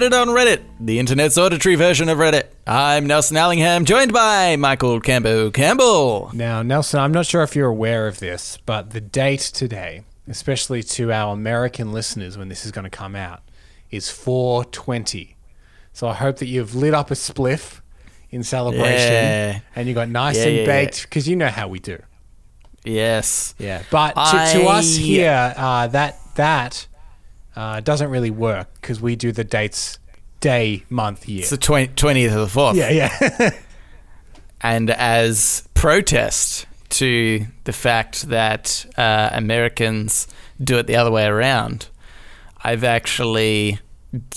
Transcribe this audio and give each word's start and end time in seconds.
welcome 0.00 0.10
to 0.10 0.16
Reddit 0.16 0.22
on 0.22 0.28
Reddit, 0.28 0.62
the 0.78 0.98
internet's 0.98 1.36
auditory 1.36 1.74
version 1.74 2.08
of 2.08 2.18
Reddit. 2.18 2.44
I'm 2.66 3.06
Nelson 3.06 3.36
Allingham, 3.36 3.84
joined 3.84 4.12
by 4.12 4.54
Michael 4.56 5.00
Cambo 5.00 5.52
Campbell. 5.52 6.30
Now, 6.34 6.62
Nelson, 6.62 7.00
I'm 7.00 7.10
not 7.12 7.26
sure 7.26 7.42
if 7.42 7.56
you're 7.56 7.68
aware 7.68 8.06
of 8.06 8.20
this, 8.20 8.58
but 8.64 8.90
the 8.90 9.00
date 9.00 9.40
today, 9.40 10.04
especially 10.28 10.82
to 10.84 11.12
our 11.12 11.32
American 11.32 11.92
listeners 11.92 12.38
when 12.38 12.48
this 12.48 12.64
is 12.64 12.70
going 12.70 12.84
to 12.84 12.90
come 12.90 13.16
out, 13.16 13.42
is 13.90 14.08
420. 14.10 15.36
So 15.92 16.06
I 16.06 16.14
hope 16.14 16.36
that 16.38 16.46
you've 16.46 16.74
lit 16.76 16.94
up 16.94 17.10
a 17.10 17.14
spliff 17.14 17.80
in 18.30 18.44
celebration 18.44 19.12
Yeah. 19.12 19.60
and 19.74 19.88
you 19.88 19.94
got 19.94 20.08
nice 20.08 20.36
Yeah, 20.36 20.44
and 20.46 20.56
yeah, 20.58 20.66
baked 20.66 21.02
because 21.02 21.26
you 21.26 21.34
know 21.34 21.48
how 21.48 21.66
we 21.66 21.80
do. 21.80 22.00
Yes. 22.84 23.54
Yeah, 23.58 23.82
but 23.90 24.12
to, 24.12 24.58
to 24.60 24.66
us 24.66 24.94
here, 24.94 25.54
uh, 25.56 25.88
that 25.88 26.18
that 26.36 26.86
uh, 27.58 27.80
doesn't 27.80 28.10
really 28.10 28.30
work 28.30 28.68
because 28.80 29.00
we 29.00 29.16
do 29.16 29.32
the 29.32 29.42
dates 29.42 29.98
day, 30.38 30.84
month, 30.88 31.28
year. 31.28 31.40
It's 31.40 31.50
the 31.50 31.56
20, 31.56 31.94
20th 31.94 32.36
of 32.36 32.52
the 32.52 32.60
4th. 32.60 32.74
yeah, 32.76 32.90
yeah. 33.20 33.50
And 34.60 34.90
as 34.90 35.68
protest 35.74 36.66
to 36.90 37.46
the 37.62 37.72
fact 37.72 38.28
that 38.28 38.86
uh, 38.96 39.30
Americans 39.32 40.26
do 40.62 40.78
it 40.78 40.88
the 40.88 40.96
other 40.96 41.12
way 41.12 41.26
around, 41.26 41.88
I've 42.62 42.82
actually 42.82 43.78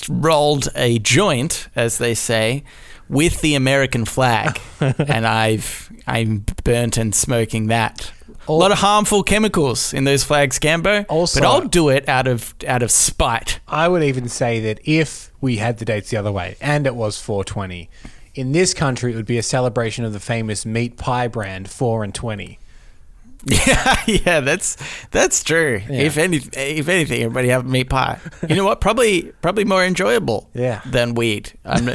rolled 0.07 0.69
a 0.75 0.99
joint, 0.99 1.69
as 1.75 1.97
they 1.97 2.13
say, 2.13 2.63
with 3.09 3.41
the 3.41 3.55
American 3.55 4.05
flag, 4.05 4.59
and 4.79 5.25
I've 5.25 5.91
I'm 6.05 6.45
burnt 6.63 6.97
and 6.97 7.15
smoking 7.15 7.67
that. 7.67 8.11
A 8.47 8.51
lot 8.51 8.71
of 8.71 8.79
harmful 8.79 9.23
chemicals 9.23 9.93
in 9.93 10.03
those 10.03 10.23
flags, 10.23 10.59
Cambo. 10.59 11.05
Also- 11.09 11.39
but 11.39 11.47
I'll 11.47 11.67
do 11.67 11.89
it 11.89 12.07
out 12.09 12.27
of 12.27 12.53
out 12.67 12.81
of 12.83 12.91
spite. 12.91 13.59
I 13.67 13.87
would 13.87 14.03
even 14.03 14.27
say 14.29 14.59
that 14.61 14.79
if 14.83 15.31
we 15.39 15.57
had 15.57 15.77
the 15.77 15.85
dates 15.85 16.09
the 16.09 16.17
other 16.17 16.31
way 16.31 16.55
and 16.61 16.85
it 16.87 16.95
was 16.95 17.19
420, 17.19 17.89
in 18.35 18.51
this 18.51 18.73
country 18.73 19.13
it 19.13 19.15
would 19.15 19.25
be 19.25 19.37
a 19.37 19.43
celebration 19.43 20.05
of 20.05 20.13
the 20.13 20.19
famous 20.19 20.65
meat 20.65 20.97
pie 20.97 21.27
brand 21.27 21.69
4 21.69 22.03
and 22.03 22.13
20. 22.15 22.57
Yeah, 23.43 23.95
yeah, 24.05 24.39
that's 24.41 24.77
that's 25.09 25.43
true. 25.43 25.81
If 25.89 26.19
any, 26.19 26.37
if 26.37 26.87
anything, 26.87 27.23
everybody 27.23 27.47
have 27.47 27.65
meat 27.65 27.89
pie. 27.89 28.19
You 28.47 28.55
know 28.55 28.65
what? 28.65 28.81
Probably, 28.81 29.31
probably 29.41 29.65
more 29.65 29.83
enjoyable. 29.83 30.47
Yeah. 30.53 30.81
Than 30.85 31.15
weed. 31.15 31.51
I'm 31.65 31.89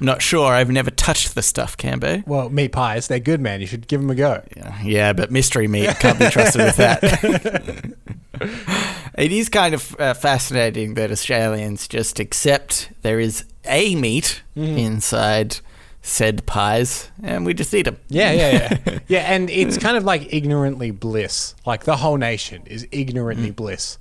I'm 0.00 0.06
not 0.06 0.22
sure. 0.22 0.52
I've 0.52 0.70
never 0.70 0.90
touched 0.90 1.34
the 1.34 1.42
stuff, 1.42 1.76
Cambo. 1.76 2.26
Well, 2.26 2.48
meat 2.48 2.72
pies, 2.72 3.06
they're 3.08 3.20
good, 3.20 3.40
man. 3.40 3.60
You 3.60 3.66
should 3.66 3.86
give 3.86 4.00
them 4.00 4.10
a 4.10 4.14
go. 4.14 4.42
Yeah, 4.56 4.82
yeah, 4.82 5.12
but 5.12 5.30
mystery 5.30 5.68
meat 5.68 5.88
can't 6.00 6.18
be 6.18 6.28
trusted 6.30 6.62
with 6.62 6.76
that. 6.76 7.94
it 9.18 9.32
is 9.32 9.48
kind 9.48 9.74
of 9.74 9.94
uh, 10.00 10.14
fascinating 10.14 10.94
that 10.94 11.10
Australians 11.10 11.86
just 11.88 12.18
accept 12.20 12.90
there 13.02 13.20
is 13.20 13.44
a 13.66 13.94
meat 13.94 14.42
Mm-hmm. 14.56 14.78
inside 14.78 15.56
said 16.02 16.44
pies, 16.46 17.10
and 17.22 17.44
we 17.46 17.54
just 17.54 17.72
eat 17.74 17.82
them. 17.86 17.96
Yeah, 18.08 18.30
yeah, 18.32 18.78
yeah. 18.86 18.98
yeah, 19.08 19.20
and 19.34 19.48
it's 19.50 19.78
kind 19.78 19.96
of 19.96 20.04
like 20.04 20.32
ignorantly 20.32 20.90
bliss. 20.90 21.54
Like 21.66 21.84
the 21.84 21.96
whole 21.96 22.16
nation 22.18 22.62
is 22.66 22.86
ignorantly 22.92 23.50
bliss 23.50 23.98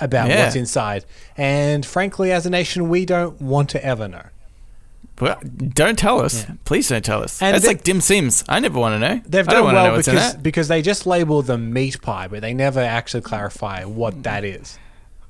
about 0.00 0.28
Mm. 0.28 0.30
Yeah. 0.30 0.44
what's 0.44 0.56
inside. 0.56 1.04
And 1.36 1.84
frankly, 1.84 2.30
as 2.32 2.46
a 2.46 2.50
nation, 2.50 2.88
we 2.88 3.04
don't 3.04 3.40
want 3.42 3.68
to 3.70 3.84
ever 3.84 4.06
know. 4.08 4.26
Well, 5.20 5.38
don't 5.40 5.98
tell 5.98 6.20
us. 6.20 6.46
Please 6.64 6.88
don't 6.88 7.04
tell 7.04 7.22
us. 7.22 7.40
And 7.42 7.54
That's 7.54 7.66
like 7.66 7.82
dim 7.82 8.00
sims. 8.00 8.44
I 8.48 8.60
never 8.60 8.78
want 8.78 8.94
to 8.94 8.98
know. 8.98 9.20
They've 9.26 9.46
done 9.46 9.64
well 9.64 9.96
because, 9.96 10.34
because 10.36 10.68
they 10.68 10.82
just 10.82 11.06
label 11.06 11.42
them 11.42 11.72
meat 11.72 12.00
pie, 12.00 12.28
but 12.28 12.40
they 12.40 12.54
never 12.54 12.80
actually 12.80 13.22
clarify 13.22 13.84
what 13.84 14.22
that 14.22 14.44
is. 14.44 14.78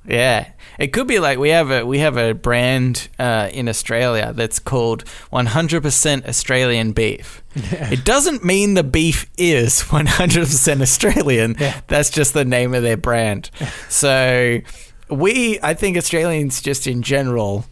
Yeah, 0.05 0.49
it 0.79 0.87
could 0.87 1.05
be 1.05 1.19
like 1.19 1.37
we 1.37 1.49
have 1.49 1.69
a 1.69 1.85
we 1.85 1.99
have 1.99 2.17
a 2.17 2.33
brand 2.33 3.07
uh, 3.19 3.49
in 3.53 3.69
Australia 3.69 4.33
that's 4.33 4.57
called 4.57 5.05
100% 5.31 6.27
Australian 6.27 6.91
beef. 6.93 7.43
It 7.53 8.03
doesn't 8.03 8.43
mean 8.43 8.73
the 8.73 8.83
beef 8.83 9.29
is 9.37 9.81
100% 9.83 10.81
Australian. 10.81 11.55
Yeah. 11.59 11.81
That's 11.87 12.09
just 12.09 12.33
the 12.33 12.45
name 12.45 12.73
of 12.73 12.81
their 12.81 12.97
brand. 12.97 13.51
so 13.89 14.61
we, 15.09 15.59
I 15.61 15.75
think 15.75 15.97
Australians 15.97 16.61
just 16.61 16.87
in 16.87 17.03
general 17.03 17.65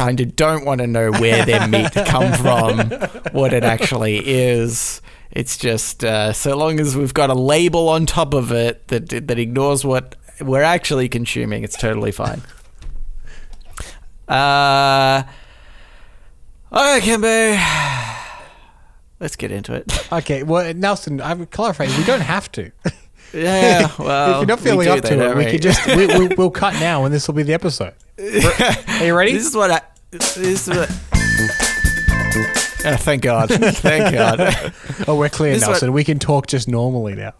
kind 0.00 0.18
of 0.20 0.34
don't 0.34 0.64
want 0.64 0.80
to 0.80 0.86
know 0.86 1.10
where 1.12 1.44
their 1.44 1.68
meat 1.68 1.92
come 2.06 2.32
from, 2.32 2.78
what 3.32 3.52
it 3.52 3.64
actually 3.64 4.18
is. 4.26 5.02
It's 5.30 5.58
just 5.58 6.02
uh, 6.02 6.32
so 6.32 6.56
long 6.56 6.80
as 6.80 6.96
we've 6.96 7.12
got 7.12 7.28
a 7.28 7.34
label 7.34 7.90
on 7.90 8.06
top 8.06 8.32
of 8.32 8.50
it 8.50 8.88
that 8.88 9.10
that 9.10 9.38
ignores 9.38 9.84
what 9.84 10.16
we're 10.40 10.62
actually 10.62 11.08
consuming, 11.10 11.64
it's 11.64 11.76
totally 11.76 12.12
fine. 12.12 12.42
Uh, 14.28 15.24
all 16.70 16.84
right, 16.84 17.02
Kimbo. 17.02 17.26
Let's 19.18 19.34
get 19.34 19.50
into 19.50 19.74
it. 19.74 20.08
Okay, 20.12 20.44
well, 20.44 20.72
Nelson, 20.72 21.20
I 21.20 21.34
would 21.34 21.50
clarify. 21.50 21.86
We 21.98 22.04
don't 22.04 22.20
have 22.20 22.50
to. 22.52 22.70
Yeah, 23.32 23.90
well, 23.98 24.30
if 24.30 24.36
you're 24.36 24.46
not 24.46 24.60
feeling 24.60 24.86
up 24.86 25.00
though, 25.00 25.08
to 25.08 25.30
it, 25.30 25.36
we 25.36 25.44
we? 25.46 25.50
could 25.50 25.62
just 25.62 25.84
we, 25.84 26.06
we, 26.06 26.28
we'll 26.36 26.52
cut 26.52 26.74
now, 26.74 27.04
and 27.04 27.12
this 27.12 27.26
will 27.26 27.34
be 27.34 27.42
the 27.42 27.54
episode. 27.54 27.94
Are 28.20 29.04
you 29.04 29.16
ready? 29.16 29.32
This 29.32 29.46
is 29.46 29.56
what 29.56 29.72
I. 29.72 29.80
This 30.10 30.36
is. 30.36 30.68
Oh, 32.82 32.96
thank 32.96 33.22
God! 33.22 33.48
Thank 33.50 34.14
God. 34.14 34.72
oh, 35.06 35.16
we're 35.16 35.28
clear, 35.28 35.52
this 35.52 35.62
is 35.62 35.68
what- 35.68 35.72
Nelson. 35.74 35.92
we 35.92 36.02
can 36.04 36.18
talk 36.18 36.46
just 36.46 36.66
normally 36.68 37.14
now. 37.14 37.32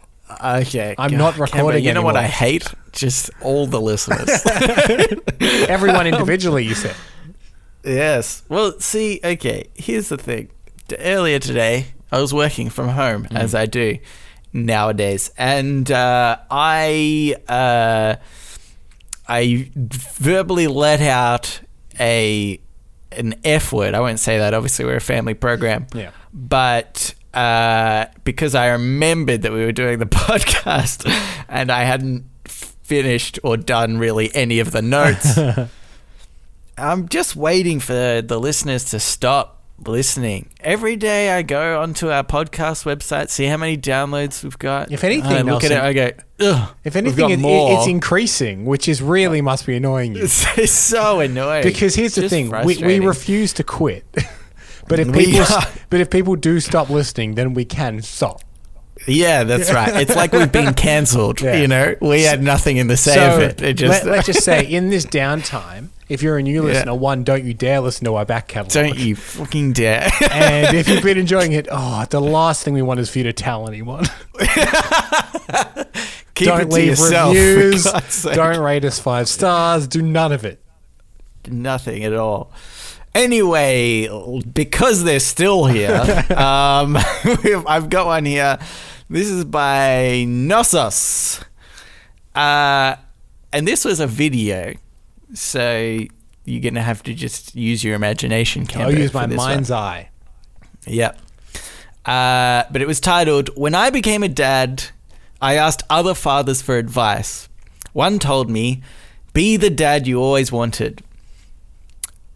Okay, 0.43 0.95
I'm 0.97 1.11
God, 1.11 1.17
not 1.17 1.33
Cambo, 1.33 1.39
recording 1.53 1.83
You 1.83 1.93
know 1.93 2.01
what 2.03 2.15
I 2.15 2.19
anymore. 2.21 2.31
hate? 2.37 2.73
Just 2.93 3.29
all 3.41 3.67
the 3.67 3.81
listeners. 3.81 4.29
Everyone 5.67 6.07
individually, 6.07 6.63
you 6.65 6.73
said. 6.75 6.95
Yes. 7.83 8.43
Well, 8.47 8.79
see, 8.79 9.19
okay, 9.23 9.67
here's 9.75 10.07
the 10.09 10.17
thing. 10.17 10.49
D- 10.87 10.95
Earlier 10.97 11.39
today, 11.39 11.87
I 12.11 12.21
was 12.21 12.33
working 12.33 12.69
from 12.69 12.87
home, 12.89 13.27
as 13.31 13.53
I 13.55 13.65
do 13.65 13.97
nowadays, 14.53 15.31
and 15.37 15.91
uh, 15.91 16.37
I 16.49 17.35
uh, 17.49 18.15
I 19.27 19.69
verbally 19.75 20.67
let 20.67 21.01
out 21.01 21.59
a 21.99 22.60
an 23.11 23.35
F 23.43 23.71
word. 23.73 23.93
I 23.93 23.99
won't 23.99 24.19
say 24.19 24.37
that. 24.37 24.53
Obviously, 24.53 24.85
we're 24.85 24.97
a 24.97 25.01
family 25.01 25.33
program. 25.33 25.87
Yeah. 25.93 26.11
But 26.33 27.13
uh, 27.33 28.05
because 28.23 28.55
I 28.55 28.67
remembered 28.67 29.43
that 29.43 29.51
we 29.51 29.65
were 29.65 29.71
doing 29.71 29.99
the 29.99 30.05
podcast, 30.05 31.09
and 31.47 31.71
I 31.71 31.83
hadn't 31.83 32.25
finished 32.45 33.39
or 33.43 33.57
done 33.57 33.97
really 33.97 34.33
any 34.35 34.59
of 34.59 34.71
the 34.71 34.81
notes. 34.81 35.37
I'm 36.77 37.07
just 37.09 37.35
waiting 37.35 37.79
for 37.79 38.21
the 38.21 38.39
listeners 38.39 38.85
to 38.85 38.99
stop 38.99 39.60
listening. 39.87 40.49
Every 40.59 40.95
day 40.95 41.31
I 41.31 41.41
go 41.41 41.81
onto 41.81 42.09
our 42.09 42.23
podcast 42.23 42.85
website, 42.85 43.29
see 43.29 43.45
how 43.45 43.57
many 43.57 43.77
downloads 43.77 44.43
we've 44.43 44.57
got. 44.59 44.91
If 44.91 45.03
anything, 45.03 45.31
I 45.31 45.41
look 45.41 45.63
at 45.63 45.71
it, 45.71 45.79
I 45.79 45.93
go, 45.93 46.11
ugh. 46.39 46.75
If 46.83 46.95
anything, 46.95 47.29
it, 47.29 47.39
it's 47.43 47.87
increasing, 47.87 48.65
which 48.65 48.87
is 48.87 49.01
really 49.01 49.41
must 49.41 49.65
be 49.65 49.75
annoying 49.75 50.15
you. 50.15 50.23
It's, 50.23 50.57
it's 50.57 50.71
so 50.71 51.19
annoying. 51.19 51.63
Because 51.63 51.95
here's 51.95 52.15
the 52.15 52.29
thing: 52.29 52.51
we, 52.65 52.77
we 52.77 52.99
refuse 52.99 53.53
to 53.53 53.63
quit. 53.63 54.05
but 54.87 54.99
if 54.99 55.07
We 55.07 55.25
people, 55.25 55.41
are- 55.53 55.67
but 55.89 56.01
if 56.01 56.09
people 56.09 56.35
do 56.35 56.59
stop 56.59 56.89
listening, 56.89 57.35
then 57.35 57.53
we 57.53 57.65
can 57.65 58.01
stop. 58.01 58.41
Yeah, 59.07 59.43
that's 59.45 59.73
right. 59.73 60.01
It's 60.01 60.15
like 60.15 60.31
we've 60.31 60.51
been 60.51 60.73
cancelled. 60.75 61.41
Yeah. 61.41 61.55
You 61.55 61.67
know, 61.67 61.95
we 62.01 62.21
had 62.21 62.43
nothing 62.43 62.77
in 62.77 62.87
the 62.87 62.97
say 62.97 63.15
so 63.15 63.35
of 63.35 63.41
it. 63.41 63.61
It 63.61 63.73
just 63.73 64.05
let, 64.05 64.19
us 64.19 64.25
just 64.27 64.43
say, 64.43 64.63
in 64.63 64.89
this 64.89 65.05
downtime, 65.07 65.89
if 66.11 66.21
you're 66.21 66.37
a 66.37 66.43
new 66.43 66.61
listener, 66.63 66.93
one, 66.93 67.23
don't 67.23 67.43
you 67.43 67.53
dare 67.53 67.79
listen 67.79 68.05
to 68.05 68.15
our 68.15 68.25
back 68.25 68.47
catalog. 68.47 68.71
don't 68.91 68.99
you 68.99 69.15
fucking 69.15 69.73
dare. 69.73 70.09
And 70.31 70.75
if 70.75 70.87
you've 70.87 71.03
been 71.03 71.17
enjoying 71.25 71.53
it, 71.53 71.67
oh, 71.71 72.05
the 72.09 72.19
last 72.21 72.63
thing 72.63 72.73
we 72.73 72.81
want 72.81 72.99
is 72.99 73.09
for 73.09 73.17
you 73.19 73.23
to 73.25 73.33
tell 73.33 73.67
anyone. 73.67 74.05
Keep 76.35 76.47
don't 76.47 76.61
it 76.61 76.65
to 76.65 76.71
leave 76.75 76.87
yourself. 76.87 77.35
reviews. 77.35 77.83
Don't 78.23 78.59
rate 78.59 78.85
us 78.85 78.99
five 78.99 79.27
stars. 79.27 79.87
Do 79.87 80.01
none 80.01 80.31
of 80.31 80.45
it. 80.45 80.61
Nothing 81.47 82.03
at 82.03 82.13
all. 82.13 82.51
Anyway, 83.13 84.07
because 84.53 85.03
they're 85.03 85.19
still 85.19 85.65
here, 85.65 86.25
um, 86.37 86.97
we've- 87.43 87.63
I've 87.67 87.89
got 87.89 88.05
one 88.05 88.25
here. 88.25 88.57
This 89.09 89.27
is 89.27 89.43
by 89.43 90.23
Knossos. 90.27 91.43
Uh, 92.33 92.95
and 93.51 93.67
this 93.67 93.83
was 93.83 93.99
a 93.99 94.07
video. 94.07 94.75
So 95.33 95.99
you're 96.45 96.61
going 96.61 96.75
to 96.75 96.81
have 96.81 97.03
to 97.03 97.13
just 97.13 97.55
use 97.55 97.83
your 97.83 97.95
imagination. 97.95 98.67
I'll 98.75 98.93
use 98.93 99.13
my 99.13 99.27
mind's 99.27 99.69
one. 99.69 99.79
eye. 99.79 100.09
Yep. 100.87 101.19
Uh, 102.05 102.63
but 102.71 102.81
it 102.81 102.87
was 102.87 102.99
titled 102.99 103.49
When 103.55 103.75
I 103.75 103.89
Became 103.89 104.23
a 104.23 104.27
Dad, 104.27 104.85
I 105.41 105.55
Asked 105.55 105.83
Other 105.89 106.13
Fathers 106.15 106.61
for 106.61 106.77
Advice. 106.77 107.47
One 107.93 108.19
told 108.19 108.49
me, 108.49 108.81
Be 109.33 109.57
the 109.57 109.69
dad 109.69 110.07
you 110.07 110.19
always 110.21 110.51
wanted. 110.51 111.03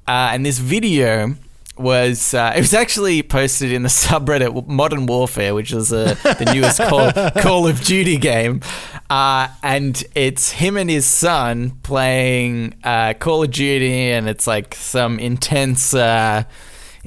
Uh, 0.08 0.30
and 0.34 0.46
this 0.46 0.60
video 0.60 1.36
was 1.78 2.34
uh, 2.34 2.54
it 2.56 2.60
was 2.60 2.74
actually 2.74 3.22
posted 3.24 3.72
in 3.72 3.84
the 3.84 3.90
subreddit 4.04 4.68
Modern 4.68 5.06
Warfare, 5.06 5.54
which 5.54 5.74
is 5.74 5.92
uh, 5.92 6.16
the 6.24 6.52
newest 6.54 6.80
Call, 6.80 7.12
Call 7.42 7.68
of 7.68 7.82
Duty 7.84 8.18
game, 8.18 8.62
uh, 9.10 9.48
and 9.64 10.04
it's 10.16 10.52
him 10.52 10.78
and 10.78 10.90
his 10.90 11.06
son 11.06 11.72
playing 11.84 12.76
uh, 12.84 13.14
Call 13.14 13.44
of 13.44 13.52
Duty, 13.52 14.12
and 14.12 14.28
it's 14.30 14.48
like 14.48 14.76
some 14.76 15.20
intense. 15.20 15.94
Uh, 15.94 16.44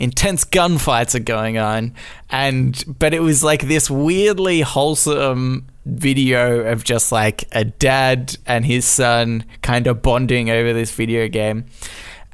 intense 0.00 0.44
gunfights 0.44 1.16
are 1.16 1.18
going 1.18 1.58
on 1.58 1.92
and 2.30 2.84
but 3.00 3.12
it 3.12 3.18
was 3.18 3.42
like 3.42 3.62
this 3.62 3.90
weirdly 3.90 4.60
wholesome 4.60 5.66
video 5.86 6.60
of 6.70 6.84
just 6.84 7.10
like 7.10 7.48
a 7.50 7.64
dad 7.64 8.36
and 8.46 8.64
his 8.64 8.84
son 8.84 9.44
kind 9.60 9.88
of 9.88 10.00
bonding 10.00 10.50
over 10.50 10.72
this 10.72 10.92
video 10.92 11.26
game 11.26 11.66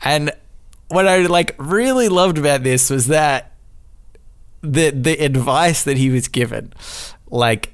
and 0.03 0.31
what 0.89 1.07
I 1.07 1.27
like 1.27 1.55
really 1.59 2.09
loved 2.09 2.39
about 2.39 2.63
this 2.63 2.91
was 2.91 3.07
that 3.09 3.53
the 4.63 4.91
the 4.91 5.13
advice 5.19 5.85
that 5.85 5.97
he 5.97 6.11
was 6.11 6.29
given, 6.29 6.73
like 7.29 7.73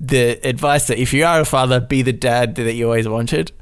the 0.00 0.38
advice 0.46 0.86
that 0.88 0.98
if 0.98 1.12
you 1.12 1.24
are 1.24 1.40
a 1.40 1.44
father, 1.44 1.80
be 1.80 2.02
the 2.02 2.12
dad 2.12 2.54
that 2.56 2.74
you 2.74 2.86
always 2.86 3.08
wanted. 3.08 3.52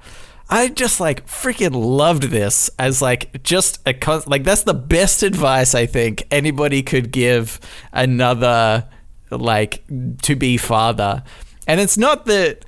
I 0.51 0.69
just 0.69 1.01
like 1.01 1.27
freaking 1.27 1.73
loved 1.75 2.25
this 2.25 2.69
as 2.79 3.01
like 3.01 3.43
just 3.43 3.81
a 3.87 3.95
con- 3.95 4.23
like 4.27 4.45
that's 4.45 4.65
the 4.65 4.75
best 4.75 5.23
advice 5.23 5.75
I 5.75 5.87
think 5.87 6.25
anybody 6.31 6.83
could 6.83 7.11
give 7.11 7.59
another 7.93 8.87
like 9.31 9.83
to 10.23 10.37
be 10.37 10.59
father. 10.59 11.23
And 11.67 11.81
it's 11.81 11.97
not 11.97 12.27
that 12.27 12.65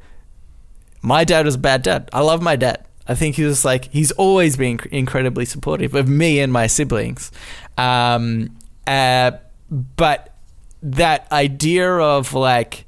my 1.03 1.25
dad 1.25 1.45
was 1.45 1.57
a 1.57 1.59
bad 1.59 1.83
dad. 1.83 2.09
I 2.13 2.21
love 2.21 2.41
my 2.41 2.57
dad. 2.57 2.87
I 3.07 3.15
think 3.15 3.37
he 3.37 3.45
was 3.45 3.65
like 3.65 3.91
he's 3.93 4.13
always 4.13 4.57
been 4.57 4.81
incredibly 4.91 5.45
supportive 5.45 5.95
of 5.95 6.09
me 6.09 6.41
and 6.41 6.53
my 6.53 6.67
siblings, 6.67 7.31
um, 7.77 8.57
uh, 8.87 9.33
but 9.71 10.35
that 10.83 11.31
idea 11.33 11.91
of 11.91 12.35
like 12.35 12.87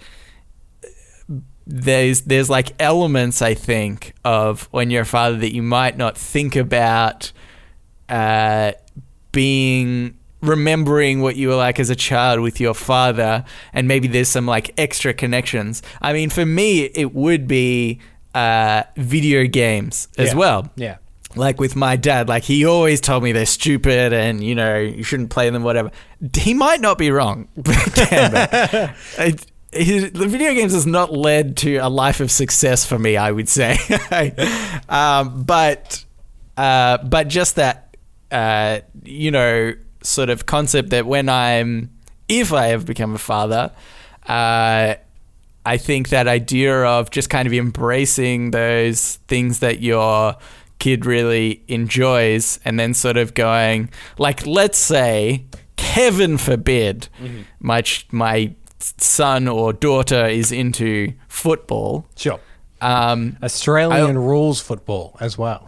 there's 1.67 2.23
there's 2.23 2.49
like 2.49 2.75
elements 2.81 3.43
I 3.43 3.55
think 3.55 4.15
of 4.25 4.69
when 4.71 4.91
you're 4.91 5.03
a 5.03 5.07
father 5.07 5.37
that 5.39 5.53
you 5.53 5.63
might 5.63 5.97
not 5.97 6.17
think 6.17 6.55
about 6.55 7.33
uh, 8.09 8.73
being 9.33 10.17
remembering 10.43 11.23
what 11.23 11.35
you 11.35 11.49
were 11.49 11.57
like 11.57 11.81
as 11.81 11.91
a 11.91 11.97
child 11.97 12.41
with 12.41 12.61
your 12.61 12.75
father 12.75 13.45
and 13.73 13.89
maybe 13.89 14.07
there's 14.07 14.29
some 14.29 14.47
like 14.47 14.73
extra 14.79 15.13
connections. 15.13 15.83
I 16.01 16.13
mean 16.13 16.31
for 16.31 16.47
me 16.47 16.85
it 16.85 17.15
would 17.15 17.49
be 17.49 17.99
uh, 18.37 18.83
video 18.97 19.47
games 19.47 20.09
as 20.19 20.29
Yeah. 20.31 20.35
well. 20.37 20.71
Yeah. 20.77 20.97
Like 21.35 21.61
with 21.61 21.77
my 21.77 21.97
dad, 21.97 22.29
like 22.29 22.45
he 22.45 22.65
always 22.65 23.01
told 23.01 23.23
me 23.23 23.33
they're 23.33 23.45
stupid 23.47 24.13
and 24.13 24.43
you 24.43 24.55
know 24.55 24.79
you 24.79 25.03
shouldn't 25.03 25.31
play 25.31 25.51
them, 25.51 25.63
whatever. 25.63 25.91
He 26.35 26.55
might 26.55 26.81
not 26.81 26.97
be 26.99 27.11
wrong, 27.11 27.49
Damn 27.63 28.33
it. 29.19 29.47
His, 29.73 30.13
the 30.13 30.27
video 30.27 30.55
games 30.55 30.73
has 30.73 30.87
not 30.87 31.13
led 31.13 31.57
to 31.59 31.77
a 31.77 31.89
life 31.91 32.21
of 32.21 32.31
success 32.31 32.87
for 32.87 32.99
me. 32.99 33.17
I 33.19 33.31
would 33.31 33.49
say, 33.49 33.77
um, 34.89 35.43
but 35.45 36.05
uh, 36.57 36.99
but 37.05 37.29
just 37.29 37.57
that 37.57 37.95
uh, 38.31 38.81
you 39.05 39.31
know 39.31 39.75
sort 40.03 40.31
of 40.31 40.47
concept 40.47 40.91
that 40.91 41.05
when 41.05 41.29
I'm 41.29 41.91
if 42.29 42.53
I 42.55 42.71
ever 42.71 42.85
become 42.85 43.15
a 43.15 43.19
father, 43.19 43.73
uh, 44.27 44.95
I 45.67 45.77
think 45.77 46.09
that 46.11 46.27
idea 46.29 46.85
of 46.85 47.11
just 47.11 47.29
kind 47.29 47.47
of 47.47 47.53
embracing 47.53 48.53
those 48.53 49.17
things 49.29 49.59
that 49.61 49.81
your 49.81 50.37
kid 50.79 51.05
really 51.07 51.63
enjoys 51.69 52.61
and 52.65 52.79
then 52.79 52.95
sort 52.95 53.17
of 53.17 53.35
going 53.35 53.89
like 54.19 54.47
let's 54.47 54.79
say 54.79 55.45
heaven 55.79 56.37
forbid 56.39 57.09
my 57.61 57.81
ch- 57.81 58.07
my 58.13 58.55
son 58.99 59.49
or 59.49 59.73
daughter 59.73 60.27
is 60.27 60.53
into 60.53 61.13
football 61.29 62.07
Sure. 62.17 62.39
um 62.83 63.37
Australian 63.43 64.19
rules 64.19 64.61
football 64.61 65.17
as 65.21 65.39
well. 65.39 65.67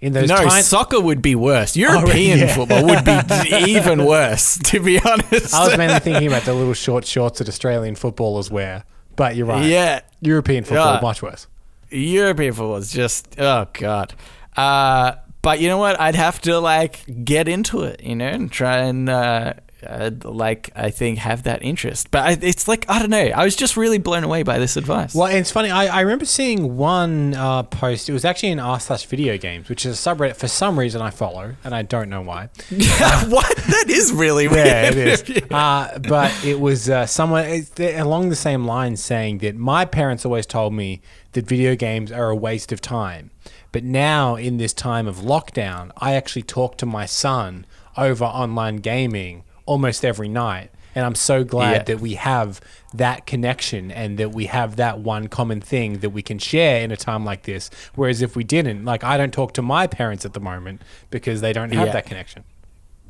In 0.00 0.12
those 0.12 0.28
no, 0.28 0.48
soccer 0.60 1.00
would 1.00 1.20
be 1.20 1.34
worse. 1.34 1.76
European 1.76 2.38
yeah. 2.38 2.54
football 2.54 2.84
would 2.84 3.04
be 3.04 3.18
even 3.72 4.04
worse, 4.04 4.56
to 4.58 4.78
be 4.80 5.00
honest. 5.00 5.52
I 5.52 5.66
was 5.66 5.76
mainly 5.76 5.98
thinking 5.98 6.28
about 6.28 6.44
the 6.44 6.54
little 6.54 6.74
short 6.74 7.04
shorts 7.04 7.40
that 7.40 7.48
Australian 7.48 7.96
footballers 7.96 8.48
wear. 8.50 8.84
But 9.16 9.34
you're 9.34 9.46
right. 9.46 9.64
yeah, 9.66 10.00
European 10.20 10.62
football, 10.62 10.94
Yeah. 10.94 11.00
much 11.00 11.20
worse. 11.22 11.48
European 11.90 12.52
football 12.52 12.76
is 12.76 12.92
just 12.92 13.38
oh 13.40 13.66
god. 13.72 14.14
Uh, 14.56 15.14
but 15.42 15.60
you 15.60 15.68
know 15.68 15.78
what? 15.78 15.98
I'd 16.00 16.14
have 16.14 16.40
to 16.42 16.60
like 16.60 17.04
get 17.24 17.48
into 17.48 17.82
it, 17.82 18.02
you 18.02 18.14
know, 18.14 18.26
and 18.28 18.52
try 18.52 18.78
and 18.78 19.08
uh, 19.08 19.54
uh, 19.86 20.10
like 20.24 20.70
I 20.74 20.90
think 20.90 21.18
have 21.18 21.44
that 21.44 21.62
interest. 21.62 22.10
But 22.10 22.24
I, 22.24 22.38
it's 22.40 22.68
like 22.68 22.84
I 22.88 22.98
don't 22.98 23.10
know. 23.10 23.18
I 23.18 23.44
was 23.44 23.56
just 23.56 23.76
really 23.76 23.98
blown 23.98 24.24
away 24.24 24.42
by 24.42 24.58
this 24.58 24.76
advice. 24.76 25.14
Well, 25.14 25.26
and 25.26 25.38
it's 25.38 25.50
funny. 25.50 25.70
I, 25.70 25.86
I 25.86 26.00
remember 26.00 26.24
seeing 26.24 26.76
one 26.76 27.34
uh, 27.34 27.62
post. 27.64 28.08
It 28.08 28.12
was 28.12 28.24
actually 28.24 28.50
in 28.50 28.60
r 28.60 28.80
slash 28.80 29.06
video 29.06 29.38
games, 29.38 29.68
which 29.68 29.86
is 29.86 30.06
a 30.06 30.10
subreddit 30.10 30.36
for 30.36 30.48
some 30.48 30.78
reason 30.78 31.00
I 31.00 31.10
follow, 31.10 31.54
and 31.64 31.74
I 31.74 31.82
don't 31.82 32.08
know 32.08 32.22
why. 32.22 32.50
what? 32.70 33.56
That 33.56 33.86
is 33.88 34.12
really 34.12 34.48
weird. 34.48 34.66
Yeah, 34.66 34.90
it 34.90 34.96
is. 34.96 35.24
Uh, 35.50 35.98
but 36.00 36.32
it 36.44 36.60
was 36.60 36.90
uh, 36.90 37.06
someone 37.06 37.64
along 37.78 38.28
the 38.28 38.36
same 38.36 38.64
lines 38.64 39.02
saying 39.02 39.38
that 39.38 39.56
my 39.56 39.84
parents 39.84 40.24
always 40.24 40.46
told 40.46 40.72
me 40.72 41.00
that 41.32 41.46
video 41.46 41.74
games 41.74 42.12
are 42.12 42.28
a 42.30 42.36
waste 42.36 42.70
of 42.70 42.80
time. 42.80 43.30
But 43.72 43.82
now, 43.82 44.36
in 44.36 44.58
this 44.58 44.72
time 44.72 45.06
of 45.06 45.16
lockdown, 45.16 45.90
I 45.98 46.14
actually 46.14 46.42
talk 46.42 46.76
to 46.78 46.86
my 46.86 47.06
son 47.06 47.66
over 47.96 48.24
online 48.24 48.76
gaming 48.76 49.44
almost 49.68 50.04
every 50.04 50.28
night. 50.28 50.70
And 50.94 51.04
I'm 51.04 51.14
so 51.14 51.44
glad 51.44 51.72
Yeah. 51.72 51.82
that 51.84 52.00
we 52.00 52.14
have 52.14 52.60
that 52.94 53.26
connection 53.26 53.92
and 53.92 54.18
that 54.18 54.32
we 54.32 54.46
have 54.46 54.76
that 54.76 54.98
one 54.98 55.28
common 55.28 55.60
thing 55.60 55.98
that 55.98 56.10
we 56.10 56.22
can 56.22 56.38
share 56.38 56.80
in 56.82 56.90
a 56.90 56.96
time 56.96 57.24
like 57.24 57.42
this. 57.42 57.70
Whereas 57.94 58.22
if 58.22 58.34
we 58.34 58.42
didn't, 58.42 58.84
like 58.84 59.04
I 59.04 59.16
don't 59.16 59.32
talk 59.32 59.52
to 59.54 59.62
my 59.62 59.86
parents 59.86 60.24
at 60.24 60.32
the 60.32 60.40
moment 60.40 60.82
because 61.10 61.40
they 61.40 61.52
don't 61.52 61.72
have 61.72 61.86
Yeah. 61.88 61.92
that 61.92 62.06
connection. 62.06 62.42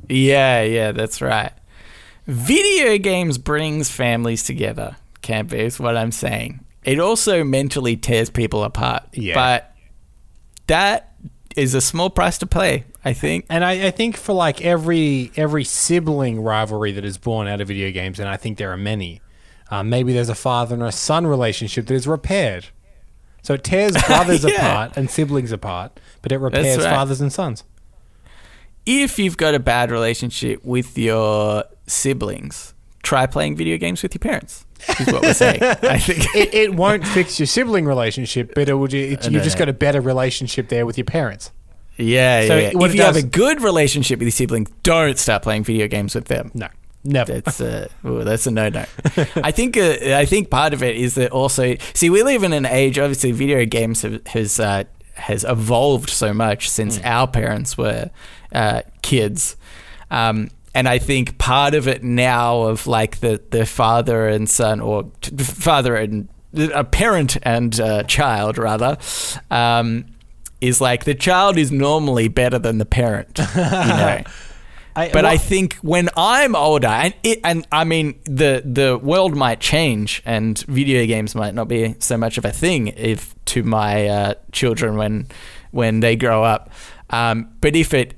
Yeah, 0.07 0.61
yeah, 0.61 0.91
that's 0.91 1.21
right. 1.21 1.51
Video 2.27 2.97
games 2.99 3.37
brings 3.37 3.89
families 3.89 4.43
together, 4.43 4.97
Campy, 5.23 5.53
is 5.53 5.79
what 5.79 5.97
I'm 5.97 6.11
saying. 6.11 6.59
It 6.83 6.99
also 6.99 7.43
mentally 7.43 7.95
tears 7.97 8.29
people 8.29 8.63
apart. 8.63 9.03
Yeah. 9.13 9.33
But 9.35 9.73
that 10.67 11.08
is 11.59 11.73
a 11.75 11.81
small 11.81 12.09
price 12.09 12.37
to 12.39 12.47
pay, 12.47 12.85
I 13.05 13.13
think. 13.13 13.45
And 13.49 13.63
I, 13.63 13.87
I 13.87 13.91
think 13.91 14.17
for 14.17 14.33
like 14.33 14.61
every 14.61 15.31
every 15.35 15.63
sibling 15.63 16.41
rivalry 16.41 16.91
that 16.93 17.05
is 17.05 17.17
born 17.17 17.47
out 17.47 17.61
of 17.61 17.67
video 17.67 17.91
games, 17.91 18.19
and 18.19 18.27
I 18.29 18.37
think 18.37 18.57
there 18.57 18.71
are 18.71 18.77
many, 18.77 19.21
uh, 19.69 19.83
maybe 19.83 20.13
there's 20.13 20.29
a 20.29 20.35
father 20.35 20.73
and 20.75 20.83
a 20.83 20.91
son 20.91 21.27
relationship 21.27 21.87
that 21.87 21.93
is 21.93 22.07
repaired. 22.07 22.67
So 23.41 23.53
it 23.53 23.63
tears 23.63 23.93
brothers 24.07 24.43
Yeah. 24.43 24.51
apart 24.55 24.97
and 24.97 25.09
siblings 25.09 25.51
apart, 25.51 25.99
but 26.21 26.31
it 26.31 26.37
repairs 26.39 26.83
right. 26.83 26.93
fathers 26.93 27.21
and 27.21 27.31
sons. 27.31 27.63
If 28.85 29.19
you've 29.19 29.37
got 29.37 29.53
a 29.53 29.59
bad 29.59 29.91
relationship 29.91 30.63
with 30.65 30.97
your 30.97 31.63
siblings, 31.85 32.73
try 33.03 33.27
playing 33.27 33.55
video 33.55 33.77
games 33.77 34.01
with 34.01 34.13
your 34.15 34.19
parents. 34.19 34.65
Is 34.99 35.07
what 35.07 35.21
we're 35.21 35.33
saying. 35.33 35.61
I 35.63 35.97
think. 35.97 36.19
It, 36.35 36.53
it 36.53 36.75
won't 36.75 37.05
fix 37.05 37.39
your 37.39 37.47
sibling 37.47 37.85
relationship, 37.85 38.53
but 38.53 38.69
it 38.69 38.73
would. 38.73 38.93
It, 38.93 39.29
you've 39.29 39.43
just 39.43 39.57
got 39.57 39.67
a 39.67 39.73
better 39.73 39.99
relationship 39.99 40.69
there 40.69 40.85
with 40.85 40.97
your 40.97 41.05
parents. 41.05 41.51
Yeah, 41.97 42.47
So 42.47 42.57
yeah. 42.57 42.71
yeah. 42.73 42.85
If 42.85 42.95
you 42.95 43.01
have 43.01 43.15
a 43.17 43.21
good 43.21 43.61
relationship 43.61 44.19
with 44.19 44.27
your 44.27 44.31
siblings, 44.31 44.69
don't 44.83 45.17
start 45.17 45.43
playing 45.43 45.63
video 45.65 45.87
games 45.87 46.15
with 46.15 46.25
them. 46.25 46.51
No, 46.53 46.69
never. 47.03 47.41
That's 47.41 47.59
a 47.59 47.89
ooh, 48.05 48.23
that's 48.23 48.47
a 48.47 48.51
no 48.51 48.69
no. 48.69 48.85
I 49.35 49.51
think 49.51 49.75
uh, 49.75 49.97
I 50.15 50.25
think 50.25 50.49
part 50.49 50.73
of 50.73 50.81
it 50.81 50.95
is 50.95 51.15
that 51.15 51.31
also 51.31 51.75
see 51.93 52.09
we 52.09 52.23
live 52.23 52.43
in 52.43 52.53
an 52.53 52.65
age 52.65 52.97
obviously 52.97 53.31
video 53.33 53.65
games 53.65 54.03
have, 54.03 54.25
has 54.27 54.59
uh, 54.59 54.85
has 55.15 55.43
evolved 55.43 56.09
so 56.09 56.33
much 56.33 56.69
since 56.69 56.99
our 57.03 57.27
parents 57.27 57.77
were 57.77 58.09
uh, 58.53 58.81
kids, 59.01 59.57
um, 60.09 60.49
and 60.73 60.87
I 60.87 60.99
think 60.99 61.37
part 61.37 61.73
of 61.73 61.87
it 61.87 62.03
now 62.03 62.61
of 62.63 62.87
like 62.87 63.19
the 63.19 63.41
the 63.49 63.65
father 63.65 64.27
and 64.27 64.49
son 64.49 64.79
or 64.79 65.11
t- 65.21 65.35
father 65.37 65.95
and 65.95 66.29
a 66.53 66.83
parent 66.83 67.37
and 67.43 67.79
uh, 67.79 68.03
child 68.03 68.57
rather. 68.57 68.97
Um, 69.51 70.05
is 70.61 70.81
like 70.81 71.05
the 71.05 71.15
child 71.15 71.57
is 71.57 71.71
normally 71.71 72.27
better 72.27 72.59
than 72.59 72.79
the 72.79 72.85
parent, 72.85 73.37
you 73.37 73.45
know. 73.55 74.23
I, 74.95 75.07
But 75.07 75.23
well, 75.23 75.27
I 75.27 75.37
think 75.37 75.75
when 75.75 76.09
I'm 76.17 76.55
older, 76.55 76.87
and 76.87 77.13
it, 77.23 77.39
and 77.43 77.65
I 77.71 77.85
mean 77.85 78.19
the 78.25 78.61
the 78.65 78.97
world 78.97 79.35
might 79.35 79.61
change, 79.61 80.21
and 80.25 80.57
video 80.67 81.05
games 81.05 81.35
might 81.35 81.53
not 81.53 81.69
be 81.69 81.95
so 81.99 82.17
much 82.17 82.37
of 82.37 82.43
a 82.43 82.51
thing 82.51 82.87
if 82.87 83.33
to 83.45 83.63
my 83.63 84.07
uh, 84.07 84.33
children 84.51 84.97
when 84.97 85.27
when 85.71 86.01
they 86.01 86.15
grow 86.15 86.43
up. 86.43 86.71
Um, 87.11 87.49
but 87.61 87.75
if 87.75 87.93
it 87.93 88.15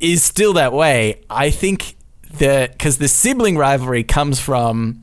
is 0.00 0.22
still 0.22 0.52
that 0.54 0.72
way, 0.72 1.22
I 1.30 1.50
think 1.50 1.96
that 2.38 2.72
because 2.72 2.98
the 2.98 3.08
sibling 3.08 3.56
rivalry 3.56 4.04
comes 4.04 4.38
from, 4.40 5.02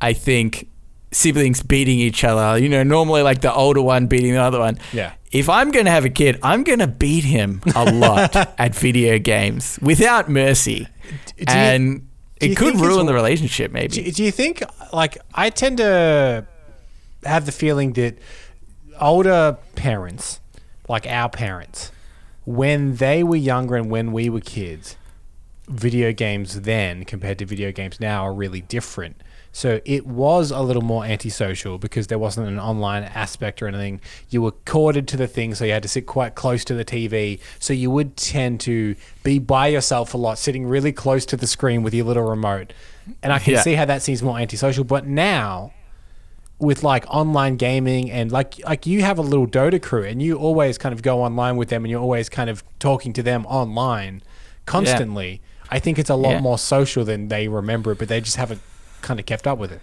I 0.00 0.12
think 0.12 0.68
siblings 1.12 1.62
beating 1.62 1.98
each 1.98 2.24
other. 2.24 2.58
You 2.58 2.68
know, 2.68 2.82
normally 2.82 3.22
like 3.22 3.40
the 3.40 3.52
older 3.52 3.80
one 3.82 4.06
beating 4.06 4.32
the 4.34 4.40
other 4.42 4.58
one. 4.58 4.78
Yeah. 4.92 5.12
if 5.32 5.48
I'm 5.48 5.70
going 5.70 5.84
to 5.86 5.90
have 5.90 6.04
a 6.04 6.10
kid, 6.10 6.38
I'm 6.42 6.64
going 6.64 6.80
to 6.80 6.86
beat 6.86 7.24
him 7.24 7.62
a 7.74 7.90
lot 7.92 8.34
at 8.58 8.74
video 8.74 9.18
games 9.18 9.78
without 9.80 10.28
mercy. 10.28 10.88
you- 11.38 11.44
and 11.48 12.08
you 12.40 12.50
it 12.50 12.56
could 12.56 12.76
ruin 12.78 13.06
the 13.06 13.14
relationship, 13.14 13.72
maybe. 13.72 13.88
Do, 13.88 14.10
do 14.12 14.22
you 14.24 14.30
think, 14.30 14.62
like, 14.92 15.16
I 15.34 15.48
tend 15.48 15.78
to 15.78 16.46
have 17.24 17.46
the 17.46 17.52
feeling 17.52 17.94
that 17.94 18.18
older 19.00 19.56
parents, 19.74 20.40
like 20.88 21.06
our 21.06 21.28
parents, 21.30 21.92
when 22.46 22.96
they 22.96 23.22
were 23.22 23.36
younger 23.36 23.76
and 23.76 23.90
when 23.90 24.12
we 24.12 24.30
were 24.30 24.40
kids, 24.40 24.96
video 25.68 26.12
games 26.12 26.62
then 26.62 27.04
compared 27.04 27.38
to 27.40 27.44
video 27.44 27.72
games 27.72 28.00
now 28.00 28.24
are 28.24 28.32
really 28.32 28.60
different. 28.60 29.16
So 29.50 29.80
it 29.84 30.06
was 30.06 30.50
a 30.50 30.60
little 30.60 30.82
more 30.82 31.04
antisocial 31.04 31.78
because 31.78 32.06
there 32.06 32.18
wasn't 32.18 32.46
an 32.48 32.60
online 32.60 33.02
aspect 33.04 33.62
or 33.62 33.66
anything. 33.66 34.00
You 34.28 34.42
were 34.42 34.52
corded 34.52 35.08
to 35.08 35.16
the 35.16 35.26
thing, 35.26 35.54
so 35.54 35.64
you 35.64 35.72
had 35.72 35.82
to 35.82 35.88
sit 35.88 36.06
quite 36.06 36.34
close 36.34 36.62
to 36.66 36.74
the 36.74 36.84
TV. 36.84 37.40
So 37.58 37.72
you 37.72 37.90
would 37.90 38.16
tend 38.16 38.60
to 38.60 38.94
be 39.24 39.38
by 39.38 39.68
yourself 39.68 40.14
a 40.14 40.18
lot, 40.18 40.38
sitting 40.38 40.66
really 40.66 40.92
close 40.92 41.24
to 41.26 41.36
the 41.36 41.46
screen 41.46 41.82
with 41.82 41.94
your 41.94 42.04
little 42.04 42.24
remote. 42.28 42.74
And 43.22 43.32
I 43.32 43.38
can 43.38 43.54
Yeah. 43.54 43.62
see 43.62 43.74
how 43.74 43.86
that 43.86 44.02
seems 44.02 44.22
more 44.22 44.38
antisocial. 44.38 44.84
But 44.84 45.06
now, 45.06 45.72
with 46.58 46.82
like 46.82 47.04
online 47.08 47.56
gaming 47.56 48.10
and 48.10 48.32
like 48.32 48.58
like 48.64 48.86
you 48.86 49.02
have 49.02 49.18
a 49.18 49.22
little 49.22 49.46
Dota 49.46 49.80
crew 49.82 50.04
and 50.04 50.22
you 50.22 50.36
always 50.38 50.78
kind 50.78 50.92
of 50.94 51.02
go 51.02 51.22
online 51.22 51.56
with 51.56 51.68
them 51.68 51.84
and 51.84 51.90
you're 51.90 52.00
always 52.00 52.28
kind 52.30 52.48
of 52.48 52.64
talking 52.78 53.12
to 53.12 53.22
them 53.22 53.44
online 53.46 54.22
constantly. 54.64 55.40
I 55.70 55.78
think 55.78 55.98
it's 55.98 56.10
a 56.10 56.14
lot 56.14 56.30
Yeah. 56.32 56.40
more 56.40 56.58
social 56.58 57.04
than 57.04 57.28
they 57.28 57.48
remember 57.48 57.92
it, 57.92 57.98
but 57.98 58.08
they 58.08 58.20
just 58.20 58.36
haven't 58.36 58.60
kind 59.02 59.20
of 59.20 59.26
kept 59.26 59.46
up 59.46 59.58
with 59.58 59.72
it. 59.72 59.80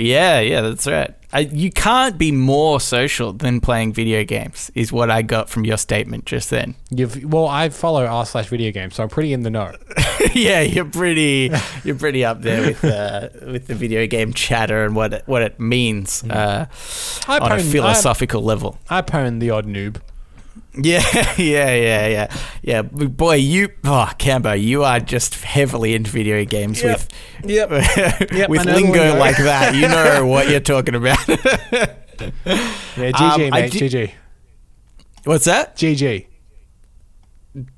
Yeah, 0.00 0.40
yeah, 0.40 0.60
that's 0.62 0.86
right. 0.86 1.14
I, 1.32 1.40
you 1.40 1.70
can't 1.70 2.18
be 2.18 2.32
more 2.32 2.80
social 2.80 3.32
than 3.32 3.60
playing 3.60 3.92
video 3.92 4.24
games, 4.24 4.70
is 4.74 4.92
what 4.92 5.10
I 5.10 5.22
got 5.22 5.48
from 5.48 5.64
your 5.64 5.76
statement 5.76 6.26
just 6.26 6.50
then. 6.50 6.74
You've 6.90 7.24
well, 7.24 7.46
I 7.46 7.68
follow 7.68 8.04
r 8.04 8.26
slash 8.26 8.48
video 8.48 8.72
games, 8.72 8.96
so 8.96 9.04
I'm 9.04 9.08
pretty 9.08 9.32
in 9.32 9.42
the 9.42 9.50
know. 9.50 9.72
yeah, 10.34 10.60
you're 10.60 10.86
pretty, 10.86 11.52
you're 11.84 11.94
pretty 11.94 12.24
up 12.24 12.42
there 12.42 12.62
with 12.62 12.84
uh, 12.84 13.28
with 13.46 13.68
the 13.68 13.74
video 13.74 14.06
game 14.08 14.32
chatter 14.32 14.84
and 14.84 14.96
what 14.96 15.14
it, 15.14 15.22
what 15.26 15.42
it 15.42 15.60
means 15.60 16.24
uh, 16.24 16.66
I 17.28 17.38
on 17.38 17.52
a 17.52 17.56
pwn- 17.56 17.70
philosophical 17.70 18.42
level. 18.42 18.78
I, 18.88 18.98
I 18.98 19.02
pwn 19.02 19.38
the 19.38 19.50
odd 19.50 19.66
noob. 19.66 20.00
Yeah, 20.82 21.02
yeah, 21.36 21.74
yeah, 21.74 22.06
yeah, 22.06 22.36
yeah. 22.62 22.82
Boy, 22.82 23.34
you, 23.34 23.70
oh, 23.84 24.08
Cambo, 24.18 24.54
you 24.60 24.84
are 24.84 25.00
just 25.00 25.34
heavily 25.42 25.94
into 25.94 26.10
video 26.12 26.44
games 26.44 26.80
Yep. 26.80 26.98
with 27.42 27.50
Yep. 27.50 27.70
with 28.50 28.60
I 28.60 28.64
know 28.64 28.64
the 28.64 28.72
lingo 28.74 29.00
lingo. 29.02 29.18
like 29.18 29.36
that. 29.38 29.74
You 29.74 29.88
know 29.88 30.26
what 30.32 30.48
you're 30.48 30.60
talking 30.60 30.94
about. 30.94 31.18
Yeah, 31.28 31.92
GG, 32.96 33.20
Um, 33.20 33.50
mate. 33.50 33.72
di- 33.72 33.80
GG. 33.88 34.10
What's 35.24 35.44
that? 35.46 35.76
GG. 35.76 36.26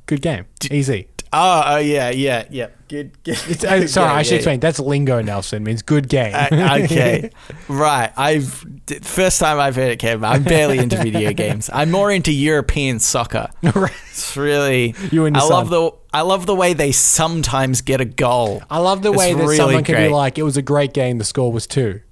Good 0.07 0.21
game. 0.21 0.45
Easy. 0.71 1.09
Oh, 1.35 1.63
oh 1.65 1.77
yeah, 1.79 2.11
yeah, 2.11 2.45
yeah. 2.51 2.69
Good, 2.89 3.23
good. 3.25 3.39
It's, 3.49 3.65
uh, 3.65 3.87
sorry, 3.87 4.11
Yeah, 4.11 4.15
I 4.15 4.23
should 4.23 4.33
yeah, 4.33 4.37
explain. 4.37 4.61
That's 4.61 4.79
lingo, 4.79 5.23
Nelson. 5.23 5.65
Means 5.65 5.81
good 5.81 6.09
game. 6.11 6.35
Uh, 6.35 6.79
okay, 6.85 7.31
right. 7.69 8.13
I've 8.19 8.65
d- 8.85 8.99
first 8.99 9.41
time 9.41 9.59
I've 9.59 9.75
heard 9.75 9.93
it, 9.93 9.99
Kevin. 9.99 10.25
I'm 10.25 10.43
barely 10.43 10.77
into 10.79 10.97
video 10.99 11.33
games. 11.45 11.71
I'm 11.73 11.91
more 11.91 12.11
into 12.11 12.31
European 12.33 12.99
soccer. 12.99 13.49
Right. 13.63 13.93
It's 14.11 14.37
really. 14.37 14.95
You 15.11 15.25
and 15.25 15.37
I 15.37 15.43
love 15.45 15.71
the. 15.71 15.91
I 16.13 16.21
love 16.21 16.45
the 16.45 16.55
way 16.55 16.75
they 16.75 16.93
sometimes 16.93 17.81
get 17.81 18.03
a 18.03 18.05
goal. 18.05 18.63
I 18.71 18.79
love 18.81 19.01
the 19.01 19.11
It's 19.13 19.19
way 19.19 19.33
that 19.33 19.41
really 19.43 19.57
someone 19.57 19.85
can 19.85 19.95
great. 19.95 20.09
be 20.09 20.13
like, 20.13 20.37
"It 20.37 20.43
was 20.43 20.59
a 20.59 20.63
great 20.63 20.93
game. 20.93 21.17
The 21.17 21.25
score 21.25 21.51
was 21.51 21.67
two. 21.67 22.03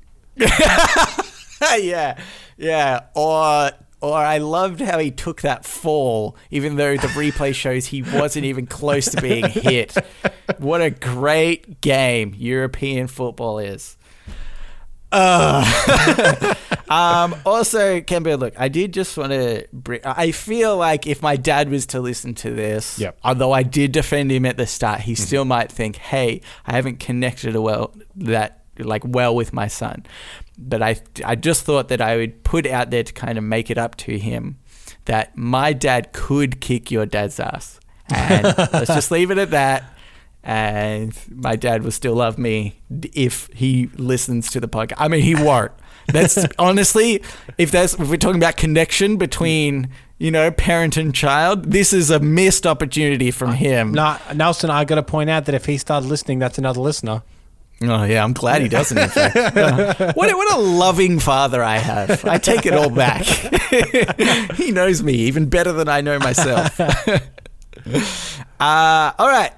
yeah, 1.78 2.18
yeah. 2.56 3.00
Or 3.14 3.70
or 4.00 4.16
I 4.16 4.38
loved 4.38 4.80
how 4.80 4.98
he 4.98 5.10
took 5.10 5.42
that 5.42 5.64
fall, 5.64 6.36
even 6.50 6.76
though 6.76 6.96
the 6.96 7.08
replay 7.08 7.54
shows 7.54 7.86
he 7.86 8.02
wasn't 8.02 8.46
even 8.46 8.66
close 8.66 9.06
to 9.10 9.20
being 9.20 9.44
hit. 9.48 9.94
What 10.58 10.80
a 10.80 10.90
great 10.90 11.80
game 11.80 12.34
European 12.36 13.06
football 13.08 13.58
is. 13.58 13.96
Uh, 15.12 16.54
um, 16.88 17.34
also, 17.44 18.00
Kemba, 18.00 18.38
look, 18.38 18.54
I 18.58 18.68
did 18.68 18.94
just 18.94 19.16
want 19.16 19.32
to. 19.32 19.66
Bring, 19.72 20.00
I 20.04 20.30
feel 20.30 20.76
like 20.76 21.06
if 21.06 21.20
my 21.20 21.36
dad 21.36 21.68
was 21.68 21.86
to 21.86 22.00
listen 22.00 22.34
to 22.36 22.50
this, 22.50 22.98
Yep. 22.98 23.18
although 23.24 23.52
I 23.52 23.64
did 23.64 23.92
defend 23.92 24.30
him 24.30 24.46
at 24.46 24.56
the 24.56 24.66
start, 24.66 25.00
he 25.00 25.14
still 25.16 25.44
might 25.44 25.72
think, 25.72 25.96
"Hey, 25.96 26.42
I 26.66 26.72
haven't 26.72 27.00
connected 27.00 27.56
a 27.56 27.60
well 27.60 27.92
that 28.16 28.59
like 28.84 29.02
well 29.04 29.34
with 29.34 29.52
my 29.52 29.68
son." 29.68 30.04
But 30.58 30.82
I, 30.82 30.96
I 31.24 31.36
just 31.36 31.64
thought 31.64 31.88
that 31.88 32.00
I 32.00 32.16
would 32.16 32.44
put 32.44 32.66
out 32.66 32.90
there 32.90 33.02
to 33.02 33.12
kind 33.12 33.38
of 33.38 33.44
make 33.44 33.70
it 33.70 33.78
up 33.78 33.96
to 33.96 34.18
him 34.18 34.58
that 35.06 35.36
my 35.36 35.72
dad 35.72 36.12
could 36.12 36.60
kick 36.60 36.90
your 36.90 37.06
dad's 37.06 37.40
ass, 37.40 37.80
and 38.12 38.44
let's 38.72 38.88
just 38.88 39.10
leave 39.10 39.30
it 39.30 39.38
at 39.38 39.50
that. 39.50 39.84
And 40.42 41.14
my 41.28 41.56
dad 41.56 41.82
will 41.82 41.90
still 41.90 42.14
love 42.14 42.38
me 42.38 42.80
if 43.12 43.50
he 43.52 43.90
listens 43.96 44.50
to 44.52 44.60
the 44.60 44.68
podcast. 44.68 44.94
I 44.96 45.08
mean, 45.08 45.20
he 45.20 45.34
won't. 45.34 45.72
That's 46.06 46.46
honestly, 46.58 47.22
if 47.58 47.70
that's 47.70 47.94
if 47.94 48.08
we're 48.08 48.16
talking 48.16 48.40
about 48.40 48.56
connection 48.56 49.16
between 49.16 49.90
you 50.18 50.30
know 50.30 50.50
parent 50.50 50.96
and 50.96 51.14
child, 51.14 51.70
this 51.72 51.92
is 51.92 52.10
a 52.10 52.20
missed 52.20 52.66
opportunity 52.66 53.30
from 53.30 53.52
him. 53.52 53.92
Nah, 53.92 54.18
Nelson, 54.34 54.70
I 54.70 54.84
got 54.84 54.96
to 54.96 55.02
point 55.02 55.30
out 55.30 55.44
that 55.46 55.54
if 55.54 55.66
he 55.66 55.78
started 55.78 56.08
listening, 56.08 56.38
that's 56.38 56.58
another 56.58 56.80
listener. 56.80 57.22
Oh 57.82 58.04
yeah, 58.04 58.22
I'm 58.22 58.34
glad 58.34 58.60
he 58.60 58.68
doesn't. 58.68 58.98
In 58.98 59.08
fact, 59.08 59.36
Uh, 59.56 60.12
what 60.12 60.30
a, 60.30 60.36
what 60.36 60.54
a 60.54 60.60
loving 60.60 61.18
father 61.18 61.62
I 61.62 61.78
have. 61.78 62.24
I 62.26 62.36
take 62.38 62.66
it 62.66 62.74
all 62.74 62.90
back. 62.90 63.24
he 64.56 64.70
knows 64.70 65.02
me 65.02 65.14
even 65.14 65.48
better 65.48 65.72
than 65.72 65.88
I 65.88 66.02
know 66.02 66.18
myself. 66.18 66.78
uh, 68.60 69.12
all 69.18 69.28
right, 69.28 69.52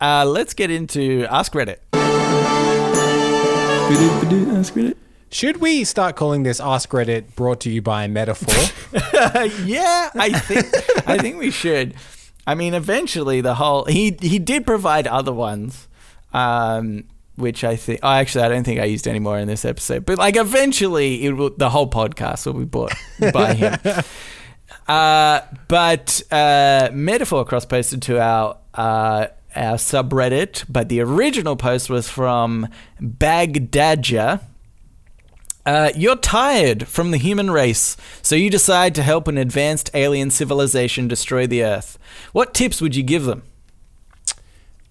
uh, 0.00 0.24
let's 0.24 0.54
get 0.54 0.70
into 0.70 1.26
Ask 1.30 1.52
Reddit. 1.52 1.78
Ask 4.58 4.74
Reddit. 4.74 4.96
Should 5.30 5.58
we 5.58 5.84
start 5.84 6.16
calling 6.16 6.42
this 6.44 6.60
Ask 6.60 6.90
Reddit 6.90 7.34
brought 7.34 7.60
to 7.60 7.70
you 7.70 7.82
by 7.82 8.06
Metaphor? 8.06 8.54
yeah, 9.64 10.10
I 10.14 10.38
think 10.38 10.66
I 11.06 11.18
think 11.18 11.38
we 11.38 11.50
should. 11.50 11.94
I 12.46 12.54
mean, 12.54 12.72
eventually 12.72 13.42
the 13.42 13.56
whole 13.56 13.84
he 13.84 14.16
he 14.20 14.38
did 14.38 14.64
provide 14.64 15.06
other 15.06 15.34
ones, 15.34 15.86
um, 16.32 17.04
which 17.38 17.64
I 17.64 17.76
think. 17.76 18.00
Oh, 18.02 18.08
actually, 18.08 18.44
I 18.44 18.48
don't 18.48 18.64
think 18.64 18.80
I 18.80 18.84
used 18.84 19.06
any 19.08 19.18
more 19.18 19.38
in 19.38 19.48
this 19.48 19.64
episode. 19.64 20.04
But 20.04 20.18
like, 20.18 20.36
eventually, 20.36 21.24
it 21.24 21.32
will, 21.32 21.50
the 21.50 21.70
whole 21.70 21.88
podcast 21.88 22.46
will 22.46 22.54
be 22.54 22.64
bought 22.64 22.92
by 23.32 23.54
him. 23.54 23.78
Uh, 24.86 25.42
but 25.68 26.22
uh, 26.30 26.88
metaphor 26.92 27.44
cross 27.44 27.66
posted 27.66 28.00
to 28.00 28.18
our 28.18 28.56
uh, 28.72 29.26
our 29.54 29.76
subreddit, 29.76 30.64
but 30.68 30.88
the 30.88 31.00
original 31.00 31.56
post 31.56 31.90
was 31.90 32.08
from 32.08 32.66
Bagdadja. 32.98 34.40
Uh, 35.66 35.90
you're 35.94 36.16
tired 36.16 36.88
from 36.88 37.10
the 37.10 37.18
human 37.18 37.50
race, 37.50 37.98
so 38.22 38.34
you 38.34 38.48
decide 38.48 38.94
to 38.94 39.02
help 39.02 39.28
an 39.28 39.36
advanced 39.36 39.90
alien 39.92 40.30
civilization 40.30 41.06
destroy 41.06 41.46
the 41.46 41.62
Earth. 41.62 41.98
What 42.32 42.54
tips 42.54 42.80
would 42.80 42.96
you 42.96 43.02
give 43.02 43.24
them? 43.24 43.42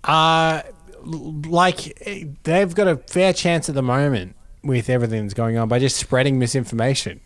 uh, 0.03 0.61
like, 1.07 2.39
they've 2.43 2.73
got 2.75 2.87
a 2.87 2.97
fair 2.97 3.33
chance 3.33 3.69
at 3.69 3.75
the 3.75 3.81
moment 3.81 4.35
with 4.63 4.89
everything 4.89 5.23
that's 5.23 5.33
going 5.33 5.57
on 5.57 5.67
by 5.69 5.79
just 5.79 5.95
spreading 5.97 6.37
misinformation. 6.39 7.19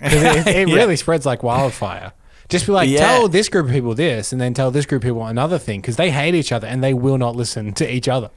it, 0.00 0.46
it 0.46 0.68
Yeah. 0.68 0.74
really 0.74 0.96
spreads 0.96 1.26
like 1.26 1.42
wildfire. 1.42 2.12
Just 2.48 2.66
be 2.66 2.72
like, 2.72 2.88
Yeah. 2.88 2.98
tell 3.00 3.28
this 3.28 3.48
group 3.48 3.66
of 3.66 3.72
people 3.72 3.94
this, 3.94 4.32
and 4.32 4.40
then 4.40 4.54
tell 4.54 4.70
this 4.70 4.86
group 4.86 5.02
of 5.02 5.08
people 5.08 5.24
another 5.26 5.58
thing, 5.58 5.80
because 5.80 5.96
they 5.96 6.10
hate 6.10 6.34
each 6.34 6.52
other 6.52 6.66
and 6.66 6.82
they 6.82 6.94
will 6.94 7.18
not 7.18 7.36
listen 7.36 7.72
to 7.74 7.92
each 7.94 8.08
other. 8.08 8.30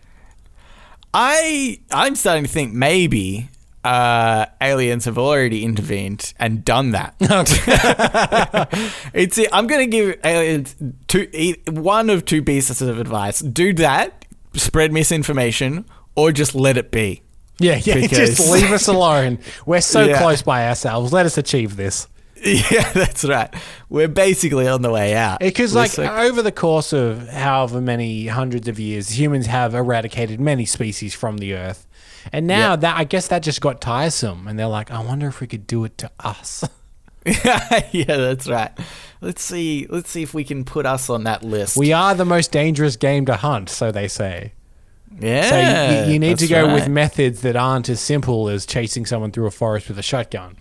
I 1.14 1.80
I'm 1.92 2.16
starting 2.16 2.44
to 2.44 2.50
think 2.50 2.74
maybe 2.74 3.50
uh, 3.84 4.46
aliens 4.62 5.06
have 5.06 5.18
already 5.18 5.64
intervened 5.64 6.34
and 6.40 6.64
done 6.66 6.92
that. 6.92 7.16
it's 9.14 9.40
I'm 9.52 9.68
going 9.68 9.90
to 9.92 9.96
give 9.98 10.20
aliens 10.24 10.76
two 11.08 11.28
one 11.68 12.10
of 12.10 12.26
two 12.26 12.42
pieces 12.42 12.82
of 12.82 13.00
advice: 13.00 13.40
do 13.40 13.74
that, 13.74 14.23
spread 14.56 14.92
misinformation, 14.92 15.86
or 16.16 16.32
just 16.32 16.56
let 16.56 16.78
it 16.78 16.92
be. 16.92 17.22
Yeah, 17.60 17.80
yeah. 17.84 17.96
Because- 18.02 18.38
Just 18.38 18.52
leave 18.52 18.72
us 18.72 18.88
alone. 18.88 19.40
We're 19.66 19.82
so 19.82 20.04
Yeah. 20.04 20.18
close 20.20 20.42
by 20.42 20.68
ourselves. 20.68 21.14
Let 21.14 21.26
us 21.26 21.38
achieve 21.38 21.76
this. 21.76 22.08
Yeah, 22.46 22.92
that's 22.92 23.24
right. 23.24 23.54
We're 23.88 24.10
basically 24.10 24.68
on 24.68 24.82
the 24.82 24.90
way 24.92 25.16
out. 25.16 25.40
Because, 25.40 25.74
We're 25.74 25.82
like, 25.82 25.92
so- 25.92 26.04
over 26.14 26.42
the 26.42 26.52
course 26.52 26.92
of 26.92 27.30
however 27.30 27.80
many 27.80 28.28
hundreds 28.28 28.68
of 28.68 28.80
years, 28.82 29.18
humans 29.18 29.46
have 29.46 29.74
eradicated 29.74 30.42
many 30.42 30.66
species 30.66 31.14
from 31.14 31.38
the 31.38 31.54
earth. 31.54 31.88
And 32.34 32.46
now 32.46 32.76
that 32.76 32.98
I 32.98 33.06
guess 33.06 33.28
that 33.30 33.44
just 33.44 33.62
got 33.62 33.80
tiresome, 33.80 34.48
and 34.48 34.60
they're 34.60 34.68
like, 34.68 34.92
I 34.92 35.02
wonder 35.02 35.28
if 35.28 35.40
we 35.40 35.48
could 35.48 35.66
do 35.68 35.86
it 35.86 35.98
to 36.00 36.12
us. 36.20 36.64
yeah, 37.92 38.06
that's 38.18 38.48
right. 38.48 38.72
Let's 39.22 39.42
see. 39.42 39.88
Let's 39.90 40.10
see 40.10 40.24
if 40.24 40.34
we 40.34 40.44
can 40.44 40.66
put 40.66 40.86
us 40.86 41.10
on 41.10 41.24
that 41.24 41.44
list. 41.44 41.78
We 41.78 41.94
are 41.94 42.14
the 42.16 42.26
most 42.26 42.52
dangerous 42.52 42.96
game 42.98 43.26
to 43.28 43.36
hunt, 43.36 43.70
so 43.70 43.92
they 43.92 44.08
say. 44.08 44.54
yeah. 45.20 45.50
So 45.50 46.06
you, 46.08 46.14
you- 46.14 46.20
need 46.20 46.38
to 46.40 46.48
go 46.48 46.74
with 46.74 46.88
methods 46.88 47.42
that 47.42 47.56
aren't 47.56 47.88
as 47.90 48.02
simple 48.02 48.50
as 48.50 48.66
chasing 48.66 49.06
someone 49.06 49.32
through 49.32 49.46
a 49.48 49.52
forest 49.52 49.88
with 49.88 49.98
a 49.98 50.04
shotgun. 50.04 50.58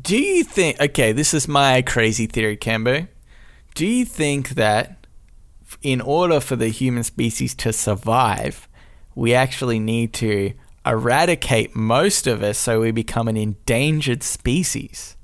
Do 0.00 0.16
you 0.16 0.42
think? 0.42 0.80
Okay, 0.80 1.12
this 1.12 1.32
is 1.32 1.46
my 1.46 1.82
crazy 1.82 2.26
theory, 2.26 2.56
Cambo. 2.56 3.06
Do 3.74 3.86
you 3.86 4.04
think 4.04 4.50
that 4.50 5.06
in 5.82 6.00
order 6.00 6.40
for 6.40 6.56
the 6.56 6.68
human 6.68 7.04
species 7.04 7.54
to 7.56 7.72
survive, 7.72 8.68
we 9.14 9.32
actually 9.34 9.78
need 9.78 10.12
to 10.14 10.52
eradicate 10.84 11.74
most 11.76 12.26
of 12.26 12.42
us 12.42 12.58
so 12.58 12.80
we 12.80 12.90
become 12.90 13.28
an 13.28 13.36
endangered 13.36 14.22
species? 14.22 15.16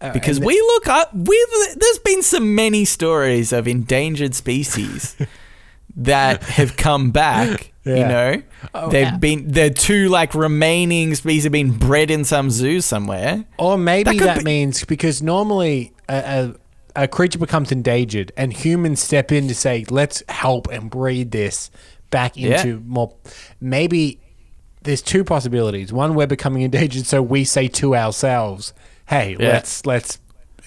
Uh, 0.00 0.12
because 0.12 0.38
and- 0.38 0.46
we 0.46 0.54
look 0.60 0.86
up, 0.88 1.14
we 1.14 1.46
there's 1.76 1.98
been 1.98 2.22
so 2.22 2.40
many 2.40 2.84
stories 2.84 3.52
of 3.52 3.68
endangered 3.68 4.34
species 4.34 5.16
that 5.96 6.42
have 6.44 6.76
come 6.76 7.10
back. 7.10 7.72
You 7.82 7.94
know, 7.96 8.42
Oh, 8.74 8.90
they've 8.90 9.06
yeah. 9.06 9.16
been 9.16 9.48
they're 9.52 9.70
two 9.70 10.08
like 10.10 10.34
remaining 10.34 11.14
species 11.14 11.44
have 11.44 11.52
been 11.52 11.72
bred 11.72 12.10
in 12.10 12.24
some 12.24 12.50
zoo 12.50 12.82
somewhere. 12.82 13.46
Or 13.58 13.78
maybe 13.78 14.18
That 14.18 14.24
that, 14.24 14.38
be- 14.38 14.44
means 14.44 14.84
because 14.84 15.22
normally 15.22 15.92
a, 16.08 16.54
a, 16.94 17.04
a 17.04 17.08
creature 17.08 17.38
becomes 17.38 17.72
endangered 17.72 18.32
and 18.36 18.52
humans 18.52 19.00
step 19.02 19.32
in 19.32 19.48
to 19.48 19.54
say, 19.54 19.86
let's 19.88 20.22
help 20.28 20.68
and 20.70 20.90
breed 20.90 21.30
this 21.30 21.70
back 22.10 22.36
Yeah. 22.36 22.58
into 22.60 22.80
more. 22.80 23.14
Maybe 23.62 24.20
there's 24.82 25.02
two 25.02 25.24
possibilities. 25.24 25.92
One, 25.92 26.14
we're 26.14 26.26
becoming 26.26 26.62
endangered, 26.62 27.06
so 27.06 27.22
we 27.22 27.44
say 27.44 27.68
to 27.68 27.94
ourselves, 27.94 28.72
hey, 29.06 29.36
Yeah. 29.38 29.48
let's, 29.48 29.84
let's 29.86 30.18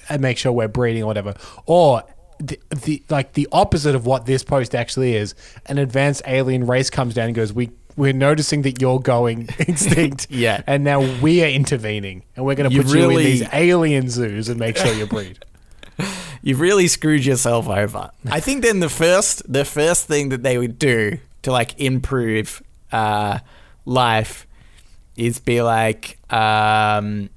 uh, 0.10 0.18
make 0.18 0.38
sure 0.38 0.52
we're 0.52 0.68
breeding 0.68 1.04
or 1.04 1.08
whatever. 1.08 1.34
Or, 1.66 2.04
the, 2.40 2.60
the 2.84 3.02
like 3.10 3.34
the 3.34 3.48
opposite 3.54 3.96
of 3.96 4.06
what 4.06 4.26
this 4.26 4.44
post 4.44 4.76
actually 4.76 5.16
is 5.16 5.34
an 5.68 5.78
advanced 5.78 6.24
alien 6.28 6.68
race 6.68 6.90
comes 6.90 7.14
down 7.14 7.28
and 7.28 7.36
goes 7.36 7.54
we 7.54 7.70
we're 7.96 8.12
noticing 8.12 8.64
that 8.64 8.82
you're 8.82 9.00
going 9.00 9.48
extinct 9.60 10.28
Yeah. 10.32 10.62
and 10.68 10.84
now 10.84 11.00
we 11.22 11.42
are 11.44 11.48
intervening 11.48 12.24
and 12.36 12.44
we're 12.44 12.56
going 12.56 12.70
to 12.70 12.76
put 12.84 12.94
you 12.94 13.10
in 13.12 13.18
these 13.18 13.44
alien 13.54 14.10
zoos 14.10 14.50
and 14.50 14.60
make 14.60 14.76
sure 14.76 14.92
you 14.94 15.06
breed. 15.06 15.40
You've 16.42 16.60
really 16.60 16.88
screwed 16.88 17.24
yourself 17.24 17.70
over. 17.70 18.10
I 18.30 18.42
think 18.42 18.64
then 18.64 18.82
the 18.82 18.90
first 18.90 19.44
the 19.50 19.64
first 19.64 20.08
thing 20.08 20.30
that 20.30 20.44
they 20.44 20.58
would 20.58 20.78
do 20.78 21.20
to 21.44 21.52
like 21.52 21.80
improve 21.80 22.62
uh, 22.92 23.40
life 23.86 24.48
is 25.16 25.40
be 25.40 25.62
like 25.62 26.18
um, 26.34 27.30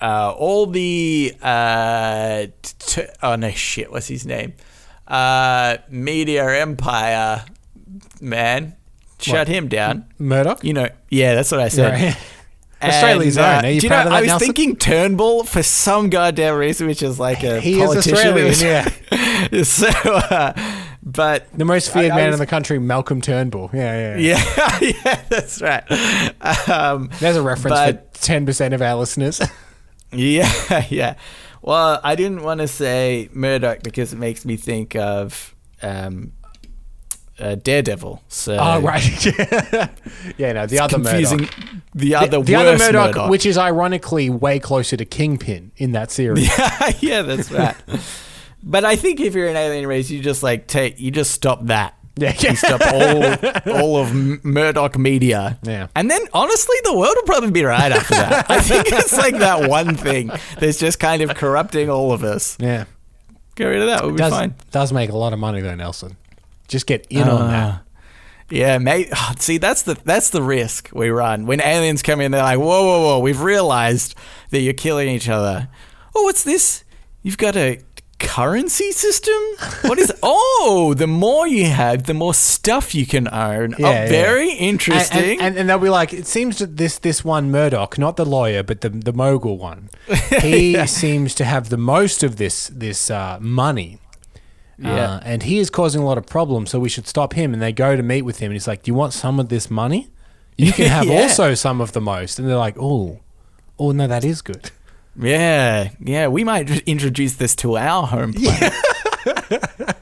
uh, 0.00 0.32
all 0.36 0.66
the 0.66 1.34
uh, 1.42 2.46
t- 2.62 3.02
oh 3.22 3.36
no 3.36 3.50
shit 3.50 3.90
what's 3.90 4.08
his 4.08 4.26
name 4.26 4.52
uh, 5.06 5.76
media 5.88 6.60
empire 6.60 7.44
man 8.20 8.76
shut 9.18 9.38
What? 9.38 9.48
him 9.48 9.68
down 9.68 10.04
Murdoch? 10.18 10.62
you 10.62 10.72
know 10.74 10.88
yeah 11.10 11.34
that's 11.34 11.50
what 11.50 11.60
I 11.60 11.68
said 11.68 11.92
Right. 11.92 12.16
Australia's 12.80 13.36
And, 13.36 13.44
own. 13.58 13.64
Are 13.64 13.70
you 13.72 13.80
do 13.80 13.86
you 13.86 13.90
proud 13.90 14.04
know, 14.04 14.06
of 14.06 14.10
that, 14.12 14.16
I 14.18 14.20
was 14.20 14.28
Nelson? 14.28 14.46
thinking 14.46 14.76
Turnbull 14.76 15.42
for 15.42 15.64
some 15.64 16.10
goddamn 16.10 16.54
reason, 16.54 16.86
which 16.86 17.02
is 17.02 17.18
like 17.18 17.42
a 17.42 17.58
He 17.60 17.80
is 17.80 17.86
politician. 17.88 18.14
Australian, 18.38 18.86
yeah. 19.50 19.62
so, 19.64 19.88
uh, 19.88 20.52
but 21.10 21.46
The 21.56 21.64
most 21.64 21.90
feared 21.92 22.10
I- 22.10 22.14
I 22.14 22.16
man 22.18 22.26
was- 22.28 22.34
in 22.34 22.40
the 22.40 22.46
country, 22.46 22.78
Malcolm 22.78 23.20
Turnbull. 23.20 23.70
Yeah, 23.72 24.16
yeah. 24.16 24.16
yeah. 24.18 24.78
yeah, 24.80 24.92
yeah, 25.04 25.22
that's 25.28 25.62
right. 25.62 25.82
Um, 26.68 27.10
There's 27.18 27.36
a 27.36 27.42
reference 27.42 27.76
But- 27.76 28.16
for 28.16 28.24
10% 28.26 28.74
of 28.74 28.82
our 28.82 28.94
listeners. 28.96 29.40
yeah, 30.12 30.84
yeah. 30.90 31.14
Well, 31.62 32.00
I 32.04 32.14
didn't 32.14 32.42
want 32.42 32.60
to 32.60 32.68
say 32.68 33.28
Murdoch 33.32 33.82
because 33.82 34.12
it 34.12 34.16
makes 34.18 34.44
me 34.44 34.56
think 34.56 34.94
of 34.96 35.54
um, 35.82 36.32
uh, 37.38 37.56
Daredevil. 37.56 38.22
So 38.28 38.56
oh, 38.58 38.80
right. 38.80 39.24
yeah, 40.38 40.52
no, 40.52 40.66
the 40.66 40.78
other 40.80 40.94
confusing. 40.94 41.40
Murdoch. 41.40 41.54
The 41.94 42.14
other 42.14 42.42
the 42.42 42.54
other 42.54 42.78
Murdoch, 42.78 43.14
Murdoch. 43.14 43.30
which 43.30 43.44
is 43.44 43.58
ironically 43.58 44.30
way 44.30 44.58
closer 44.60 44.96
to 44.96 45.04
Kingpin 45.04 45.72
in 45.76 45.92
that 45.92 46.10
series. 46.10 46.46
yeah, 46.58 46.92
yeah, 47.00 47.22
that's 47.22 47.50
right. 47.50 47.74
But 48.62 48.84
I 48.84 48.96
think 48.96 49.20
if 49.20 49.34
you're 49.34 49.48
an 49.48 49.56
alien 49.56 49.86
race, 49.86 50.10
you 50.10 50.20
just 50.20 50.42
like 50.42 50.66
take, 50.66 50.98
you 51.00 51.10
just 51.10 51.30
stop 51.32 51.64
that. 51.66 51.94
Yeah, 52.16 52.34
You 52.36 52.56
stop 52.56 52.80
all, 52.92 53.72
all 53.80 53.96
of 53.98 54.12
Murdoch 54.44 54.98
media. 54.98 55.56
Yeah. 55.62 55.86
And 55.94 56.10
then 56.10 56.20
honestly, 56.32 56.74
the 56.82 56.96
world 56.98 57.14
will 57.14 57.22
probably 57.22 57.52
be 57.52 57.62
right 57.62 57.92
after 57.92 58.14
that. 58.14 58.46
I 58.50 58.60
think 58.60 58.86
it's 58.88 59.16
like 59.16 59.38
that 59.38 59.70
one 59.70 59.94
thing 59.94 60.32
that's 60.58 60.78
just 60.80 60.98
kind 60.98 61.22
of 61.22 61.36
corrupting 61.36 61.88
all 61.88 62.10
of 62.12 62.24
us. 62.24 62.56
yeah. 62.60 62.86
Get 63.54 63.66
rid 63.66 63.80
of 63.82 63.86
that. 63.88 64.02
We'll 64.02 64.12
be 64.12 64.18
Does, 64.18 64.32
fine. 64.32 64.54
does 64.72 64.92
make 64.92 65.10
a 65.10 65.16
lot 65.16 65.32
of 65.32 65.38
money 65.38 65.60
though, 65.60 65.74
Nelson. 65.76 66.16
Just 66.66 66.86
get 66.88 67.06
in 67.10 67.28
on 67.28 67.50
that. 67.50 67.68
Uh, 67.74 67.78
Yeah, 68.50 68.78
mate. 68.78 69.08
Oh, 69.14 69.32
see, 69.38 69.58
that's 69.58 69.82
the 69.82 69.94
that's 70.04 70.30
the 70.30 70.42
risk 70.42 70.90
we 70.92 71.10
run 71.10 71.46
when 71.46 71.60
aliens 71.60 72.02
come 72.02 72.20
in. 72.20 72.30
They're 72.32 72.42
like, 72.42 72.58
"Whoa, 72.58 72.66
whoa, 72.66 73.00
whoa! 73.02 73.18
We've 73.20 73.40
realized 73.40 74.14
that 74.50 74.60
you're 74.60 74.74
killing 74.74 75.08
each 75.08 75.28
other." 75.28 75.68
Oh, 76.16 76.22
what's 76.24 76.44
this? 76.44 76.82
You've 77.22 77.36
got 77.38 77.56
a 77.56 77.80
currency 78.18 78.92
system. 78.92 79.34
What 79.82 79.98
is? 79.98 80.12
oh, 80.22 80.94
the 80.96 81.06
more 81.06 81.46
you 81.46 81.66
have, 81.66 82.04
the 82.04 82.14
more 82.14 82.34
stuff 82.34 82.94
you 82.94 83.06
can 83.06 83.28
own. 83.28 83.74
Yeah, 83.78 83.86
oh, 83.86 83.90
yeah. 83.90 84.08
very 84.08 84.52
interesting. 84.52 85.38
and, 85.38 85.40
and, 85.40 85.58
and 85.58 85.68
they'll 85.68 85.78
be 85.78 85.88
like, 85.88 86.12
it 86.12 86.26
seems 86.26 86.58
that 86.58 86.76
this 86.76 86.98
this 86.98 87.24
one 87.24 87.50
Murdoch, 87.50 87.98
not 87.98 88.16
the 88.16 88.26
lawyer, 88.26 88.62
but 88.62 88.80
the 88.80 88.88
the 88.90 89.12
mogul 89.12 89.56
one, 89.58 89.90
he 90.40 90.86
seems 90.86 91.34
to 91.36 91.44
have 91.44 91.68
the 91.68 91.76
most 91.78 92.22
of 92.22 92.36
this 92.36 92.68
this 92.68 93.10
uh, 93.10 93.38
money. 93.40 93.98
Yeah. 94.80 95.14
Uh, 95.14 95.20
and 95.24 95.42
he 95.42 95.58
is 95.58 95.70
causing 95.70 96.00
a 96.02 96.04
lot 96.04 96.18
of 96.18 96.26
problems, 96.26 96.70
so 96.70 96.78
we 96.78 96.88
should 96.88 97.08
stop 97.08 97.32
him. 97.32 97.52
And 97.52 97.60
they 97.60 97.72
go 97.72 97.96
to 97.96 98.02
meet 98.02 98.22
with 98.22 98.38
him, 98.38 98.46
and 98.46 98.52
he's 98.54 98.68
like, 98.68 98.84
"Do 98.84 98.90
you 98.90 98.94
want 98.94 99.12
some 99.12 99.40
of 99.40 99.48
this 99.48 99.70
money? 99.70 100.08
You 100.56 100.72
can 100.72 100.86
have 100.98 101.06
Yeah. 101.06 101.22
also 101.22 101.54
some 101.54 101.80
of 101.80 101.92
the 101.92 102.00
most." 102.00 102.38
And 102.38 102.48
they're 102.48 102.56
like, 102.56 102.76
"Oh, 102.78 103.18
oh 103.78 103.90
no, 103.90 104.06
that 104.06 104.24
is 104.24 104.40
good." 104.40 104.70
Yeah, 105.20 105.90
yeah. 106.00 106.28
We 106.28 106.44
might 106.44 106.66
just 106.66 106.82
introduce 106.82 107.34
this 107.34 107.54
to 107.56 107.76
our 107.76 108.06
home 108.06 108.32
planet. 108.32 108.72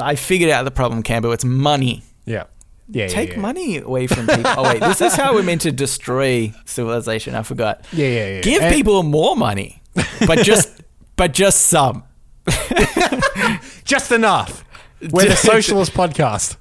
I 0.00 0.14
figured 0.14 0.50
out 0.50 0.64
the 0.64 0.70
problem, 0.70 1.02
Cambo. 1.02 1.34
It's 1.34 1.44
money. 1.44 2.02
Yeah, 2.24 2.44
yeah, 2.88 3.08
Take 3.08 3.30
yeah, 3.30 3.34
yeah. 3.36 3.40
money 3.40 3.78
away 3.78 4.06
from 4.06 4.26
people. 4.26 4.52
Oh 4.56 4.62
wait, 4.64 4.80
this 4.80 5.00
is 5.00 5.14
how 5.14 5.34
we're 5.34 5.42
meant 5.42 5.62
to 5.62 5.72
destroy 5.72 6.52
civilization. 6.64 7.34
I 7.34 7.42
forgot. 7.42 7.84
Yeah, 7.92 8.06
yeah, 8.06 8.28
yeah. 8.28 8.40
Give 8.40 8.62
And- 8.62 8.74
people 8.74 9.02
more 9.02 9.36
money, 9.36 9.82
but 10.26 10.38
just 10.38 10.80
but 11.16 11.32
just 11.32 11.62
some. 11.62 12.04
just 13.84 14.10
enough. 14.12 14.64
We're 15.10 15.28
the 15.28 15.36
socialist 15.36 15.92
podcast. 15.92 16.56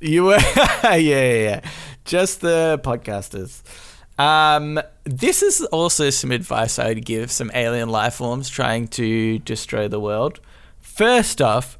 You 0.00 0.24
were 0.24 0.38
yeah, 0.56 0.94
yeah, 0.94 1.32
yeah. 1.32 1.60
Just 2.04 2.40
the 2.40 2.80
podcasters. 2.82 3.62
Um, 4.18 4.80
this 5.04 5.42
is 5.42 5.62
also 5.66 6.10
some 6.10 6.32
advice 6.32 6.78
I 6.78 6.88
would 6.88 7.04
give 7.04 7.30
some 7.30 7.50
alien 7.54 7.88
life 7.88 8.14
forms 8.14 8.48
trying 8.48 8.88
to 8.88 9.38
destroy 9.40 9.86
the 9.88 10.00
world. 10.00 10.40
First 10.80 11.40
off, 11.40 11.78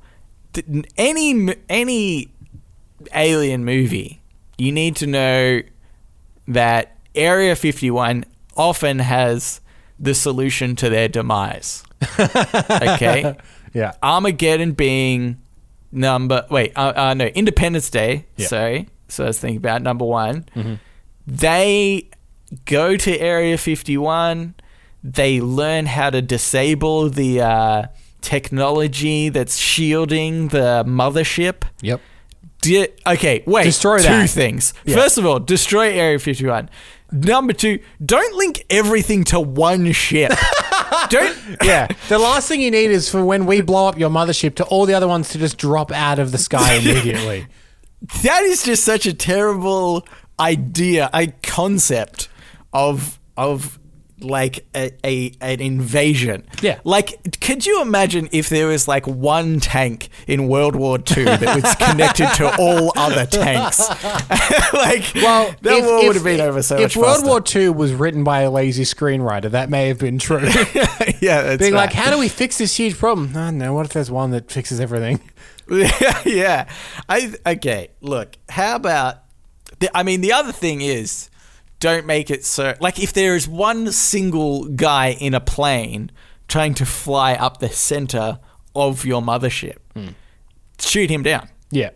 any 0.96 1.54
any 1.68 2.28
alien 3.14 3.64
movie, 3.64 4.20
you 4.56 4.72
need 4.72 4.96
to 4.96 5.06
know 5.06 5.62
that 6.46 6.96
Area 7.14 7.56
51 7.56 8.24
often 8.56 9.00
has 9.00 9.60
the 9.98 10.14
solution 10.14 10.76
to 10.76 10.88
their 10.88 11.08
demise. 11.08 11.82
okay? 12.20 13.36
Yeah. 13.74 13.92
Armageddon 14.02 14.72
being 14.72 15.38
number 15.90 16.46
wait 16.50 16.70
uh, 16.76 16.92
uh 16.94 17.14
no 17.14 17.24
Independence 17.26 17.88
Day 17.88 18.26
Yeah. 18.36 18.46
sorry 18.46 18.88
so 19.08 19.24
I 19.24 19.28
was 19.28 19.38
thinking 19.40 19.56
about 19.56 19.80
number 19.82 20.04
one 20.04 20.44
Mm-hmm. 20.54 20.74
they 21.26 22.08
go 22.64 22.96
to 22.96 23.18
Area 23.18 23.58
51 23.58 24.54
they 25.04 25.40
learn 25.40 25.86
how 25.86 26.10
to 26.10 26.20
disable 26.20 27.08
the 27.08 27.40
uh, 27.40 27.82
technology 28.20 29.28
that's 29.28 29.56
shielding 29.56 30.48
the 30.48 30.84
mothership 30.86 31.64
Yep. 31.82 32.00
Okay, 33.06 33.42
wait. 33.46 33.64
Destroy 33.64 33.98
two 33.98 34.04
that. 34.04 34.30
things. 34.30 34.74
Yeah. 34.84 34.96
First 34.96 35.18
of 35.18 35.26
all, 35.26 35.38
destroy 35.38 35.92
Area 35.92 36.18
51. 36.18 36.68
Number 37.12 37.52
two, 37.52 37.78
don't 38.04 38.36
link 38.36 38.64
everything 38.68 39.24
to 39.24 39.40
one 39.40 39.92
ship. 39.92 40.32
don't. 41.08 41.36
Yeah. 41.62 41.88
The 42.08 42.18
last 42.18 42.48
thing 42.48 42.60
you 42.60 42.70
need 42.70 42.90
is 42.90 43.08
for 43.08 43.24
when 43.24 43.46
we 43.46 43.60
blow 43.60 43.86
up 43.88 43.98
your 43.98 44.10
mothership 44.10 44.54
to 44.56 44.64
all 44.64 44.86
the 44.86 44.94
other 44.94 45.08
ones 45.08 45.30
to 45.30 45.38
just 45.38 45.56
drop 45.56 45.90
out 45.92 46.18
of 46.18 46.32
the 46.32 46.38
sky 46.38 46.74
immediately. 46.82 47.46
That 48.22 48.42
is 48.42 48.62
just 48.62 48.84
such 48.84 49.06
a 49.06 49.14
terrible 49.14 50.06
idea, 50.38 51.10
a 51.14 51.28
concept 51.42 52.28
of 52.72 53.18
of 53.36 53.78
like 54.20 54.66
a, 54.74 54.90
a 55.06 55.32
an 55.40 55.60
invasion. 55.60 56.44
Yeah. 56.60 56.80
Like, 56.82 57.40
could 57.40 57.64
you 57.64 57.80
imagine 57.82 58.28
if 58.32 58.48
there 58.48 58.66
was 58.66 58.88
like 58.88 59.06
one 59.06 59.60
tank 59.60 60.08
in 60.26 60.48
World 60.48 60.74
War 60.74 60.98
II 60.98 61.22
that 61.24 61.54
was 61.62 61.72
connected 61.88 62.26
to 62.34 62.52
all 62.58 62.92
other 62.96 63.26
tanks? 63.26 63.78
like, 64.72 65.04
Well, 65.14 65.54
that 65.62 65.72
if, 65.78 65.84
war 65.84 65.98
if- 66.00 66.06
would 66.08 66.16
have 66.16 66.24
been 66.24 66.40
over 66.40 66.62
so 66.62 66.74
if 66.76 66.82
much 66.82 66.96
World 66.96 67.16
faster. 67.44 67.60
War 67.62 67.64
II 67.68 67.68
was 67.78 67.92
written 67.94 68.24
by 68.24 68.40
a 68.40 68.50
lazy 68.50 68.82
screenwriter, 68.82 69.52
that 69.52 69.70
may 69.70 69.86
have 69.86 69.98
been 70.00 70.18
true. 70.18 70.40
yeah, 71.20 71.42
that's 71.42 71.58
Being 71.58 71.74
like, 71.74 71.92
how 71.92 72.10
do 72.10 72.18
we 72.18 72.28
fix 72.28 72.58
this 72.58 72.76
huge 72.76 72.98
problem? 72.98 73.30
I 73.36 73.46
don't 73.46 73.58
know. 73.58 73.72
What 73.72 73.86
if 73.86 73.92
there's 73.92 74.10
one 74.10 74.32
that 74.32 74.50
fixes 74.50 74.80
everything? 74.80 75.20
yeah, 75.70 76.22
yeah. 76.24 76.68
I 77.08 77.34
okay. 77.46 77.90
Look, 78.00 78.36
how 78.48 78.74
about? 78.74 79.18
The, 79.78 79.96
I 79.96 80.02
mean, 80.02 80.22
the 80.22 80.32
other 80.32 80.50
thing 80.50 80.80
is, 80.80 81.27
don't 81.80 82.06
make 82.06 82.30
it 82.30 82.44
so 82.44 82.74
like 82.80 82.98
if 82.98 83.12
there 83.12 83.36
is 83.36 83.46
one 83.46 83.92
single 83.92 84.64
guy 84.68 85.16
in 85.20 85.34
a 85.34 85.40
plane 85.40 86.10
trying 86.48 86.74
to 86.74 86.86
fly 86.86 87.34
up 87.34 87.58
the 87.58 87.68
center 87.68 88.40
of 88.74 89.04
your 89.04 89.22
mothership, 89.22 89.76
hmm. 89.94 90.08
shoot 90.80 91.10
him 91.10 91.22
down. 91.22 91.48
Yeah. 91.70 91.90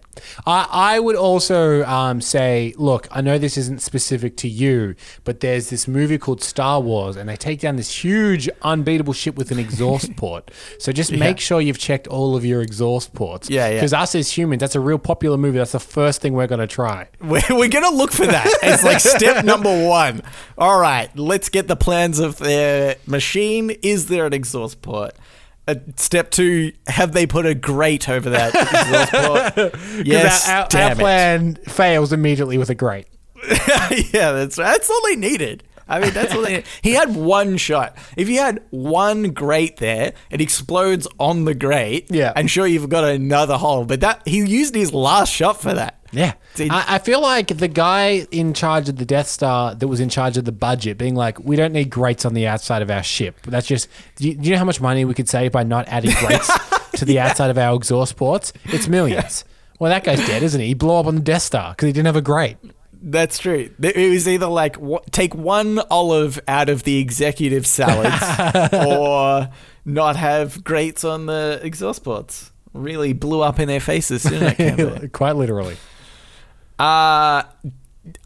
I, 0.46 0.68
I 0.70 1.00
would 1.00 1.16
also 1.16 1.85
um, 1.85 2.20
say, 2.20 2.74
look, 2.76 3.08
I 3.11 3.22
know 3.22 3.38
this 3.38 3.56
isn't 3.56 3.80
specific 3.80 4.37
to 4.38 4.48
you, 4.48 4.94
but 5.24 5.40
there's 5.40 5.70
this 5.70 5.88
movie 5.88 6.18
called 6.18 6.42
Star 6.42 6.80
Wars, 6.80 7.16
and 7.16 7.28
they 7.28 7.37
take 7.37 7.61
down 7.61 7.76
this 7.76 8.04
huge, 8.04 8.50
unbeatable 8.61 9.14
ship 9.14 9.37
with 9.37 9.50
an 9.50 9.58
exhaust 9.58 10.14
port. 10.16 10.50
So 10.78 10.92
just 10.92 11.12
make 11.12 11.40
sure 11.40 11.61
you've 11.61 11.78
checked 11.78 12.06
all 12.06 12.37
of 12.37 12.44
your 12.44 12.61
exhaust 12.61 13.14
ports. 13.14 13.48
Yeah, 13.48 13.68
yeah. 13.68 13.74
Because 13.76 13.94
us 13.94 14.14
as 14.14 14.37
humans, 14.37 14.61
that's 14.61 14.74
a 14.74 14.80
real 14.80 14.98
popular 14.98 15.38
movie. 15.38 15.58
That's 15.58 15.72
the 15.72 15.80
first 15.80 16.20
thing 16.20 16.35
we're 16.35 16.46
going 16.46 16.61
to 16.61 16.66
try. 16.66 17.08
We're, 17.20 17.40
we're 17.50 17.68
gonna 17.68 17.96
look 17.96 18.12
for 18.12 18.26
that. 18.26 18.46
It's 18.62 18.85
like 18.85 19.00
step 19.00 19.44
number 19.44 19.88
one. 19.88 20.22
All 20.58 20.78
right, 20.78 21.08
let's 21.16 21.48
get 21.48 21.66
the 21.66 21.76
plans 21.76 22.18
of 22.18 22.37
the 22.37 22.98
machine. 23.06 23.70
Is 23.82 24.08
there 24.08 24.26
an 24.26 24.35
exhaust 24.35 24.82
port? 24.82 25.14
Uh, 25.68 25.77
step 25.96 26.31
two: 26.31 26.72
Have 26.88 27.12
they 27.12 27.27
put 27.27 27.46
a 27.46 27.55
grate 27.55 28.09
over 28.09 28.31
that 28.31 28.55
exhaust 29.12 29.12
port? 29.55 29.72
'Cause 29.72 30.03
Yes. 30.05 30.48
our, 30.48 30.66
our, 30.75 30.88
our 30.90 30.94
plan 30.96 31.55
fails 31.68 32.12
immediately 32.12 32.59
with 32.59 32.68
a 32.70 32.75
grate. 32.75 33.07
yeah, 34.12 34.33
that's 34.33 34.57
that's 34.57 34.90
all 34.90 35.01
they 35.09 35.16
needed. 35.16 35.62
I 35.88 35.98
mean, 36.01 36.12
that's 36.12 36.35
all 36.35 36.42
they. 36.42 36.48
Needed. 36.51 36.66
He 36.83 36.92
had 36.92 37.14
one 37.14 37.57
shot. 37.59 37.96
If 38.16 38.29
you 38.29 38.38
had 38.38 38.61
one 38.70 39.33
grate 39.33 39.77
there, 39.79 40.14
it 40.31 40.40
explodes 40.40 41.07
on 41.18 41.44
the 41.44 41.55
grate. 41.55 42.07
Yeah. 42.11 42.33
and 42.35 42.51
sure 42.51 42.66
you've 42.66 42.88
got 42.88 43.05
another 43.05 43.57
hole, 43.59 43.85
but 43.85 44.01
that 44.01 44.22
he 44.27 44.38
used 44.44 44.75
his 44.75 44.92
last 44.92 45.33
shot 45.33 45.61
for 45.61 45.75
that. 45.75 45.98
Yeah. 46.12 46.35
I, 46.59 46.85
I 46.88 46.98
feel 46.98 47.20
like 47.20 47.48
the 47.48 47.68
guy 47.68 48.27
in 48.31 48.55
charge 48.55 48.88
of 48.88 48.96
the 48.96 49.05
Death 49.07 49.29
Star 49.29 49.75
that 49.75 49.88
was 49.88 49.98
in 49.98 50.09
charge 50.09 50.37
of 50.37 50.44
the 50.44 50.53
budget 50.53 50.98
being 50.98 51.14
like, 51.14 51.38
we 51.40 51.57
don't 51.57 51.72
need 51.72 51.90
grates 51.90 52.25
on 52.25 52.35
the 52.35 52.46
outside 52.46 52.83
of 52.83 52.90
our 52.90 53.03
ship. 53.03 53.40
That's 53.46 53.66
just, 53.66 53.88
do 54.16 54.29
you, 54.29 54.35
do 54.35 54.44
you 54.44 54.53
know 54.53 54.59
how 54.59 54.64
much 54.64 54.81
money 54.81 55.05
we 55.05 55.14
could 55.14 55.29
save 55.29 55.53
by 55.53 55.62
not 55.64 55.88
adding 55.88 56.12
grates 56.20 56.51
to 56.96 57.05
the 57.05 57.18
outside 57.18 57.51
of 57.51 57.59
our 57.59 57.75
exhaust 57.75 58.16
ports? 58.16 58.53
It's 58.66 58.88
millions. 58.88 59.44
Well, 59.79 59.90
that 59.90 60.05
guy's 60.05 60.25
dead, 60.27 60.42
isn't 60.42 60.61
he? 60.61 60.68
He 60.68 60.75
blew 60.75 60.94
up 60.94 61.07
on 61.07 61.14
the 61.16 61.22
Death 61.22 61.42
Star 61.42 61.72
because 61.72 61.87
he 61.87 61.92
didn't 61.92 62.07
have 62.07 62.16
a 62.16 62.22
grate. 62.22 62.57
That's 63.05 63.38
true. 63.38 63.68
It 63.83 64.11
was 64.11 64.29
either 64.29 64.46
like 64.46 64.77
take 65.11 65.35
one 65.35 65.81
olive 65.90 66.38
out 66.46 66.68
of 66.68 66.85
the 66.85 66.98
executive 66.98 67.66
salads, 67.66 68.72
or 68.87 69.48
not 69.85 70.14
have 70.14 70.62
grates 70.62 71.03
on 71.03 71.27
the 71.27 71.61
exhaust 71.64 72.05
ports. 72.05 72.53
Really 72.72 73.12
blew 73.12 73.42
up 73.42 73.59
in 73.59 73.66
their 73.66 73.81
faces, 73.81 74.22
didn't 74.22 74.55
it? 74.61 75.12
Quite 75.12 75.35
literally. 75.35 75.77
Uh, 76.78 77.42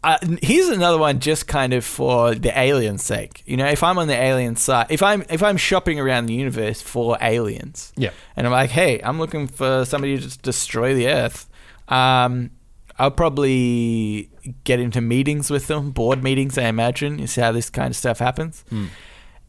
uh, 0.03 0.17
here's 0.41 0.69
another 0.69 0.97
one, 0.97 1.19
just 1.19 1.47
kind 1.47 1.71
of 1.73 1.85
for 1.85 2.33
the 2.33 2.57
alien's 2.59 3.03
sake. 3.03 3.43
You 3.45 3.57
know, 3.57 3.67
if 3.67 3.83
I'm 3.83 3.97
on 3.99 4.07
the 4.07 4.15
alien 4.15 4.55
side, 4.55 4.87
if 4.89 5.03
I'm 5.03 5.23
if 5.29 5.43
I'm 5.43 5.57
shopping 5.57 5.99
around 5.99 6.25
the 6.25 6.33
universe 6.33 6.81
for 6.81 7.17
aliens, 7.21 7.93
Yeah. 7.95 8.09
and 8.35 8.47
I'm 8.47 8.53
like, 8.53 8.71
hey, 8.71 8.99
I'm 9.03 9.19
looking 9.19 9.47
for 9.47 9.85
somebody 9.85 10.15
to 10.17 10.21
just 10.23 10.41
destroy 10.41 10.95
the 10.95 11.07
Earth. 11.09 11.47
Um, 11.87 12.51
I'll 12.97 13.11
probably 13.11 14.29
get 14.63 14.79
into 14.79 15.01
meetings 15.01 15.51
with 15.51 15.67
them, 15.67 15.91
board 15.91 16.23
meetings. 16.23 16.57
I 16.57 16.63
imagine 16.63 17.19
is 17.19 17.35
how 17.35 17.51
this 17.51 17.69
kind 17.69 17.89
of 17.91 17.95
stuff 17.95 18.17
happens. 18.17 18.65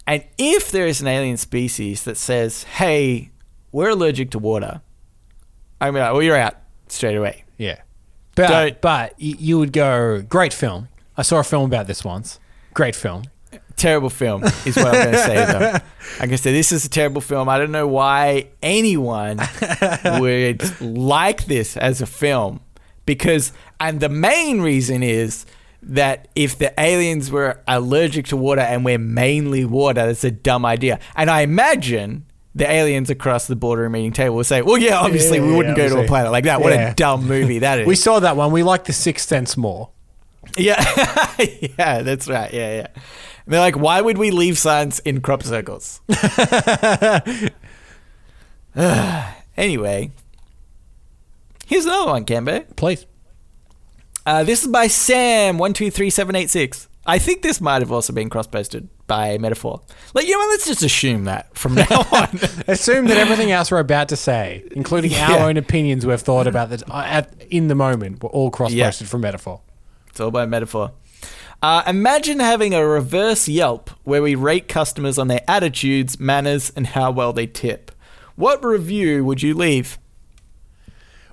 And 0.07 0.25
if 0.37 0.71
there 0.71 0.87
is 0.87 1.01
an 1.01 1.07
alien 1.07 1.39
species 1.39 2.05
that 2.05 2.19
says, 2.19 2.65
"Hey, 2.65 3.31
we're 3.73 3.91
allergic 3.91 4.31
to 4.33 4.39
water," 4.39 4.83
I'm 5.81 5.95
like, 5.95 6.13
"Well, 6.13 6.23
you're 6.23 6.37
out 6.37 6.57
straight 6.89 7.17
away." 7.17 7.45
Yeah. 7.57 7.77
But, 8.39 8.49
Don't- 8.49 8.81
but 8.81 9.11
y- 9.21 9.35
you 9.39 9.59
would 9.59 9.73
go, 9.73 10.23
great 10.23 10.53
film. 10.53 10.89
I 11.17 11.23
saw 11.23 11.41
a 11.41 11.45
film 11.45 11.65
about 11.65 11.87
this 11.87 12.05
once. 12.05 12.39
Great 12.75 12.95
film. 12.97 13.25
terrible 13.77 14.11
film 14.11 14.43
is 14.67 14.77
what 14.77 14.87
I'm 14.89 14.93
going 14.93 15.13
to 15.13 15.19
say 15.19 15.35
though. 15.47 15.73
I'm 16.21 16.29
going 16.29 16.31
to 16.31 16.39
say 16.39 16.53
this 16.53 16.73
is 16.73 16.85
a 16.85 16.89
terrible 16.89 17.21
film. 17.21 17.49
I 17.49 17.59
don't 17.59 17.71
know 17.73 17.87
why 17.89 18.49
anyone 18.63 19.39
would 20.05 20.81
like 20.81 21.47
this 21.47 21.77
as 21.77 22.01
a 22.01 22.07
film 22.07 22.61
because 23.07 23.53
and 23.81 24.01
the 24.01 24.09
main 24.09 24.61
reason 24.61 25.03
is 25.03 25.47
that 25.83 26.29
if 26.35 26.59
the 26.59 26.73
aliens 26.81 27.31
were 27.31 27.61
allergic 27.69 28.27
to 28.27 28.37
water 28.37 28.61
and 28.63 28.85
we're 28.85 28.99
mainly 28.99 29.65
water, 29.65 30.07
that's 30.07 30.25
a 30.25 30.31
dumb 30.31 30.65
idea. 30.67 30.99
And 31.15 31.31
I 31.31 31.43
imagine 31.43 32.25
the 32.59 32.71
aliens 32.71 33.11
across 33.11 33.47
the 33.47 33.57
border 33.57 33.89
meeting 33.89 34.13
table 34.13 34.37
will 34.37 34.45
say, 34.45 34.63
"Well, 34.63 34.79
yeah, 34.79 34.99
obviously 34.99 35.39
Yeah, 35.39 35.47
we 35.47 35.55
wouldn't 35.57 35.77
go 35.77 35.89
to 35.89 36.01
a 36.01 36.07
planet 36.07 36.33
like 36.33 36.45
that. 36.45 36.61
What 36.61 36.73
Yeah. 36.73 36.91
a 36.91 36.95
dumb 36.95 37.27
movie 37.27 37.61
that 37.61 37.81
is." 37.81 37.87
We 37.87 37.97
saw 37.97 38.21
that 38.21 38.37
one. 38.37 38.53
We 38.53 38.63
like 38.63 38.85
The 38.85 38.93
Sixth 38.93 39.29
Sense 39.29 39.57
more. 39.57 39.91
Yeah, 40.57 40.83
yeah, 41.79 42.03
that's 42.03 42.29
right. 42.29 42.53
Yeah, 42.53 42.77
yeah. 42.77 42.87
And 42.95 43.55
they're 43.55 43.61
like, 43.61 43.77
why 43.77 44.01
would 44.01 44.19
we 44.19 44.31
leave 44.31 44.59
signs 44.59 44.99
in 45.01 45.21
crop 45.21 45.43
circles? 45.43 46.01
anyway, 49.57 50.11
here's 51.67 51.85
another 51.87 52.11
one, 52.11 52.25
Cambo. 52.25 52.65
Please. 52.77 53.07
Uh, 54.27 54.45
this 54.45 54.63
is 54.63 54.69
by 54.69 54.87
Sam 54.87 55.59
one 55.59 55.73
two 55.73 55.91
three 55.91 56.11
seven 56.11 56.37
eight 56.37 56.51
six. 56.51 56.89
I 57.07 57.19
think 57.19 57.43
this 57.43 57.61
might 57.61 57.81
have 57.83 57.91
also 57.91 58.13
been 58.13 58.29
cross-posted 58.29 58.89
by 59.09 59.37
metaphor. 59.39 59.81
Like, 60.15 60.27
you 60.27 60.33
know, 60.33 60.39
what, 60.39 60.51
let's 60.51 60.67
just 60.67 60.85
assume 60.85 61.25
that 61.25 61.57
from 61.57 61.75
now 61.75 61.87
on. 62.13 62.39
Assume 62.69 63.07
that 63.07 63.17
everything 63.17 63.51
else 63.51 63.73
we're 63.73 63.81
about 63.81 64.11
to 64.11 64.17
say, 64.17 64.63
including 64.71 65.13
our 65.17 65.49
own 65.49 65.57
opinions 65.57 66.07
we've 66.07 66.21
thought 66.21 66.47
about 66.47 66.71
that 66.71 66.89
uh, 66.89 67.03
at, 67.05 67.35
in 67.51 67.67
the 67.67 67.75
moment, 67.75 68.23
were 68.23 68.29
all 68.29 68.53
cross-posted 68.53 69.09
from 69.09 69.23
metaphor. 69.23 69.61
It's 70.11 70.21
all 70.21 70.31
by 70.31 70.47
metaphor. 70.47 70.93
Uh, 71.61 71.83
imagine 71.89 72.39
having 72.39 72.73
a 72.73 72.87
reverse 72.87 73.49
Yelp 73.49 73.91
where 74.05 74.23
we 74.23 74.37
rate 74.37 74.69
customers 74.69 75.19
on 75.19 75.27
their 75.27 75.43
attitudes, 75.49 76.21
manners, 76.21 76.71
and 76.77 76.87
how 76.87 77.11
well 77.11 77.33
they 77.33 77.49
tip. 77.49 77.91
What 78.37 78.65
review 78.65 79.25
would 79.25 79.43
you 79.43 79.55
leave? 79.55 79.99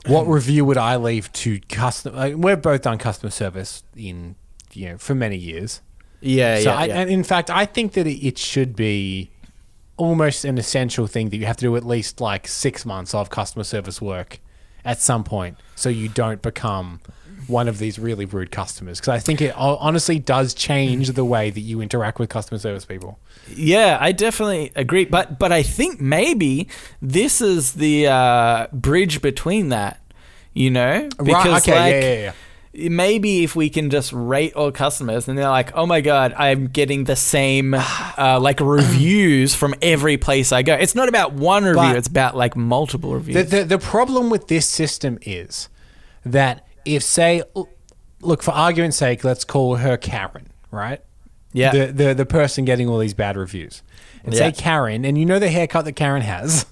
What 0.07 0.23
review 0.27 0.65
would 0.65 0.77
I 0.77 0.95
leave 0.95 1.31
to 1.33 1.59
customer? 1.61 2.17
Like, 2.17 2.35
we've 2.37 2.61
both 2.61 2.81
done 2.83 2.97
customer 2.97 3.29
service 3.29 3.83
in 3.95 4.35
you 4.73 4.89
know 4.89 4.97
for 4.97 5.13
many 5.13 5.35
years. 5.37 5.81
Yeah, 6.21 6.57
so 6.59 6.69
yeah, 6.71 6.75
I, 6.77 6.85
yeah. 6.85 6.99
and 7.01 7.09
in 7.09 7.23
fact, 7.23 7.49
I 7.49 7.65
think 7.65 7.93
that 7.93 8.07
it- 8.07 8.37
should 8.37 8.75
be 8.75 9.31
almost 9.97 10.43
an 10.43 10.57
essential 10.57 11.07
thing 11.07 11.29
that 11.29 11.37
you 11.37 11.45
have 11.45 11.57
to 11.57 11.65
do 11.65 11.75
at 11.75 11.85
least 11.85 12.19
like 12.19 12.47
six 12.47 12.85
months 12.85 13.13
of 13.13 13.29
customer 13.29 13.63
service 13.63 14.01
work 14.01 14.39
at 14.83 14.99
some 14.99 15.23
point, 15.23 15.57
so 15.75 15.89
you 15.89 16.09
don't 16.09 16.41
become 16.41 16.99
one 17.47 17.67
of 17.67 17.77
these 17.77 17.97
really 17.99 18.25
rude 18.25 18.51
customers. 18.51 18.99
Because 18.99 19.09
I 19.09 19.19
think 19.19 19.41
it 19.41 19.53
honestly 19.55 20.19
does 20.19 20.53
change 20.53 21.09
the 21.11 21.23
way 21.25 21.49
that 21.49 21.59
you 21.59 21.81
interact 21.81 22.19
with 22.19 22.29
customer 22.29 22.57
service 22.59 22.85
people. 22.85 23.19
Yeah, 23.55 23.97
I 24.01 24.11
definitely 24.11 24.71
agree. 24.75 25.05
But 25.05 25.39
but 25.39 25.51
I 25.51 25.63
think 25.63 26.01
maybe 26.01 26.67
this 27.01 27.41
is 27.41 27.73
the 27.73 28.07
uh, 28.07 28.67
bridge 28.73 29.21
between 29.21 29.69
that. 29.69 30.01
You 30.53 30.71
know, 30.71 31.09
because 31.21 31.63
okay, 31.67 31.79
like 31.79 31.93
yeah, 31.93 31.99
yeah, 31.99 32.13
yeah. 32.21 32.31
Maybe 32.77 33.43
if 33.43 33.55
we 33.55 33.69
can 33.69 33.89
just 33.89 34.11
rate 34.13 34.53
all 34.53 34.71
customers 34.71 35.27
and 35.27 35.37
they're 35.37 35.49
like, 35.49 35.71
oh 35.75 35.85
my 35.85 36.01
god, 36.01 36.33
I'm 36.37 36.67
getting 36.67 37.05
the 37.05 37.15
same 37.15 37.73
uh, 37.73 38.39
like 38.41 38.59
reviews 38.61 39.55
from 39.55 39.73
every 39.81 40.17
place 40.17 40.51
I 40.51 40.61
go. 40.63 40.73
It's 40.75 40.95
not 40.95 41.09
about 41.09 41.33
one 41.33 41.63
review; 41.63 41.75
But- 41.81 41.95
it's 41.97 42.07
about 42.07 42.35
like 42.35 42.55
multiple 42.55 43.13
reviews. 43.13 43.49
The, 43.49 43.57
the, 43.59 43.63
the 43.63 43.77
problem 43.79 44.29
with 44.29 44.47
this 44.47 44.67
system 44.67 45.17
is 45.21 45.69
that 46.25 46.67
if, 46.85 47.03
say, 47.03 47.43
look, 48.21 48.43
for 48.43 48.51
argument's 48.51 48.97
sake, 48.97 49.23
let's 49.23 49.43
call 49.43 49.77
her 49.77 49.97
Karen, 49.97 50.49
right? 50.71 51.01
yeah, 51.53 51.71
The, 51.71 51.85
the, 51.91 52.13
the 52.13 52.25
person 52.25 52.65
getting 52.65 52.89
all 52.89 52.97
these 52.99 53.13
bad 53.13 53.37
reviews. 53.37 53.81
And 54.23 54.33
Yeah. 54.33 54.39
say 54.39 54.51
Karen, 54.51 55.05
and 55.05 55.17
you 55.17 55.25
know 55.25 55.39
the 55.39 55.49
haircut 55.49 55.85
that 55.85 55.93
Karen 55.93 56.21
has. 56.21 56.65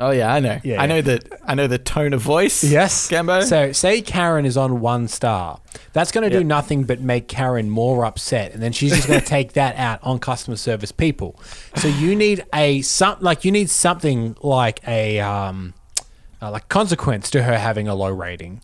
Oh 0.00 0.10
yeah, 0.10 0.32
I 0.32 0.40
know. 0.40 0.58
Yeah, 0.64 0.80
I 0.80 0.86
know 0.86 1.02
that. 1.02 1.28
I 1.44 1.54
know 1.54 1.66
the 1.66 1.78
tone 1.78 2.14
of 2.14 2.22
voice. 2.22 2.64
Yes. 2.64 3.10
Cambo. 3.10 3.44
So, 3.44 3.72
say 3.72 4.00
Karen 4.00 4.46
is 4.46 4.56
on 4.56 4.80
one 4.80 5.08
star. 5.08 5.60
That's 5.92 6.10
going 6.10 6.28
to 6.28 6.36
do 6.36 6.42
nothing 6.42 6.84
but 6.84 7.00
make 7.00 7.28
Karen 7.28 7.68
more 7.68 8.06
upset, 8.06 8.52
and 8.54 8.62
then 8.62 8.72
she's 8.72 8.94
just 8.94 9.06
going 9.06 9.20
to 9.26 9.26
take 9.26 9.52
that 9.52 9.76
out 9.76 10.00
on 10.02 10.18
customer 10.18 10.56
service 10.56 10.90
people. 10.90 11.38
So 11.76 11.88
you 11.88 12.16
need 12.16 12.44
a 12.54 12.80
some 12.80 13.18
like 13.20 13.44
you 13.44 13.52
need 13.52 13.68
something 13.68 14.36
like 14.42 14.80
a 14.88 15.20
um, 15.20 15.74
uh, 16.40 16.50
like 16.50 16.68
consequence 16.70 17.30
to 17.32 17.42
her 17.42 17.58
having 17.58 17.86
a 17.86 17.94
low 17.94 18.10
rating. 18.10 18.62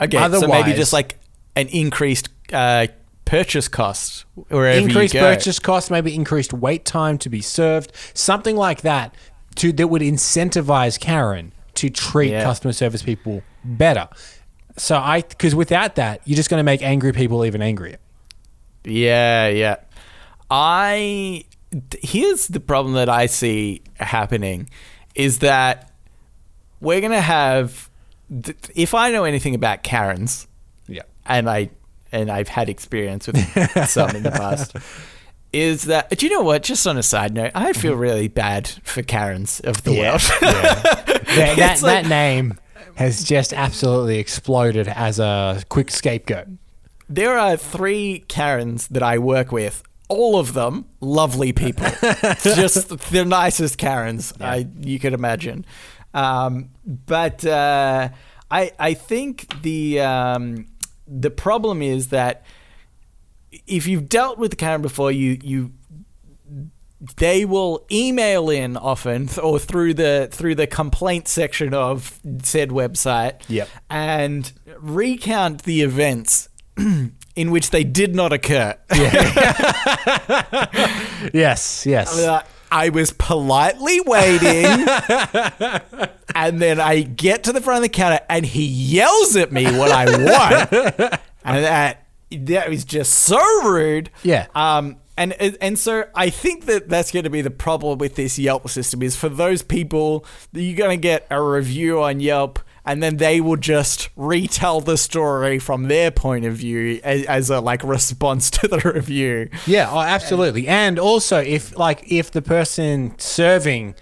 okay, 0.00 0.18
so 0.32 0.48
maybe 0.48 0.72
just 0.72 0.92
like 0.92 1.16
an 1.54 1.68
increased 1.68 2.28
uh, 2.52 2.88
purchase 3.24 3.68
cost 3.68 4.24
wherever 4.34 4.78
increased 4.78 5.14
purchase 5.14 5.58
cost, 5.58 5.90
maybe 5.90 6.14
increased 6.14 6.52
wait 6.52 6.84
time 6.84 7.18
to 7.18 7.28
be 7.28 7.40
served, 7.40 7.92
something 8.14 8.56
like 8.56 8.82
that, 8.82 9.14
to 9.56 9.72
that 9.72 9.88
would 9.88 10.02
incentivize 10.02 10.98
Karen 11.00 11.52
to 11.74 11.88
treat 11.90 12.30
Yeah. 12.30 12.42
customer 12.44 12.72
service 12.72 13.02
people 13.02 13.42
better. 13.64 14.08
So 14.76 14.96
I, 14.96 15.20
because 15.22 15.54
without 15.54 15.96
that, 15.96 16.20
you're 16.24 16.36
just 16.36 16.48
going 16.50 16.58
to 16.60 16.64
make 16.64 16.82
angry 16.82 17.12
people 17.12 17.44
even 17.44 17.60
angrier. 17.62 17.98
Yeah, 18.84 19.48
yeah. 19.48 19.76
I 20.50 21.44
here's 22.02 22.48
the 22.48 22.60
problem 22.60 22.94
that 22.94 23.08
I 23.08 23.26
see 23.26 23.82
happening 23.94 24.68
is 25.14 25.38
that 25.38 25.90
we're 26.80 27.00
gonna 27.00 27.20
have 27.20 27.88
if 28.74 28.92
I 28.92 29.10
know 29.10 29.24
anything 29.24 29.54
about 29.54 29.82
Karens 29.82 30.46
Yeah. 30.86 31.02
and 31.24 31.48
I 31.48 31.70
and 32.10 32.30
I've 32.30 32.48
had 32.48 32.68
experience 32.68 33.26
with 33.26 33.38
some 33.88 34.10
in 34.10 34.22
the 34.22 34.30
past. 34.30 34.76
Is 35.52 35.84
that 35.84 36.10
do 36.16 36.26
you 36.26 36.32
know 36.32 36.42
what? 36.42 36.62
Just 36.62 36.86
on 36.86 36.96
a 36.96 37.02
side 37.02 37.34
note, 37.34 37.52
I 37.54 37.72
feel 37.72 37.94
really 37.94 38.28
bad 38.28 38.68
for 38.84 39.02
Karens 39.02 39.60
of 39.60 39.82
the 39.84 39.92
world. 39.92 40.20
that, 40.40 41.54
that, 41.56 41.82
like- 41.82 42.04
that 42.04 42.06
name 42.08 42.58
has 42.96 43.24
just 43.24 43.52
absolutely 43.52 44.18
exploded 44.18 44.88
as 44.88 45.18
a 45.18 45.62
quick 45.68 45.90
scapegoat. 45.90 46.46
There 47.08 47.38
are 47.38 47.56
three 47.56 48.24
Karens 48.28 48.88
that 48.88 49.02
I 49.02 49.18
work 49.18 49.52
with. 49.52 49.82
All 50.08 50.38
of 50.38 50.52
them 50.52 50.86
lovely 51.00 51.52
people, 51.52 51.86
just 52.42 52.88
the 53.10 53.24
nicest 53.26 53.78
Karens 53.78 54.32
I 54.40 54.66
you 54.80 54.98
could 54.98 55.14
imagine. 55.14 55.64
Um, 56.12 56.70
but 56.84 57.44
uh, 57.46 58.10
I 58.50 58.72
I 58.78 58.92
think 58.94 59.62
the 59.62 60.00
um, 60.00 60.66
the 61.08 61.30
problem 61.30 61.80
is 61.80 62.08
that 62.08 62.44
if 63.66 63.86
you've 63.86 64.08
dealt 64.08 64.38
with 64.38 64.50
the 64.50 64.56
Karen 64.56 64.82
before, 64.82 65.10
you 65.12 65.38
you 65.42 65.72
they 67.16 67.44
will 67.44 67.84
email 67.90 68.48
in 68.48 68.76
often 68.76 69.28
or 69.42 69.58
through 69.58 69.94
the 69.94 70.28
through 70.30 70.54
the 70.54 70.66
complaint 70.66 71.26
section 71.28 71.74
of 71.74 72.20
said 72.42 72.68
website 72.70 73.40
Yep. 73.48 73.68
and 73.90 74.52
recount 74.78 75.64
the 75.64 75.82
events 75.82 76.48
in 76.76 77.50
which 77.50 77.70
they 77.70 77.82
did 77.84 78.14
not 78.14 78.32
occur. 78.32 78.74
Yes, 81.32 81.86
yes. 81.86 82.18
Uh, 82.18 82.42
I 82.70 82.88
was 82.88 83.12
politely 83.12 84.00
waiting, 84.00 84.64
and 86.34 86.60
then 86.60 86.80
I 86.80 87.02
get 87.02 87.44
to 87.44 87.52
the 87.52 87.60
front 87.60 87.76
of 87.78 87.82
the 87.82 87.88
counter, 87.90 88.20
and 88.28 88.44
he 88.44 88.64
yells 88.64 89.36
at 89.36 89.52
me 89.52 89.64
what 89.66 89.92
I 89.92 90.04
want, 90.06 90.72
and 91.44 91.64
that 91.64 92.01
that 92.36 92.68
was 92.68 92.84
just 92.84 93.14
so 93.14 93.40
rude. 93.68 94.10
Yeah. 94.22 94.46
Um. 94.54 94.96
And 95.16 95.34
and 95.34 95.78
so 95.78 96.04
I 96.14 96.30
think 96.30 96.64
that 96.64 96.88
that's 96.88 97.12
going 97.12 97.24
to 97.24 97.30
be 97.30 97.42
the 97.42 97.50
problem 97.50 97.98
with 97.98 98.16
this 98.16 98.38
Yelp 98.38 98.68
system 98.70 99.02
is 99.02 99.14
for 99.14 99.28
those 99.28 99.62
people 99.62 100.24
that 100.52 100.62
you're 100.62 100.76
going 100.76 100.96
to 100.98 101.00
get 101.00 101.26
a 101.30 101.40
review 101.40 102.02
on 102.02 102.20
Yelp. 102.20 102.58
And 102.84 103.00
then 103.00 103.18
they 103.18 103.40
will 103.40 103.58
just 103.58 104.08
retell 104.16 104.80
the 104.80 104.96
story 104.96 105.60
from 105.60 105.84
their 105.84 106.10
point 106.10 106.44
of 106.44 106.56
view 106.56 107.00
as, 107.04 107.24
as 107.26 107.50
a 107.50 107.60
like 107.60 107.84
response 107.84 108.50
to 108.50 108.66
the 108.66 108.78
review. 108.94 109.50
Yeah, 109.66 109.88
oh, 109.88 110.00
absolutely. 110.00 110.66
And 110.66 110.98
also, 110.98 111.38
if 111.38 111.78
like 111.78 112.10
if 112.10 112.32
the 112.32 112.42
person 112.42 113.16
serving 113.18 113.94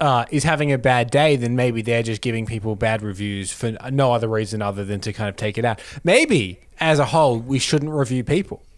uh, 0.00 0.24
is 0.30 0.44
having 0.44 0.72
a 0.72 0.78
bad 0.78 1.10
day, 1.10 1.36
then 1.36 1.56
maybe 1.56 1.80
they're 1.82 2.02
just 2.02 2.20
giving 2.20 2.46
people 2.46 2.76
bad 2.76 3.02
reviews 3.02 3.52
for 3.52 3.72
no 3.90 4.12
other 4.12 4.28
reason 4.28 4.60
other 4.62 4.84
than 4.84 5.00
to 5.00 5.12
kind 5.12 5.28
of 5.28 5.36
take 5.36 5.56
it 5.58 5.64
out. 5.64 5.80
Maybe 6.02 6.58
as 6.80 6.98
a 6.98 7.06
whole, 7.06 7.38
we 7.38 7.58
shouldn't 7.58 7.92
review 7.92 8.24
people. 8.24 8.62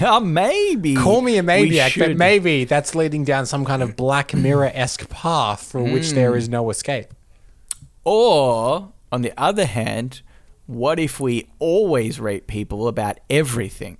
Uh, 0.00 0.18
maybe. 0.18 0.96
Call 0.96 1.20
me 1.20 1.36
a 1.38 1.44
maniac, 1.44 1.92
but 1.96 2.16
maybe 2.16 2.64
that's 2.64 2.96
leading 2.96 3.22
down 3.24 3.46
some 3.46 3.64
kind 3.64 3.82
of 3.84 3.94
Black 3.94 4.34
Mirror 4.34 4.72
esque 4.74 5.08
path 5.08 5.62
for 5.70 5.80
which 5.80 6.10
there 6.10 6.34
is 6.34 6.48
no 6.48 6.70
escape. 6.70 7.06
Or, 8.04 8.92
on 9.12 9.22
the 9.22 9.32
other 9.40 9.66
hand, 9.66 10.22
what 10.66 10.98
if 10.98 11.20
we 11.20 11.48
always 11.58 12.18
rate 12.18 12.46
people 12.46 12.88
about 12.88 13.18
everything? 13.28 13.98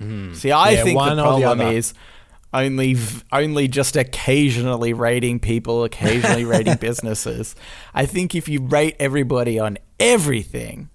See, 0.00 0.04
I 0.04 0.04
Hmm. 0.04 0.40
Yeah, 0.76 0.84
think 0.84 0.96
one 0.96 1.08
the 1.10 1.14
the 1.16 1.22
problem 1.22 1.60
other. 1.60 1.72
is 1.76 1.92
only 2.52 2.96
only 3.32 3.68
just 3.68 3.96
occasionally 3.96 4.92
rating 4.92 5.38
people, 5.40 5.84
occasionally 5.84 6.44
rating 6.56 6.76
businesses. 6.76 7.54
I 7.94 8.06
think 8.06 8.34
if 8.34 8.48
you 8.48 8.62
rate 8.62 8.96
everybody 8.98 9.58
on 9.58 9.78
everything, 10.00 10.88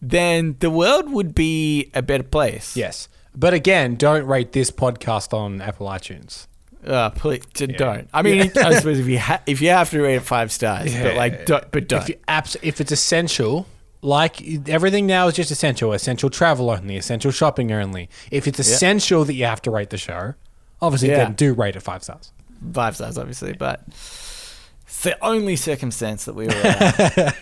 then 0.00 0.56
the 0.60 0.70
world 0.70 1.10
would 1.10 1.34
be 1.34 1.90
a 1.94 2.02
better 2.02 2.24
place. 2.24 2.76
Yes. 2.76 3.08
But 3.34 3.54
again, 3.54 3.94
don't 3.96 4.26
rate 4.26 4.52
this 4.52 4.70
podcast 4.70 5.32
on 5.32 5.60
Apple 5.62 5.86
iTunes. 5.86 6.46
Uh, 6.86 7.10
please 7.10 7.46
d- 7.54 7.66
don't. 7.68 8.08
I 8.12 8.22
mean, 8.22 8.50
I 8.56 8.74
suppose 8.74 8.98
if 8.98 9.06
you 9.06 9.18
ha- 9.18 9.40
if 9.46 9.60
you 9.62 9.68
have 9.70 9.90
to 9.90 10.02
rate 10.02 10.16
it 10.16 10.20
five 10.22 10.50
stars, 10.50 10.92
but 10.94 11.14
like, 11.16 11.46
don't, 11.46 11.70
but 11.70 11.88
don't. 11.88 12.02
If, 12.02 12.08
you 12.08 12.14
abs- 12.26 12.56
if 12.60 12.80
it's 12.80 12.90
essential, 12.90 13.66
like 14.02 14.68
everything 14.68 15.06
now 15.06 15.28
is 15.28 15.34
just 15.34 15.52
essential, 15.52 15.92
essential 15.92 16.28
travel 16.28 16.70
only, 16.70 16.96
essential 16.96 17.30
shopping 17.30 17.70
only. 17.70 18.10
If 18.32 18.48
it's 18.48 18.58
essential 18.58 19.24
that 19.24 19.34
you 19.34 19.44
have 19.44 19.62
to 19.62 19.70
rate 19.70 19.90
the 19.90 19.96
show, 19.96 20.34
obviously 20.82 21.08
Yeah. 21.08 21.18
then 21.24 21.32
do 21.34 21.54
rate 21.54 21.76
it 21.76 21.80
five 21.80 22.02
stars. 22.04 22.32
five 22.74 22.94
stars, 22.96 23.16
obviously, 23.16 23.54
but 23.54 23.82
it's 23.88 25.02
the 25.02 25.16
only 25.24 25.56
circumstance 25.56 26.26
that 26.26 26.34
we 26.34 26.46
were. 26.48 27.32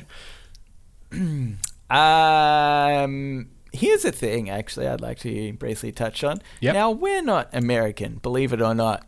um, 1.90 3.48
here's 3.72 4.04
a 4.04 4.12
thing, 4.12 4.48
actually, 4.50 4.86
I'd 4.86 5.00
like 5.00 5.18
to 5.20 5.52
briefly 5.54 5.92
touch 5.92 6.22
on. 6.24 6.40
Yep. 6.60 6.74
Now, 6.74 6.90
we're 6.92 7.22
not 7.22 7.48
American, 7.52 8.16
believe 8.22 8.52
it 8.52 8.60
or 8.62 8.74
not. 8.74 9.06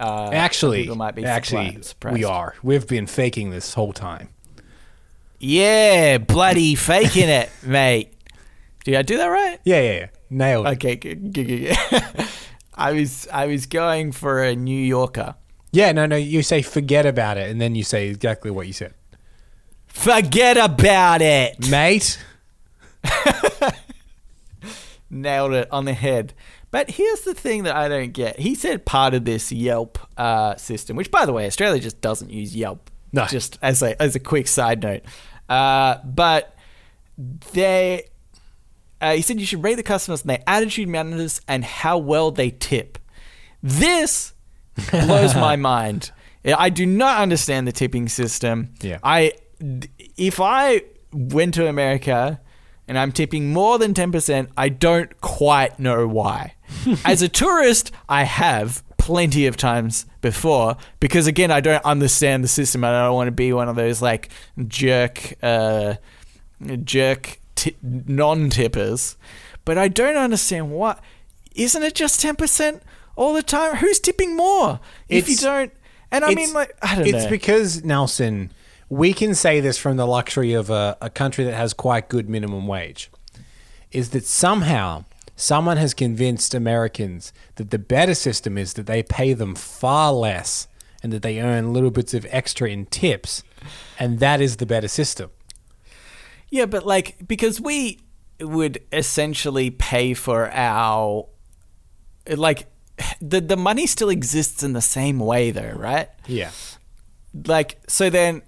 Uh, 0.00 0.30
Actually, 0.32 0.86
might 0.88 1.14
be 1.14 1.24
actually, 1.24 1.78
surprised- 1.82 2.14
we 2.16 2.24
are. 2.24 2.54
We've 2.62 2.86
been 2.88 3.06
faking 3.06 3.50
this 3.50 3.74
whole 3.74 3.92
time. 3.92 4.30
Yeah, 5.38 6.18
bloody 6.18 6.74
faking 6.74 7.28
it, 7.28 7.50
mate. 7.64 8.14
Did 8.84 8.96
I 8.96 9.02
do 9.02 9.16
that 9.18 9.26
right? 9.26 9.60
Yeah, 9.64 9.80
yeah, 9.80 9.92
yeah. 9.92 10.06
Nailed 10.30 10.66
it. 10.66 10.70
Okay, 10.70 10.96
good, 10.96 11.32
good, 11.32 11.46
good. 11.46 11.76
I 12.74 12.92
was 12.92 13.28
I 13.32 13.46
was 13.46 13.66
going 13.66 14.12
for 14.12 14.42
a 14.42 14.54
New 14.56 14.80
Yorker. 14.80 15.34
Yeah, 15.72 15.92
no, 15.92 16.06
no. 16.06 16.16
You 16.16 16.42
say 16.42 16.62
forget 16.62 17.06
about 17.06 17.38
it, 17.38 17.50
and 17.50 17.60
then 17.60 17.74
you 17.74 17.84
say 17.84 18.08
exactly 18.08 18.50
what 18.50 18.66
you 18.66 18.72
said, 18.72 18.94
Forget 19.86 20.56
about 20.56 21.22
it. 21.22 21.68
mate. 21.70 22.18
Nailed 25.10 25.52
it 25.52 25.68
on 25.70 25.84
the 25.84 25.92
head. 25.92 26.32
But 26.70 26.92
here's 26.92 27.20
the 27.20 27.34
thing 27.34 27.64
that 27.64 27.76
I 27.76 27.88
don't 27.88 28.12
get. 28.12 28.38
He 28.38 28.54
said 28.54 28.86
part 28.86 29.12
of 29.12 29.26
this 29.26 29.52
Yelp 29.52 29.98
uh, 30.16 30.56
system, 30.56 30.96
which, 30.96 31.10
by 31.10 31.26
the 31.26 31.32
way, 31.32 31.46
Australia 31.46 31.80
just 31.80 32.00
doesn't 32.00 32.30
use 32.30 32.56
Yelp. 32.56 32.90
No. 33.12 33.26
Just 33.26 33.58
as 33.60 33.82
a 33.82 34.00
as 34.00 34.14
a 34.16 34.20
quick 34.20 34.48
side 34.48 34.82
note. 34.82 35.02
Uh, 35.50 35.96
but 36.04 36.56
they, 37.52 38.04
uh, 39.02 39.14
he 39.14 39.22
said 39.22 39.40
you 39.40 39.46
should 39.46 39.62
rate 39.62 39.74
the 39.74 39.82
customers 39.82 40.22
on 40.22 40.28
their 40.28 40.42
attitude, 40.46 40.88
manners, 40.88 41.40
and 41.48 41.64
how 41.64 41.98
well 41.98 42.30
they 42.30 42.50
tip. 42.50 42.98
This 43.62 44.32
blows 44.90 45.34
my 45.34 45.56
mind. 45.56 46.12
I 46.44 46.70
do 46.70 46.86
not 46.86 47.20
understand 47.20 47.68
the 47.68 47.72
tipping 47.72 48.08
system. 48.08 48.74
Yeah. 48.80 48.98
I 49.02 49.32
if 50.16 50.40
I 50.40 50.82
went 51.12 51.54
to 51.54 51.68
America 51.68 52.40
and 52.88 52.98
I'm 52.98 53.12
tipping 53.12 53.52
more 53.52 53.78
than 53.78 53.94
10%, 53.94 54.48
I 54.56 54.68
don't 54.68 55.20
quite 55.20 55.78
know 55.78 56.06
why. 56.06 56.54
As 57.04 57.22
a 57.22 57.28
tourist, 57.28 57.92
I 58.08 58.24
have 58.24 58.82
plenty 58.98 59.46
of 59.46 59.56
times 59.56 60.06
before 60.20 60.76
because 61.00 61.26
again, 61.26 61.50
I 61.50 61.60
don't 61.60 61.84
understand 61.84 62.42
the 62.42 62.48
system 62.48 62.84
I 62.84 62.90
don't 62.90 63.14
want 63.14 63.28
to 63.28 63.32
be 63.32 63.52
one 63.52 63.68
of 63.68 63.76
those 63.76 64.00
like 64.00 64.30
jerk 64.68 65.34
uh 65.42 65.94
jerk 66.84 67.40
ti 67.62 67.76
non-tippers. 67.82 69.16
But 69.64 69.78
I 69.78 69.88
don't 69.88 70.16
understand 70.16 70.70
what 70.70 71.00
isn't 71.54 71.82
it 71.82 71.94
just 71.94 72.22
10% 72.22 72.80
all 73.14 73.34
the 73.34 73.42
time? 73.42 73.76
Who's 73.76 74.00
tipping 74.00 74.36
more? 74.36 74.80
If 75.08 75.28
you 75.28 75.36
don't 75.36 75.72
and 76.10 76.24
I 76.24 76.34
mean 76.34 76.52
like 76.52 76.76
I 76.82 76.96
don't 76.96 77.06
it's 77.06 77.12
know. 77.12 77.18
It's 77.18 77.26
because 77.26 77.84
Nelson, 77.84 78.50
we 78.88 79.12
can 79.12 79.34
say 79.34 79.60
this 79.60 79.78
from 79.78 79.96
the 79.96 80.06
luxury 80.06 80.52
of 80.52 80.70
a, 80.70 80.96
a 81.00 81.10
country 81.10 81.44
that 81.44 81.54
has 81.54 81.72
quite 81.72 82.08
good 82.08 82.28
minimum 82.28 82.66
wage, 82.66 83.10
is 83.90 84.10
that 84.10 84.24
somehow 84.24 85.04
someone 85.34 85.78
has 85.78 85.94
convinced 85.94 86.54
Americans 86.54 87.32
that 87.56 87.70
the 87.70 87.78
better 87.78 88.14
system 88.14 88.58
is 88.58 88.74
that 88.74 88.86
they 88.86 89.02
pay 89.02 89.32
them 89.32 89.54
far 89.54 90.12
less 90.12 90.68
and 91.02 91.12
that 91.12 91.22
they 91.22 91.40
earn 91.40 91.72
little 91.72 91.90
bits 91.90 92.14
of 92.14 92.26
extra 92.30 92.68
in 92.68 92.86
tips, 92.86 93.42
and 93.98 94.20
that 94.20 94.40
is 94.40 94.58
the 94.58 94.66
better 94.66 94.88
system. 94.88 95.30
Yeah, 96.52 96.66
but 96.66 96.84
like 96.84 97.26
because 97.26 97.62
we 97.62 97.98
would 98.38 98.78
essentially 98.92 99.70
pay 99.70 100.12
for 100.12 100.50
our 100.52 101.26
like 102.28 102.66
the 103.22 103.40
the 103.40 103.56
money 103.56 103.86
still 103.86 104.10
exists 104.10 104.62
in 104.62 104.74
the 104.74 104.82
same 104.82 105.18
way 105.18 105.50
though, 105.50 105.72
right? 105.74 106.10
Yeah. 106.26 106.50
Like 107.46 107.80
so 107.88 108.10
then 108.10 108.42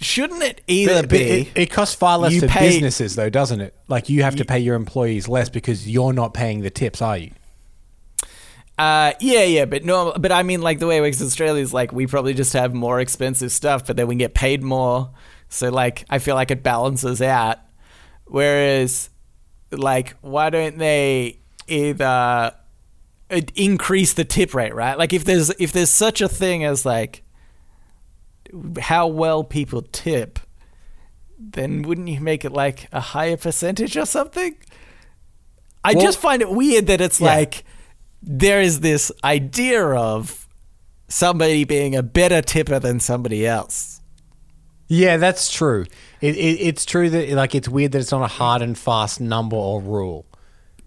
shouldn't 0.00 0.44
it 0.44 0.60
either 0.68 1.02
But, 1.02 1.02
but 1.02 1.10
be 1.10 1.18
it, 1.18 1.48
it 1.56 1.66
costs 1.72 1.96
far 1.96 2.16
less 2.16 2.38
to 2.38 2.46
pay- 2.46 2.68
businesses, 2.68 3.16
though, 3.16 3.28
doesn't 3.28 3.60
it? 3.60 3.74
Like 3.88 4.08
you 4.08 4.22
have 4.22 4.36
to 4.36 4.44
pay 4.44 4.60
your 4.60 4.76
employees 4.76 5.26
less 5.26 5.48
because 5.48 5.88
you're 5.88 6.12
not 6.12 6.32
paying 6.32 6.60
the 6.60 6.70
tips, 6.70 7.02
are 7.02 7.18
you? 7.18 7.32
Uh, 8.78 9.14
yeah, 9.18 9.42
yeah, 9.42 9.64
but 9.64 9.84
no, 9.84 10.12
but 10.16 10.30
I 10.30 10.44
mean, 10.44 10.62
like 10.62 10.78
the 10.78 10.86
way 10.86 10.98
it 10.98 11.00
works 11.00 11.20
in 11.20 11.26
Australia 11.26 11.60
is 11.60 11.74
like 11.74 11.90
we 11.90 12.06
probably 12.06 12.34
just 12.34 12.52
have 12.52 12.72
more 12.72 13.00
expensive 13.00 13.50
stuff, 13.50 13.84
but 13.84 13.96
then 13.96 14.06
we 14.06 14.14
get 14.14 14.32
paid 14.32 14.62
more. 14.62 15.10
So 15.48 15.70
like, 15.70 16.04
I 16.10 16.18
feel 16.18 16.34
like 16.34 16.50
it 16.50 16.62
balances 16.62 17.22
out. 17.22 17.58
Whereas, 18.26 19.10
like, 19.70 20.14
why 20.20 20.50
don't 20.50 20.78
they 20.78 21.38
either 21.68 22.04
uh, 23.30 23.40
increase 23.54 24.12
the 24.14 24.24
tip 24.24 24.54
rate, 24.54 24.74
right? 24.74 24.98
Like, 24.98 25.12
if 25.12 25.24
there's 25.24 25.50
if 25.60 25.72
there's 25.72 25.90
such 25.90 26.20
a 26.20 26.28
thing 26.28 26.64
as 26.64 26.84
like 26.84 27.22
how 28.80 29.06
well 29.06 29.44
people 29.44 29.82
tip, 29.82 30.38
then 31.38 31.82
wouldn't 31.82 32.08
you 32.08 32.20
make 32.20 32.44
it 32.44 32.52
like 32.52 32.88
a 32.92 33.00
higher 33.00 33.36
percentage 33.36 33.96
or 33.96 34.06
something? 34.06 34.56
I 35.84 35.94
Well- 35.94 36.02
just 36.04 36.18
find 36.18 36.42
it 36.42 36.50
weird 36.50 36.86
that 36.86 37.00
it's 37.00 37.20
Yeah. 37.20 37.26
like 37.26 37.64
there 38.22 38.60
is 38.60 38.80
this 38.80 39.12
idea 39.22 39.84
of 39.84 40.48
somebody 41.08 41.64
being 41.64 41.94
a 41.94 42.02
better 42.02 42.42
tipper 42.42 42.78
than 42.80 42.98
somebody 42.98 43.46
else. 43.46 43.95
Yeah, 44.88 45.16
that's 45.16 45.50
true. 45.52 45.86
It, 46.20 46.36
it, 46.36 46.38
it's 46.60 46.84
true 46.84 47.10
that 47.10 47.30
like 47.30 47.54
it's 47.54 47.68
weird 47.68 47.92
that 47.92 47.98
it's 48.00 48.12
not 48.12 48.22
a 48.22 48.28
hard 48.28 48.62
and 48.62 48.78
fast 48.78 49.20
number 49.20 49.56
or 49.56 49.80
rule. 49.80 50.26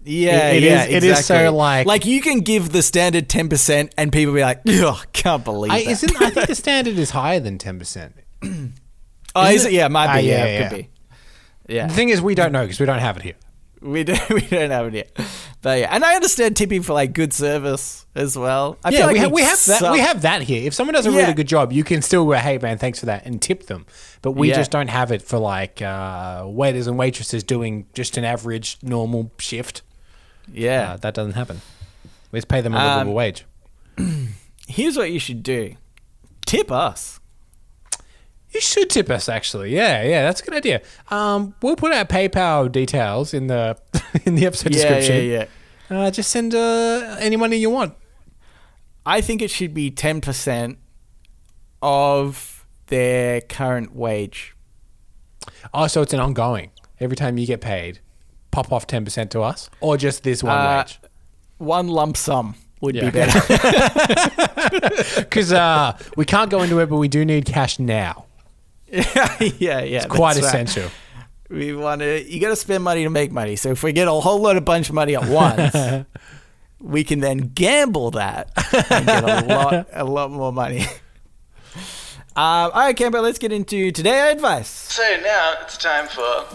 Yeah, 0.02 0.48
It- 0.52 0.56
it 0.56 0.62
yeah, 0.62 0.84
is- 0.84 0.94
it 0.94 1.04
is 1.04 1.26
so, 1.26 1.54
like- 1.54 1.86
like 1.86 2.06
you 2.06 2.22
can 2.22 2.40
give 2.40 2.72
the 2.72 2.82
standard 2.82 3.28
ten 3.28 3.48
percent, 3.50 3.92
and 3.98 4.10
people 4.10 4.32
be 4.32 4.40
like, 4.40 4.62
"Ugh, 4.66 4.98
can't 5.12 5.44
believe 5.44 5.70
I, 5.72 5.84
that." 5.84 5.90
isn't 5.90 6.22
I 6.22 6.30
think 6.30 6.46
the 6.48 6.54
standard 6.66 6.98
is 6.98 7.10
higher 7.10 7.40
than 7.40 7.58
ten 7.58 7.78
percent. 7.78 8.14
oh, 9.34 9.46
is 9.50 9.66
it? 9.66 9.72
Yeah, 9.72 9.86
it 9.86 9.90
might 9.90 10.08
Ah, 10.08 10.16
be. 10.16 10.22
yeah, 10.22 10.36
yeah, 10.38 10.44
it 10.44 10.52
yeah. 10.60 10.68
could 10.68 10.76
be. 10.78 10.88
Yeah, 11.74 11.86
The 11.86 11.94
thing 11.94 12.08
is, 12.08 12.20
we 12.22 12.34
don't 12.34 12.50
know 12.52 12.62
because 12.62 12.80
we 12.80 12.86
don't 12.86 12.98
have 12.98 13.16
it 13.18 13.22
here. 13.22 13.34
We 13.80 14.04
don't. 14.04 14.28
We 14.30 14.40
don't 14.42 14.70
have 14.70 14.86
it 14.86 14.94
yet. 14.94 15.10
But 15.62 15.80
yeah, 15.80 15.88
and 15.94 16.04
I 16.04 16.14
understand 16.14 16.56
tipping 16.56 16.82
for 16.82 16.92
like 16.94 17.12
good 17.12 17.32
service 17.32 18.06
as 18.14 18.36
well. 18.36 18.78
I 18.84 18.90
yeah, 18.90 19.06
like 19.06 19.14
we, 19.14 19.18
have 19.20 19.32
we 19.32 19.42
have 19.42 19.64
that. 19.66 19.92
We 19.92 19.98
have 20.00 20.22
that 20.22 20.42
here. 20.42 20.66
If 20.66 20.74
someone 20.74 20.94
does 20.94 21.06
a 21.06 21.10
Yeah. 21.10 21.18
really 21.18 21.34
good 21.34 21.48
job, 21.48 21.72
you 21.72 21.84
can 21.84 22.00
still 22.02 22.24
go, 22.24 22.32
"Hey, 22.32 22.58
man, 22.58 22.78
thanks 22.78 22.98
for 23.00 23.06
that," 23.06 23.26
and 23.26 23.40
tip 23.42 23.66
them. 23.66 23.86
But 24.22 24.32
we 24.32 24.48
Yeah. 24.48 24.56
just 24.56 24.70
don't 24.70 24.88
have 24.88 25.12
it 25.12 25.22
for 25.22 25.38
like 25.38 25.82
uh, 25.82 26.44
waiters 26.46 26.86
and 26.86 26.98
waitresses 26.98 27.42
doing 27.44 27.86
just 27.94 28.16
an 28.16 28.24
average 28.24 28.78
normal 28.82 29.32
shift. 29.38 29.82
Yeah. 30.52 30.92
Uh, 30.92 30.96
that 30.98 31.14
doesn't 31.14 31.34
happen. 31.34 31.60
We 32.32 32.38
just 32.38 32.48
pay 32.48 32.60
them 32.62 32.74
a 32.74 32.78
Um, 32.78 32.84
livable 32.98 33.14
wage. 33.14 33.44
Here's 34.66 34.96
what 34.96 35.10
you 35.10 35.18
should 35.18 35.42
do: 35.42 35.74
tip 36.46 36.70
us. 36.72 37.19
You 38.52 38.60
should 38.60 38.90
tip 38.90 39.08
us, 39.10 39.28
actually. 39.28 39.74
Yeah, 39.74 40.02
yeah, 40.02 40.22
that's 40.24 40.40
a 40.40 40.44
good 40.44 40.54
idea. 40.54 40.82
Um, 41.10 41.54
we'll 41.62 41.76
put 41.76 41.92
our 41.92 42.04
PayPal 42.04 42.70
details 42.70 43.32
in 43.32 43.46
the 43.46 43.78
in 44.24 44.34
the 44.34 44.46
episode 44.46 44.74
Yeah, 44.74 44.82
description. 44.96 45.16
yeah, 45.30 45.46
yeah. 45.90 45.98
Uh, 46.06 46.10
just 46.10 46.30
send 46.30 46.54
uh, 46.54 47.16
any 47.20 47.36
money 47.36 47.56
you 47.58 47.70
want. 47.70 47.94
I 49.06 49.20
think 49.20 49.40
it 49.42 49.50
should 49.50 49.72
be 49.74 49.90
ten 49.90 50.20
percent 50.20 50.78
of 51.82 52.66
their 52.88 53.40
current 53.40 53.94
wage. 53.94 54.54
Oh, 55.72 55.86
so 55.86 56.02
it's 56.02 56.12
an 56.12 56.20
ongoing. 56.20 56.70
Every 56.98 57.16
time 57.16 57.38
you 57.38 57.46
get 57.46 57.60
paid, 57.60 58.00
pop 58.50 58.72
off 58.72 58.86
ten 58.86 59.04
percent 59.04 59.30
to 59.32 59.42
us, 59.42 59.70
or 59.80 59.96
just 59.96 60.22
this 60.22 60.42
one 60.42 60.56
Uh, 60.58 60.78
wage. 60.84 61.00
One 61.58 61.88
lump 61.88 62.16
sum 62.16 62.54
would 62.80 62.94
Yeah. 62.96 63.04
be 63.06 63.10
better. 63.10 63.40
Because 65.16 65.52
uh, 65.52 65.96
we 66.16 66.24
can't 66.24 66.50
go 66.50 66.62
into 66.62 66.78
it, 66.80 66.86
but 66.88 66.96
we 66.96 67.08
do 67.08 67.24
need 67.24 67.44
cash 67.46 67.78
now. 67.78 68.26
yeah, 69.14 69.36
yeah, 69.58 69.80
yeah. 69.82 70.06
Quite 70.06 70.34
that's 70.34 70.52
right. 70.52 70.62
essential. 70.62 70.90
We 71.48 71.74
want 71.74 72.00
to. 72.00 72.28
You 72.28 72.40
got 72.40 72.48
to 72.48 72.56
spend 72.56 72.82
money 72.84 73.04
to 73.04 73.10
make 73.10 73.30
money. 73.30 73.56
So 73.56 73.70
if 73.70 73.82
we 73.82 73.92
get 73.92 74.08
a 74.08 74.12
whole 74.12 74.40
lot 74.40 74.56
of 74.56 74.64
bunch 74.64 74.88
of 74.88 74.94
money 74.94 75.16
at 75.16 75.28
once, 75.28 76.06
we 76.80 77.04
can 77.04 77.20
then 77.20 77.52
gamble 77.54 78.12
that 78.12 78.50
and 78.90 79.06
get 79.06 79.24
a 79.24 79.46
lot, 79.54 79.86
a 79.92 80.04
lot 80.04 80.30
more 80.30 80.52
money. 80.52 80.82
Um, 82.36 82.70
all 82.70 82.70
right, 82.70 82.96
Cambo. 82.96 83.22
Let's 83.22 83.38
get 83.38 83.52
into 83.52 83.92
today 83.92 84.32
advice. 84.32 84.68
So 84.68 85.02
now 85.22 85.54
it's 85.62 85.76
time 85.76 86.06
for 86.08 86.46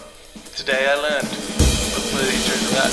Today 0.55 0.87
I 0.89 0.95
Learned. 0.95 1.27
What's 1.27 2.11
the 2.11 2.19
intro 2.33 2.55
to 2.55 2.67
that? 2.75 2.91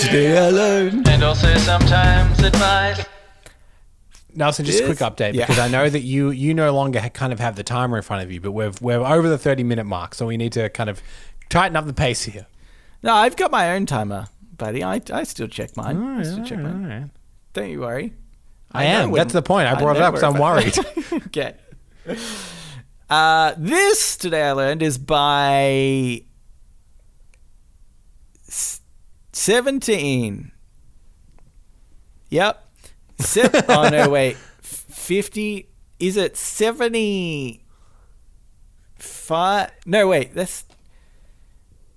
Today 0.00 0.38
I 0.38 0.50
learned. 0.50 1.08
And 1.08 1.22
also 1.22 1.56
sometimes 1.58 2.40
advice. 2.40 3.04
Nelson, 4.34 4.64
just 4.64 4.82
a 4.82 4.86
quick 4.86 4.98
update 4.98 5.34
Yeah. 5.34 5.46
because 5.46 5.58
I 5.58 5.68
know 5.68 5.88
that 5.88 6.00
you 6.00 6.30
you 6.30 6.54
no 6.54 6.72
longer 6.74 7.00
ha- 7.00 7.08
kind 7.10 7.32
of 7.32 7.40
have 7.40 7.56
the 7.56 7.62
timer 7.62 7.96
in 7.96 8.02
front 8.02 8.22
of 8.22 8.32
you, 8.32 8.40
but 8.40 8.52
we're 8.52 8.72
we're 8.80 9.00
over 9.04 9.28
the 9.28 9.38
thirty 9.38 9.62
minute 9.64 9.84
mark, 9.84 10.14
so 10.14 10.26
we 10.26 10.36
need 10.36 10.52
to 10.52 10.68
kind 10.70 10.88
of 10.90 11.02
tighten 11.48 11.76
up 11.76 11.86
the 11.86 11.92
pace 11.92 12.22
here. 12.24 12.46
No, 13.02 13.14
I've 13.14 13.36
got 13.36 13.50
my 13.50 13.74
own 13.74 13.84
timer, 13.86 14.28
buddy. 14.56 14.82
I, 14.84 15.00
I 15.12 15.24
still 15.24 15.48
check 15.48 15.76
mine. 15.76 16.00
I 16.02 16.22
still 16.22 16.44
check 16.44 16.58
mine. 16.60 17.10
Don't 17.52 17.68
you 17.68 17.80
worry. 17.80 18.14
I, 18.72 18.84
know 18.84 18.90
am. 18.90 19.10
when- 19.10 19.18
That's 19.18 19.32
the 19.34 19.42
point. 19.42 19.68
I 19.68 19.74
brought 19.78 19.96
it 19.96 20.02
up 20.02 20.14
because 20.14 20.34
I'm 20.34 20.40
worried. 20.40 20.74
okay. 21.26 21.54
Uh, 23.10 23.52
this 23.58 24.16
today 24.16 24.44
I 24.44 24.52
learned 24.52 24.82
is 24.82 24.96
by 24.98 26.22
seventeen. 29.32 30.52
Yep. 32.30 32.61
Se- 33.22 33.50
oh 33.68 33.88
no! 33.88 34.08
Wait. 34.10 34.36
Fifty. 34.60 35.68
Is 35.98 36.16
it 36.16 36.36
seventy? 36.36 37.64
Five. 38.96 39.70
No, 39.86 40.08
wait. 40.08 40.34
That's 40.34 40.64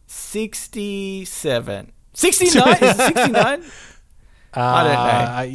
sixty-seven. 0.08 1.92
Sixty-nine. 2.14 2.74
is 2.82 2.82
it 2.82 2.98
sixty-nine? 2.98 3.64
I 4.58 4.84
don't 4.84 4.94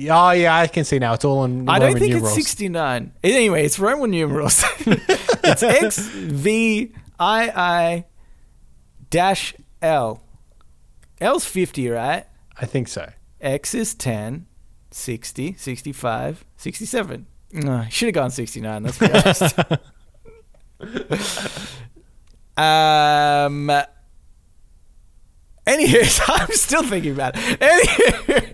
know. 0.09 0.13
Uh, 0.13 0.19
oh 0.19 0.31
yeah, 0.33 0.57
I 0.57 0.67
can 0.67 0.85
see 0.85 0.99
now. 0.99 1.15
It's 1.15 1.25
all 1.25 1.45
in 1.45 1.67
I 1.69 1.79
don't 1.79 1.99
think 1.99 2.13
numerals. 2.13 2.37
it's 2.37 2.49
69. 2.49 3.13
Anyway, 3.25 3.65
it's 3.65 3.79
Roman 3.79 4.11
numerals. 4.11 4.63
it's 4.81 5.63
X 5.63 5.99
V 5.99 6.93
I 7.19 7.49
I 7.49 8.05
dash 9.09 9.55
L. 9.81 10.23
L's 11.21 11.47
50, 11.47 11.89
right? 11.89 12.27
I 12.59 12.67
think 12.67 12.89
so. 12.89 13.11
X 13.41 13.75
is 13.75 13.95
10, 13.95 14.47
60, 14.91 15.55
65, 15.55 16.45
67. 16.57 17.27
Uh, 17.67 17.87
should 17.89 18.07
have 18.07 18.15
gone 18.15 18.31
69, 18.31 18.83
let's 18.83 18.99
be 18.99 19.07
honest. 19.13 19.59
um, 22.57 23.71
anywho, 25.67 26.21
I'm 26.29 26.49
still 26.53 26.83
thinking 26.83 27.13
about 27.13 27.35
it. 27.37 27.61
Anywho, 27.61 28.53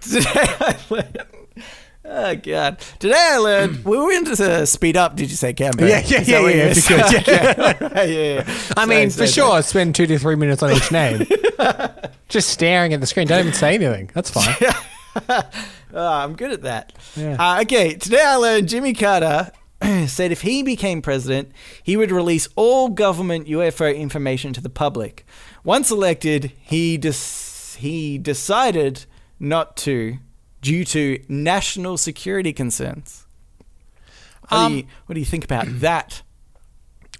today 0.00 0.24
I 0.34 0.76
learned. 0.90 1.22
Oh 2.10 2.34
god! 2.36 2.78
Today 3.00 3.16
I 3.32 3.36
learned 3.36 3.84
we 3.84 3.96
were 3.98 4.12
into 4.12 4.34
to 4.36 4.64
speed 4.66 4.96
up. 4.96 5.14
Did 5.16 5.30
you 5.30 5.36
say, 5.36 5.52
Cambo? 5.52 5.80
Yeah, 5.86 6.00
yeah, 6.06 6.22
yeah, 6.22 6.40
yeah, 6.40 6.40
you 6.40 6.48
if 6.62 6.76
you 6.76 6.80
said? 6.82 7.04
could, 7.24 7.26
yeah. 7.26 7.74
Okay, 7.82 8.34
yeah, 8.34 8.34
yeah. 8.36 8.44
I 8.46 8.86
Sorry, 8.86 8.86
mean, 8.88 9.10
sorry, 9.10 9.26
for 9.26 9.32
sorry. 9.32 9.50
sure, 9.50 9.62
spend 9.62 9.94
two 9.94 10.06
to 10.06 10.18
three 10.18 10.36
minutes 10.36 10.62
on 10.62 10.72
each 10.72 10.90
name. 10.90 11.26
Just 12.28 12.48
staring 12.48 12.94
at 12.94 13.00
the 13.00 13.06
screen. 13.06 13.26
Don't 13.26 13.40
even 13.40 13.52
say 13.52 13.74
anything. 13.74 14.10
That's 14.14 14.30
fine. 14.30 14.54
Oh, 15.28 15.42
I'm 15.94 16.34
good 16.36 16.52
at 16.52 16.62
that. 16.62 16.92
Yeah. 17.16 17.36
Uh, 17.38 17.62
okay, 17.62 17.94
today 17.94 18.22
I 18.24 18.36
learned 18.36 18.68
Jimmy 18.68 18.92
Carter 18.94 19.50
said 20.06 20.32
if 20.32 20.42
he 20.42 20.62
became 20.62 21.02
president, 21.02 21.52
he 21.82 21.96
would 21.96 22.10
release 22.10 22.48
all 22.56 22.88
government 22.88 23.46
UFO 23.46 23.94
information 23.96 24.52
to 24.52 24.60
the 24.60 24.68
public. 24.70 25.24
Once 25.64 25.90
elected, 25.90 26.52
he 26.60 26.98
he 27.78 28.18
decided 28.18 29.06
not 29.38 29.76
to 29.78 30.18
due 30.60 30.84
to 30.84 31.22
national 31.28 31.96
security 31.96 32.52
concerns. 32.52 33.26
What, 34.48 34.52
Um, 34.58 34.72
do, 34.72 34.78
you, 34.78 34.84
what 35.06 35.14
do 35.14 35.20
you 35.20 35.26
think 35.26 35.44
about 35.44 35.66
that? 35.80 36.22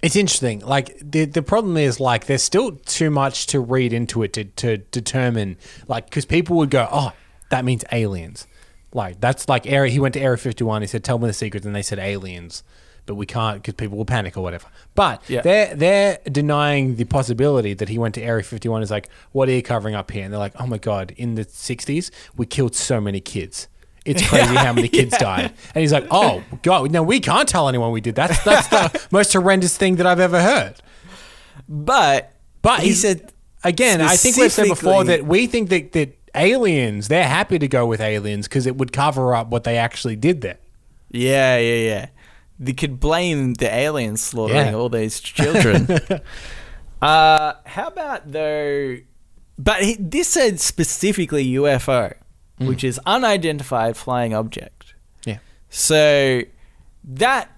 It's 0.02 0.16
interesting. 0.16 0.60
Like 0.60 0.96
the 1.02 1.24
the 1.24 1.42
problem 1.42 1.76
is 1.76 1.98
like 2.00 2.26
there's 2.26 2.42
still 2.42 2.72
too 2.72 3.10
much 3.10 3.46
to 3.48 3.60
read 3.60 3.92
into 3.92 4.22
it 4.22 4.32
to 4.34 4.44
to 4.44 4.76
determine 4.78 5.56
like 5.88 6.04
because 6.06 6.24
people 6.24 6.56
would 6.58 6.70
go, 6.70 6.88
oh, 6.90 7.12
that 7.50 7.64
means 7.64 7.84
aliens. 7.92 8.46
Like 8.92 9.20
that's 9.20 9.48
like 9.48 9.66
area. 9.66 9.92
He 9.92 10.00
went 10.00 10.14
to 10.14 10.20
Area 10.20 10.38
51. 10.38 10.82
He 10.82 10.88
said, 10.88 11.04
"Tell 11.04 11.18
me 11.18 11.26
the 11.26 11.32
secrets," 11.34 11.66
and 11.66 11.74
they 11.76 11.82
said 11.82 11.98
aliens, 11.98 12.62
but 13.04 13.16
we 13.16 13.26
can't 13.26 13.56
because 13.62 13.74
people 13.74 13.98
will 13.98 14.06
panic 14.06 14.36
or 14.36 14.40
whatever. 14.40 14.66
But 14.94 15.22
Yeah. 15.28 15.42
they're 15.42 15.74
they're 15.74 16.18
denying 16.30 16.96
the 16.96 17.04
possibility 17.04 17.74
that 17.74 17.90
he 17.90 17.98
went 17.98 18.14
to 18.14 18.22
Area 18.22 18.42
51. 18.42 18.82
Is 18.82 18.90
like, 18.90 19.10
what 19.32 19.48
are 19.48 19.52
you 19.52 19.62
covering 19.62 19.94
up 19.94 20.10
here? 20.10 20.24
And 20.24 20.32
they're 20.32 20.38
like, 20.38 20.54
oh 20.58 20.66
my 20.66 20.78
god, 20.78 21.12
in 21.18 21.34
the 21.34 21.44
60s 21.44 22.10
we 22.36 22.46
killed 22.46 22.74
so 22.74 22.98
many 23.00 23.20
kids. 23.20 23.68
It's 24.06 24.26
crazy 24.28 24.54
how 24.54 24.72
many 24.72 24.88
kids 24.88 25.16
died. 25.18 25.52
And 25.74 25.82
he's 25.82 25.92
like, 25.92 26.06
oh 26.10 26.42
god, 26.62 26.90
no, 26.90 27.02
we 27.02 27.20
can't 27.20 27.46
tell 27.48 27.68
anyone 27.68 27.92
we 27.92 28.00
did. 28.00 28.14
That's 28.14 28.42
that's 28.42 28.68
the 28.68 29.06
most 29.10 29.34
horrendous 29.34 29.76
thing 29.76 29.96
that 29.96 30.06
I've 30.06 30.20
ever 30.20 30.40
heard. 30.40 30.76
But 31.68 32.32
But 32.62 32.80
he 32.80 32.92
said 32.92 33.32
Again, 33.64 34.00
I 34.00 34.16
think 34.16 34.36
we've 34.36 34.52
said 34.52 34.68
before 34.68 35.04
that 35.04 35.26
we 35.26 35.46
think 35.48 35.68
that, 35.70 35.92
that 35.92 36.17
aliens, 36.34 37.08
they're 37.08 37.28
happy 37.28 37.58
to 37.58 37.68
go 37.68 37.86
with 37.86 38.00
aliens 38.00 38.48
because 38.48 38.66
it 38.66 38.76
would 38.76 38.92
cover 38.92 39.34
up 39.34 39.48
what 39.48 39.64
they 39.64 39.76
actually 39.76 40.16
did 40.16 40.40
there. 40.40 40.58
Yeah, 41.10 41.58
yeah, 41.58 41.88
yeah. 41.88 42.06
They 42.58 42.72
could 42.72 42.98
blame 43.00 43.54
the 43.54 43.72
aliens 43.72 44.22
slaughtering 44.22 44.66
Yeah. 44.68 44.74
all 44.74 44.88
these 44.88 45.20
children. 45.20 45.88
uh, 47.02 47.52
how 47.64 47.86
about 47.88 48.30
though? 48.32 48.96
But 49.58 49.82
he, 49.82 49.96
this 49.98 50.28
said 50.28 50.60
specifically 50.60 51.44
UFO, 51.52 52.14
which 52.58 52.84
is 52.84 53.00
unidentified 53.06 53.96
flying 53.96 54.34
object. 54.34 54.94
Yeah. 55.24 55.38
So 55.68 56.42
that, 57.04 57.50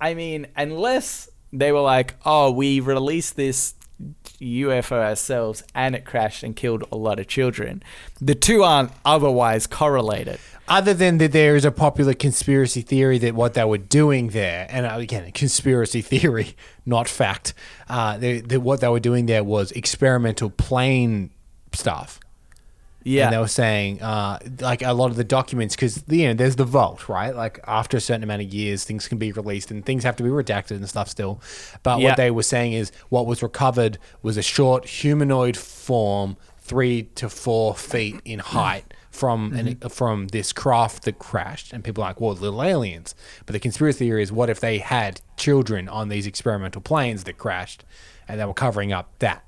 I 0.00 0.14
mean, 0.14 0.46
unless 0.56 1.28
they 1.52 1.72
were 1.72 1.80
like, 1.80 2.14
oh, 2.24 2.50
we 2.50 2.80
released 2.80 3.36
this 3.36 3.74
UFO 4.40 4.92
ourselves 4.92 5.62
and 5.74 5.94
it 5.94 6.04
crashed 6.04 6.42
and 6.42 6.54
killed 6.54 6.84
a 6.92 6.96
lot 6.96 7.18
of 7.18 7.26
children, 7.26 7.82
the 8.20 8.34
two 8.34 8.62
aren't 8.62 8.92
otherwise 9.04 9.66
correlated. 9.66 10.38
other 10.68 10.94
than 10.94 11.18
that 11.18 11.32
there 11.32 11.56
is 11.56 11.64
a 11.64 11.70
popular 11.70 12.14
conspiracy 12.14 12.82
theory 12.82 13.18
that 13.18 13.34
what 13.34 13.54
they 13.54 13.64
were 13.64 13.78
doing 13.78 14.28
there, 14.28 14.66
and 14.70 14.86
uh, 14.86 14.96
again, 14.96 15.24
a 15.24 15.32
conspiracy 15.32 16.02
theory, 16.02 16.54
not 16.86 17.08
fact, 17.08 17.54
uh, 17.88 18.18
that 18.18 18.60
what 18.60 18.80
they 18.80 18.88
were 18.88 19.00
doing 19.00 19.26
there 19.26 19.44
was 19.44 19.72
experimental 19.72 20.50
plane 20.50 21.30
stuff. 21.72 22.20
Yeah. 23.04 23.24
And 23.24 23.32
they 23.32 23.38
were 23.38 23.48
saying, 23.48 24.02
uh, 24.02 24.38
like 24.60 24.82
a 24.82 24.92
lot 24.92 25.10
of 25.10 25.16
the 25.16 25.24
documents, 25.24 25.74
because 25.76 26.02
you 26.08 26.26
know, 26.28 26.34
there's 26.34 26.56
the 26.56 26.64
vault, 26.64 27.08
right? 27.08 27.34
Like 27.34 27.60
after 27.66 27.96
a 27.96 28.00
certain 28.00 28.22
amount 28.22 28.42
of 28.42 28.52
years, 28.52 28.84
things 28.84 29.08
can 29.08 29.18
be 29.18 29.32
released 29.32 29.70
and 29.70 29.84
things 29.86 30.04
have 30.04 30.16
to 30.16 30.22
be 30.22 30.28
redacted 30.30 30.72
and 30.72 30.88
stuff 30.88 31.08
still. 31.08 31.40
But 31.82 32.00
Yeah. 32.00 32.08
what 32.08 32.16
they 32.16 32.30
were 32.30 32.42
saying 32.42 32.72
is 32.74 32.92
what 33.08 33.26
was 33.26 33.42
recovered 33.42 33.98
was 34.22 34.36
a 34.36 34.42
short 34.42 34.84
humanoid 34.86 35.56
form, 35.56 36.36
three 36.58 37.04
to 37.14 37.28
four 37.28 37.74
feet 37.74 38.20
in 38.24 38.40
height. 38.40 38.92
From 39.10 39.52
an, 39.54 39.78
from 39.88 40.28
this 40.28 40.52
craft 40.52 41.02
that 41.04 41.18
crashed, 41.18 41.72
and 41.72 41.82
people 41.82 42.04
are 42.04 42.10
like, 42.10 42.20
well, 42.20 42.34
little 42.34 42.62
aliens. 42.62 43.16
But 43.46 43.54
the 43.54 43.58
conspiracy 43.58 44.04
theory 44.04 44.22
is, 44.22 44.30
what 44.30 44.48
if 44.48 44.60
they 44.60 44.78
had 44.78 45.20
children 45.36 45.88
on 45.88 46.08
these 46.08 46.24
experimental 46.24 46.80
planes 46.80 47.24
that 47.24 47.36
crashed, 47.36 47.84
and 48.28 48.38
they 48.38 48.44
were 48.44 48.54
covering 48.54 48.92
up 48.92 49.10
that? 49.18 49.42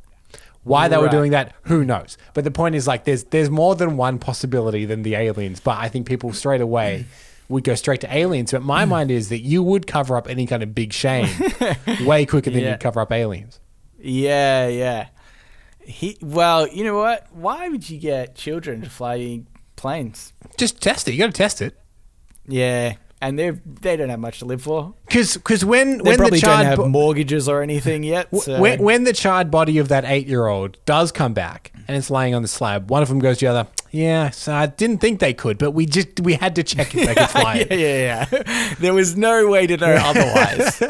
Why 0.63 0.89
they 0.89 0.97
were 0.97 1.05
Right. 1.05 1.11
doing 1.11 1.31
that, 1.31 1.55
who 1.63 1.85
knows? 1.85 2.19
But 2.35 2.45
the 2.45 2.51
point 2.51 2.75
is, 2.75 2.87
like, 2.87 3.05
there's 3.05 3.25
there's 3.25 3.49
more 3.51 3.75
than 3.75 3.97
one 3.97 4.19
possibility 4.19 4.85
than 4.85 5.03
the 5.03 5.15
aliens. 5.15 5.61
But 5.61 5.79
I 5.79 5.89
think 5.89 6.07
people 6.07 6.33
straight 6.33 6.61
away 6.61 7.07
would 7.49 7.65
go 7.65 7.75
straight 7.75 8.01
to 8.03 8.15
aliens. 8.15 8.53
But 8.53 8.63
my 8.63 8.85
hmm. 8.85 8.91
mind 8.91 9.11
is 9.11 9.29
that 9.31 9.41
you 9.41 9.63
would 9.63 9.87
cover 9.87 10.17
up 10.17 10.29
any 10.29 10.47
kind 10.47 10.63
of 10.63 10.75
big 10.75 10.93
shame 10.93 11.29
way 12.05 12.27
quicker 12.27 12.51
than 12.51 12.61
Yeah. 12.65 12.71
you'd 12.73 12.81
cover 12.81 13.01
up 13.01 13.11
aliens. 13.13 13.59
Yeah, 13.99 14.69
yeah. 14.69 15.09
He 15.81 16.19
well, 16.21 16.69
you 16.69 16.85
know 16.85 16.97
what? 16.97 17.27
Why 17.33 17.69
would 17.69 17.89
you 17.89 17.99
get 17.99 18.35
children 18.35 18.83
to 18.83 18.91
fly 18.91 19.43
planes? 19.77 20.33
Just 20.59 20.81
test 20.81 21.09
it. 21.09 21.13
You 21.13 21.19
got 21.19 21.27
to 21.27 21.33
test 21.33 21.63
it. 21.63 21.79
Yeah, 22.47 22.95
and 23.21 23.39
they 23.39 23.51
they 23.51 23.97
don't 23.97 24.09
have 24.09 24.21
much 24.21 24.39
to 24.39 24.45
live 24.45 24.62
for. 24.62 24.95
Because 25.07 25.35
because 25.35 25.64
when 25.64 25.99
They 25.99 26.03
when 26.03 26.12
the 26.12 26.16
probably 26.18 26.41
don't 26.41 26.51
charred 26.51 26.66
have 26.66 26.77
bo- 26.79 26.89
mortgages 26.89 27.49
or 27.49 27.62
anything 27.62 28.03
yet. 28.03 28.29
So. 28.37 28.61
when, 28.61 28.83
when 28.83 29.05
the 29.05 29.12
charred 29.12 29.51
body 29.51 29.79
of 29.79 29.89
that 29.89 30.05
eight 30.05 30.27
year 30.27 30.47
old 30.47 30.79
does 30.87 31.12
come 31.12 31.35
back 31.35 31.73
and 31.87 31.97
it's 31.97 32.11
laying 32.11 32.35
on 32.35 32.43
the 32.43 32.49
slab, 32.49 32.91
one 32.91 33.03
of 33.03 33.09
them 33.09 33.18
goes 33.18 33.39
to 33.39 33.47
the 33.47 33.51
other. 33.51 33.68
Yeah, 33.93 34.31
so 34.31 34.55
I 34.55 34.66
didn't 34.66 34.99
think 34.99 35.18
they 35.18 35.35
could, 35.35 35.59
but 35.59 35.73
we 35.73 35.85
just 35.85 36.21
we 36.21 36.35
had 36.35 36.55
to 36.57 36.62
check 36.62 36.95
if 36.95 37.07
they 37.07 37.14
could 37.14 37.31
fly 37.31 37.66
yeah, 37.71 37.77
yeah, 37.77 38.27
yeah. 38.33 38.75
There 38.79 38.95
was 38.95 39.16
no 39.16 39.49
way 39.49 39.66
to 39.66 39.77
know 39.77 39.95
otherwise. 39.99 40.83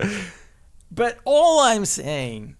but 0.90 1.18
all 1.24 1.60
I'm 1.60 1.84
saying, 1.86 2.56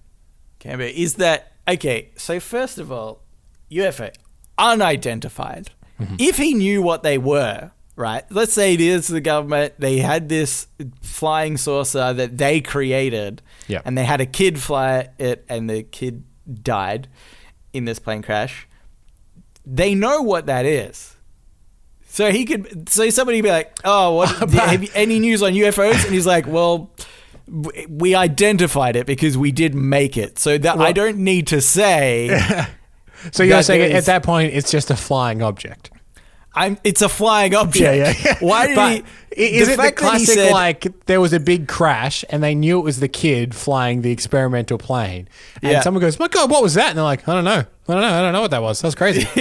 Cambo, 0.61 0.91
is 0.91 1.14
that 1.14 1.53
okay? 1.68 2.11
So 2.16 2.41
first 2.41 2.79
of 2.79 2.91
all, 2.91 3.23
UFO 3.70 4.12
unidentified. 4.59 5.70
Mm-hmm. 6.01 6.16
If 6.18 6.39
he 6.39 6.55
knew 6.55 6.83
what 6.83 7.03
they 7.03 7.18
were, 7.18 7.70
right? 7.97 8.24
Let's 8.30 8.53
say 8.53 8.74
it 8.74 8.80
is 8.80 9.09
the 9.09 9.20
government. 9.20 9.74
They 9.78 9.99
had 9.99 10.28
this 10.28 10.66
flying 11.01 11.57
saucer 11.57 12.12
that 12.12 12.38
they 12.38 12.61
created, 12.61 13.43
Yep. 13.68 13.82
and 13.84 13.97
they 13.99 14.05
had 14.05 14.20
a 14.20 14.26
kid 14.26 14.61
fly 14.61 15.09
it, 15.18 15.45
and 15.49 15.68
the 15.68 15.82
kid 15.82 16.24
died 16.62 17.09
in 17.72 17.84
this 17.84 17.99
plane 17.99 18.22
crash. 18.22 18.66
They 19.64 19.95
know 19.95 20.22
what 20.22 20.47
that 20.47 20.66
is. 20.66 21.16
So 22.09 22.30
he 22.30 22.45
could, 22.45 22.88
so 22.88 23.09
somebody 23.11 23.40
be 23.40 23.49
like, 23.51 23.78
"Oh, 23.84 24.16
what? 24.16 24.28
have 24.59 24.82
you, 24.82 24.90
any 24.95 25.18
news 25.18 25.43
on 25.43 25.53
UFOs?" 25.53 26.05
And 26.05 26.12
he's 26.12 26.26
like, 26.26 26.47
"Well, 26.47 26.90
we 27.88 28.14
identified 28.14 28.97
it 28.97 29.07
because 29.07 29.38
we 29.38 29.51
did 29.53 29.74
make 29.74 30.16
it, 30.16 30.38
so 30.38 30.59
that 30.59 30.78
I 30.78 30.93
don't 30.93 31.18
need 31.18 31.47
to 31.49 31.61
say 31.61 32.28
So 33.30 33.45
you're 33.45 33.62
saying 33.62 33.93
at 33.93 34.07
that 34.07 34.24
point 34.24 34.53
it's 34.53 34.70
just 34.70 34.90
a 34.90 34.97
flying 34.97 35.43
object. 35.43 35.90
I'm. 36.55 36.78
It's 36.84 37.00
a 37.03 37.09
flying 37.09 37.55
object. 37.55 37.80
Yeah, 37.80 37.92
yeah, 37.94 38.14
yeah. 38.24 38.38
Why 38.46 38.66
did 38.66 38.76
but 38.76 38.92
he? 38.92 39.03
Is 39.57 39.68
it 39.68 39.76
the 39.78 39.82
fact 39.82 39.98
that 40.00 40.05
he 40.05 40.26
classic 40.26 40.34
said- 40.34 40.53
like 40.53 41.07
there 41.07 41.18
was 41.20 41.32
a 41.32 41.40
big 41.40 41.66
crash 41.66 42.22
and 42.28 42.42
they 42.42 42.55
knew 42.55 42.78
it 42.78 42.82
was 42.82 43.00
the 43.00 43.09
kid 43.09 43.55
flying 43.55 44.03
the 44.03 44.11
experimental 44.11 44.76
plane, 44.76 45.28
and 45.62 45.72
Yeah. 45.72 45.80
someone 45.80 46.03
goes, 46.03 46.18
"My 46.18 46.28
God, 46.28 46.50
what 46.50 46.62
was 46.62 46.74
that?" 46.74 46.88
And 46.90 46.98
they're 46.98 47.05
like, 47.05 47.26
"I 47.26 47.32
don't 47.32 47.44
know, 47.44 47.64
I 47.88 47.92
don't 47.92 48.03
know, 48.03 48.12
I 48.12 48.20
don't 48.20 48.34
know 48.34 48.42
what 48.42 48.50
that 48.50 48.61
was. 48.61 48.82
That's 48.82 48.94
crazy." 48.94 49.26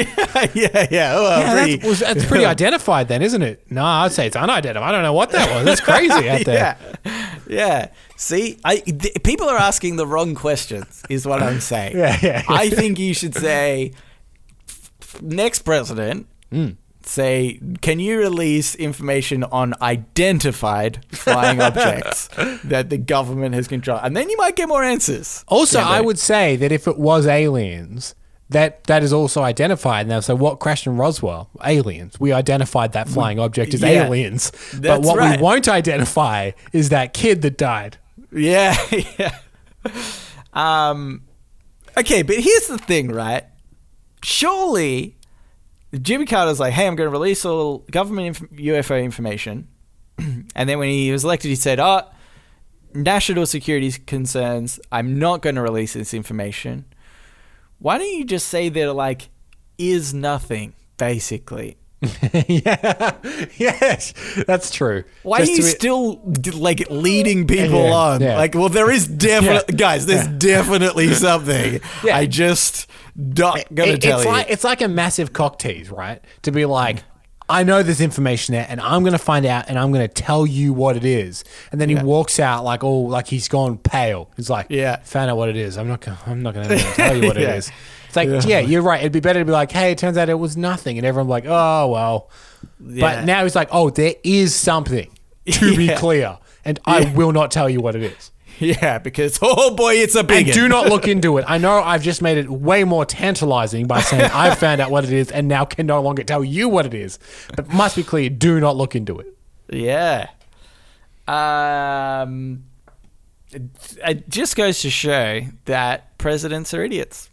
yeah, 0.54 0.88
yeah, 0.90 1.16
well, 1.16 1.40
yeah, 1.42 1.54
pretty- 1.54 1.76
that's, 1.76 1.90
was, 1.90 2.00
that's 2.00 2.26
pretty 2.26 2.46
identified 2.56 3.10
then, 3.10 3.22
isn't 3.22 3.42
it? 3.42 3.70
No, 3.70 3.84
I'd 3.84 4.14
say 4.14 4.28
it's 4.28 4.38
unidentified. 4.38 4.88
I 4.88 4.92
don't 4.94 5.04
know 5.04 5.12
what 5.12 5.32
that 5.32 5.54
was. 5.54 5.66
That's 5.66 5.82
crazy 5.82 6.30
out 6.30 6.46
there. 6.46 6.78
yeah, 7.06 7.36
yeah. 7.50 7.88
See, 8.16 8.58
I 8.64 8.78
th- 8.78 9.22
people 9.24 9.50
are 9.50 9.58
asking 9.58 9.98
the 9.98 10.08
wrong 10.08 10.36
questions. 10.36 11.04
Is 11.10 11.26
what 11.26 11.44
I'm 11.44 11.60
saying. 11.60 11.98
Yeah, 11.98 12.18
yeah, 12.22 12.44
yeah. 12.48 12.56
I 12.56 12.70
think 12.70 12.98
you 12.98 13.14
should 13.14 13.36
say 13.36 13.92
next 15.22 15.64
president. 15.64 16.28
Hmm. 16.50 16.70
Say, 17.04 17.60
can 17.82 18.00
you 18.00 18.18
release 18.18 18.76
information 18.76 19.44
on 19.44 19.74
identified 19.82 21.06
flying 21.12 21.62
objects 21.62 22.30
that 22.64 22.90
the 22.90 22.98
government 22.98 23.56
has 23.56 23.68
controlled, 23.68 24.02
and 24.04 24.16
then 24.16 24.30
you 24.30 24.38
might 24.38 24.56
get 24.56 24.68
more 24.68 24.84
answers. 24.84 25.44
Also, 25.48 25.80
I 25.80 26.02
would 26.02 26.20
say 26.20 26.56
that 26.56 26.72
if 26.72 26.88
it 26.88 26.98
was 26.98 27.28
aliens, 27.28 28.16
that 28.50 28.84
that 28.86 29.02
is 29.02 29.14
also 29.14 29.42
identified. 29.42 30.08
Now, 30.08 30.20
so 30.20 30.36
what 30.36 30.60
crashed 30.60 30.86
in 30.86 30.98
Roswell? 30.98 31.50
Aliens. 31.66 32.20
We 32.20 32.34
identified 32.34 32.92
that 32.94 33.08
flying 33.08 33.40
object 33.40 33.74
as 33.74 33.82
yeah, 33.82 34.06
aliens. 34.06 34.52
but 34.74 34.82
that's 34.82 35.08
what 35.08 35.18
right. 35.18 35.40
we 35.40 35.44
won't 35.44 35.68
identify 35.68 36.52
is 36.74 36.90
that 36.90 37.14
kid 37.14 37.42
that 37.44 37.58
died. 37.58 37.98
Yeah, 38.32 38.76
yeah. 39.18 39.36
Um, 40.54 41.24
okay, 41.98 42.22
but 42.22 42.36
here's 42.38 42.68
the 42.68 42.78
thing, 42.78 43.10
right? 43.10 43.46
Surely, 44.24 45.16
Jimmy 46.00 46.26
Carter's 46.26 46.60
like, 46.60 46.74
"Hey, 46.74 46.88
I'm 46.88 46.96
going 46.96 47.08
to 47.08 47.12
release 47.12 47.46
all 47.46 47.80
government 47.92 48.28
inf- 48.28 48.52
UFO 48.52 49.04
information," 49.04 49.68
and 50.18 50.70
then 50.70 50.80
when 50.80 50.90
he 50.90 51.12
was 51.12 51.24
elected, 51.24 51.50
he 51.50 51.56
said, 51.56 51.80
"Oh, 51.80 52.04
national 52.94 53.46
security 53.46 53.92
concerns. 53.92 54.80
I'm 54.92 55.20
not 55.20 55.42
going 55.42 55.56
to 55.56 55.62
release 55.62 55.94
this 55.94 56.14
information." 56.14 56.86
Why 57.80 57.98
don't 57.98 58.14
you 58.14 58.26
just 58.26 58.48
say 58.48 58.70
that, 58.70 58.94
like, 58.94 59.30
is 59.80 60.14
nothing 60.14 60.74
basically? 60.98 61.78
yeah. 62.48 63.18
yes, 63.58 64.14
that's 64.48 64.72
true. 64.72 65.04
Why 65.24 65.40
Just 65.40 65.52
are 65.52 65.56
you 65.56 65.62
to- 65.62 65.68
still 65.68 66.22
like 66.54 66.90
leading 66.90 67.46
people 67.48 67.84
Yeah, 67.86 67.94
on? 67.94 68.22
yeah. 68.22 68.38
Like, 68.38 68.56
well, 68.56 68.70
there 68.70 68.90
is 68.90 69.08
definitely, 69.08 69.76
Yeah. 69.76 69.78
guys, 69.78 70.06
there's 70.06 70.28
definitely 70.28 71.14
something. 71.14 71.80
Yeah. 72.04 72.18
I 72.18 72.26
just 72.26 72.88
not 73.16 73.64
gonna 73.74 73.92
It- 73.94 74.02
tell 74.02 74.18
it's 74.20 74.26
you. 74.26 74.32
like 74.32 74.50
it's 74.50 74.64
like 74.64 74.82
a 74.82 74.88
massive 74.88 75.34
cock 75.34 75.60
tease, 75.60 75.92
right? 75.92 76.24
To 76.44 76.52
be 76.52 76.66
like, 76.66 77.04
I 77.50 77.64
know 77.64 77.84
there's 77.84 78.00
information 78.02 78.54
there, 78.54 78.66
and 78.70 78.80
I'm 78.80 79.04
gonna 79.04 79.18
find 79.20 79.46
out, 79.46 79.66
and 79.68 79.78
I'm 79.78 79.92
gonna 79.92 80.08
tell 80.08 80.48
you 80.48 80.72
what 80.74 80.96
it 80.96 81.04
is. 81.06 81.44
And 81.72 81.80
then 81.82 81.90
he 81.90 81.96
Yeah. 81.96 82.04
walks 82.04 82.40
out 82.40 82.64
like, 82.64 82.84
oh, 82.84 83.00
like 83.02 83.28
he's 83.28 83.48
gone 83.50 83.78
pale. 83.78 84.32
He's 84.38 84.50
like, 84.50 84.68
Yeah. 84.70 84.98
found 85.04 85.30
out 85.30 85.38
what 85.38 85.50
it 85.50 85.58
is. 85.58 85.78
I'm 85.78 85.88
not 85.88 86.02
gonna, 86.02 86.18
I'm 86.26 86.42
not 86.42 86.54
gonna 86.54 86.78
tell 86.78 87.16
you 87.16 87.28
what 87.28 87.36
Yeah. 87.40 87.50
it 87.52 87.58
is. 87.58 87.72
It's 88.12 88.46
like, 88.46 88.46
yeah. 88.46 88.60
you're 88.60 88.82
right. 88.82 89.00
It'd 89.00 89.14
be 89.14 89.22
better 89.22 89.40
to 89.40 89.46
be 89.46 89.52
like, 89.52 89.72
hey, 89.72 89.94
it 89.94 89.98
turns 89.98 90.18
out 90.18 90.28
it 90.28 90.34
was 90.34 90.58
nothing, 90.58 90.98
and 90.98 91.06
everyone's 91.06 91.30
like, 91.30 91.46
oh 91.48 91.88
well. 91.88 92.30
Yeah. 92.80 93.02
But 93.02 93.26
now 93.26 93.44
he's 93.44 93.56
like, 93.56 93.70
oh, 93.72 93.90
there 93.90 94.16
is 94.24 94.54
something. 94.54 95.10
To 95.46 95.76
be 95.76 95.88
clear, 95.96 96.38
and 96.66 96.80
I 96.86 97.12
will 97.16 97.32
not 97.32 97.52
tell 97.52 97.70
you 97.70 97.82
what 97.82 97.96
it 97.96 98.04
is. 98.04 98.32
yeah, 98.60 99.00
because 99.00 99.40
oh 99.42 99.74
boy, 99.76 99.94
it's 99.96 100.16
a 100.16 100.24
big. 100.24 100.48
And 100.48 100.54
do 100.54 100.68
not 100.68 100.88
look 100.88 101.08
into 101.08 101.38
it. 101.38 101.46
I 101.48 101.58
know 101.58 101.82
I've 101.82 102.04
just 102.04 102.22
made 102.22 102.38
it 102.38 102.50
way 102.50 102.84
more 102.84 103.06
tantalizing 103.06 103.88
by 103.88 104.02
saying 104.02 104.30
I've 104.34 104.58
found 104.58 104.82
out 104.82 104.92
what 104.92 105.04
it 105.04 105.14
is 105.14 105.32
and 105.32 105.48
now 105.48 105.66
can 105.66 105.88
no 105.88 106.02
longer 106.02 106.24
tell 106.24 106.44
you 106.44 106.70
what 106.70 106.86
it 106.86 106.94
is. 106.94 107.18
But 107.56 107.70
must 107.70 107.96
be 107.96 108.04
clear, 108.04 108.30
do 108.30 108.60
not 108.60 108.76
look 108.76 108.96
into 108.96 109.20
it. 109.20 109.38
Yeah. 109.70 110.30
Um. 111.28 112.66
It, 113.54 113.64
it 114.06 114.30
just 114.30 114.56
goes 114.56 114.82
to 114.82 114.90
show 114.90 115.42
that 115.66 116.18
presidents 116.18 116.74
are 116.74 116.84
idiots. 116.84 117.31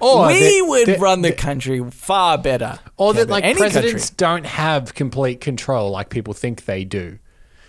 Or 0.00 0.28
we 0.28 0.38
that- 0.60 0.64
would 0.68 0.86
that- 0.88 1.00
run 1.00 1.22
the 1.22 1.32
country 1.32 1.82
far 1.90 2.38
better. 2.38 2.78
or 2.96 3.14
that 3.14 3.28
like 3.28 3.56
presidents 3.56 4.10
country. 4.10 4.14
don't 4.16 4.46
have 4.46 4.94
complete 4.94 5.40
control 5.40 5.90
like 5.90 6.08
people 6.10 6.34
think 6.34 6.64
they 6.66 6.84
do. 6.84 7.18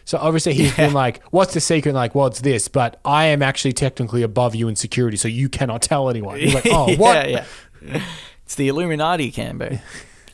So 0.04 0.20
obviously 0.20 0.54
he's 0.54 0.76
been 0.76 0.94
like, 0.94 1.24
"What's 1.32 1.54
the 1.56 1.60
secret?" 1.60 1.96
Like, 1.96 2.14
"Well, 2.14 2.28
it's 2.28 2.42
this," 2.42 2.68
but 2.68 3.00
I 3.04 3.26
am 3.26 3.42
actually 3.42 3.74
technically 3.74 4.22
above 4.22 4.54
you 4.54 4.68
in 4.68 4.76
security, 4.76 5.18
so 5.18 5.28
you 5.28 5.50
cannot 5.50 5.82
tell 5.82 6.10
anyone. 6.10 6.40
He's 6.40 6.54
like, 6.54 6.68
"Oh, 6.72 6.96
what?" 6.96 7.28
Yeah, 7.30 7.46
yeah. 7.82 8.02
It's 8.44 8.54
the 8.56 8.68
Illuminati, 8.68 9.32
Cambo. 9.32 9.80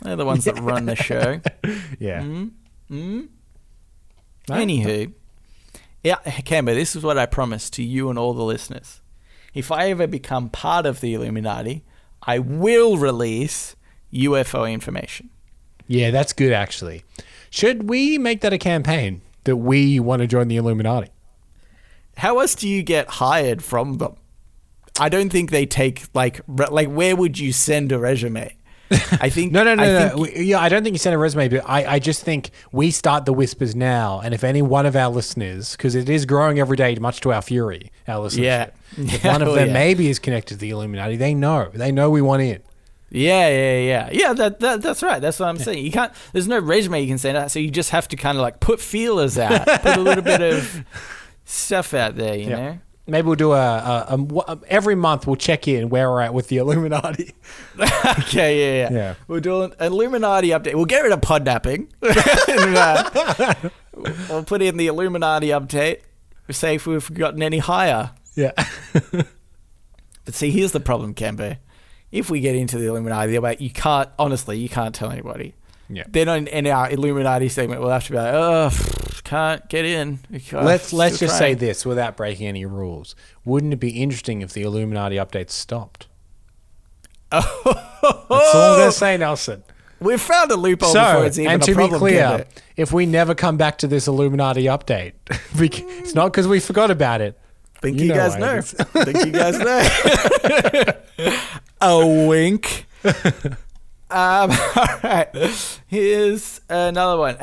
They're 0.02 0.18
the 0.18 0.26
ones 0.26 0.44
that 0.46 0.60
run 0.62 0.86
the 0.88 0.96
show. 0.98 1.40
Yeah. 2.00 2.22
Mm-hmm. 2.22 3.20
Anywho, 4.50 5.14
yeah, 6.04 6.16
Cambo, 6.26 6.74
this 6.74 6.96
is 6.96 7.04
what 7.04 7.18
I 7.18 7.26
promise 7.26 7.70
to 7.72 7.84
you 7.84 8.10
and 8.10 8.20
all 8.20 8.34
the 8.34 8.44
listeners. 8.44 9.01
If 9.54 9.72
I 9.72 9.90
ever 9.90 10.08
become 10.08 10.50
part 10.50 10.86
of 10.86 11.02
the 11.02 11.14
Illuminati, 11.14 11.84
I 12.24 12.40
will 12.40 12.98
release 12.98 13.76
UFO 14.14 14.72
information. 14.72 15.30
Yeah, 15.88 16.12
that's 16.12 16.34
good 16.34 16.54
actually. 16.54 17.04
Should 17.50 17.90
we 17.90 18.18
make 18.18 18.42
that 18.42 18.54
a 18.54 18.58
campaign 18.58 19.22
that 19.44 19.58
we 19.58 20.00
want 20.00 20.22
to 20.22 20.28
join 20.28 20.48
the 20.48 20.56
Illuminati? 20.58 21.10
How 22.18 22.40
else 22.40 22.56
do 22.56 22.68
you 22.68 22.84
get 22.84 23.08
hired 23.08 23.64
from 23.64 23.98
them? 23.98 24.16
I 25.00 25.10
don't 25.10 25.30
think 25.30 25.52
they 25.52 25.66
take 25.66 26.04
like 26.14 26.42
re- 26.48 26.68
like 26.70 26.90
where 26.90 27.16
would 27.16 27.40
you 27.40 27.52
send 27.52 27.92
a 27.92 28.00
resume? 28.00 28.56
I 29.22 29.30
think 29.30 29.52
No, 29.52 29.64
no, 29.64 29.76
no, 29.76 29.84
I 29.84 29.88
no. 29.88 30.10
think- 30.10 30.36
We- 30.38 30.44
yeah, 30.44 30.60
I 30.60 30.70
don't 30.70 30.84
think 30.84 30.94
you 30.94 31.00
sent 31.00 31.16
a 31.16 31.18
resume, 31.18 31.48
but 31.50 31.64
I, 31.68 31.86
I 31.96 32.00
just 32.00 32.24
think 32.24 32.52
we 32.72 32.92
start 32.92 33.26
the 33.26 33.34
whispers 33.34 33.76
now, 33.76 34.20
and 34.24 34.34
if 34.34 34.44
any 34.44 34.62
one 34.62 34.86
of 34.86 34.96
our 34.96 35.10
listeners, 35.10 35.72
because 35.76 35.96
it 35.96 36.10
is 36.10 36.26
growing 36.26 36.60
every 36.60 36.78
day, 36.78 36.96
much 36.96 37.22
to 37.22 37.32
our 37.34 37.42
fury, 37.42 37.92
our 38.08 38.28
listenership. 38.28 38.40
Yeah. 38.44 38.70
If 38.98 39.24
one 39.26 39.42
of 39.42 39.48
oh, 39.50 39.56
them 39.56 39.68
yeah. 39.68 39.74
maybe 39.74 40.10
is 40.10 40.20
connected 40.20 40.56
to 40.56 40.60
the 40.60 40.70
Illuminati, 40.72 41.16
they 41.16 41.34
know. 41.34 41.70
They 41.74 41.92
know 41.92 42.10
we 42.10 42.22
want 42.22 42.42
in. 42.42 42.62
Yeah, 43.14 43.50
yeah, 43.50 43.80
yeah, 43.80 44.10
yeah. 44.12 44.34
That, 44.34 44.60
that 44.62 44.82
that's 44.82 45.04
right. 45.04 45.22
That's 45.22 45.38
what 45.38 45.50
I'm 45.50 45.58
saying. 45.58 45.84
You 45.84 45.92
can't. 45.92 46.14
There's 46.32 46.48
no 46.48 46.60
resume 46.60 47.02
you 47.02 47.08
can 47.10 47.18
send 47.18 47.36
out, 47.36 47.52
so 47.52 47.60
you 47.60 47.70
just 47.70 47.90
have 47.90 48.08
to 48.10 48.16
kind 48.16 48.38
of 48.38 48.42
like 48.42 48.62
put 48.62 48.80
feelers 48.80 49.38
out, 49.38 49.66
put 49.82 49.98
a 49.98 50.00
little 50.00 50.24
bit 50.24 50.40
of 50.42 50.86
stuff 51.46 51.94
out 51.94 52.16
there. 52.16 52.36
You 52.36 52.50
Yeah. 52.50 52.56
know. 52.56 52.80
Maybe 53.08 53.26
we'll 53.26 53.36
do 53.36 53.52
a, 53.54 53.58
a, 53.58 54.16
a, 54.16 54.38
a 54.48 54.60
every 54.68 54.96
month. 54.96 55.28
We'll 55.28 55.36
check 55.36 55.68
in 55.68 55.90
where 55.90 56.10
we're 56.10 56.22
at 56.22 56.34
with 56.34 56.48
the 56.48 56.58
Illuminati. 56.58 57.34
okay, 58.20 58.84
yeah, 58.84 58.90
yeah. 58.90 58.94
Yeah. 58.94 59.16
We'll 59.28 59.40
do 59.40 59.64
an 59.64 59.74
Illuminati 59.80 60.50
update. 60.50 60.76
We'll 60.76 60.86
get 60.86 61.02
rid 61.02 61.12
of 61.12 61.22
podnapping. 61.22 61.88
and, 62.48 62.78
uh, 62.78 63.70
we'll 64.30 64.44
put 64.44 64.62
in 64.62 64.78
the 64.78 64.88
Illuminati 64.88 65.48
update. 65.48 66.02
We'll 66.48 66.56
say 66.56 66.76
if 66.76 66.86
we've 66.86 67.14
gotten 67.14 67.42
any 67.42 67.58
higher. 67.58 68.12
Yeah. 68.36 68.54
But 70.26 70.36
see, 70.36 70.52
here's 70.52 70.72
the 70.72 70.80
problem, 70.80 71.14
Cambo. 71.14 71.58
If 72.12 72.30
we 72.30 72.42
get 72.42 72.56
into 72.56 72.78
the 72.78 72.86
Illuminati, 72.88 73.34
you 73.64 73.70
can't 73.70 74.10
honestly, 74.20 74.58
you 74.58 74.70
can't 74.70 74.94
tell 74.94 75.10
anybody. 75.10 75.56
Yeah. 75.90 76.04
Then 76.08 76.30
on, 76.30 76.48
in 76.48 76.68
our 76.68 76.90
Illuminati 76.90 77.50
segment, 77.50 77.82
we'll 77.82 77.90
have 77.90 78.06
to 78.06 78.12
be 78.12 78.18
like, 78.18 78.34
oh, 78.34 78.70
can't 79.32 79.70
get 79.70 79.86
in. 79.86 80.20
let's 80.52 80.92
let's 80.92 81.18
just 81.18 81.38
say 81.38 81.54
this 81.54 81.86
without 81.86 82.18
breaking 82.18 82.48
any 82.48 82.66
rules. 82.66 83.16
Wouldn't 83.46 83.72
it 83.72 83.80
be 83.80 84.02
interesting 84.02 84.42
if 84.42 84.52
the 84.52 84.64
Illuminati 84.64 85.16
updates 85.16 85.52
stopped? 85.52 86.08
Oh. 88.04 88.26
That's 88.30 88.56
all 88.56 88.82
I'm 88.82 88.88
to 88.88 88.92
say, 88.92 89.16
Nelson. 89.16 89.64
We've 90.00 90.20
found 90.20 90.50
a 90.50 90.56
loophole 90.56 90.92
So, 90.92 91.00
before 91.00 91.26
it's 91.28 91.38
even 91.38 91.52
and 91.52 91.62
a 91.62 91.66
to 91.68 91.76
be 91.76 91.88
clear, 91.90 92.48
if 92.76 92.92
we 92.92 93.06
never 93.06 93.36
come 93.36 93.58
back 93.58 93.78
to 93.80 93.88
this 93.88 94.08
Illuminati 94.08 94.64
update, 94.64 95.14
it's 95.54 96.16
not 96.16 96.32
because 96.32 96.48
we 96.48 96.60
forgot 96.60 96.90
about 96.90 97.22
it. 97.22 97.40
think 97.80 98.00
you 98.00 98.06
you, 98.06 98.10
know 98.10 98.16
guys 98.16 98.36
know. 98.38 98.62
think 98.62 99.26
you 99.26 99.32
guys 99.32 99.60
know. 101.20 101.38
a 101.82 102.28
wink. 102.28 102.88
Um, 104.12 104.52
all 104.76 105.00
right. 105.04 105.30
Here's 105.88 106.60
another 106.70 107.18
one. 107.18 107.38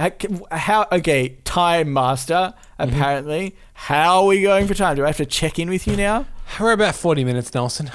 How? 0.51 0.87
Okay, 0.93 1.39
time 1.45 1.93
master. 1.93 2.55
Mm-hmm. 2.79 2.83
Apparently, 2.95 3.57
how 3.75 4.21
are 4.23 4.27
we 4.27 4.43
going 4.43 4.67
for 4.67 4.75
time? 4.75 4.97
Do 4.97 5.05
I 5.05 5.09
have 5.09 5.17
to 5.17 5.27
check 5.27 5.59
in 5.59 5.69
with 5.71 5.87
you 5.87 5.97
now? 5.97 6.27
We're 6.61 6.73
about 6.73 6.95
40 6.95 7.25
minutes, 7.25 7.53
Nelson. 7.55 7.91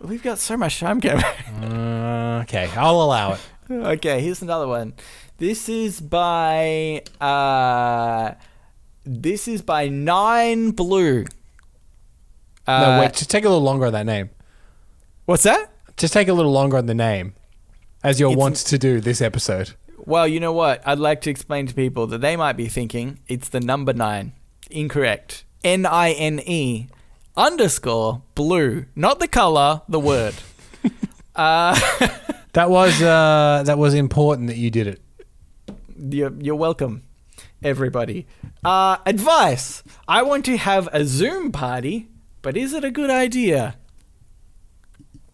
We've 0.00 0.22
got 0.22 0.38
so 0.38 0.56
much 0.56 0.80
time, 0.80 1.00
Cameron. 1.00 1.24
Uh, 1.62 2.40
okay, 2.42 2.68
I'll 2.76 3.00
allow 3.02 3.34
it. 3.34 3.40
okay, 3.70 4.20
here's 4.20 4.42
another 4.42 4.66
one. 4.66 4.94
This 5.38 5.68
is 5.68 6.00
by 6.00 7.02
uh, 7.20 8.34
this 9.04 9.46
is 9.48 9.62
by 9.62 9.88
Nine 9.88 10.70
Blue. 10.72 11.24
No, 12.66 12.72
Uh, 12.74 13.00
wait, 13.00 13.12
just 13.14 13.30
take 13.30 13.44
a 13.44 13.48
little 13.48 13.62
longer 13.64 13.86
on 13.86 13.92
that 13.92 14.06
name. 14.06 14.30
What's 15.24 15.42
that? 15.44 15.70
Just 15.96 16.12
take 16.12 16.28
a 16.28 16.32
little 16.32 16.52
longer 16.52 16.76
on 16.78 16.86
the 16.86 16.94
name, 16.94 17.34
as 18.02 18.18
you're 18.20 18.30
It's- 18.30 18.38
wont 18.38 18.56
to 18.56 18.78
do 18.78 19.00
this 19.00 19.20
episode. 19.20 19.72
Well, 20.04 20.26
you 20.26 20.40
know 20.40 20.52
what? 20.52 20.82
I'd 20.84 20.98
like 20.98 21.20
to 21.22 21.30
explain 21.30 21.66
to 21.68 21.74
people 21.74 22.06
that 22.08 22.20
they 22.20 22.36
might 22.36 22.54
be 22.56 22.66
thinking 22.66 23.20
it's 23.28 23.48
the 23.48 23.60
number 23.60 23.92
nine. 23.92 24.32
Incorrect. 24.70 25.44
N 25.62 25.86
I 25.86 26.10
N 26.12 26.40
E 26.44 26.88
underscore 27.36 28.22
blue. 28.34 28.86
Not 28.96 29.20
the 29.20 29.28
color, 29.28 29.82
the 29.88 30.00
word. 30.00 30.34
uh, 31.36 31.78
That 32.54 32.68
was 32.68 33.00
uh, 33.00 33.62
that 33.64 33.78
was 33.78 33.94
important 33.94 34.48
that 34.48 34.58
you 34.58 34.70
did 34.70 34.86
it. 34.86 35.00
you're, 35.96 36.32
you're 36.38 36.54
welcome, 36.54 37.02
everybody. 37.62 38.26
Uh, 38.62 38.98
advice 39.06 39.82
I 40.06 40.20
want 40.22 40.44
to 40.44 40.58
have 40.58 40.86
a 40.92 41.06
Zoom 41.06 41.50
party, 41.50 42.08
but 42.42 42.54
is 42.54 42.74
it 42.74 42.84
a 42.84 42.90
good 42.90 43.08
idea? 43.08 43.76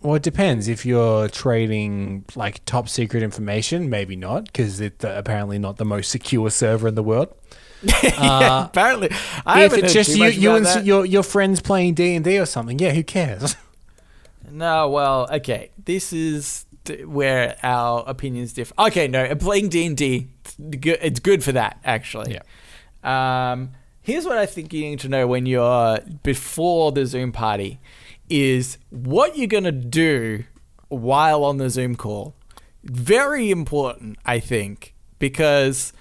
Well, 0.01 0.15
it 0.15 0.23
depends. 0.23 0.69
If 0.69 0.87
you're 0.87 1.29
trading 1.29 2.25
like 2.37 2.65
top 2.65 2.89
secret 2.89 3.23
information, 3.23 3.91
maybe 3.91 4.15
not, 4.15 4.45
because 4.45 4.81
it's 4.81 5.05
uh, 5.05 5.15
apparently 5.17 5.59
not 5.59 5.77
the 5.77 5.85
most 5.85 6.11
secure 6.11 6.51
server 6.51 6.87
in 6.89 6.95
the 6.95 7.03
world. 7.03 7.35
yeah, 8.03 8.67
apparently. 8.67 9.09
I 9.47 9.65
if 9.65 9.73
haven't 9.73 9.85
it's 9.85 9.93
heard 9.95 9.99
just 10.05 10.11
too 10.13 10.19
you, 10.19 10.25
much 10.25 10.35
you 10.37 10.49
about 10.51 10.57
and 10.59 10.67
s- 10.67 10.75
that. 10.77 10.85
your 10.85 11.05
your 11.05 11.23
friends 11.23 11.61
playing 11.61 11.95
D 11.95 12.15
and 12.15 12.25
D 12.25 12.39
or 12.39 12.47
something, 12.47 12.79
yeah, 12.79 12.93
who 12.93 13.03
cares? 13.03 13.57
No, 14.51 14.89
well, 14.89 15.29
okay. 15.31 15.71
This 15.85 16.11
is 16.11 16.65
th- 16.87 17.05
where 17.05 17.57
our 17.63 18.03
opinions 18.07 18.55
differ. 18.55 18.73
Okay, 18.79 19.07
no, 19.07 19.35
playing 19.37 19.69
D 19.69 19.85
and 19.87 19.95
D, 19.95 20.29
it's 20.73 21.21
good 21.21 21.45
for 21.45 21.53
that 21.53 21.79
actually. 21.85 22.39
Yeah. 23.05 23.51
Um, 23.53 23.73
here's 24.01 24.25
what 24.25 24.39
I 24.39 24.47
think 24.47 24.73
you 24.73 24.81
need 24.89 25.01
to 25.01 25.09
know 25.11 25.27
when 25.27 25.45
you're 25.45 25.99
before 26.23 26.93
the 26.93 27.05
Zoom 27.05 27.31
party 27.31 27.79
is 28.29 28.79
what 28.91 29.37
you're 29.37 29.47
gonna 29.47 29.73
do 29.73 30.45
while 30.89 31.45
on 31.45 31.59
the 31.59 31.71
Zoom 31.71 31.97
call. 31.97 32.35
Very 32.85 33.51
important, 33.51 34.19
I 34.25 34.41
think, 34.41 34.95
because 35.19 35.93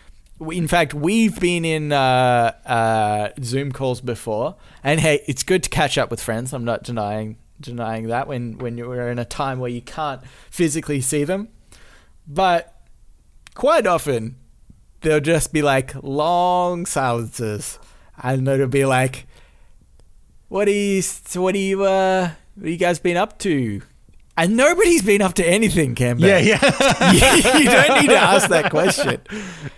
in 0.51 0.67
fact 0.67 0.93
we've 0.93 1.39
been 1.39 1.65
in 1.65 1.91
uh, 1.91 2.51
uh, 2.65 3.29
Zoom 3.41 3.71
calls 3.71 4.01
before, 4.01 4.55
and 4.83 4.99
hey, 4.99 5.23
it's 5.27 5.43
good 5.43 5.63
to 5.63 5.69
catch 5.69 5.97
up 5.97 6.11
with 6.11 6.21
friends. 6.21 6.53
I'm 6.53 6.65
not 6.65 6.83
denying 6.83 7.37
denying 7.59 8.07
that 8.07 8.27
when 8.27 8.57
when 8.59 8.77
you're 8.77 9.09
in 9.09 9.17
a 9.17 9.25
time 9.25 9.59
where 9.59 9.71
you 9.71 9.81
can't 9.81 10.21
physically 10.49 11.01
see 11.01 11.23
them, 11.23 11.49
but 12.27 12.81
quite 13.55 13.87
often 13.87 14.35
there'll 15.01 15.19
just 15.19 15.51
be 15.51 15.61
like 15.61 15.93
long 16.03 16.85
silences, 16.85 17.79
and 18.21 18.47
it'll 18.47 18.67
be 18.67 18.85
like, 18.85 19.25
"What 20.49 20.67
is 20.69 21.21
what 21.35 21.55
are 21.55 21.57
you 21.57 21.83
uh 21.83 22.29
what 22.55 22.65
are 22.67 22.69
you 22.69 22.77
guys 22.77 22.99
been 22.99 23.17
up 23.17 23.37
to?" 23.39 23.81
And 24.39 24.55
nobody's 24.55 25.01
been 25.01 25.23
up 25.23 25.33
to 25.35 25.43
anything, 25.47 25.95
Cambo. 25.95 26.19
yeah, 26.21 26.37
yeah, 26.37 27.57
you 27.57 27.65
don't 27.65 28.01
need 28.01 28.09
to 28.09 28.17
ask 28.19 28.49
that 28.49 28.69
question. 28.69 29.19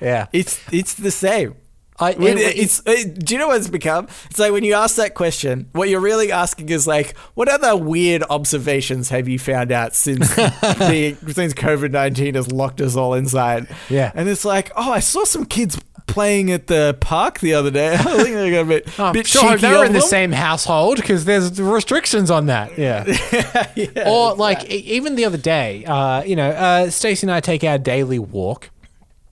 yeah. 0.02 0.28
It's 0.34 0.60
it's 0.72 0.96
the 0.96 1.12
same. 1.12 1.56
I, 2.02 2.12
it- 2.12 2.18
it's, 2.58 2.82
it, 2.86 3.26
do 3.26 3.34
you 3.36 3.40
know 3.40 3.48
what 3.48 3.58
it's 3.58 3.68
become? 3.70 4.08
It's 4.30 4.40
like 4.40 4.54
when 4.54 4.64
you 4.64 4.74
ask 4.74 4.96
that 4.96 5.16
question, 5.16 5.68
what 5.74 5.90
you're 5.90 6.00
really 6.00 6.32
asking 6.32 6.70
is 6.70 6.88
like, 6.88 7.18
what 7.36 7.50
other 7.50 7.76
weird 7.76 8.24
observations 8.30 9.10
have 9.10 9.28
you 9.28 9.38
found 9.38 9.74
out 9.74 9.94
since 9.96 10.34
the 10.36 11.18
since 11.34 11.54
COVID 11.54 11.92
nineteen 11.92 12.36
has 12.36 12.52
locked 12.52 12.80
us 12.82 12.96
all 12.96 13.14
inside? 13.16 13.68
Yeah. 13.90 14.12
and 14.16 14.28
it's 14.30 14.46
like, 14.46 14.72
oh, 14.78 14.92
I 14.94 15.00
saw 15.00 15.24
some 15.26 15.46
kids 15.46 15.78
playing 16.10 16.52
at 16.52 16.68
the 16.68 16.98
park 17.00 17.40
the 17.40 17.54
other 17.54 17.72
day. 17.72 17.94
I 17.94 17.98
think 18.24 18.36
they 18.36 18.52
got 18.52 18.62
a 18.62 18.66
bit, 18.66 19.00
Oh, 19.00 19.14
bit 19.14 19.28
sure, 19.28 19.42
cheeky 19.52 19.62
they're 19.62 19.86
in 19.86 19.94
the 19.94 20.00
them. 20.00 20.08
same 20.08 20.32
household 20.32 20.98
because 20.98 21.26
there's 21.26 21.60
restrictions 21.62 22.30
on 22.32 22.48
that. 22.48 22.78
Yeah. 22.78 24.10
or 24.10 24.36
like 24.36 24.66
even 24.70 25.16
the 25.16 25.26
other 25.26 25.38
day, 25.38 25.86
uh, 25.86 26.24
you 26.24 26.36
know, 26.36 26.50
uh, 26.50 26.90
Stacey 26.90 27.26
and 27.26 27.32
I 27.32 27.40
take 27.40 27.64
our 27.64 27.78
daily 27.78 28.20
walk. 28.20 28.70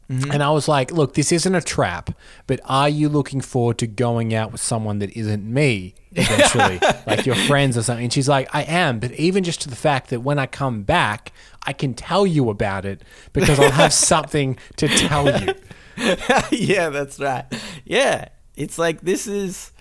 Mm-hmm. 0.09 0.31
And 0.31 0.41
I 0.41 0.51
was 0.51 0.69
like, 0.69 0.91
look, 0.91 1.15
this 1.15 1.33
isn't 1.33 1.53
a 1.53 1.59
trap, 1.59 2.11
but 2.47 2.61
are 2.63 2.87
you 2.87 3.09
looking 3.09 3.41
forward 3.41 3.77
to 3.79 3.87
going 3.87 4.33
out 4.33 4.53
with 4.53 4.61
someone 4.61 4.99
that 4.99 5.11
isn't 5.17 5.43
me 5.43 5.95
eventually, 6.13 6.79
like 7.07 7.25
your 7.25 7.35
friends 7.35 7.77
or 7.77 7.83
something? 7.83 8.05
And 8.05 8.13
she's 8.13 8.29
like, 8.29 8.47
I 8.55 8.61
am, 8.63 8.99
but 8.99 9.11
even 9.13 9.43
just 9.43 9.59
to 9.63 9.69
the 9.69 9.75
fact 9.75 10.09
that 10.11 10.21
when 10.21 10.39
I 10.39 10.45
come 10.45 10.83
back, 10.83 11.33
I 11.63 11.73
can 11.73 11.93
tell 11.93 12.25
you 12.25 12.49
about 12.49 12.85
it 12.85 13.01
because 13.33 13.59
I'll 13.59 13.71
have 13.71 13.91
something 13.91 14.57
to 14.77 14.87
tell 14.87 15.25
you. 15.41 15.53
yeah, 16.51 16.89
that's 16.89 17.19
right. 17.19 17.45
Yeah, 17.85 18.29
it's 18.55 18.77
like 18.77 19.01
this 19.01 19.27
is 19.27 19.71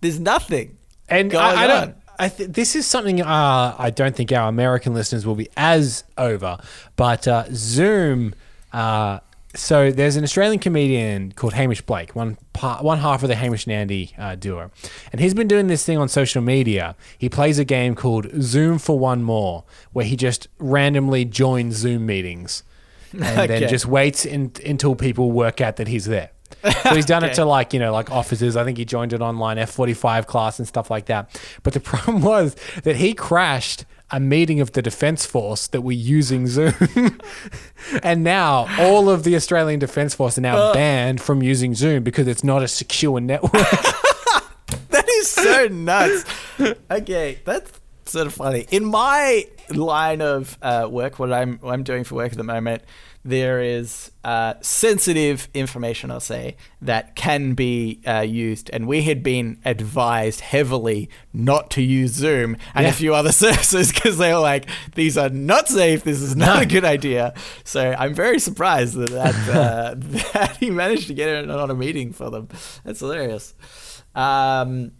there's 0.00 0.20
nothing. 0.20 0.76
And 1.08 1.34
I, 1.34 1.64
I 1.64 1.66
don't. 1.66 1.96
I 2.18 2.28
th- 2.28 2.50
this 2.50 2.74
is 2.74 2.86
something 2.86 3.22
uh, 3.22 3.74
I 3.78 3.90
don't 3.90 4.16
think 4.16 4.32
our 4.32 4.48
American 4.48 4.94
listeners 4.94 5.26
will 5.26 5.34
be 5.34 5.48
as 5.56 6.04
over, 6.18 6.58
but 6.96 7.28
uh, 7.28 7.44
Zoom. 7.52 8.34
Uh, 8.72 9.20
so 9.54 9.90
there's 9.90 10.16
an 10.16 10.24
Australian 10.24 10.58
comedian 10.58 11.32
called 11.32 11.54
Hamish 11.54 11.80
Blake, 11.80 12.14
one 12.14 12.36
part, 12.52 12.84
one 12.84 12.98
half 12.98 13.22
of 13.22 13.28
the 13.30 13.34
Hamish 13.34 13.64
and 13.64 13.72
Andy 13.72 14.12
uh, 14.18 14.34
duo, 14.34 14.70
and 15.12 15.20
he's 15.20 15.32
been 15.32 15.48
doing 15.48 15.66
this 15.66 15.84
thing 15.84 15.96
on 15.96 16.08
social 16.08 16.42
media. 16.42 16.94
He 17.16 17.28
plays 17.30 17.58
a 17.58 17.64
game 17.64 17.94
called 17.94 18.26
Zoom 18.42 18.78
for 18.78 18.98
One 18.98 19.22
More, 19.22 19.64
where 19.92 20.04
he 20.04 20.14
just 20.16 20.48
randomly 20.58 21.24
joins 21.24 21.76
Zoom 21.76 22.04
meetings, 22.04 22.64
and 23.12 23.22
Okay. 23.24 23.46
then 23.60 23.68
just 23.68 23.86
waits 23.86 24.24
in, 24.26 24.52
until 24.64 24.94
people 24.94 25.32
work 25.32 25.60
out 25.60 25.76
that 25.76 25.88
he's 25.88 26.04
there. 26.06 26.30
So 26.82 26.94
he's 26.94 27.06
done 27.06 27.24
it 27.24 27.34
to 27.34 27.44
like, 27.44 27.72
you 27.72 27.80
know, 27.80 27.92
like 27.92 28.10
officers. 28.10 28.56
I 28.56 28.64
think 28.64 28.78
he 28.78 28.84
joined 28.84 29.12
an 29.12 29.22
online 29.22 29.56
F45 29.56 30.26
class 30.26 30.58
and 30.58 30.66
stuff 30.66 30.90
like 30.90 31.06
that. 31.06 31.38
But 31.62 31.72
the 31.74 31.80
problem 31.92 32.22
was 32.22 32.54
that 32.84 32.96
he 32.96 33.14
crashed 33.14 33.84
a 34.12 34.20
meeting 34.20 34.60
of 34.60 34.70
the 34.72 34.82
Defence 34.82 35.26
Force 35.26 35.66
that 35.68 35.80
were 35.82 35.90
using 35.92 36.46
Zoom. 36.46 36.74
and 38.04 38.22
now 38.22 38.66
all 38.78 39.10
of 39.10 39.24
the 39.24 39.34
Australian 39.34 39.80
Defence 39.80 40.14
Force 40.14 40.38
are 40.38 40.42
now 40.42 40.72
banned 40.72 41.20
from 41.20 41.42
using 41.42 41.74
Zoom 41.74 42.04
because 42.04 42.28
it's 42.28 42.44
not 42.44 42.62
a 42.62 42.68
secure 42.68 43.18
network. 43.32 43.52
That 44.90 45.08
is 45.08 45.28
so 45.30 45.66
nuts. 45.68 46.24
Okay, 46.90 47.40
that's 47.44 47.72
sort 48.06 48.26
of 48.26 48.34
funny. 48.34 48.66
In 48.70 48.84
my 48.84 49.46
line 49.70 50.20
of 50.22 50.56
uh, 50.62 50.88
work, 50.90 51.18
what 51.18 51.32
I'm 51.32 51.58
what 51.58 51.72
I'm 51.72 51.82
doing 51.82 52.04
for 52.04 52.14
work 52.16 52.32
at 52.32 52.38
the 52.38 52.44
moment, 52.44 52.82
there 53.24 53.60
is 53.60 54.12
uh, 54.22 54.54
sensitive 54.60 55.48
information, 55.52 56.12
I'll 56.12 56.20
say, 56.20 56.56
that 56.80 57.16
can 57.16 57.54
be 57.54 58.00
uh, 58.06 58.20
used, 58.20 58.70
and 58.72 58.86
we 58.86 59.02
had 59.02 59.24
been 59.24 59.58
advised 59.64 60.40
heavily 60.40 61.10
not 61.32 61.70
to 61.72 61.82
use 61.82 62.12
Zoom 62.12 62.56
and 62.74 62.84
Yeah. 62.84 62.90
a 62.90 62.92
few 62.92 63.14
other 63.14 63.32
services 63.44 63.92
because 63.92 64.18
they 64.18 64.32
were 64.32 64.38
like, 64.40 64.66
"These 64.94 65.18
are 65.18 65.28
not 65.28 65.68
safe. 65.68 66.04
This 66.04 66.20
is 66.22 66.36
not 66.36 66.56
No. 66.56 66.62
a 66.62 66.66
good 66.66 66.84
idea." 66.84 67.34
So 67.64 67.94
I'm 67.98 68.14
very 68.14 68.38
surprised 68.38 68.94
that 68.94 69.10
that, 69.10 69.48
uh, 69.48 69.94
that 70.32 70.56
he 70.58 70.70
managed 70.70 71.08
to 71.08 71.14
get 71.14 71.28
it 71.28 71.50
on 71.50 71.70
a 71.70 71.74
meeting 71.74 72.12
for 72.12 72.30
them. 72.30 72.48
That's 72.84 73.00
hilarious. 73.00 73.54
Um, 74.14 74.92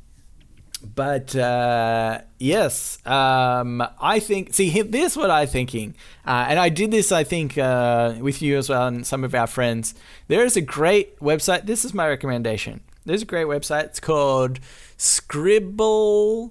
but 0.94 1.34
uh, 1.34 2.20
yes, 2.38 2.98
um, 3.06 3.82
I 4.00 4.20
think. 4.20 4.54
See, 4.54 4.70
this 4.82 5.12
is 5.12 5.16
what 5.18 5.30
I'm 5.30 5.48
thinking, 5.48 5.94
uh, 6.26 6.46
and 6.48 6.58
I 6.58 6.68
did 6.68 6.90
this. 6.90 7.12
I 7.12 7.24
think 7.24 7.58
uh, 7.58 8.14
with 8.20 8.42
you 8.42 8.56
as 8.58 8.68
well 8.68 8.86
and 8.86 9.06
some 9.06 9.24
of 9.24 9.34
our 9.34 9.46
friends. 9.46 9.94
There 10.28 10.44
is 10.44 10.56
a 10.56 10.60
great 10.60 11.18
website. 11.20 11.66
This 11.66 11.84
is 11.84 11.94
my 11.94 12.08
recommendation. 12.08 12.80
There's 13.04 13.22
a 13.22 13.26
great 13.26 13.46
website. 13.46 13.84
It's 13.84 14.00
called 14.00 14.60
Skribbl. 14.98 16.50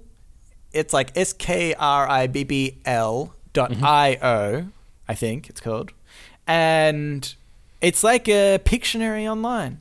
It's 0.72 0.92
like 0.92 1.16
S 1.16 1.32
K 1.32 1.74
R 1.74 2.08
I 2.08 2.26
B 2.26 2.44
B 2.44 2.78
L 2.84 3.34
dot 3.52 3.72
I 3.82 4.18
O. 4.22 4.66
I 5.08 5.14
think 5.14 5.48
it's 5.48 5.60
called, 5.60 5.92
and 6.46 7.34
it's 7.80 8.02
like 8.02 8.28
a 8.28 8.58
Pictionary 8.64 9.30
online. 9.30 9.80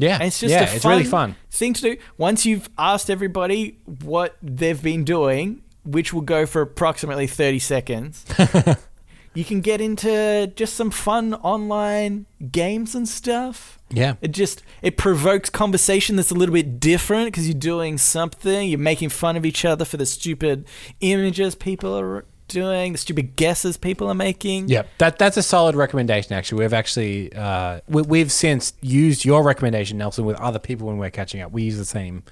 Yeah, 0.00 0.14
And 0.14 0.24
it's 0.24 0.40
just 0.40 0.50
yeah, 0.50 0.70
a 0.70 0.74
it's 0.76 0.84
really 0.84 1.04
fun. 1.04 1.36
thing 1.50 1.74
to 1.74 1.82
do. 1.82 1.96
Once 2.16 2.46
you've 2.46 2.68
asked 2.78 3.10
everybody 3.10 3.78
what 4.02 4.36
they've 4.42 4.82
been 4.82 5.04
doing, 5.04 5.62
which 5.84 6.12
will 6.12 6.22
go 6.22 6.46
for 6.46 6.62
approximately 6.62 7.26
30 7.26 7.58
seconds, 7.58 8.24
you 9.34 9.44
can 9.44 9.60
get 9.60 9.80
into 9.80 10.50
just 10.56 10.74
some 10.74 10.90
fun 10.90 11.34
online 11.34 12.24
games 12.50 12.94
and 12.94 13.06
stuff. 13.08 13.78
Yeah. 13.90 14.14
It 14.22 14.32
just 14.32 14.62
it 14.82 14.96
provokes 14.96 15.50
conversation 15.50 16.16
that's 16.16 16.30
a 16.30 16.34
little 16.34 16.54
bit 16.54 16.80
different 16.80 17.26
because 17.26 17.46
you're 17.48 17.58
doing 17.58 17.98
something, 17.98 18.68
you're 18.70 18.78
making 18.78 19.10
fun 19.10 19.36
of 19.36 19.44
each 19.44 19.64
other 19.64 19.84
for 19.84 19.96
the 19.98 20.06
stupid 20.06 20.66
images 21.00 21.54
people 21.54 21.98
are 21.98 22.24
doing, 22.50 22.92
the 22.92 22.98
stupid 22.98 23.36
guesses 23.36 23.76
people 23.76 24.08
are 24.08 24.14
making. 24.14 24.68
Yeah, 24.68 24.82
that 24.98 25.18
that's 25.18 25.36
a 25.36 25.42
solid 25.42 25.74
recommendation. 25.74 26.34
Actually, 26.34 26.64
we've 26.64 26.74
actually 26.74 27.32
uh, 27.34 27.80
we, 27.88 28.02
we've 28.02 28.30
since 28.30 28.74
used 28.82 29.24
your 29.24 29.42
recommendation, 29.42 29.96
Nelson, 29.96 30.24
with 30.24 30.36
other 30.38 30.58
people 30.58 30.88
when 30.88 30.98
we're 30.98 31.10
catching 31.10 31.40
up. 31.40 31.52
We 31.52 31.62
use 31.62 31.78
the 31.78 31.84
same 31.84 32.24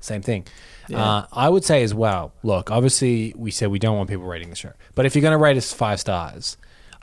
same 0.00 0.22
thing. 0.22 0.46
Uh, 0.92 1.26
I 1.32 1.48
would 1.48 1.64
say 1.64 1.82
as 1.82 1.94
well. 1.94 2.32
Look, 2.42 2.70
obviously, 2.70 3.34
we 3.36 3.50
said 3.50 3.70
we 3.70 3.78
don't 3.78 3.96
want 3.96 4.08
people 4.08 4.24
rating 4.24 4.50
the 4.50 4.56
show, 4.56 4.72
but 4.94 5.06
if 5.06 5.14
you're 5.14 5.22
going 5.22 5.32
to 5.32 5.38
rate 5.38 5.56
us 5.56 5.72
five 5.72 6.00
stars. 6.00 6.56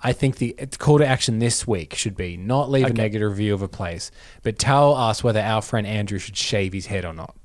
I 0.05 0.11
think 0.11 0.35
the 0.35 0.51
call 0.79 0.97
to 0.97 1.07
action 1.07 1.39
this 1.39 1.65
week 1.65 1.95
should 1.95 2.17
be 2.17 2.35
not 2.35 2.69
leave 2.69 2.87
a 2.87 2.93
negative 2.93 3.29
review 3.31 3.53
of 3.53 3.61
a 3.61 3.69
place, 3.69 4.11
but 4.41 4.59
tell 4.59 4.93
us 4.93 5.23
whether 5.23 5.39
our 5.39 5.61
friend 5.61 5.87
Andrew 5.87 6.19
should 6.19 6.35
shave 6.35 6.73
his 6.73 6.87
head 6.87 7.05
or 7.05 7.13
not. 7.13 7.37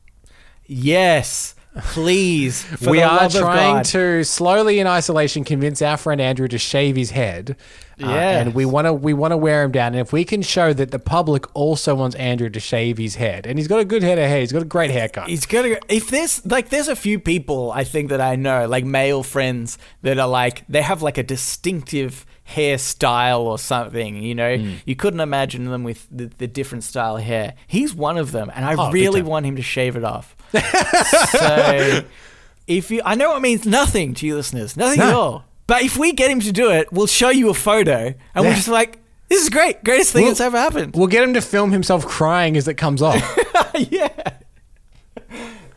Yes, 0.66 1.54
please. 1.78 2.64
We 2.80 3.02
are 3.02 3.28
trying 3.28 3.84
to 3.84 4.24
slowly 4.24 4.78
in 4.80 4.86
isolation 4.86 5.44
convince 5.44 5.82
our 5.82 5.96
friend 5.96 6.20
Andrew 6.20 6.48
to 6.48 6.58
shave 6.58 6.96
his 6.96 7.10
head. 7.10 7.56
Uh, 8.00 8.06
and 8.10 8.54
we 8.54 8.64
want 8.64 8.86
to 8.86 8.92
we 8.92 9.12
want 9.12 9.32
to 9.32 9.36
wear 9.36 9.64
him 9.64 9.72
down. 9.72 9.88
And 9.88 10.00
if 10.00 10.12
we 10.12 10.24
can 10.24 10.40
show 10.40 10.72
that 10.72 10.92
the 10.92 11.00
public 11.00 11.44
also 11.56 11.96
wants 11.96 12.14
Andrew 12.14 12.48
to 12.48 12.60
shave 12.60 12.96
his 12.96 13.16
head, 13.16 13.44
and 13.44 13.58
he's 13.58 13.66
got 13.66 13.80
a 13.80 13.84
good 13.84 14.04
head 14.04 14.18
of 14.20 14.24
hair, 14.28 14.38
he's 14.38 14.52
got 14.52 14.62
a 14.62 14.66
great 14.66 14.92
haircut. 14.92 15.28
He's 15.28 15.46
gonna. 15.46 15.76
If 15.88 16.08
there's 16.08 16.46
like, 16.46 16.68
there's 16.68 16.86
a 16.86 16.94
few 16.94 17.18
people 17.18 17.72
I 17.72 17.82
think 17.82 18.10
that 18.10 18.20
I 18.20 18.36
know, 18.36 18.68
like 18.68 18.84
male 18.84 19.24
friends 19.24 19.78
that 20.02 20.16
are 20.16 20.28
like 20.28 20.62
they 20.68 20.82
have 20.82 21.02
like 21.02 21.18
a 21.18 21.24
distinctive 21.24 22.24
hairstyle 22.48 23.40
or 23.40 23.58
something. 23.58 24.22
You 24.22 24.34
know, 24.34 24.56
Hmm. 24.56 24.74
you 24.86 24.94
couldn't 24.94 25.20
imagine 25.20 25.64
them 25.64 25.82
with 25.82 26.06
the, 26.10 26.26
the 26.38 26.46
different 26.46 26.84
style 26.84 27.16
of 27.16 27.22
hair. 27.24 27.54
He's 27.66 27.94
one 27.94 28.16
of 28.16 28.30
them, 28.32 28.50
and 28.54 28.64
I 28.64 28.74
Oh, 28.78 28.92
really 28.92 29.22
want 29.22 29.44
him 29.44 29.56
to 29.56 29.62
shave 29.62 29.96
it 29.96 30.04
off. 30.04 30.36
So, 30.52 32.04
if 32.66 32.90
you, 32.90 33.02
I 33.04 33.14
know 33.14 33.36
it 33.36 33.40
means 33.40 33.66
nothing 33.66 34.14
to 34.14 34.26
you 34.26 34.36
listeners, 34.36 34.76
nothing 34.76 35.00
at 35.00 35.12
all. 35.14 35.44
But 35.66 35.82
if 35.82 35.96
we 35.98 36.12
get 36.12 36.30
him 36.30 36.40
to 36.40 36.52
do 36.52 36.70
it, 36.70 36.90
we'll 36.92 37.06
show 37.06 37.28
you 37.28 37.50
a 37.50 37.54
photo, 37.54 38.14
and 38.34 38.44
we're 38.44 38.54
just 38.54 38.68
like, 38.68 38.98
this 39.28 39.42
is 39.42 39.50
great, 39.50 39.84
greatest 39.84 40.12
thing 40.12 40.22
We'll- 40.22 40.30
that's 40.30 40.40
ever 40.40 40.58
happened. 40.58 40.94
We'll 40.96 41.06
get 41.08 41.22
him 41.22 41.34
to 41.34 41.42
film 41.42 41.72
himself 41.72 42.06
crying 42.06 42.56
as 42.56 42.66
it 42.68 42.74
comes 42.74 43.02
off. 43.02 43.16
yeah. 43.74 44.08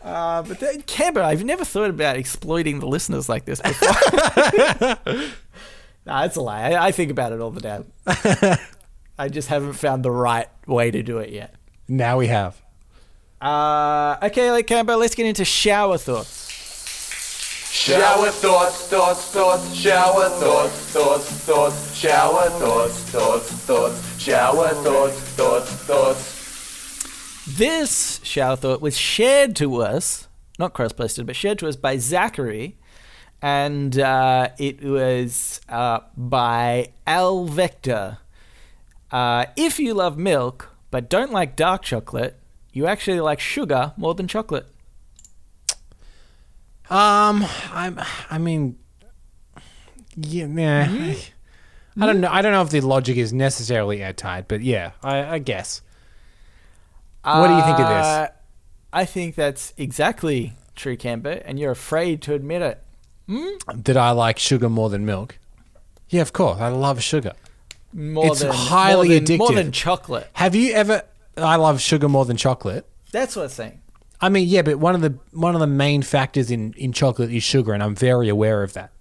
Uh, 0.04 0.42
but 0.44 0.60
then, 0.60 0.82
Canberra, 0.84 1.28
I've 1.28 1.44
never 1.44 1.64
thought 1.66 1.90
about 1.90 2.16
exploiting 2.18 2.80
the 2.80 2.88
listeners 2.88 3.30
like 3.30 3.46
this 3.46 3.62
before. 3.62 3.88
nah, 6.06 6.24
it's 6.26 6.36
a 6.38 6.42
lie. 6.42 6.72
I, 6.72 6.88
I 6.88 6.92
think 6.92 7.12
about 7.12 7.34
it 7.34 7.40
all 7.40 7.52
the 7.52 7.62
time. 7.62 7.86
I 9.20 9.28
just 9.30 9.50
haven't 9.50 9.74
found 9.74 10.04
the 10.04 10.10
right 10.12 10.48
way 10.66 10.90
to 10.90 11.04
do 11.04 11.20
it 11.20 11.30
yet. 11.30 11.54
now 11.88 12.18
we 12.18 12.28
have. 12.28 12.60
Uh, 13.42 14.18
okay, 14.22 14.52
like 14.52 14.68
Canberra, 14.68 14.98
let's 14.98 15.16
get 15.16 15.26
into 15.26 15.44
shower 15.44 15.98
thoughts. 15.98 16.48
Shower 17.72 18.30
thoughts, 18.30 18.88
thoughts, 18.88 19.32
thoughts, 19.32 19.74
shower 19.74 20.30
thoughts, 20.30 20.74
thoughts, 20.92 21.26
thoughts, 21.26 21.96
shower 21.96 22.50
thoughts, 22.50 23.00
thoughts, 23.10 23.52
thoughts, 23.52 24.20
shower 24.20 24.68
thoughts, 24.68 25.20
thoughts, 25.20 25.72
thoughts. 25.72 27.48
This 27.58 28.20
shower 28.22 28.56
thought 28.56 28.80
was 28.80 28.96
shared 28.96 29.56
to 29.56 29.82
us, 29.82 30.28
not 30.60 30.74
cross 30.74 30.92
posted, 30.92 31.26
but 31.26 31.36
shared 31.36 31.58
to 31.60 31.68
us 31.68 31.76
by 31.76 31.98
Zachary. 31.98 32.78
And 33.42 33.98
uh, 33.98 34.50
it 34.60 34.84
was 34.84 35.62
uh, 35.68 36.02
by 36.16 36.92
Al 37.08 37.46
Vector. 37.46 38.20
Uh, 39.10 39.48
if 39.56 39.80
you 39.80 39.96
love 39.96 40.20
milk 40.20 40.70
but 40.92 41.10
don't 41.10 41.32
like 41.32 41.56
dark 41.56 41.82
chocolate, 41.82 42.38
you 42.74 42.88
actually 42.88 43.20
like 43.20 43.40
sugar 43.40 43.94
more 43.98 44.14
than 44.14 44.28
chocolate. 44.28 44.68
Um, 46.90 47.46
I'm. 47.72 48.00
I 48.30 48.38
mean, 48.38 48.78
yeah, 50.18 50.46
nah. 50.48 51.14
I 52.00 52.06
don't 52.06 52.22
know. 52.22 52.30
I 52.30 52.42
don't 52.42 52.52
know 52.52 52.62
if 52.62 52.70
the 52.70 52.82
logic 52.82 53.18
is 53.18 53.32
necessarily 53.34 54.02
airtight, 54.04 54.48
but 54.48 54.62
yeah, 54.62 54.92
I, 55.04 55.36
I 55.36 55.40
guess. 55.40 55.82
What 57.24 57.48
do 57.48 57.54
you 57.54 57.62
think 57.62 57.80
of 57.80 57.88
this? 57.88 58.06
Uh, 58.06 58.28
I 58.92 59.06
think 59.06 59.36
that's 59.36 59.74
exactly 59.78 60.54
true, 60.76 60.98
Cambo, 60.98 61.42
and 61.46 61.60
you're 61.60 61.72
afraid 61.72 62.22
to 62.24 62.34
admit 62.34 62.62
it. 62.62 62.84
Did 63.82 63.96
I 63.96 64.12
like 64.12 64.40
sugar 64.40 64.68
more 64.68 64.90
than 64.90 65.06
milk. 65.06 65.38
Yeah, 66.10 66.22
of 66.22 66.34
course. 66.34 66.60
I 66.60 66.68
love 66.68 67.02
sugar. 67.02 67.34
More 67.94 68.28
It's 68.28 68.42
than, 68.42 68.52
highly 68.52 69.10
more 69.10 69.20
than, 69.20 69.38
More 69.38 69.50
addictive. 69.50 69.56
than 69.56 69.72
chocolate. 69.72 70.30
Have 70.34 70.56
you 70.56 70.74
ever? 70.74 71.04
I 71.42 71.56
love 71.56 71.82
sugar 71.82 72.08
more 72.10 72.26
than 72.26 72.38
chocolate. 72.38 72.86
That's 73.12 73.36
what 73.36 73.44
I'm 73.44 73.50
saying. 73.50 73.82
I 74.22 74.30
mean, 74.30 74.48
yeah, 74.48 74.62
but 74.62 74.78
one 74.80 74.96
of 74.96 75.02
the 75.02 75.18
one 75.32 75.56
of 75.56 75.62
the 75.62 75.68
main 75.68 76.02
factors 76.04 76.52
in 76.52 76.74
in 76.74 76.94
chocolate 76.94 77.32
is 77.32 77.44
sugar, 77.44 77.74
and 77.74 77.82
I'm 77.84 77.96
very 77.96 78.30
aware 78.30 78.64
of 78.64 78.74
that. 78.74 78.92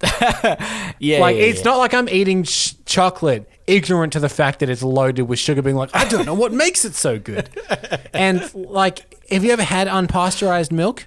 Yeah, 0.98 1.18
Like, 1.20 1.36
yeah, 1.36 1.42
it's 1.42 1.58
yeah. 1.58 1.64
not 1.64 1.76
like 1.78 1.92
I'm 1.92 2.08
eating 2.08 2.44
sh- 2.44 2.72
chocolate 2.86 3.48
ignorant 3.66 4.12
to 4.14 4.20
the 4.20 4.28
fact 4.30 4.60
that 4.60 4.70
it's 4.70 4.82
loaded 4.82 5.22
with 5.24 5.38
sugar, 5.38 5.60
being 5.60 5.76
like, 5.76 5.90
I 5.94 6.08
don't 6.08 6.24
know 6.24 6.32
what 6.34 6.52
makes 6.52 6.84
it 6.86 6.94
so 6.94 7.18
good. 7.18 7.50
and 8.14 8.54
like, 8.54 9.14
have 9.30 9.44
you 9.44 9.52
ever 9.52 9.62
had 9.62 9.88
unpasteurized 9.88 10.72
milk? 10.72 11.06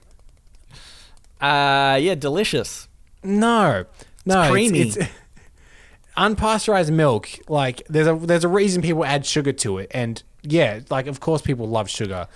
Uh, 1.42 1.98
yeah, 2.02 2.16
delicious. 2.16 2.88
No, 3.24 3.86
no, 4.26 4.34
it's- 4.42 4.52
creamy. 4.52 4.80
It's, 4.82 4.98
unpasteurized 6.18 6.92
milk. 6.92 7.30
Like, 7.48 7.82
there's 7.88 8.08
a 8.08 8.16
there's 8.16 8.44
a 8.44 8.48
reason 8.50 8.82
people 8.82 9.06
add 9.06 9.26
sugar 9.26 9.54
to 9.54 9.78
it, 9.80 9.90
and 9.92 10.22
yeah, 10.44 10.80
like 10.90 11.08
of 11.08 11.20
course 11.20 11.42
people 11.42 11.68
love 11.68 11.90
sugar, 11.90 12.28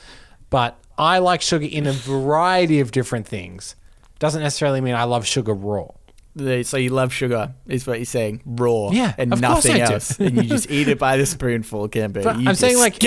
but 0.49 0.77
I 0.97 1.19
like 1.19 1.41
sugar 1.41 1.65
in 1.69 1.87
a 1.87 1.91
variety 1.93 2.79
of 2.79 2.91
different 2.91 3.27
things. 3.27 3.75
Doesn't 4.19 4.41
necessarily 4.41 4.81
mean 4.81 4.95
I 4.95 5.03
love 5.03 5.25
sugar 5.25 5.53
raw. 5.53 5.87
So 6.35 6.77
you 6.77 6.89
love 6.89 7.13
sugar, 7.13 7.53
is 7.67 7.85
what 7.85 7.99
you're 7.99 8.05
saying, 8.05 8.41
raw, 8.45 8.89
Yeah, 8.91 9.13
and 9.19 9.39
nothing 9.39 9.79
else, 9.79 10.19
and 10.19 10.35
you 10.35 10.43
just 10.43 10.69
eat 10.71 10.87
it 10.87 10.97
by 10.97 11.17
the 11.17 11.27
spoonful, 11.27 11.89
Cambo. 11.89 12.23
But 12.23 12.39
You 12.39 12.49
I'm 12.49 12.55
saying, 12.55 12.77
like-. 12.77 12.99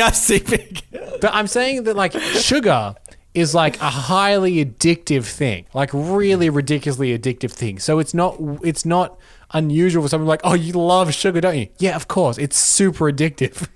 But 1.21 1.35
I'm 1.35 1.47
saying 1.49 1.85
that 1.85 1.97
like 1.97 2.13
sugar 2.13 2.95
is 3.35 3.55
like 3.55 3.81
a 3.81 3.91
highly 3.91 4.65
addictive 4.65 5.25
thing, 5.25 5.67
like 5.75 5.91
really 5.93 6.51
ridiculously 6.51 7.19
addictive 7.19 7.51
thing. 7.51 7.79
So 7.79 7.99
it's 7.99 8.15
not 8.15 8.37
it's 8.63 8.85
not 8.85 9.19
unusual 9.53 10.03
for 10.03 10.09
someone 10.09 10.29
like, 10.29 10.41
oh, 10.45 10.55
you 10.55 10.73
love 10.75 11.13
sugar, 11.15 11.41
don't 11.41 11.59
you? 11.59 11.69
Yeah, 11.79 11.97
of 11.97 12.09
course, 12.09 12.39
it's 12.39 12.57
super 12.57 13.11
addictive. 13.11 13.69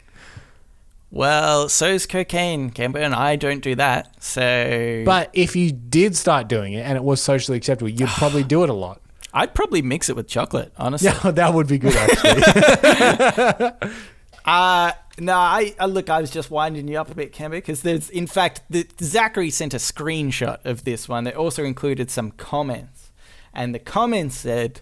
well, 1.11 1.69
so's 1.69 2.07
cocaine, 2.07 2.71
Cambo, 2.71 2.97
and 2.97 3.15
I 3.15 3.37
don't 3.37 3.61
do 3.61 3.75
that. 3.77 4.23
So, 4.23 5.03
But 5.05 5.31
if 5.33 5.57
you 5.57 5.73
did 5.73 6.17
start 6.17 6.49
doing 6.49 6.73
it 6.73 6.81
and 6.87 6.97
it 6.97 7.05
was 7.05 7.21
socially 7.21 7.57
acceptable, 7.59 7.91
you'd 7.91 8.09
probably 8.09 8.45
do 8.45 8.63
it 8.63 8.71
a 8.71 8.75
lot. 8.75 9.01
I'd 9.33 9.55
probably 9.55 9.83
mix 9.83 10.09
it 10.09 10.17
with 10.17 10.27
chocolate, 10.29 10.73
honestly. 10.77 11.11
Yeah, 11.11 11.31
that 11.33 11.55
would 11.55 11.69
be 11.69 11.79
good 11.79 11.95
actually. 11.97 13.73
Uh 14.45 14.93
no, 15.19 15.35
I 15.35 15.75
uh, 15.79 15.87
look. 15.87 16.09
I 16.09 16.21
was 16.21 16.31
just 16.31 16.51
winding 16.51 16.89
you 16.89 16.99
up 16.99 17.11
a 17.11 17.15
bit, 17.15 17.33
Cambo, 17.35 17.51
because 17.51 17.83
there's, 17.83 18.09
in 18.09 18.27
fact, 18.27 18.63
the, 18.71 18.87
Zachary 19.03 19.51
sent 19.51 19.75
a 19.75 19.77
screenshot 19.77 20.59
of 20.65 20.85
this 20.85 21.09
one 21.11 21.25
that 21.25 21.37
also 21.37 21.63
included 21.63 22.11
some 22.11 22.31
comments. 22.33 23.11
and 23.53 23.75
the 23.75 23.79
comments 23.79 24.37
said, 24.37 24.81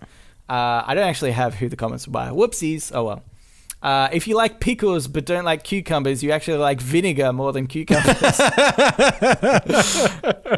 uh, 0.48 0.84
I 0.86 0.94
don't 0.94 1.08
actually 1.08 1.32
have 1.32 1.56
who 1.56 1.68
the 1.68 1.74
comments 1.76 2.06
were 2.06 2.12
by. 2.12 2.28
Whoopsies. 2.28 2.92
Oh 2.94 3.04
well. 3.04 3.24
Uh, 3.80 4.08
if 4.12 4.26
you 4.26 4.34
like 4.34 4.58
pickles 4.58 5.06
but 5.06 5.24
don't 5.24 5.44
like 5.44 5.62
cucumbers, 5.62 6.22
you 6.22 6.32
actually 6.32 6.58
like 6.58 6.80
vinegar 6.80 7.32
more 7.32 7.52
than 7.52 7.68
cucumbers. 7.68 8.16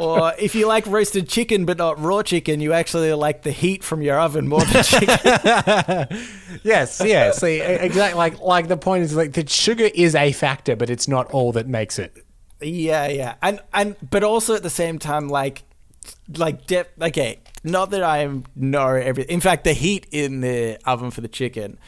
or 0.00 0.32
if 0.38 0.54
you 0.54 0.66
like 0.66 0.86
roasted 0.86 1.28
chicken 1.28 1.66
but 1.66 1.76
not 1.76 2.00
raw 2.00 2.22
chicken, 2.22 2.60
you 2.60 2.72
actually 2.72 3.12
like 3.12 3.42
the 3.42 3.50
heat 3.50 3.84
from 3.84 4.00
your 4.00 4.18
oven 4.18 4.48
more 4.48 4.64
than 4.64 4.82
chicken. 4.82 6.18
Yes, 6.62 7.00
yeah. 7.04 7.32
See, 7.32 7.60
exactly. 7.60 8.18
Like, 8.18 8.40
like 8.40 8.68
the 8.68 8.76
point 8.76 9.04
is 9.04 9.14
like 9.14 9.32
that 9.34 9.48
sugar 9.48 9.88
is 9.94 10.14
a 10.14 10.32
factor, 10.32 10.76
but 10.76 10.90
it's 10.90 11.08
not 11.08 11.30
all 11.30 11.52
that 11.52 11.66
makes 11.66 11.98
it. 11.98 12.24
Yeah, 12.60 13.08
yeah, 13.08 13.36
and 13.40 13.60
and 13.72 13.96
but 14.10 14.22
also 14.22 14.54
at 14.54 14.62
the 14.62 14.68
same 14.68 14.98
time, 14.98 15.28
like, 15.28 15.62
like, 16.36 16.66
de- 16.66 16.84
okay, 17.00 17.38
not 17.64 17.90
that 17.92 18.02
I 18.02 18.28
know 18.54 18.88
everything. 18.88 19.32
In 19.32 19.40
fact, 19.40 19.64
the 19.64 19.72
heat 19.72 20.06
in 20.10 20.42
the 20.42 20.78
oven 20.84 21.10
for 21.10 21.22
the 21.22 21.28
chicken, 21.28 21.78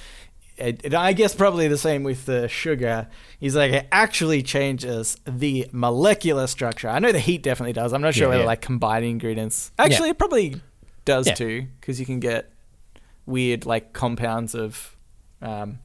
it- 0.84 0.94
I 0.94 1.12
guess 1.12 1.34
probably 1.34 1.68
the 1.68 1.76
same 1.78 2.02
with 2.02 2.26
the 2.26 2.48
sugar. 2.48 3.08
He's 3.40 3.56
like 3.56 3.72
it 3.72 3.88
actually 3.92 4.42
changes 4.42 5.16
the 5.26 5.66
molecular 5.72 6.46
structure. 6.46 6.88
I 6.88 6.98
know 6.98 7.12
the 7.12 7.18
heat 7.18 7.42
definitely 7.42 7.72
does. 7.72 7.92
I'm 7.92 8.00
not 8.02 8.14
sure 8.14 8.24
Yeah, 8.24 8.28
whether 8.30 8.40
yeah. 8.42 8.46
like 8.46 8.60
combining 8.60 9.10
ingredients. 9.12 9.72
Actually, 9.78 10.10
it 10.10 10.18
probably 10.18 10.60
does 11.04 11.26
Yeah. 11.26 11.34
too, 11.34 11.66
because 11.80 11.98
you 12.00 12.06
can 12.06 12.20
get 12.20 12.52
weird 13.26 13.66
like 13.66 13.92
compounds 13.92 14.54
of 14.54 14.96
um, 15.40 15.78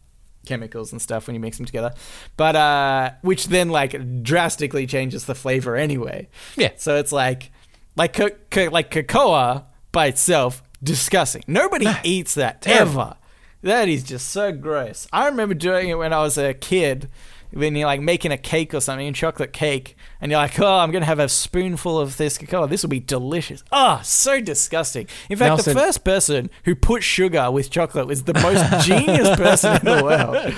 chemicals 0.46 0.92
and 0.92 1.02
stuff 1.02 1.28
when 1.28 1.34
you 1.34 1.40
mix 1.40 1.58
them 1.58 1.66
together. 1.66 1.94
But 2.36 2.56
uh, 2.56 3.12
which 3.22 3.48
then 3.48 3.70
like 3.70 4.24
drastically 4.24 4.86
changes 4.88 5.26
the 5.26 5.36
flavor 5.36 5.76
anyway. 5.76 6.30
Yeah. 6.56 6.72
So 6.78 6.96
it's 6.98 7.12
like 7.12 7.52
like 7.96 8.14
co- 8.14 8.30
co- 8.52 8.70
like 8.72 8.92
cocoa 8.92 9.66
by 9.92 10.06
itself, 10.08 10.62
disgusting. 10.84 11.44
Nobody 11.48 11.88
eats 12.04 12.36
that 12.36 12.66
ever. 12.68 13.16
That 13.62 13.90
is 13.90 14.04
just 14.04 14.30
so 14.30 14.52
gross. 14.52 15.08
I 15.12 15.28
remember 15.28 15.54
doing 15.56 15.90
it 15.90 15.96
when 15.96 16.14
I 16.14 16.20
was 16.22 16.38
a 16.38 16.54
kid. 16.54 17.10
When 17.52 17.78
you're 17.78 17.88
like 17.88 18.02
making 18.02 18.34
a 18.34 18.38
cake 18.38 18.74
or 18.74 18.82
something, 18.82 19.14
chocolate 19.14 19.54
cake, 19.54 19.96
and 20.20 20.30
you're 20.30 20.40
like, 20.42 20.60
"Oh, 20.60 20.80
I'm 20.80 20.92
gonna 20.92 21.06
have 21.06 21.18
a 21.20 21.30
spoonful 21.30 21.98
of 21.98 22.18
this 22.18 22.38
cocoa. 22.38 22.68
This 22.68 22.84
will 22.84 22.90
be 22.90 23.00
delicious." 23.00 23.64
Oh, 23.72 24.02
so 24.04 24.42
disgusting. 24.42 25.08
In 25.30 25.38
fact, 25.38 25.48
Nelson- 25.50 25.74
the 25.74 25.80
first 25.80 26.04
person 26.04 26.50
who 26.66 26.76
put 26.76 27.04
sugar 27.04 27.50
with 27.50 27.70
chocolate 27.72 28.06
was 28.06 28.24
the 28.24 28.34
most 28.34 28.86
genius 28.86 29.34
person 29.38 29.78
in 29.78 29.86
the 29.98 30.04
world. 30.04 30.54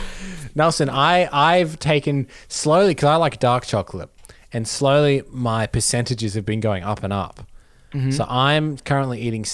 Nelson, 0.55 0.89
I 0.89 1.29
I've 1.31 1.77
taken 1.77 2.27
slowly 2.47 2.95
because 2.95 3.05
I 3.07 3.15
like 3.17 3.39
dark 3.39 3.67
chocolate, 3.67 4.09
and 4.51 4.67
slowly 4.67 5.21
my 5.29 5.67
percentages 5.67 6.33
have 6.33 6.45
been 6.45 6.59
going 6.59 6.83
up 6.83 7.03
and 7.03 7.13
up. 7.13 7.45
Mm-hmm. 7.93 8.11
So 8.11 8.25
I'm 8.29 8.77
currently 8.77 9.19
eating 9.21 9.45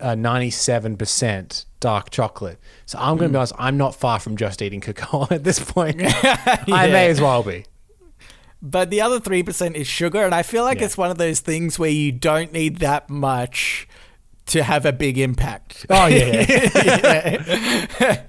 ninety-seven 0.00 0.96
percent 0.96 1.64
dark 1.80 2.10
chocolate. 2.10 2.58
So 2.86 2.98
I'm 2.98 3.16
going 3.16 3.30
to 3.30 3.32
be 3.32 3.36
honest, 3.38 3.54
I'm 3.58 3.76
not 3.76 3.94
far 3.94 4.20
from 4.20 4.36
just 4.36 4.62
eating 4.62 4.80
cocoa 4.80 5.26
at 5.30 5.44
this 5.44 5.58
point. 5.58 5.96
I 6.02 6.88
may 6.92 7.08
as 7.08 7.20
well 7.20 7.42
be. 7.42 7.64
But 8.62 8.90
the 8.90 9.00
other 9.00 9.18
3% 9.18 9.74
is 9.74 9.86
sugar. 9.86 10.22
And 10.22 10.34
I 10.34 10.42
feel 10.42 10.64
like 10.64 10.80
Yeah. 10.80 10.84
it's 10.84 10.98
one 10.98 11.10
of 11.10 11.16
those 11.16 11.40
things 11.40 11.78
where 11.78 11.88
you 11.90 12.12
don't 12.12 12.52
need 12.52 12.76
that 12.80 13.08
much 13.08 13.88
to 14.46 14.62
have 14.62 14.84
a 14.84 14.92
big 14.92 15.16
impact. 15.16 15.86
Oh 15.88 16.06
yeah, 16.08 16.42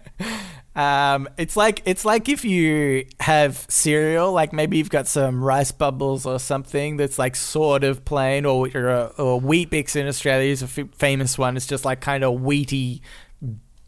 Um, 0.75 1.27
it's 1.37 1.57
like 1.57 1.81
it's 1.85 2.05
like 2.05 2.29
if 2.29 2.45
you 2.45 3.05
have 3.19 3.65
cereal, 3.67 4.31
like 4.31 4.53
maybe 4.53 4.77
you've 4.77 4.89
got 4.89 5.05
some 5.07 5.43
rice 5.43 5.71
bubbles 5.71 6.25
or 6.25 6.39
something 6.39 6.95
that's 6.97 7.19
like 7.19 7.35
sort 7.35 7.83
of 7.83 8.05
plain, 8.05 8.45
or 8.45 8.69
or, 8.73 9.11
or 9.17 9.41
Weet-Bix 9.41 9.95
in 9.97 10.07
Australia 10.07 10.49
is 10.49 10.61
a 10.61 10.65
f- 10.81 10.89
famous 10.95 11.37
one. 11.37 11.57
It's 11.57 11.67
just 11.67 11.83
like 11.83 11.99
kind 11.99 12.23
of 12.23 12.39
wheaty 12.39 13.01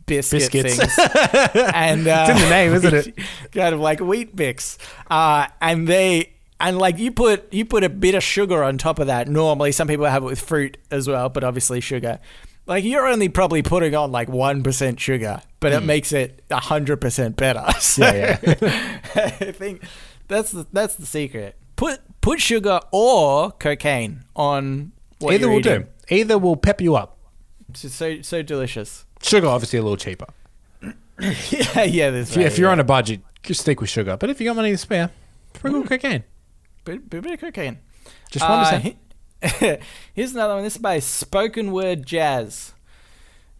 biscuit 0.05 0.63
Biscuits. 0.63 0.77
things, 0.77 0.97
and 1.73 2.05
uh, 2.07 2.27
It's 2.27 2.29
in 2.41 2.43
the 2.43 2.49
name, 2.49 2.73
isn't 2.73 2.93
it? 2.93 3.19
kind 3.53 3.73
of 3.73 3.79
like 3.79 3.99
Weet-Bix, 3.99 4.77
uh, 5.09 5.47
and 5.61 5.87
they. 5.87 6.29
And 6.59 6.77
like 6.77 6.97
you 6.97 7.11
put 7.11 7.51
you 7.53 7.65
put 7.65 7.83
a 7.83 7.89
bit 7.89 8.15
of 8.15 8.23
sugar 8.23 8.63
on 8.63 8.77
top 8.77 8.99
of 8.99 9.07
that. 9.07 9.27
Normally, 9.27 9.73
some 9.73 9.87
people 9.87 10.05
have 10.05 10.23
it 10.23 10.27
with 10.27 10.39
fruit 10.39 10.77
as 10.91 11.09
well, 11.09 11.27
but 11.27 11.43
obviously 11.43 11.81
sugar. 11.81 12.19
Like 12.65 12.85
you're 12.85 13.05
only 13.05 13.27
probably 13.27 13.61
putting 13.63 13.93
on 13.95 14.13
like 14.13 14.29
one 14.29 14.63
percent 14.63 14.97
sugar, 14.97 15.41
but 15.63 15.73
it 15.73 15.83
makes 15.83 16.13
it 16.13 16.43
hundred 16.51 16.97
percent 16.97 17.35
better. 17.35 17.65
So 17.79 18.05
Hmm. 18.05 18.15
Yeah, 18.15 18.37
I 19.15 19.51
think 19.51 19.83
that's 20.27 20.51
the 20.51 20.67
that's 20.71 20.95
the 20.95 21.05
secret. 21.05 21.55
Put 21.75 22.01
put 22.21 22.39
sugar 22.39 22.79
or 22.91 23.51
cocaine 23.51 24.23
on 24.35 24.91
what 25.19 25.33
Either 25.33 25.49
will 25.49 25.59
eating. 25.59 25.81
do. 25.81 26.15
Either 26.15 26.37
will 26.37 26.55
pep 26.55 26.81
you 26.81 26.95
up. 26.95 27.17
It's 27.69 27.93
so 27.93 28.21
so 28.21 28.41
delicious. 28.43 29.05
Sugar, 29.21 29.47
obviously, 29.47 29.79
a 29.79 29.81
little 29.81 29.97
cheaper. 29.97 30.27
yeah, 31.19 31.83
yeah. 31.83 32.09
There's 32.11 32.31
If, 32.31 32.37
you, 32.37 32.43
if 32.43 32.57
you're 32.59 32.69
on 32.69 32.79
a 32.79 32.83
budget, 32.83 33.21
just 33.41 33.61
stick 33.61 33.79
with 33.81 33.89
sugar. 33.89 34.17
But 34.17 34.29
if 34.29 34.39
you 34.41 34.45
got 34.47 34.55
money 34.55 34.71
to 34.71 34.77
spare, 34.77 35.09
sprinkle 35.55 35.83
cocaine. 35.83 36.23
bit, 36.83 37.09
bit, 37.09 37.23
bit 37.23 37.33
of 37.33 37.39
cocaine. 37.39 37.79
Just 38.31 38.47
one 38.47 38.59
Uh, 38.59 38.81
percent. 39.41 39.79
Here's 40.13 40.33
another 40.33 40.55
one. 40.55 40.63
This 40.63 40.75
is 40.75 40.81
by 40.81 40.99
Spoken 40.99 41.71
Word 41.71 42.05
Jazz. 42.05 42.72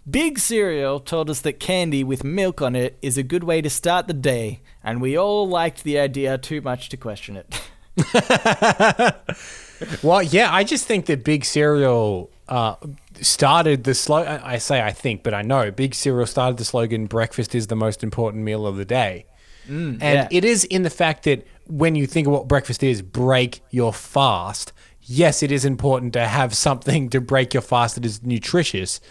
Big 0.10 0.38
Cereal 0.38 1.00
told 1.00 1.30
us 1.30 1.42
that 1.42 1.60
candy 1.60 2.04
with 2.04 2.24
milk 2.24 2.62
on 2.62 2.76
it 2.76 2.98
is 3.02 3.18
a 3.18 3.24
good 3.24 3.44
way 3.44 3.62
to 3.62 3.70
start 3.70 4.08
the 4.08 4.14
day, 4.14 4.62
and 4.84 5.02
we 5.02 5.18
all 5.18 5.48
liked 5.48 5.84
the 5.84 5.98
idea 5.98 6.38
too 6.38 6.62
much 6.62 6.90
to 6.90 6.98
question 6.98 7.38
it. 7.38 7.62
Well, 10.02 10.24
yeah, 10.24 10.54
I 10.54 10.64
just 10.64 10.86
think 10.86 11.08
that 11.08 11.24
Big 11.24 11.46
Cereal 11.46 12.30
uh, 12.48 12.76
started 13.22 13.84
the 13.84 13.94
slogan. 13.94 14.42
I 14.44 14.58
say 14.58 14.82
I 14.82 14.92
think, 14.92 15.24
but 15.24 15.34
I 15.34 15.42
know 15.42 15.72
Big 15.72 15.96
Cereal 15.96 16.26
started 16.26 16.58
the 16.58 16.66
slogan 16.66 17.06
"Breakfast 17.06 17.56
is 17.56 17.68
the 17.68 17.76
most 17.76 18.04
important 18.04 18.44
meal 18.44 18.66
of 18.66 18.78
the 18.78 18.86
day," 18.86 19.26
and 19.68 20.02
yeah. 20.02 20.28
it 20.32 20.46
is 20.46 20.64
in 20.66 20.84
the 20.84 20.90
fact 20.90 21.24
that 21.24 21.46
when 21.68 21.96
you 21.96 22.08
think 22.08 22.28
of 22.28 22.34
what 22.34 22.48
breakfast 22.48 22.84
is, 22.84 23.02
break 23.02 23.62
your 23.72 23.94
fast. 23.94 24.74
Yes, 25.06 25.44
it 25.44 25.52
is 25.52 25.66
important 25.66 26.14
to 26.14 26.26
have 26.26 26.56
something 26.56 27.10
to 27.10 27.20
break 27.20 27.54
your 27.54 27.62
fast 27.62 27.96
that 27.96 28.06
is 28.06 28.24
nutritious, 28.24 29.02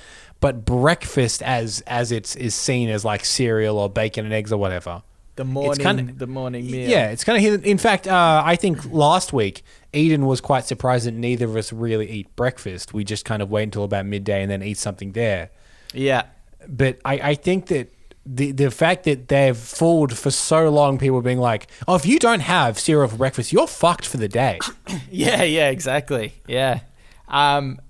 but 0.42 0.66
breakfast, 0.66 1.40
as 1.42 1.80
as 1.86 2.12
it's 2.12 2.36
is 2.36 2.54
seen 2.54 2.90
as 2.90 3.02
like 3.02 3.24
cereal 3.24 3.78
or 3.78 3.88
bacon 3.88 4.26
and 4.26 4.34
eggs 4.34 4.52
or 4.52 4.58
whatever. 4.58 5.02
The 5.36 5.44
morning, 5.46 5.82
kinda- 5.82 6.12
the 6.12 6.26
morning 6.26 6.70
meal. 6.70 6.90
Yeah, 6.90 7.08
it's 7.08 7.24
kind 7.24 7.42
of. 7.46 7.64
In 7.64 7.78
fact, 7.78 8.06
uh, 8.06 8.42
I 8.44 8.56
think 8.56 8.92
last 8.92 9.32
week 9.32 9.64
Eden 9.94 10.26
was 10.26 10.42
quite 10.42 10.66
surprised 10.66 11.06
that 11.06 11.14
neither 11.14 11.46
of 11.46 11.56
us 11.56 11.72
really 11.72 12.10
eat 12.10 12.36
breakfast. 12.36 12.92
We 12.92 13.02
just 13.04 13.24
kind 13.24 13.40
of 13.40 13.50
wait 13.50 13.62
until 13.62 13.84
about 13.84 14.04
midday 14.04 14.42
and 14.42 14.50
then 14.50 14.62
eat 14.62 14.76
something 14.76 15.12
there. 15.12 15.48
yeah. 15.94 16.24
But 16.68 16.98
I, 17.04 17.14
I 17.30 17.34
think 17.34 17.66
that 17.68 17.92
the 18.26 18.52
the 18.52 18.70
fact 18.70 19.04
that 19.04 19.28
they've 19.28 19.56
fooled 19.56 20.16
for 20.16 20.30
so 20.30 20.68
long, 20.68 20.98
people 20.98 21.20
being 21.22 21.38
like, 21.40 21.66
"Oh, 21.88 21.94
if 21.96 22.04
you 22.06 22.18
don't 22.20 22.40
have 22.40 22.78
cereal 22.78 23.08
for 23.08 23.16
breakfast, 23.16 23.52
you're 23.52 23.66
fucked 23.66 24.06
for 24.06 24.18
the 24.18 24.28
day." 24.28 24.58
Yeah, 25.10 25.42
yeah, 25.42 25.70
exactly. 25.70 26.34
Yeah. 26.46 26.80
Um, 27.28 27.80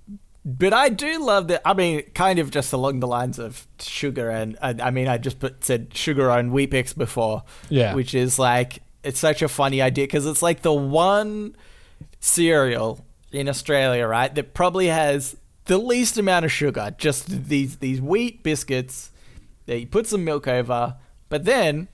but 0.44 0.72
I 0.72 0.88
do 0.88 1.24
love 1.24 1.48
that. 1.48 1.62
I 1.64 1.74
mean, 1.74 2.02
kind 2.14 2.38
of 2.38 2.50
just 2.50 2.72
along 2.72 3.00
the 3.00 3.06
lines 3.06 3.38
of 3.38 3.66
sugar, 3.78 4.28
and, 4.30 4.56
and 4.60 4.80
I 4.80 4.90
mean, 4.90 5.08
I 5.08 5.18
just 5.18 5.38
put 5.38 5.64
said 5.64 5.96
sugar 5.96 6.30
on 6.30 6.50
Weet-Bix 6.50 6.96
before. 6.96 7.44
Yeah. 7.68 7.94
Which 7.94 8.14
is 8.14 8.38
like, 8.38 8.82
it's 9.04 9.18
such 9.20 9.42
a 9.42 9.48
funny 9.48 9.80
idea 9.80 10.04
because 10.04 10.26
it's 10.26 10.42
like 10.42 10.62
the 10.62 10.72
one 10.72 11.56
cereal 12.20 13.04
in 13.30 13.48
Australia, 13.48 14.06
right, 14.06 14.34
that 14.34 14.54
probably 14.54 14.86
has 14.88 15.36
the 15.64 15.78
least 15.78 16.18
amount 16.18 16.44
of 16.44 16.52
sugar. 16.52 16.94
Just 16.98 17.48
these 17.48 17.76
these 17.76 18.00
wheat 18.00 18.42
biscuits 18.42 19.10
that 19.66 19.78
you 19.78 19.86
put 19.86 20.06
some 20.06 20.24
milk 20.24 20.48
over, 20.48 20.96
but 21.28 21.44
then 21.44 21.88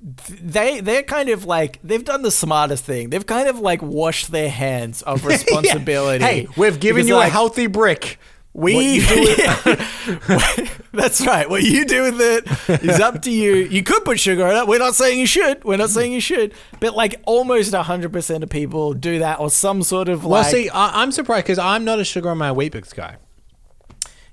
they 0.00 0.80
they're 0.80 1.02
kind 1.02 1.28
of 1.28 1.44
like 1.44 1.80
they've 1.82 2.04
done 2.04 2.22
the 2.22 2.30
smartest 2.30 2.84
thing. 2.84 3.10
They've 3.10 3.26
kind 3.26 3.48
of 3.48 3.58
like 3.58 3.82
washed 3.82 4.30
their 4.30 4.48
hands 4.50 5.02
of 5.02 5.24
responsibility. 5.26 6.24
Hey, 6.24 6.48
we've 6.56 6.78
given 6.78 6.96
Because, 7.00 7.08
you 7.08 7.16
like, 7.16 7.28
a 7.28 7.32
healthy 7.32 7.66
brick. 7.66 8.18
We 8.54 8.98
do 9.06 9.36
That's 10.92 11.24
right. 11.24 11.48
What 11.48 11.62
you 11.62 11.84
do 11.84 12.02
with 12.02 12.20
it 12.20 12.82
is 12.82 12.98
up 12.98 13.22
to 13.22 13.30
you. 13.30 13.54
You 13.54 13.82
could 13.84 14.04
put 14.04 14.18
sugar 14.18 14.46
in 14.48 14.56
it. 14.56 14.66
We're 14.66 14.78
not 14.78 14.94
saying 14.94 15.20
you 15.20 15.26
should. 15.26 15.62
We're 15.64 15.76
not 15.76 15.90
saying 15.90 16.12
you 16.12 16.20
should. 16.20 16.54
But 16.80 16.96
like 16.96 17.20
almost 17.24 17.72
100% 17.72 18.42
of 18.42 18.48
people 18.48 18.94
do 18.94 19.20
that 19.20 19.38
or 19.38 19.50
some 19.50 19.82
sort 19.82 20.08
of 20.08 20.24
Well, 20.24 20.42
like 20.42 20.44
Well, 20.44 20.50
see, 20.62 20.68
I, 20.70 21.02
I'm 21.02 21.12
surprised 21.12 21.44
because 21.44 21.58
I'm 21.58 21.84
not 21.84 22.00
a 22.00 22.04
sugar 22.04 22.30
on 22.30 22.38
my 22.38 22.50
Weet-Bix 22.50 22.94
guy. 22.96 23.16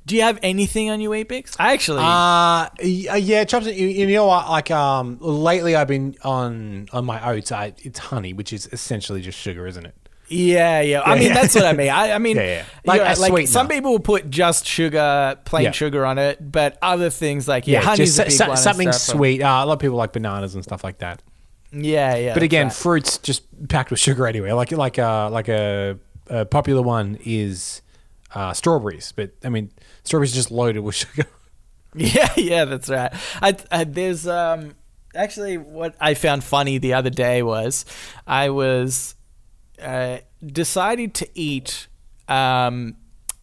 Do 0.08 0.16
you 0.16 0.22
have 0.22 0.38
anything 0.44 0.92
on 0.92 1.02
your 1.02 1.10
Weet-Bix? 1.12 1.56
I 1.58 1.74
actually 1.74 2.02
Uh, 2.04 2.06
uh, 2.06 3.16
yeah, 3.16 3.44
chops. 3.44 3.66
You, 3.66 3.88
you 3.88 4.06
know 4.08 4.28
what? 4.28 4.48
Like, 4.50 4.70
um, 4.70 5.18
lately 5.20 5.76
I've 5.76 5.88
been 5.88 6.16
on 6.24 6.88
on 6.94 7.06
my 7.06 7.28
oats. 7.32 7.52
I, 7.52 7.74
it's 7.80 7.98
honey, 8.00 8.32
which 8.34 8.54
is 8.54 8.70
essentially 8.72 9.22
just 9.22 9.38
sugar, 9.40 9.66
isn't 9.66 9.84
it? 9.86 9.96
Yeah, 10.28 10.82
yeah. 10.82 11.02
I 11.02 11.14
Yeah, 11.16 11.20
mean, 11.20 11.28
yeah. 11.30 11.34
that's 11.34 11.56
what 11.56 11.66
I 11.66 11.74
mean. 11.74 11.90
I, 11.90 12.12
I 12.14 12.18
mean, 12.26 12.36
Yeah, 12.38 12.44
yeah. 12.44 12.66
like, 12.86 13.02
Like 13.02 13.18
a 13.18 13.20
like 13.22 13.32
sweetener. 13.32 13.48
some 13.52 13.68
people 13.68 13.92
will 13.92 14.00
put 14.00 14.30
just 14.30 14.66
sugar, 14.68 15.38
plain 15.46 15.72
sugar 15.72 16.06
on 16.06 16.18
it, 16.20 16.52
but 16.52 16.78
other 16.84 17.10
things 17.10 17.48
like 17.48 17.66
yeah, 17.68 17.82
honey's 17.82 18.16
just 18.16 18.20
a 18.20 18.22
so- 18.22 18.26
big 18.26 18.32
so- 18.38 18.48
one 18.50 18.58
something 18.58 18.92
sweet. 18.92 19.42
Uh, 19.42 19.48
a 19.48 19.66
lot 19.66 19.74
of 19.74 19.80
people 19.80 19.98
like 19.98 20.14
bananas 20.14 20.54
and 20.56 20.64
stuff 20.64 20.84
like 20.84 21.00
that. 21.00 21.22
Yeah, 21.72 22.16
yeah. 22.16 22.34
But 22.36 22.44
again, 22.44 22.68
right. 22.68 22.76
fruits 22.76 23.18
just 23.18 23.44
packed 23.70 23.90
with 23.92 24.00
sugar 24.00 24.28
anyway. 24.28 24.52
Like 24.52 24.72
like 24.72 24.98
uh 25.00 25.30
like 25.32 25.48
a, 25.50 25.98
a 26.30 26.46
popular 26.46 26.82
one 26.84 27.18
is 27.26 27.82
uh, 28.36 28.54
strawberries. 28.54 29.12
But 29.12 29.32
I 29.44 29.50
mean, 29.50 29.72
strawberries 30.04 30.34
are 30.34 30.36
just 30.36 30.52
loaded 30.52 30.82
with 30.82 30.96
sugar. 31.04 31.28
Yeah, 31.96 32.32
yeah, 32.36 32.66
that's 32.66 32.90
right. 32.90 33.14
I, 33.42 33.56
I 33.72 33.84
there's 33.86 34.28
um 34.28 34.76
actually 35.16 35.58
what 35.58 35.96
I 36.00 36.14
found 36.14 36.44
funny 36.44 36.78
the 36.78 36.94
other 36.94 37.10
day 37.10 37.42
was 37.42 37.86
I 38.28 38.50
was 38.50 39.16
uh, 39.82 40.18
decided 40.46 41.14
to 41.16 41.30
eat 41.34 41.88
um 42.28 42.98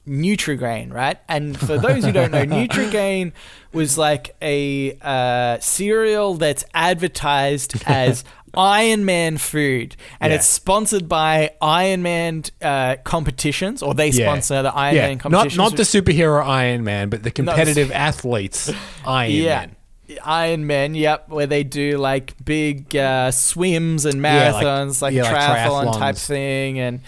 Nutri-Grain, 0.06 0.90
right? 0.90 1.18
And 1.28 1.58
for 1.58 1.78
those 1.78 2.04
who 2.04 2.12
don't 2.12 2.32
know, 2.32 2.44
Nutri-Grain 2.44 3.32
was 3.72 3.96
like 3.96 4.34
a 4.42 4.96
uh, 5.00 5.58
cereal 5.60 6.34
that's 6.34 6.64
advertised 6.74 7.82
as 7.86 8.24
Iron 8.54 9.04
Man 9.06 9.38
food, 9.38 9.96
and 10.20 10.30
Yeah. 10.30 10.36
it's 10.36 10.46
sponsored 10.46 11.08
by 11.08 11.52
Iron 11.62 12.02
Man 12.02 12.42
uh, 12.60 12.96
competitions, 13.02 13.82
or 13.82 13.94
they 13.94 14.08
Yeah. 14.08 14.26
sponsor 14.26 14.62
the 14.62 14.74
Iron 14.74 14.94
yeah, 14.96 15.06
Man 15.06 15.18
competitions. 15.18 15.56
not 15.56 15.76
the 15.76 15.84
superhero 15.84 16.44
Iron 16.44 16.84
Man, 16.84 17.08
but 17.08 17.22
the 17.22 17.30
competitive 17.30 17.90
athletes 17.92 18.70
Iron 19.06 19.30
yeah. 19.32 19.58
Man. 19.60 19.76
Iron 20.22 20.66
Man, 20.66 20.94
yep, 20.94 21.30
where 21.30 21.46
they 21.46 21.64
do 21.64 21.96
like 21.96 22.34
big 22.44 22.94
uh, 22.94 23.30
swims 23.30 24.04
and 24.04 24.20
like- 24.20 24.32
marathons, 24.34 25.00
like, 25.00 25.14
like 25.14 25.24
triathlon 25.34 25.96
type 25.96 26.16
thing, 26.16 26.78
and 26.78 27.00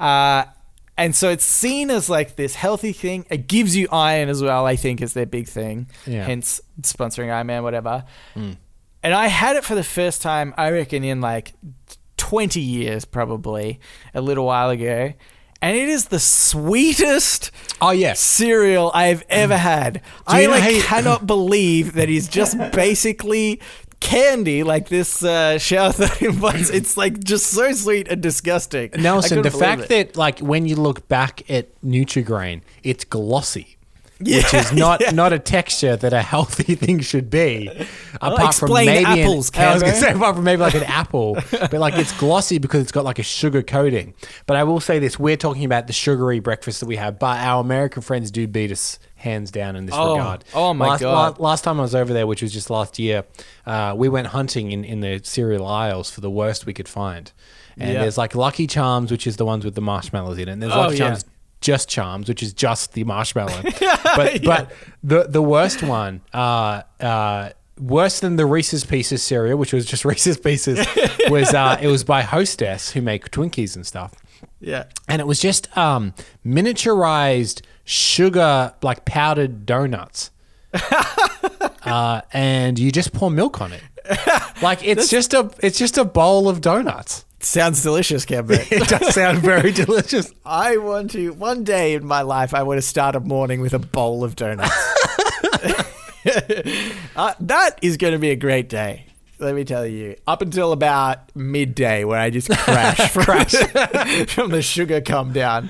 uh, 0.00 0.46
and 0.98 1.14
so 1.14 1.30
it's 1.30 1.44
seen 1.44 1.90
as 1.90 2.10
like 2.10 2.34
this 2.34 2.56
healthy 2.56 2.92
thing. 2.92 3.24
It 3.30 3.46
gives 3.46 3.76
you 3.76 3.86
iron 3.92 4.28
as 4.28 4.42
well, 4.42 4.66
I 4.66 4.74
think, 4.74 5.00
is 5.00 5.12
their 5.14 5.26
big 5.26 5.46
thing. 5.46 5.88
Yeah. 6.06 6.24
Hence 6.24 6.60
sponsoring 6.82 7.32
Iron 7.32 7.46
Man, 7.46 7.62
whatever. 7.62 8.04
And 8.34 9.14
I 9.14 9.28
had 9.28 9.54
it 9.54 9.64
for 9.64 9.76
the 9.76 9.84
first 9.84 10.20
time, 10.22 10.52
I 10.56 10.70
reckon, 10.72 11.04
in 11.04 11.20
like 11.20 11.54
20 12.16 12.60
years, 12.60 13.04
probably 13.04 13.78
a 14.12 14.20
little 14.20 14.44
while 14.44 14.70
ago. 14.70 15.12
And 15.62 15.76
it 15.76 15.88
is 15.88 16.06
the 16.06 16.18
sweetest 16.20 17.50
Oh 17.80 17.90
yes, 17.90 18.18
cereal 18.20 18.90
I've 18.92 19.24
ever 19.28 19.56
had. 19.56 20.02
I 20.26 20.46
like 20.46 20.82
cannot 20.82 21.26
believe 21.28 21.94
that 21.94 22.08
he's 22.08 22.28
just 22.28 22.56
basically 22.72 23.60
candy 24.00 24.62
like 24.62 24.88
this 24.88 25.22
uh, 25.22 25.58
shower 25.58 25.92
13 25.92 26.38
bucks. 26.38 26.70
It's 26.78 26.96
like 26.96 27.22
just 27.24 27.46
so 27.46 27.72
sweet 27.72 28.08
and 28.08 28.22
disgusting. 28.22 28.90
Nelson. 28.96 29.42
The 29.42 29.50
fact 29.50 29.82
it. 29.82 29.88
that 29.88 30.16
like 30.16 30.40
when 30.40 30.66
you 30.66 30.76
look 30.76 31.08
back 31.08 31.48
at 31.50 31.80
Nutri-Grain, 31.82 32.62
it's 32.82 33.04
glossy. 33.04 33.77
Yeah, 34.20 34.38
which 34.38 34.54
is 34.54 34.72
not 34.84 35.00
yeah. 35.00 35.10
not 35.10 35.32
a 35.32 35.38
texture 35.38 35.96
that 35.96 36.12
a 36.12 36.22
healthy 36.22 36.74
thing 36.76 37.00
should 37.00 37.30
be. 37.30 37.68
Apart 38.20 38.54
from 38.54 38.72
maybe 38.72 39.04
an- 39.04 39.06
I 39.06 39.28
was 39.28 39.50
going 39.50 39.80
to 39.80 39.94
say 39.94 40.12
apart 40.12 40.34
from 40.36 40.44
maybe 40.44 40.60
like 40.62 40.74
an 40.74 40.82
apple, 40.86 41.36
but 41.50 41.72
like 41.74 41.94
it's 41.94 42.16
glossy 42.18 42.58
because 42.58 42.82
it's 42.82 42.92
got 42.92 43.04
like 43.04 43.18
a 43.18 43.22
sugar 43.22 43.62
coating. 43.62 44.14
But 44.46 44.56
I 44.56 44.64
will 44.64 44.80
say 44.80 44.98
this: 44.98 45.18
we're 45.18 45.36
talking 45.36 45.64
about 45.64 45.86
the 45.86 45.92
sugary 45.92 46.40
breakfast 46.40 46.80
that 46.80 46.86
we 46.86 46.96
have, 46.96 47.18
but 47.18 47.38
our 47.38 47.60
American 47.60 48.02
friends 48.02 48.30
do 48.30 48.46
beat 48.46 48.72
us 48.72 48.98
hands 49.16 49.50
down 49.50 49.74
in 49.74 49.86
this 49.86 49.94
Oh, 49.98 50.12
regard. 50.16 50.44
oh 50.54 50.72
my 50.74 50.88
last, 50.90 51.00
God. 51.00 51.38
la- 51.40 51.48
last 51.48 51.64
time 51.64 51.80
I 51.80 51.82
was 51.82 51.94
over 51.94 52.12
there, 52.12 52.26
which 52.26 52.40
was 52.40 52.52
just 52.52 52.70
last 52.70 53.00
year, 53.00 53.24
uh, 53.66 53.92
we 53.96 54.08
went 54.08 54.28
hunting 54.28 54.70
in, 54.70 54.84
in 54.84 55.00
the 55.00 55.20
cereal 55.24 55.66
aisles 55.66 56.08
for 56.08 56.20
the 56.20 56.30
worst 56.30 56.66
we 56.66 56.72
could 56.72 56.88
find. 56.88 57.32
And 57.80 57.94
there's 57.96 58.18
like 58.18 58.34
Lucky 58.34 58.66
Charms, 58.66 59.10
which 59.12 59.24
is 59.26 59.36
the 59.36 59.44
ones 59.44 59.64
with 59.64 59.76
the 59.76 59.80
marshmallows 59.80 60.38
in 60.38 60.48
it. 60.48 60.52
And 60.52 60.62
there's 60.62 60.72
Oh, 60.72 60.80
Lucky 60.80 60.96
yeah. 60.96 61.06
Charms 61.10 61.24
just 61.60 61.88
Charms, 61.88 62.28
which 62.28 62.42
is 62.42 62.52
just 62.52 62.92
the 62.92 63.04
marshmallow. 63.04 63.62
but 64.16 64.42
but 64.44 64.72
the 65.02 65.24
the 65.28 65.42
worst 65.42 65.82
one, 65.82 66.20
uh, 66.32 66.82
uh, 67.00 67.50
worse 67.78 68.20
than 68.20 68.36
the 68.36 68.46
Reese's 68.46 68.84
Pieces 68.84 69.22
cereal, 69.22 69.58
which 69.58 69.72
was 69.72 69.86
just 69.86 70.04
Reese's 70.04 70.38
Pieces, 70.38 70.86
was 71.28 71.54
uh, 71.54 71.78
it 71.80 71.88
was 71.88 72.04
by 72.04 72.22
Hostess 72.22 72.92
who 72.92 73.02
make 73.02 73.30
Twinkies 73.30 73.76
and 73.76 73.86
stuff, 73.86 74.14
yeah. 74.60 74.84
and 75.08 75.20
it 75.20 75.26
was 75.26 75.40
just 75.40 75.76
um, 75.76 76.14
miniaturized 76.44 77.62
sugar 77.84 78.74
like 78.82 79.04
powdered 79.04 79.66
donuts. 79.66 80.30
uh, 81.82 82.20
and 82.32 82.78
you 82.78 82.92
just 82.92 83.12
pour 83.12 83.30
milk 83.30 83.60
on 83.60 83.72
it. 83.72 83.82
Like 84.62 84.84
it's 84.84 85.08
just 85.08 85.34
a 85.34 85.50
it's 85.60 85.78
just 85.78 85.98
a 85.98 86.04
bowl 86.04 86.48
of 86.48 86.60
donuts. 86.60 87.24
Sounds 87.40 87.82
delicious, 87.82 88.24
Cameron. 88.24 88.60
It 88.70 88.88
does 88.88 89.14
sound 89.14 89.38
very 89.38 89.72
delicious. 89.72 90.32
I 90.44 90.76
want 90.76 91.12
to 91.12 91.32
one 91.34 91.64
day 91.64 91.94
in 91.94 92.04
my 92.04 92.22
life. 92.22 92.52
I 92.52 92.62
want 92.64 92.78
to 92.78 92.82
start 92.82 93.14
a 93.14 93.20
morning 93.20 93.60
with 93.60 93.74
a 93.74 93.78
bowl 93.78 94.24
of 94.24 94.36
donuts. 94.36 94.74
uh, 97.16 97.34
that 97.40 97.78
is 97.80 97.96
going 97.96 98.12
to 98.12 98.18
be 98.18 98.30
a 98.30 98.36
great 98.36 98.68
day. 98.68 99.06
Let 99.38 99.54
me 99.54 99.64
tell 99.64 99.86
you. 99.86 100.16
Up 100.26 100.42
until 100.42 100.72
about 100.72 101.34
midday, 101.36 102.04
where 102.04 102.18
I 102.18 102.30
just 102.30 102.50
crash, 102.50 103.12
crash 103.12 103.52
from 104.30 104.50
the 104.50 104.62
sugar 104.62 105.00
come 105.00 105.32
down. 105.32 105.68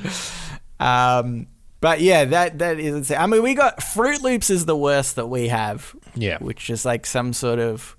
Um, 0.80 1.48
but 1.80 2.00
yeah, 2.00 2.24
that 2.24 2.58
that 2.60 2.80
is 2.80 2.94
insane. 2.94 3.18
I 3.18 3.26
mean, 3.26 3.42
we 3.42 3.54
got 3.54 3.80
Froot 3.80 4.22
Loops 4.22 4.48
is 4.48 4.64
the 4.64 4.76
worst 4.76 5.16
that 5.16 5.26
we 5.26 5.48
have. 5.48 5.94
Yeah. 6.14 6.38
which 6.38 6.70
is 6.70 6.84
like 6.84 7.06
some 7.06 7.32
sort 7.32 7.58
of 7.58 7.96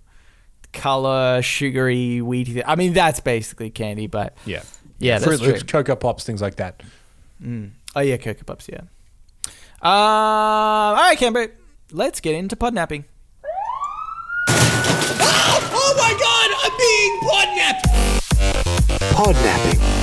color 0.73 1.41
sugary 1.41 2.19
wheaty. 2.21 2.53
Thing. 2.55 2.63
I 2.65 2.75
mean, 2.75 2.93
that's 2.93 3.19
basically 3.19 3.69
candy, 3.69 4.07
but 4.07 4.35
Yeah. 4.45 4.63
yeah, 4.99 5.19
that's 5.19 5.25
Fruit 5.25 5.39
true. 5.39 5.47
Loops, 5.53 5.63
Cocoa 5.63 5.95
Pops, 5.95 6.23
things 6.23 6.41
like 6.41 6.55
that. 6.57 6.81
Oh 7.95 7.99
yeah, 8.01 8.17
Cocoa 8.17 8.43
Pops. 8.45 8.67
yeah. 8.71 8.81
Um, 9.81 9.91
all 9.91 10.95
right, 10.95 11.17
Cambo, 11.17 11.49
let's 11.91 12.19
get 12.19 12.35
into 12.35 12.55
podnapping. 12.55 13.05
Oh 15.71 15.93
my 15.97 16.13
god, 16.19 16.49
I'm 16.63 16.77
being 16.77 17.19
podnapped! 17.23 17.85
Podnapping. 19.15 19.98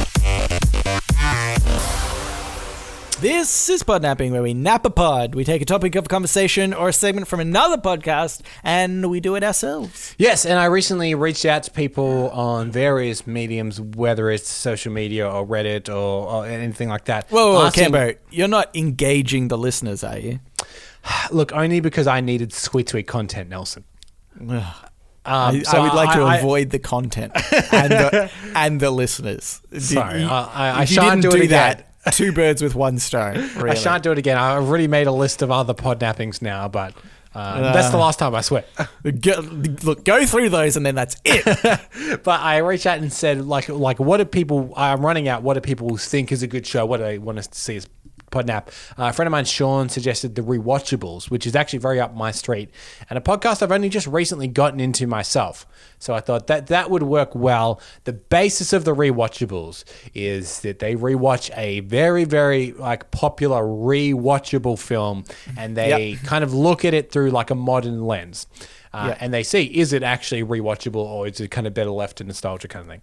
This 3.21 3.71
is 3.71 3.83
podnapping, 3.83 4.31
where 4.33 4.43
we 4.43 4.53
nap 4.53 4.85
a 4.85 4.91
pod. 4.91 5.35
We 5.35 5.43
take 5.45 5.63
a 5.63 5.65
topic 5.65 5.95
of 5.95 6.07
conversation 6.07 6.75
or 6.75 6.91
a 6.91 6.93
segment 6.93 7.27
from 7.27 7.41
another 7.41 7.79
podcast, 7.79 8.43
and 8.63 9.09
we 9.09 9.21
do 9.21 9.37
it 9.37 9.43
ourselves. 9.43 10.15
Yes, 10.19 10.45
and 10.45 10.59
I 10.59 10.67
recently 10.67 11.15
reached 11.15 11.47
out 11.47 11.63
to 11.63 11.71
people 11.71 12.29
on 12.31 12.71
various 12.71 13.27
mediums, 13.27 13.81
whether 13.81 14.31
it's 14.31 14.51
social 14.51 14.93
media 14.93 15.27
or 15.27 15.47
Reddit 15.47 15.89
or, 15.89 15.95
or 16.29 16.47
anything 16.47 16.91
like 16.91 17.07
that. 17.07 17.27
Whoa, 17.31 17.53
whoa, 17.53 17.59
whoa 17.61 17.67
asking- 17.69 17.91
Cambo, 17.91 18.19
you're 18.31 18.49
not 18.49 18.77
engaging 18.77 19.49
the 19.49 19.57
listeners, 19.57 20.05
are 20.05 20.19
you? 20.19 20.41
Look, 21.31 21.53
only 21.55 21.81
because 21.81 22.07
I 22.07 22.21
needed 22.21 22.53
sweet, 22.53 22.91
sweet 22.91 23.07
content, 23.09 23.49
Nelson. 23.49 23.85
Um, 24.39 24.63
I, 25.25 25.63
so 25.63 25.79
I 25.79 25.81
would 25.81 25.95
like 25.95 26.15
to 26.17 26.23
I- 26.23 26.35
I- 26.35 26.37
avoid 26.37 26.69
the 26.69 26.79
content 26.79 27.33
and 27.73 27.93
the, 27.93 28.31
and 28.55 28.79
the 28.79 28.91
listeners. 28.91 29.63
Sorry, 29.79 30.21
You- 30.21 30.29
I- 30.29 30.51
I, 30.75 30.81
I 30.81 30.85
shan't 30.85 31.23
do 31.23 31.31
do 31.31 31.47
that. 31.49 31.95
Two 32.13 32.33
birds 32.33 32.63
with 32.63 32.75
one 32.75 32.99
stone. 32.99 33.37
Really. 33.57 33.71
I 33.71 33.75
shan't 33.75 34.03
do 34.03 34.13
it 34.13 34.19
again. 34.19 34.39
I've 34.39 34.65
already 34.65 34.89
made 34.89 35.07
a 35.07 35.13
list 35.13 35.43
of 35.43 35.51
other 35.51 35.75
podnappings 35.75 36.41
now, 36.41 36.69
but 36.69 36.95
uh, 37.35 37.73
that's 37.73 37.91
the 37.91 37.99
last 37.99 38.19
time, 38.19 38.35
I 38.35 38.41
swear. 38.41 38.65
Go, 39.21 39.41
look, 39.83 40.05
go 40.05 40.25
through 40.25 40.49
those, 40.49 40.77
and 40.79 40.87
then 40.87 40.95
that's 40.95 41.17
it. 41.23 41.45
but 42.25 42.41
I 42.41 42.59
reached 42.59 42.87
out 42.87 42.99
and 42.99 43.13
said, 43.13 43.45
like, 43.45 43.69
like, 43.69 43.99
what 43.99 44.17
do 44.17 44.25
people? 44.25 44.73
I'm 44.75 45.05
running 45.05 45.29
out. 45.29 45.43
What 45.43 45.55
do 45.55 45.61
people 45.61 45.99
think 45.99 46.33
is 46.33 46.43
a 46.43 46.47
good 46.47 46.67
show? 46.67 46.87
What 46.87 46.97
do 46.97 47.03
they 47.03 47.19
want 47.19 47.39
us 47.39 47.47
to 47.49 47.59
see 47.59 47.77
as 47.77 47.87
podnap? 48.45 48.69
Uh, 48.99 49.09
a 49.09 49.13
friend 49.13 49.27
of 49.27 49.33
mine, 49.33 49.45
Sean, 49.45 49.89
suggested 49.89 50.35
the 50.35 50.43
rewatchables, 50.43 51.31
which 51.31 51.47
is 51.47 51.57
actually 51.57 51.79
very 51.79 52.01
up 52.01 52.15
my 52.15 52.31
street, 52.31 52.71
and 53.09 53.17
a 53.19 53.23
podcast 53.23 53.63
I've 53.63 53.73
only 53.73 53.89
just 53.89 54.07
recently 54.07 54.49
gotten 54.49 54.81
into 54.81 55.07
myself. 55.07 55.67
So 55.99 56.15
I 56.15 56.21
thought 56.21 56.47
that 56.49 56.67
that 56.67 56.91
would 56.91 57.03
work 57.03 57.35
well. 57.35 57.81
The 58.05 58.13
basis 58.13 58.73
of 58.73 58.85
the 58.85 58.95
rewatchables 58.95 59.85
is 60.15 60.61
that 60.61 60.79
they 60.79 60.95
rewatch 60.95 61.51
a 61.57 61.81
very, 61.81 62.25
very 62.25 62.73
like 62.73 63.11
popular 63.11 63.63
rewatchable 63.63 64.79
film, 64.79 65.25
and 65.57 65.77
they 65.77 66.11
Yep. 66.11 66.25
kind 66.25 66.45
of 66.45 66.53
look 66.53 66.85
at 66.85 66.95
it 66.95 67.11
through 67.11 67.31
like 67.31 67.51
a 67.51 67.55
modern 67.55 68.05
lens. 68.07 68.47
Uh, 68.93 69.07
Yeah. 69.11 69.17
And 69.21 69.33
they 69.35 69.43
see 69.43 69.65
is 69.65 69.93
it 69.93 70.03
actually 70.03 70.43
rewatchable 70.43 70.97
or 70.97 71.27
is 71.27 71.41
it 71.41 71.51
kind 71.51 71.67
of 71.67 71.75
better 71.75 71.91
left 71.91 72.19
to 72.19 72.25
nostalgia 72.25 72.69
kind 72.69 72.83
of 72.85 72.89
thing. 72.91 73.03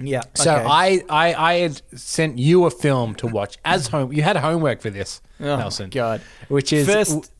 Yeah. 0.00 0.22
So 0.34 0.54
okay. 0.54 0.64
I, 0.66 1.04
I 1.08 1.34
I 1.34 1.54
had 1.58 1.82
sent 1.98 2.38
you 2.38 2.64
a 2.64 2.70
film 2.70 3.14
to 3.16 3.26
watch 3.26 3.58
as 3.64 3.86
home. 3.88 4.12
You 4.12 4.22
had 4.22 4.36
homework 4.36 4.80
for 4.80 4.90
this, 4.90 5.20
Oh, 5.40 5.44
Nelson. 5.56 5.90
God. 5.90 6.20
Which 6.48 6.72
is 6.72 6.86
first, 6.86 7.30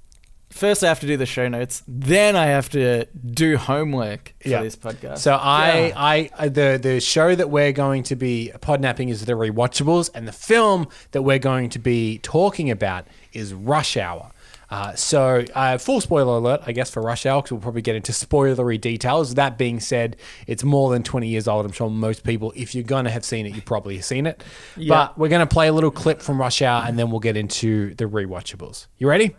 first 0.51 0.83
I 0.85 0.89
have 0.89 1.01
to 1.01 1.07
do 1.07 1.17
the 1.17 1.27
show 1.27 1.49
notes. 1.49 1.83
Then 1.89 2.37
I 2.37 2.47
have 2.47 2.69
to 2.71 3.07
do 3.07 3.57
homework 3.57 4.35
for 4.43 4.49
Yeah. 4.49 4.63
this 4.63 4.77
podcast. 4.77 5.19
So 5.19 5.35
I, 5.41 5.91
God. 5.91 5.95
I, 5.97 6.31
I, 6.39 6.49
the 6.49 6.79
the 6.83 7.01
show 7.01 7.35
that 7.35 7.51
we're 7.51 7.73
going 7.73 8.03
to 8.05 8.17
be 8.17 8.53
podnapping 8.61 9.09
is 9.11 9.25
the 9.25 9.33
rewatchables, 9.35 10.11
and 10.15 10.27
the 10.29 10.33
film 10.33 10.89
that 11.13 11.23
we're 11.23 11.39
going 11.39 11.71
to 11.71 11.79
be 11.79 12.19
talking 12.19 12.71
about 12.71 13.07
is 13.33 13.55
Rush 13.55 13.97
Hour. 13.97 14.33
Uh, 14.71 14.95
so, 14.95 15.45
uh, 15.55 15.77
full 15.79 16.01
spoiler 16.01 16.37
alert, 16.37 16.62
I 16.66 16.73
guess, 16.73 16.91
for 16.91 17.03
Rush 17.03 17.27
Hour, 17.27 17.43
because 17.43 17.53
we'll 17.53 17.61
probably 17.61 17.83
get 17.83 17.97
into 17.97 18.12
spoilery 18.12 18.81
details. 18.81 19.35
That 19.35 19.59
being 19.59 19.81
said, 19.81 20.16
it's 20.47 20.62
more 20.62 20.91
than 20.91 21.03
20 21.03 21.27
years 21.27 21.49
old. 21.49 21.66
I'm 21.66 21.73
sure 21.73 21.91
most 21.91 22.23
people, 22.23 22.53
if 22.55 22.75
you're 22.75 22.85
going 22.85 23.05
to 23.05 23.11
have 23.11 23.25
seen 23.25 23.47
it, 23.47 23.55
you've 23.55 23.64
probably 23.64 24.01
seen 24.01 24.27
it. 24.27 24.45
Yeah. 24.77 24.89
But 24.89 25.18
we're 25.18 25.29
going 25.29 25.47
to 25.47 25.53
play 25.53 25.68
a 25.68 25.73
little 25.73 25.91
clip 25.91 26.23
from 26.23 26.41
Rush 26.41 26.62
Hour, 26.62 26.85
and 26.87 26.99
then 26.99 27.11
we'll 27.11 27.21
get 27.21 27.37
into 27.37 27.95
the 27.97 28.05
rewatchables. 28.05 28.87
You 28.99 29.09
ready? 29.09 29.35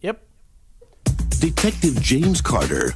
yep. 0.00 0.22
Detective 1.38 2.00
James 2.00 2.40
Carter 2.40 2.94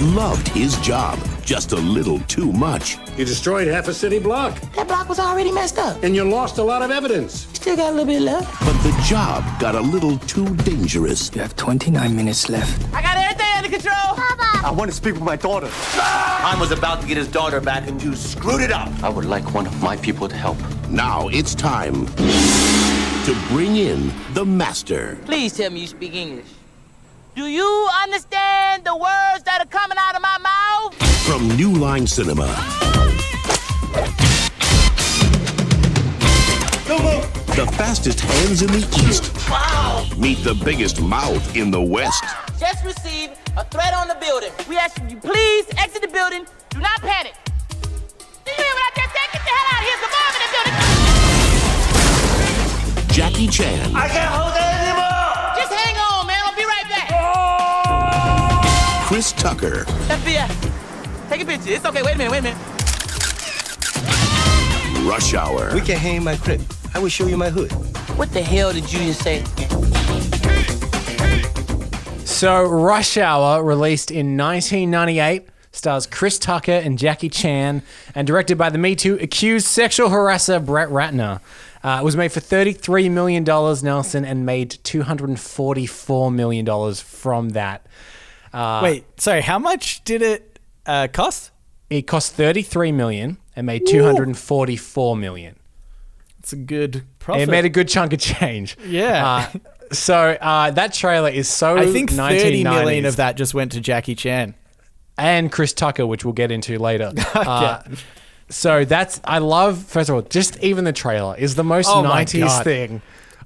loved 0.00 0.48
his 0.48 0.76
job 0.78 1.18
just 1.44 1.72
a 1.72 1.76
little 1.76 2.18
too 2.20 2.52
much. 2.52 2.96
You 3.16 3.24
destroyed 3.24 3.68
half 3.68 3.86
a 3.88 3.94
city 3.94 4.18
block, 4.18 4.58
That 4.74 4.88
block 4.88 5.08
was 5.08 5.18
already 5.18 5.52
messed 5.52 5.78
up. 5.78 6.02
and 6.02 6.14
you 6.14 6.24
lost 6.24 6.58
a 6.58 6.62
lot 6.62 6.82
of 6.82 6.90
evidence. 6.90 7.46
You 7.50 7.54
still 7.56 7.76
got 7.76 7.88
a 7.88 7.90
little 7.90 8.06
bit 8.06 8.22
left. 8.22 8.48
But 8.60 8.72
the 8.82 8.92
job 9.06 9.44
got 9.60 9.74
a 9.74 9.80
little 9.80 10.18
too 10.20 10.54
dangerous. 10.56 11.30
You 11.34 11.42
have 11.42 11.54
29 11.56 12.16
minutes 12.16 12.48
left. 12.48 12.82
I 12.94 13.02
got 13.02 13.16
everything 13.18 13.46
under 13.56 13.68
control. 13.68 14.16
Papa. 14.16 14.66
I 14.66 14.70
want 14.70 14.90
to 14.90 14.96
speak 14.96 15.14
with 15.14 15.22
my 15.22 15.36
daughter. 15.36 15.68
Han 15.70 16.58
was 16.58 16.70
about 16.72 17.00
to 17.02 17.06
get 17.06 17.16
his 17.18 17.28
daughter 17.28 17.60
back 17.60 17.86
and 17.86 18.02
you 18.02 18.14
screwed 18.16 18.62
it 18.62 18.72
up. 18.72 18.88
I 19.02 19.08
would 19.10 19.26
like 19.26 19.52
one 19.54 19.66
of 19.66 19.82
my 19.82 19.96
people 19.98 20.28
to 20.28 20.34
help. 20.36 20.56
Now 20.88 21.28
it's 21.28 21.54
time 21.54 22.06
to 22.06 23.36
bring 23.48 23.76
in 23.76 24.12
the 24.32 24.44
master. 24.44 25.18
Please 25.26 25.54
tell 25.56 25.70
me 25.70 25.80
you 25.80 25.86
speak 25.86 26.14
English. 26.14 26.46
Do 27.34 27.46
you 27.48 27.88
understand 28.04 28.84
the 28.84 28.94
words 28.94 29.42
that 29.42 29.58
are 29.60 29.66
coming 29.66 29.98
out 29.98 30.14
of 30.14 30.22
my 30.22 30.38
mouth? 30.38 30.94
From 31.26 31.48
New 31.56 31.72
Line 31.72 32.06
Cinema. 32.06 32.46
The 37.56 37.66
fastest 37.76 38.20
hands 38.20 38.62
in 38.62 38.68
the 38.68 38.86
East. 39.08 39.32
Wow. 39.50 40.06
Meet 40.16 40.44
the 40.44 40.54
biggest 40.64 41.00
mouth 41.00 41.56
in 41.56 41.72
the 41.72 41.82
West. 41.82 42.22
Just 42.60 42.84
received 42.84 43.32
a 43.56 43.64
threat 43.64 43.94
on 43.94 44.06
the 44.06 44.14
building. 44.20 44.52
We 44.68 44.76
ask 44.76 44.96
you 45.10 45.16
please 45.16 45.66
exit 45.76 46.02
the 46.02 46.08
building. 46.08 46.46
Do 46.70 46.78
not 46.78 47.00
panic. 47.00 47.34
Do 48.44 48.52
you 48.52 48.56
hear 48.56 48.74
what 48.74 48.84
I 48.84 48.92
just 48.94 49.10
said? 49.10 49.28
Get 49.32 49.42
the 49.42 49.50
hell 49.50 49.74
out 49.74 49.80
of 49.82 49.86
here. 49.90 49.98
A 49.98 50.08
bomb 50.14 50.34
in 50.34 50.40
the 50.44 50.50
building. 50.54 50.74
Jackie 53.10 53.48
Chan. 53.48 53.90
I 53.96 54.06
can't 54.08 54.30
hold 54.30 54.54
it 54.54 54.62
anymore. 54.62 55.34
Just 55.54 55.72
hang 55.72 55.96
on, 55.96 56.03
Chris 59.06 59.32
Tucker. 59.32 59.84
FBI. 60.08 61.28
Take 61.28 61.42
a 61.42 61.44
picture. 61.44 61.72
It's 61.72 61.84
okay. 61.84 62.02
Wait 62.02 62.14
a 62.14 62.18
minute. 62.18 62.32
Wait 62.32 62.38
a 62.38 62.42
minute. 62.42 62.58
Rush 65.06 65.34
Hour. 65.34 65.74
We 65.74 65.82
can 65.82 65.98
hang 65.98 66.24
my 66.24 66.36
crib. 66.36 66.62
I 66.94 67.00
will 67.00 67.10
show 67.10 67.26
you 67.26 67.36
my 67.36 67.50
hood. 67.50 67.70
What 68.16 68.32
the 68.32 68.40
hell 68.40 68.72
did 68.72 68.90
you 68.90 69.00
just 69.00 69.20
say? 69.20 69.44
So, 72.24 72.64
Rush 72.64 73.18
Hour, 73.18 73.62
released 73.62 74.10
in 74.10 74.38
1998, 74.38 75.48
stars 75.72 76.06
Chris 76.06 76.38
Tucker 76.38 76.72
and 76.72 76.98
Jackie 76.98 77.28
Chan, 77.28 77.82
and 78.14 78.26
directed 78.26 78.56
by 78.56 78.70
the 78.70 78.78
Me 78.78 78.96
Too 78.96 79.18
accused 79.20 79.66
sexual 79.66 80.08
harasser 80.08 80.64
Brett 80.64 80.88
Ratner. 80.88 81.42
Uh, 81.82 81.98
it 82.00 82.04
was 82.04 82.16
made 82.16 82.32
for 82.32 82.40
$33 82.40 83.10
million, 83.10 83.44
Nelson, 83.44 84.24
and 84.24 84.46
made 84.46 84.70
$244 84.70 86.34
million 86.34 86.94
from 86.94 87.50
that. 87.50 87.86
Wait, 88.82 89.04
sorry, 89.20 89.40
how 89.40 89.58
much 89.58 90.02
did 90.04 90.22
it 90.22 90.58
uh, 90.86 91.08
cost? 91.12 91.50
It 91.90 92.02
cost 92.02 92.32
33 92.34 92.92
million 92.92 93.36
and 93.56 93.66
made 93.66 93.86
244 93.86 95.16
million. 95.16 95.56
It's 96.38 96.52
a 96.52 96.56
good 96.56 97.04
profit. 97.18 97.42
It 97.48 97.50
made 97.50 97.64
a 97.64 97.68
good 97.68 97.88
chunk 97.88 98.12
of 98.12 98.18
change. 98.20 98.76
Yeah. 98.86 99.48
Uh, 99.54 99.58
so, 99.92 100.16
uh, 100.40 100.70
that 100.72 100.92
trailer 100.92 101.28
is 101.30 101.48
so 101.48 101.76
I 101.76 101.86
think 101.92 102.10
30 102.10 102.64
million 102.64 103.04
1990s. 103.04 103.08
of 103.08 103.16
that 103.16 103.36
just 103.36 103.54
went 103.54 103.72
to 103.72 103.80
Jackie 103.80 104.14
Chan. 104.14 104.54
and 105.18 105.50
Chris 105.52 105.72
Tucker, 105.72 106.06
which 106.06 106.24
we'll 106.24 106.34
get 106.34 106.50
into 106.50 106.78
later. 106.78 107.12
Uh, 107.34 107.82
so 108.50 108.84
that's 108.84 109.20
I 109.24 109.38
love. 109.38 109.82
First 109.84 110.10
of 110.10 110.16
all, 110.16 110.22
just 110.22 110.62
even 110.62 110.84
the 110.84 110.92
trailer 110.92 111.34
is 111.36 111.54
the 111.54 111.64
most 111.64 111.88
Oh 111.88 112.02
nineties 112.02 112.44
God. 112.44 112.64
thing. 112.64 113.02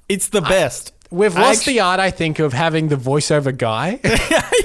It's 0.09 0.28
the 0.28 0.40
best. 0.40 0.92
We've 1.11 1.34
lost 1.34 1.61
actu- 1.61 1.72
the 1.72 1.80
art, 1.80 2.00
I 2.00 2.11
think, 2.11 2.38
of 2.38 2.52
having 2.52 2.88
the 2.88 2.96
voiceover 2.96 3.56
guy. 3.56 4.00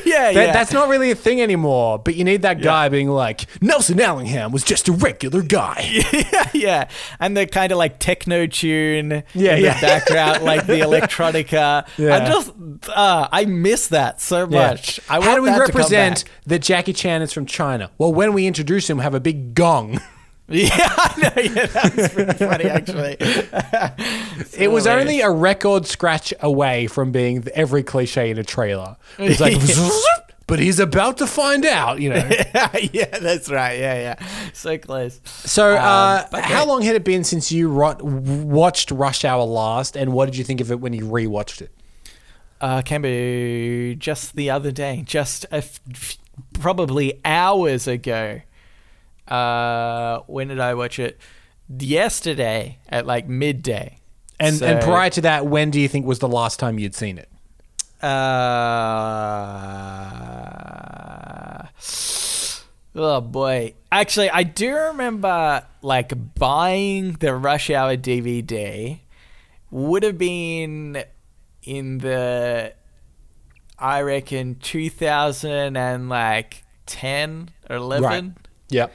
That- 0.04 0.30
yeah, 0.30 0.30
yeah. 0.30 0.54
That's 0.54 0.72
not 0.72 0.89
really 0.89 1.10
a 1.12 1.16
thing 1.16 1.41
anymore. 1.41 1.98
But 1.98 2.16
you 2.16 2.24
need 2.24 2.44
that 2.44 2.62
guy 2.62 2.88
being 2.89 3.10
like, 3.10 3.46
Nelson 3.64 4.00
Allingham 4.00 4.52
was 4.52 4.64
just 4.64 4.88
a 4.88 4.91
regular 4.91 5.41
guy. 5.41 5.80
yeah, 6.14 6.50
yeah. 6.54 6.89
And 7.20 7.36
the 7.36 7.48
kind 7.48 7.72
of 7.72 7.78
like 7.80 7.98
techno 8.00 8.46
tune 8.46 9.24
Yeah, 9.34 9.56
in 9.56 9.64
yeah. 9.64 9.74
the 9.74 9.82
background, 9.82 10.44
like 10.44 10.68
the 10.68 10.74
electronica. 10.82 11.88
Yeah. 11.98 12.16
I 12.16 12.28
just, 12.28 12.52
uh, 12.89 13.28
I 13.32 13.46
miss 13.46 13.88
that 13.88 14.22
so 14.22 14.48
Yeah. 14.48 14.68
much. 14.70 15.00
I 15.10 15.14
How 15.14 15.20
want 15.22 15.36
do 15.38 15.41
we 15.44 15.50
represent 15.58 16.26
that 16.46 16.60
Jackie 16.62 16.94
Chan 16.94 17.22
is 17.24 17.34
from 17.34 17.46
China? 17.48 17.89
Well, 17.98 18.14
when 18.14 18.34
we 18.34 18.46
introduce 18.46 18.88
him, 18.89 19.00
have 19.00 19.16
a 19.16 19.20
big 19.20 19.56
gong. 19.56 20.00
Yeah, 20.50 20.70
I 20.72 21.14
know. 21.22 21.41
Yeah, 21.41 21.66
that 21.68 21.96
was 21.96 22.10
pretty 22.10 22.34
funny, 22.34 22.66
actually. 22.66 23.18
It 24.62 24.68
was 24.72 24.84
hilarious. 24.84 24.88
only 25.08 25.22
a 25.22 25.32
record 25.32 25.86
scratch 25.88 26.34
away 26.41 26.88
from 26.88 27.12
being 27.12 27.46
every 27.56 27.82
cliche 27.84 28.30
in 28.30 28.38
a 28.38 28.44
trailer. 28.44 28.98
It's 29.18 29.39
like, 29.39 29.58
but 30.46 30.60
he's 30.60 30.80
about 30.80 31.18
to 31.20 31.28
find 31.28 31.66
out, 31.66 32.00
you 32.02 32.10
know. 32.10 32.18
yeah, 32.91 33.18
that's 33.20 33.50
right. 33.50 33.80
Yeah, 33.80 34.16
yeah. 34.20 34.28
So 34.54 34.78
close. 34.78 35.22
So, 35.26 35.76
uh, 35.76 36.22
Um, 36.24 36.28
but 36.32 36.44
how 36.44 36.66
long 36.66 36.82
had 36.82 36.96
it 36.96 37.04
been 37.06 37.24
since 37.24 37.52
you 37.52 37.70
ro- 37.70 37.98
watched 38.02 38.91
Rush 38.91 39.24
Hour 39.26 39.44
last, 39.46 39.96
and 39.96 40.12
what 40.14 40.26
did 40.26 40.36
you 40.38 40.44
think 40.44 40.60
of 40.62 40.70
it 40.72 40.80
when 40.80 40.94
you 40.94 41.06
rewatched 41.06 41.62
it? 41.62 41.72
Uh, 42.62 42.82
can 42.82 43.02
be 43.02 43.96
just 43.98 44.36
the 44.36 44.50
other 44.50 44.72
day, 44.72 45.04
just 45.06 45.46
a 45.46 45.56
f- 45.58 45.80
f- 45.91 46.18
probably 46.60 47.20
hours 47.26 47.88
ago. 47.88 48.41
Uh, 49.28 50.20
when 50.28 50.50
did 50.50 50.60
I 50.60 50.74
watch 50.74 51.00
it? 51.00 51.20
Yesterday 51.70 52.80
at 52.90 53.06
like 53.06 53.28
midday. 53.28 54.00
And 54.40 54.62
and 54.62 54.82
prior 54.82 55.10
to 55.12 55.22
that, 55.22 55.46
when 55.46 55.72
do 55.72 55.80
you 55.80 55.88
think 55.88 56.06
was 56.06 56.20
the 56.20 56.28
last 56.28 56.60
time 56.60 56.78
you'd 56.78 56.96
seen 56.96 57.18
it? 57.18 57.30
Uh, 58.04 58.10
oh 62.96 63.22
boy. 63.22 63.74
Actually, 63.92 64.30
I 64.30 64.44
do 64.44 64.76
remember 64.76 65.66
like 65.82 66.12
buying 66.36 67.14
the 67.14 67.36
Rush 67.36 67.70
Hour 67.70 67.96
DVD. 67.96 69.00
Would 69.72 70.04
have 70.04 70.18
been 70.18 71.04
in 71.64 72.00
the, 72.00 72.74
I 73.80 74.02
reckon, 74.02 74.56
2000 74.56 75.78
and 75.78 76.10
like 76.10 76.64
10 76.86 77.50
or 77.70 77.78
11. 77.78 78.04
Right. 78.04 78.34
Yep. 78.70 78.94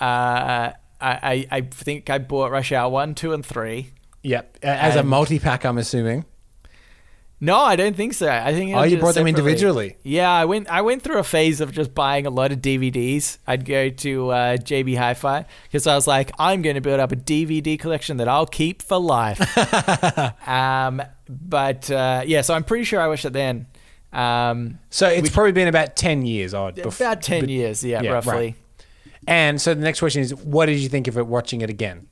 Uh, 0.00 0.72
I, 1.00 1.46
I, 1.50 1.60
think 1.62 2.10
I 2.10 2.18
bought 2.18 2.50
Rush 2.50 2.72
Hour 2.72 2.90
1, 2.90 3.14
2, 3.14 3.32
and 3.32 3.44
3. 3.44 3.90
Yep. 4.22 4.58
As 4.62 4.96
a 4.96 5.02
multi 5.02 5.38
pack, 5.38 5.64
I'm 5.64 5.78
assuming. 5.78 6.24
No, 7.42 7.56
I 7.58 7.74
don't 7.74 7.96
think 7.96 8.12
so. 8.12 8.28
I 8.28 8.52
think 8.52 8.76
Oh, 8.76 8.82
you 8.82 8.90
just 8.90 9.00
brought 9.00 9.14
them 9.14 9.26
individually? 9.26 9.96
Yeah, 10.02 10.30
I 10.30 10.44
went. 10.44 10.68
I 10.68 10.82
went 10.82 11.00
through 11.00 11.16
a 11.18 11.24
phase 11.24 11.62
of 11.62 11.72
just 11.72 11.94
buying 11.94 12.26
a 12.26 12.30
lot 12.30 12.52
of 12.52 12.58
DVDs. 12.58 13.38
I'd 13.46 13.64
go 13.64 13.88
to 13.88 14.28
uh, 14.30 14.56
JB 14.58 14.98
Hi-Fi 14.98 15.46
because 15.64 15.86
I 15.86 15.94
was 15.94 16.06
like, 16.06 16.32
I'm 16.38 16.60
going 16.60 16.74
to 16.74 16.82
build 16.82 17.00
up 17.00 17.12
a 17.12 17.16
DVD 17.16 17.78
collection 17.78 18.18
that 18.18 18.28
I'll 18.28 18.44
keep 18.44 18.82
for 18.82 18.98
life. 18.98 19.40
um, 20.46 21.00
but 21.30 21.90
uh, 21.90 22.24
yeah, 22.26 22.42
so 22.42 22.52
I'm 22.52 22.64
pretty 22.64 22.84
sure 22.84 23.00
I 23.00 23.08
watched 23.08 23.24
it 23.24 23.32
then. 23.32 23.66
Um, 24.12 24.78
So 24.90 25.08
it's 25.08 25.30
probably 25.30 25.52
been 25.52 25.68
about 25.68 25.96
10 25.96 26.26
years 26.26 26.52
odd. 26.52 26.76
bef- 26.76 27.00
about 27.00 27.22
ten 27.22 27.48
years, 27.48 27.82
yeah, 27.82 28.02
yeah, 28.02 28.10
roughly. 28.10 28.32
right. 28.32 28.54
And 29.26 29.60
so 29.60 29.74
the 29.74 29.82
next 29.82 30.00
question 30.00 30.22
is, 30.22 30.34
what 30.34 30.66
did 30.66 30.78
you 30.78 30.88
think 30.88 31.06
of 31.08 31.16
it 31.18 31.26
watching 31.26 31.60
it 31.60 31.70
again? 31.70 32.06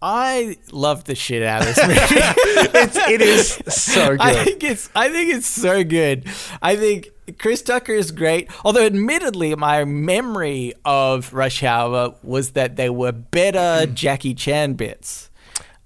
I 0.00 0.56
loved 0.70 1.06
the 1.08 1.16
shit 1.16 1.42
out 1.42 1.62
of 1.62 1.74
this 1.74 1.86
movie. 1.86 1.98
It's, 2.80 2.96
it 2.96 3.20
is 3.20 3.48
so 3.68 4.10
good. 4.10 4.20
I 4.20 4.44
think 4.44 4.62
it's 4.62 4.90
I 4.94 5.10
think 5.10 5.34
it's 5.34 5.46
so 5.46 5.82
good. 5.82 6.26
I 6.62 6.76
think 6.76 7.08
Chris 7.38 7.62
Tucker 7.62 7.92
is 7.92 8.12
great. 8.12 8.48
Although 8.64 8.84
admittedly 8.86 9.54
my 9.56 9.84
memory 9.84 10.74
of 10.84 11.32
Rush 11.34 11.62
Hour 11.64 12.14
was 12.22 12.52
that 12.52 12.76
they 12.76 12.90
were 12.90 13.10
better 13.12 13.90
Jackie 13.92 14.34
Chan 14.34 14.74
bits. 14.74 15.30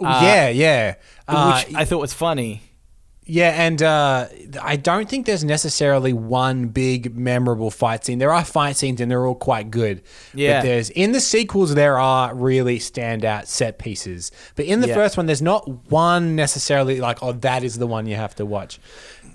yeah, 0.00 0.48
yeah. 0.48 0.94
Uh, 1.26 1.62
which 1.64 1.74
I 1.74 1.84
thought 1.86 2.00
was 2.00 2.12
funny. 2.12 2.62
Yeah, 3.32 3.64
and 3.64 3.82
uh, 3.82 4.28
I 4.60 4.76
don't 4.76 5.08
think 5.08 5.24
there's 5.24 5.42
necessarily 5.42 6.12
one 6.12 6.66
big 6.68 7.16
memorable 7.16 7.70
fight 7.70 8.04
scene. 8.04 8.18
There 8.18 8.30
are 8.30 8.44
fight 8.44 8.76
scenes, 8.76 9.00
and 9.00 9.10
they're 9.10 9.26
all 9.26 9.34
quite 9.34 9.70
good. 9.70 10.02
Yeah. 10.34 10.58
But 10.60 10.66
there's 10.66 10.90
in 10.90 11.12
the 11.12 11.20
sequels 11.20 11.74
there 11.74 11.98
are 11.98 12.34
really 12.34 12.78
standout 12.78 13.46
set 13.46 13.78
pieces. 13.78 14.32
But 14.54 14.66
in 14.66 14.82
the 14.82 14.88
Yeah. 14.88 14.96
first 14.96 15.16
one, 15.16 15.24
there's 15.24 15.40
not 15.40 15.66
one 15.90 16.36
necessarily 16.36 17.00
like, 17.00 17.22
oh, 17.22 17.32
that 17.32 17.64
is 17.64 17.78
the 17.78 17.86
one 17.86 18.04
you 18.04 18.16
have 18.16 18.34
to 18.34 18.44
watch. 18.44 18.78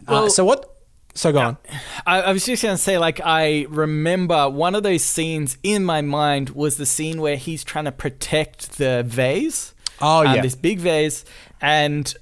uh, 0.07 0.29
so 0.29 0.45
what? 0.45 0.75
So 1.15 1.31
go 1.31 1.39
on. 1.39 1.57
I, 2.05 2.21
I 2.21 2.31
was 2.33 2.45
just 2.45 2.61
gonna 2.61 2.77
say, 2.77 2.99
like, 2.99 3.19
I 3.25 3.65
remember 3.67 4.47
one 4.47 4.75
of 4.75 4.83
those 4.83 5.01
scenes 5.01 5.57
in 5.63 5.83
my 5.83 6.01
mind 6.03 6.51
was 6.51 6.77
the 6.77 6.85
scene 6.85 7.19
where 7.19 7.35
he's 7.35 7.63
trying 7.63 7.85
to 7.85 7.91
protect 7.91 8.77
the 8.77 9.01
vase. 9.07 9.73
Oh, 9.99 10.19
um, 10.23 10.35
yeah. 10.35 10.41
this 10.43 10.53
big 10.53 10.77
vase, 10.77 11.25
and 11.59 12.13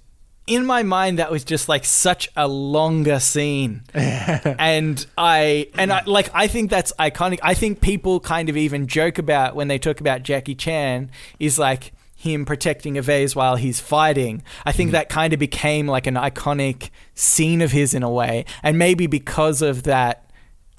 in 0.48 0.66
my 0.66 0.84
mind 0.84 1.20
that 1.20 1.32
was 1.32 1.43
just 1.43 1.68
like 1.68 1.86
such 1.86 2.30
a 2.36 2.48
longer 2.48 3.20
scene, 3.20 3.84
and 3.93 5.06
I 5.18 5.70
and 5.78 5.91
I 5.91 6.04
like 6.06 6.30
I 6.34 6.48
think 6.48 6.70
that's 6.70 6.93
iconic. 7.00 7.39
I 7.41 7.54
think 7.54 7.82
people 7.82 8.20
kind 8.20 8.50
of 8.50 8.58
even 8.58 8.88
joke 8.88 9.18
about 9.18 9.56
when 9.56 9.68
they 9.68 9.80
talk 9.80 10.00
about 10.00 10.24
Jackie 10.24 10.56
Chan 10.56 11.10
is 11.39 11.58
like 11.58 11.93
him 12.16 12.46
protecting 12.46 12.98
a 12.98 13.02
vase 13.02 13.36
while 13.36 13.56
he's 13.56 13.80
fighting. 13.80 14.43
I 14.66 14.72
think 14.72 14.89
mm-hmm. 14.89 14.93
that 14.93 15.10
kind 15.10 15.34
of 15.34 15.39
became 15.39 15.88
like 15.88 16.08
an 16.08 16.16
iconic 16.16 16.89
scene 17.16 17.62
of 17.62 17.72
his 17.72 17.93
in 17.93 18.04
a 18.04 18.10
way, 18.10 18.46
and 18.62 18.78
maybe 18.78 19.08
because 19.08 19.62
of 19.62 19.84
that. 19.84 20.22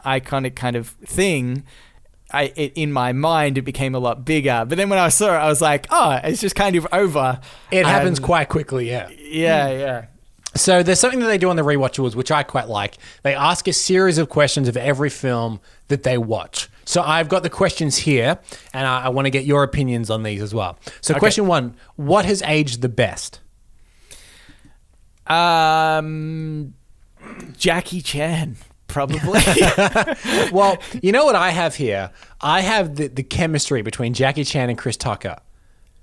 iconic 0.05 0.55
kind 0.55 0.77
of 0.77 0.91
thing. 1.05 1.65
I 2.33 2.53
it, 2.57 2.73
in 2.75 2.93
my 2.93 3.13
mind 3.13 3.57
it 3.59 3.63
became 3.63 3.95
a 3.95 3.99
lot 3.99 4.25
bigger, 4.25 4.65
but 4.69 4.77
then 4.79 4.89
when 4.89 4.99
I 4.99 5.09
saw 5.09 5.35
it, 5.35 5.39
I 5.39 5.49
was 5.49 5.61
like, 5.61 5.87
oh, 5.91 6.19
it's 6.25 6.41
just 6.41 6.57
kind 6.57 6.75
of 6.77 6.87
over. 6.93 7.41
It 7.71 7.87
happens 7.87 8.19
quite 8.19 8.49
quickly, 8.49 8.89
yeah. 8.91 9.09
Yeah, 9.11 9.71
yeah. 9.71 10.05
So 10.55 10.83
there's 10.83 10.99
something 10.99 11.21
that 11.21 11.27
they 11.27 11.37
do 11.39 11.51
on 11.51 11.57
the 11.57 11.63
rewatchables, 11.63 12.15
which 12.15 12.31
I 12.31 12.43
quite 12.43 12.67
like. 12.69 12.97
They 13.23 13.35
ask 13.35 13.69
a 13.69 13.73
series 13.75 14.17
of 14.19 14.29
questions 14.31 14.69
of 14.69 14.77
every 14.77 15.11
film 15.11 15.61
that 15.89 16.03
they 16.03 16.17
watch. 16.17 16.69
So 16.87 17.03
I've 17.03 17.29
got 17.29 17.43
the 17.43 17.51
questions 17.51 17.99
here, 17.99 18.39
and 18.73 18.87
I, 18.87 19.03
I 19.05 19.09
want 19.11 19.27
to 19.27 19.31
get 19.31 19.45
your 19.45 19.63
opinions 19.65 20.09
on 20.09 20.23
these 20.23 20.41
as 20.41 20.55
well. 20.55 20.79
So 21.03 21.13
Okay. 21.13 21.19
question 21.21 21.47
one: 21.47 21.75
What 21.97 22.25
has 22.25 22.43
aged 22.43 22.81
the 22.81 22.89
best? 22.89 23.41
Um, 25.27 26.75
Jackie 27.59 28.01
Chan, 28.01 28.57
probably. 28.87 29.41
well, 30.53 30.79
you 31.03 31.13
know 31.13 31.25
what 31.25 31.35
I 31.37 31.51
have 31.51 31.75
here? 31.75 32.11
I 32.41 32.61
have 32.61 32.97
the, 32.97 33.09
the 33.09 33.23
chemistry 33.23 33.83
between 33.83 34.15
Jackie 34.15 34.45
Chan 34.45 34.69
and 34.69 34.79
Chris 34.79 34.97
Tucker. 34.97 35.37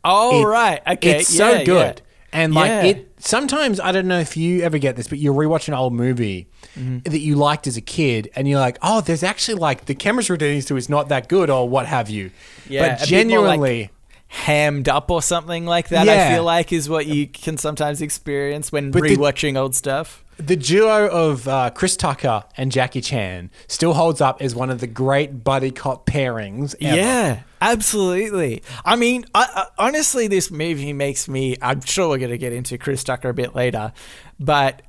oh, 0.03 0.41
It- 0.41 0.45
right. 0.45 0.81
Okay. 0.87 1.19
It's 1.19 1.33
yeah, 1.33 1.59
so 1.59 1.65
good. 1.65 2.01
yeah. 2.05 2.09
And 2.35 2.55
like 2.55 2.69
Yeah. 2.69 2.83
it 2.85 3.11
sometimes 3.19 3.79
I 3.79 3.91
don't 3.91 4.07
know 4.07 4.19
if 4.19 4.35
you 4.35 4.61
ever 4.63 4.79
get 4.79 4.95
this, 4.95 5.07
but 5.07 5.19
you're 5.19 5.35
rewatching 5.35 5.67
an 5.69 5.73
old 5.75 5.93
movie 5.93 6.47
Mm-hmm. 6.75 6.99
that 7.11 7.19
you 7.19 7.35
liked 7.35 7.67
as 7.67 7.77
a 7.77 7.81
kid 7.81 8.31
and 8.35 8.47
you're 8.47 8.59
like, 8.59 8.79
oh, 8.81 8.99
there's 9.01 9.21
actually 9.21 9.59
like 9.59 9.85
the 9.85 9.93
chemistry 9.93 10.37
between 10.37 10.53
these 10.55 10.65
two 10.65 10.75
is 10.75 10.89
not 10.89 11.09
that 11.09 11.27
good 11.29 11.51
or 11.51 11.69
what 11.69 11.85
have 11.85 12.09
you. 12.09 12.31
Yeah, 12.67 12.81
but 12.81 12.87
more, 12.87 12.97
like, 12.99 13.07
genuinely 13.07 13.89
hammed 14.33 14.89
up 14.89 15.11
or 15.11 15.21
something 15.21 15.63
like 15.65 15.89
that. 15.89 16.07
Yeah. 16.07 16.29
I 16.29 16.33
feel 16.33 16.43
like 16.43 16.73
is 16.73 16.89
what 16.89 17.05
you 17.05 17.27
can 17.27 17.55
sometimes 17.57 18.01
experience 18.01 18.71
when 18.71 18.89
But 18.89 19.03
the- 19.03 19.15
rewatching 19.15 19.55
old 19.55 19.75
stuff. 19.75 20.23
the 20.37 20.55
duo 20.55 21.07
of 21.07 21.47
uh, 21.47 21.69
Chris 21.69 21.95
Tucker 21.95 22.43
and 22.57 22.71
Jackie 22.71 22.99
Chan 23.01 23.51
still 23.67 23.93
holds 23.93 24.21
up 24.21 24.41
as 24.41 24.55
one 24.55 24.71
of 24.71 24.79
the 24.79 24.87
great 24.87 25.43
buddy 25.43 25.69
cop 25.69 26.07
pairings. 26.07 26.73
Ever. 26.81 26.97
Yeah, 26.97 27.41
absolutely. 27.61 28.63
I 28.83 28.95
mean, 28.95 29.25
I, 29.35 29.47
I, 29.77 29.87
honestly, 29.87 30.27
this 30.27 30.49
movie 30.49 30.93
makes 30.93 31.27
me. 31.27 31.55
I'm 31.61 31.81
sure 31.81 32.09
we're 32.09 32.17
going 32.17 32.31
to 32.31 32.37
get 32.39 32.53
into 32.53 32.79
Chris 32.79 33.03
Tucker 33.03 33.29
a 33.29 33.33
bit 33.35 33.53
later, 33.53 33.93
but 34.39 34.81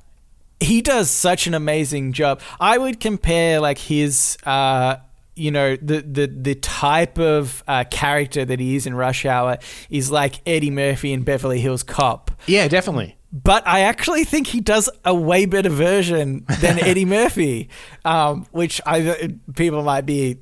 he 0.59 0.81
does 0.81 1.11
such 1.11 1.45
an 1.45 1.53
amazing 1.53 2.13
job. 2.13 2.41
I 2.59 2.79
would 2.79 2.99
compare 2.99 3.59
like 3.59 3.77
his. 3.77 4.37
Uh, 4.43 4.95
you 5.35 5.51
know 5.51 5.75
the 5.75 6.01
the 6.01 6.27
the 6.27 6.55
type 6.55 7.17
of 7.17 7.63
uh, 7.67 7.83
character 7.91 8.45
that 8.45 8.59
he 8.59 8.75
is 8.75 8.87
in 8.87 8.93
Rush 8.93 9.25
Hour 9.25 9.57
is 9.89 10.11
like 10.11 10.41
Eddie 10.45 10.71
Murphy 10.71 11.13
in 11.13 11.23
Beverly 11.23 11.59
Hills 11.59 11.83
Cop. 11.83 12.31
Yeah, 12.47 12.67
definitely. 12.67 13.17
But 13.31 13.67
I 13.67 13.81
actually 13.81 14.23
think 14.23 14.47
he 14.47 14.61
does 14.61 14.89
a 15.03 15.13
way 15.13 15.45
better 15.45 15.69
version 15.69 16.45
than 16.61 16.79
Eddie 16.83 17.03
Murphy, 17.03 17.69
um, 18.05 18.47
which 18.51 18.79
I 18.85 19.35
people 19.55 19.83
might 19.83 20.05
be 20.05 20.37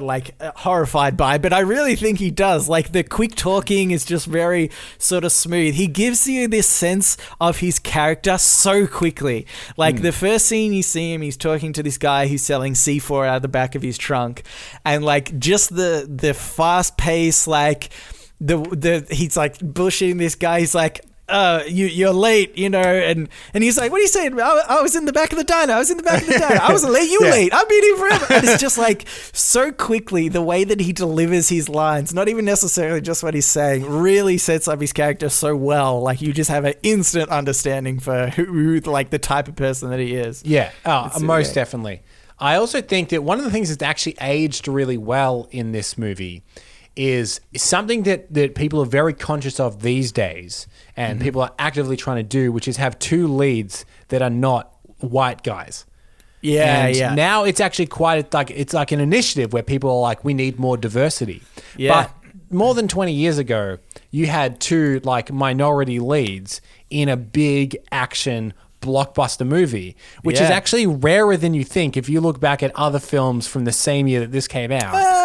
like 0.00 0.34
uh, 0.40 0.52
horrified 0.56 1.16
by, 1.16 1.38
but 1.38 1.52
I 1.52 1.60
really 1.60 1.96
think 1.96 2.18
he 2.18 2.30
does. 2.30 2.68
Like 2.68 2.92
the 2.92 3.02
quick 3.02 3.34
talking 3.34 3.90
is 3.90 4.04
just 4.04 4.26
very 4.26 4.70
sort 4.98 5.24
of 5.24 5.32
smooth. 5.32 5.74
He 5.74 5.86
gives 5.86 6.26
you 6.26 6.48
this 6.48 6.66
sense 6.66 7.16
of 7.40 7.58
his 7.58 7.78
character 7.78 8.38
so 8.38 8.86
quickly. 8.86 9.46
Like 9.76 10.02
the 10.02 10.12
first 10.12 10.46
scene 10.46 10.72
you 10.72 10.82
see 10.82 11.12
him, 11.12 11.22
he's 11.22 11.36
talking 11.36 11.72
to 11.74 11.82
this 11.82 11.98
guy 11.98 12.26
who's 12.26 12.42
selling 12.42 12.74
C4 12.74 13.26
out 13.26 13.36
of 13.36 13.42
the 13.42 13.48
back 13.48 13.74
of 13.74 13.82
his 13.82 13.98
trunk, 13.98 14.42
and 14.84 15.04
like 15.04 15.38
just 15.38 15.74
the 15.74 16.08
the 16.08 16.34
fast 16.34 16.96
pace, 16.96 17.46
like 17.46 17.90
the 18.40 18.58
the 18.58 19.06
he's 19.14 19.36
like 19.36 19.58
bullshitting 19.58 20.18
this 20.18 20.34
guy. 20.34 20.60
He's 20.60 20.74
like, 20.74 21.04
uh, 21.28 21.62
you 21.66 21.86
you're 21.86 22.12
late, 22.12 22.56
you 22.58 22.68
know, 22.68 22.80
and 22.82 23.28
and 23.54 23.64
he's 23.64 23.78
like, 23.78 23.90
what 23.90 23.98
are 23.98 24.02
you 24.02 24.08
saying? 24.08 24.38
I, 24.40 24.62
I 24.68 24.82
was 24.82 24.94
in 24.94 25.06
the 25.06 25.12
back 25.12 25.32
of 25.32 25.38
the 25.38 25.44
diner. 25.44 25.72
I 25.72 25.78
was 25.78 25.90
in 25.90 25.96
the 25.96 26.02
back 26.02 26.20
of 26.22 26.28
the 26.28 26.38
diner. 26.38 26.60
I 26.60 26.70
wasn't 26.72 26.92
late. 26.92 27.08
You 27.10 27.20
Yeah. 27.24 27.30
late. 27.30 27.54
I've 27.54 27.68
been 27.68 27.82
here 27.82 27.96
forever. 27.96 28.26
And 28.30 28.44
it's 28.44 28.60
just 28.60 28.76
like 28.76 29.08
so 29.32 29.72
quickly 29.72 30.28
the 30.28 30.42
way 30.42 30.64
that 30.64 30.80
he 30.80 30.92
delivers 30.92 31.48
his 31.48 31.68
lines, 31.68 32.12
not 32.12 32.28
even 32.28 32.44
necessarily 32.44 33.00
just 33.00 33.22
what 33.22 33.32
he's 33.34 33.46
saying, 33.46 33.86
really 33.88 34.36
sets 34.36 34.68
up 34.68 34.80
his 34.80 34.92
character 34.92 35.28
so 35.30 35.56
well. 35.56 36.00
Like 36.02 36.20
you 36.20 36.32
just 36.32 36.50
have 36.50 36.64
an 36.66 36.74
instant 36.82 37.30
understanding 37.30 38.00
for 38.00 38.28
who, 38.28 38.44
who 38.44 38.80
like 38.80 39.08
the 39.10 39.18
type 39.18 39.48
of 39.48 39.56
person 39.56 39.90
that 39.90 40.00
he 40.00 40.14
is. 40.14 40.42
Yeah, 40.44 40.72
oh, 40.84 41.06
It's- 41.06 41.20
most 41.22 41.54
definitely. 41.54 42.02
I 42.38 42.56
also 42.56 42.82
think 42.82 43.10
that 43.10 43.22
one 43.22 43.38
of 43.38 43.44
the 43.44 43.50
things 43.50 43.68
that's 43.70 43.82
actually 43.82 44.16
aged 44.20 44.66
really 44.68 44.98
well 44.98 45.48
in 45.52 45.70
this 45.72 45.96
movie 45.96 46.42
is 46.96 47.40
something 47.56 48.02
that, 48.04 48.32
that 48.32 48.54
people 48.54 48.80
are 48.82 48.86
very 48.86 49.14
conscious 49.14 49.58
of 49.58 49.82
these 49.82 50.12
days 50.12 50.66
and 50.96 51.18
Mm-hmm. 51.18 51.24
people 51.24 51.42
are 51.42 51.52
actively 51.58 51.96
trying 51.96 52.16
to 52.18 52.22
do, 52.22 52.52
which 52.52 52.68
is 52.68 52.76
have 52.76 52.98
two 52.98 53.26
leads 53.26 53.84
that 54.08 54.22
are 54.22 54.30
not 54.30 54.72
white 54.98 55.42
guys. 55.42 55.86
Yeah, 56.40 56.86
and 56.86 56.96
yeah. 56.96 57.14
Now 57.14 57.44
it's 57.44 57.60
actually 57.60 57.86
quite 57.86 58.32
like 58.34 58.50
it's 58.50 58.74
like 58.74 58.92
an 58.92 59.00
initiative 59.00 59.52
where 59.52 59.62
people 59.62 59.90
are 59.90 60.00
like, 60.00 60.24
we 60.24 60.34
need 60.34 60.58
more 60.58 60.76
diversity. 60.76 61.42
Yeah. 61.76 62.02
But 62.04 62.32
more 62.50 62.74
than 62.74 62.86
twenty 62.86 63.12
years 63.14 63.38
ago, 63.38 63.78
you 64.10 64.26
had 64.26 64.60
two 64.60 65.00
like 65.04 65.32
minority 65.32 65.98
leads 66.00 66.60
in 66.90 67.08
a 67.08 67.16
big 67.16 67.78
action 67.90 68.52
blockbuster 68.82 69.46
movie, 69.46 69.96
which 70.22 70.36
is 70.36 70.50
actually 70.50 70.86
rarer 70.86 71.38
than 71.38 71.54
you 71.54 71.64
think 71.64 71.96
if 71.96 72.10
you 72.10 72.20
look 72.20 72.38
back 72.38 72.62
at 72.62 72.70
other 72.76 72.98
films 72.98 73.46
from 73.46 73.64
the 73.64 73.72
same 73.72 74.06
year 74.06 74.20
that 74.20 74.30
this 74.30 74.46
came 74.46 74.70
out. 74.70 74.94
Uh, 74.94 75.23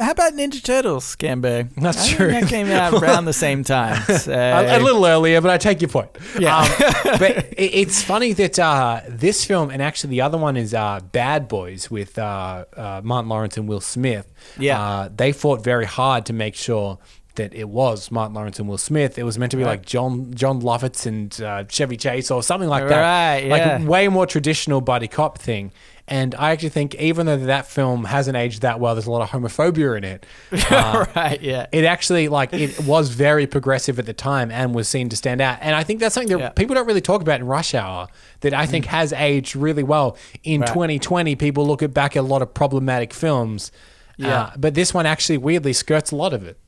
how 0.00 0.10
about 0.12 0.32
Ninja 0.34 0.62
Turtles, 0.62 1.14
Cambo? 1.16 1.68
That's 1.76 1.98
I 1.98 2.02
think 2.02 2.16
true. 2.16 2.26
That 2.28 2.48
came 2.48 2.68
out 2.70 2.94
around 2.94 3.26
the 3.26 3.32
same 3.32 3.64
time. 3.64 4.02
So. 4.20 4.32
a, 4.32 4.78
a 4.78 4.80
little 4.80 5.06
earlier, 5.06 5.40
but 5.40 5.50
I 5.50 5.58
take 5.58 5.80
your 5.80 5.88
point. 5.88 6.10
Yeah. 6.38 6.58
Um, 6.58 6.68
but 7.18 7.36
it, 7.52 7.56
it's 7.74 8.02
funny 8.02 8.32
that 8.34 8.58
uh, 8.58 9.00
this 9.08 9.44
film 9.44 9.70
and 9.70 9.80
actually 9.80 10.10
the 10.10 10.20
other 10.22 10.36
one 10.38 10.56
is 10.56 10.74
uh, 10.74 11.00
Bad 11.12 11.48
Boys 11.48 11.90
with 11.90 12.18
uh, 12.18 12.64
uh, 12.76 13.00
Martin 13.04 13.28
Lawrence 13.28 13.56
and 13.56 13.68
Will 13.68 13.80
Smith. 13.80 14.32
Yeah. 14.58 14.80
Uh, 14.82 15.08
they 15.14 15.32
fought 15.32 15.62
very 15.64 15.86
hard 15.86 16.26
to 16.26 16.32
make 16.32 16.54
sure 16.54 16.98
that 17.36 17.54
it 17.54 17.68
was 17.68 18.10
Martin 18.10 18.34
Lawrence 18.34 18.58
and 18.58 18.68
Will 18.68 18.78
Smith. 18.78 19.18
It 19.18 19.22
was 19.22 19.38
meant 19.38 19.52
to 19.52 19.56
be 19.56 19.62
Right. 19.62 19.70
like 19.78 19.86
John 19.86 20.34
Jon 20.34 20.60
Lovitz 20.60 21.06
and 21.06 21.40
uh, 21.40 21.64
Chevy 21.64 21.96
Chase 21.96 22.30
or 22.30 22.42
something 22.42 22.68
like 22.68 22.86
that. 22.88 23.00
Right, 23.00 23.46
yeah. 23.46 23.50
Like 23.50 23.82
a 23.82 23.84
way 23.86 24.08
more 24.08 24.26
traditional 24.26 24.80
buddy 24.80 25.08
cop 25.08 25.38
thing. 25.38 25.72
And 26.10 26.34
I 26.34 26.50
actually 26.50 26.70
think 26.70 26.96
even 26.96 27.26
though 27.26 27.36
that 27.36 27.66
film 27.66 28.04
hasn't 28.04 28.36
aged 28.36 28.62
that 28.62 28.80
well, 28.80 28.96
there's 28.96 29.06
a 29.06 29.10
lot 29.12 29.22
of 29.22 29.30
homophobia 29.30 29.96
in 29.96 30.02
it. 30.04 30.26
Uh, 30.70 31.06
right, 31.16 31.40
yeah. 31.40 31.66
it 31.70 31.84
actually 31.84 32.26
like 32.28 32.52
it 32.52 32.80
was 32.84 33.10
very 33.10 33.46
progressive 33.46 33.98
at 34.00 34.06
the 34.06 34.12
time 34.12 34.50
and 34.50 34.74
was 34.74 34.88
seen 34.88 35.08
to 35.08 35.16
stand 35.16 35.40
out 35.40 35.58
and 35.60 35.74
i 35.76 35.82
think 35.84 36.00
that's 36.00 36.14
something 36.14 36.36
that 36.36 36.38
Yeah. 36.42 36.48
Mm. 36.50 36.54
people 36.56 36.74
don't 36.74 36.86
really 36.86 37.00
talk 37.00 37.22
about 37.22 37.38
in 37.40 37.46
rush 37.46 37.74
hour 37.74 38.08
that 38.40 38.52
i 38.52 38.66
think 38.66 38.86
has 38.86 39.12
aged 39.12 39.54
really 39.54 39.82
well 39.84 40.16
in 40.42 40.60
Right. 40.62 40.68
2020 40.68 41.36
people 41.36 41.66
look 41.66 41.82
at 41.82 41.94
back 41.94 42.16
at 42.16 42.20
a 42.20 42.26
lot 42.26 42.42
of 42.42 42.52
problematic 42.54 43.14
films 43.14 43.70
Yeah. 44.16 44.40
uh, 44.42 44.50
but 44.56 44.74
this 44.74 44.92
one 44.92 45.06
actually 45.06 45.38
weirdly 45.38 45.72
skirts 45.72 46.10
a 46.10 46.16
lot 46.16 46.32
of 46.32 46.42
it 46.46 46.58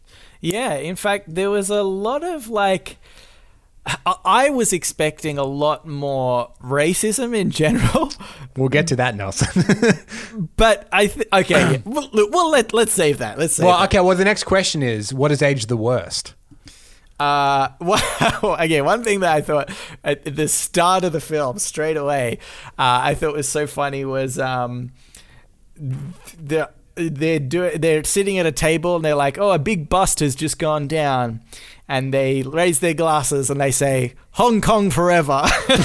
Yeah, 0.40 0.74
in 0.74 0.96
fact, 0.96 1.34
there 1.34 1.50
was 1.50 1.68
a 1.70 1.82
lot 1.82 2.22
of 2.24 2.48
like. 2.48 2.96
I- 3.84 4.50
was 4.50 4.72
expecting 4.72 5.38
a 5.38 5.44
lot 5.44 5.86
more 5.86 6.52
racism 6.62 7.34
in 7.36 7.50
general, 7.50 8.12
we'll 8.56 8.68
get 8.68 8.86
to 8.88 8.96
that 8.96 9.16
nelson 9.16 9.48
but 10.56 10.88
I 10.92 11.06
th- 11.08 11.26
okay. 11.32 11.72
yeah. 11.72 11.78
Well, 11.84 12.08
well, 12.30 12.50
let 12.50 12.72
let's 12.72 12.92
save 12.92 13.18
that. 13.18 13.38
Let's 13.38 13.54
save 13.56 13.66
well 13.66 13.78
that. 13.80 13.88
okay 13.88 14.00
well 14.00 14.16
the 14.16 14.24
next 14.24 14.44
question 14.44 14.82
is 14.82 15.12
what 15.12 15.32
is 15.32 15.42
age 15.42 15.66
the 15.66 15.76
worst 15.76 16.34
Uh, 17.20 17.68
wow. 17.80 18.56
Again, 18.58 18.84
one 18.84 19.04
thing 19.04 19.20
that 19.20 19.32
I 19.32 19.40
thought 19.42 19.70
at 20.02 20.24
the 20.24 20.48
start 20.48 21.04
of 21.04 21.12
the 21.12 21.20
film, 21.20 21.58
straight 21.60 21.96
away, 21.96 22.38
uh, 22.78 23.10
I 23.10 23.14
thought 23.14 23.34
was 23.34 23.48
so 23.48 23.66
funny 23.68 24.04
was 24.04 24.38
um, 24.40 24.90
the 25.76 26.68
they're 26.94 27.38
doing 27.38 27.80
they're 27.80 28.04
sitting 28.04 28.38
at 28.38 28.46
a 28.46 28.52
table 28.52 28.96
and 28.96 29.04
they're 29.04 29.14
like, 29.14 29.38
"Oh, 29.38 29.52
a 29.52 29.58
big 29.58 29.88
bust 29.88 30.20
has 30.20 30.34
just 30.34 30.58
gone 30.58 30.88
down," 30.88 31.40
and 31.88 32.12
they 32.14 32.42
raise 32.42 32.80
their 32.80 32.94
glasses 32.94 33.50
and 33.50 33.60
they 33.60 33.70
say, 33.70 34.14
"Hong 34.32 34.60
Kong 34.60 34.90
forever." 34.90 35.42
Te- 35.68 35.78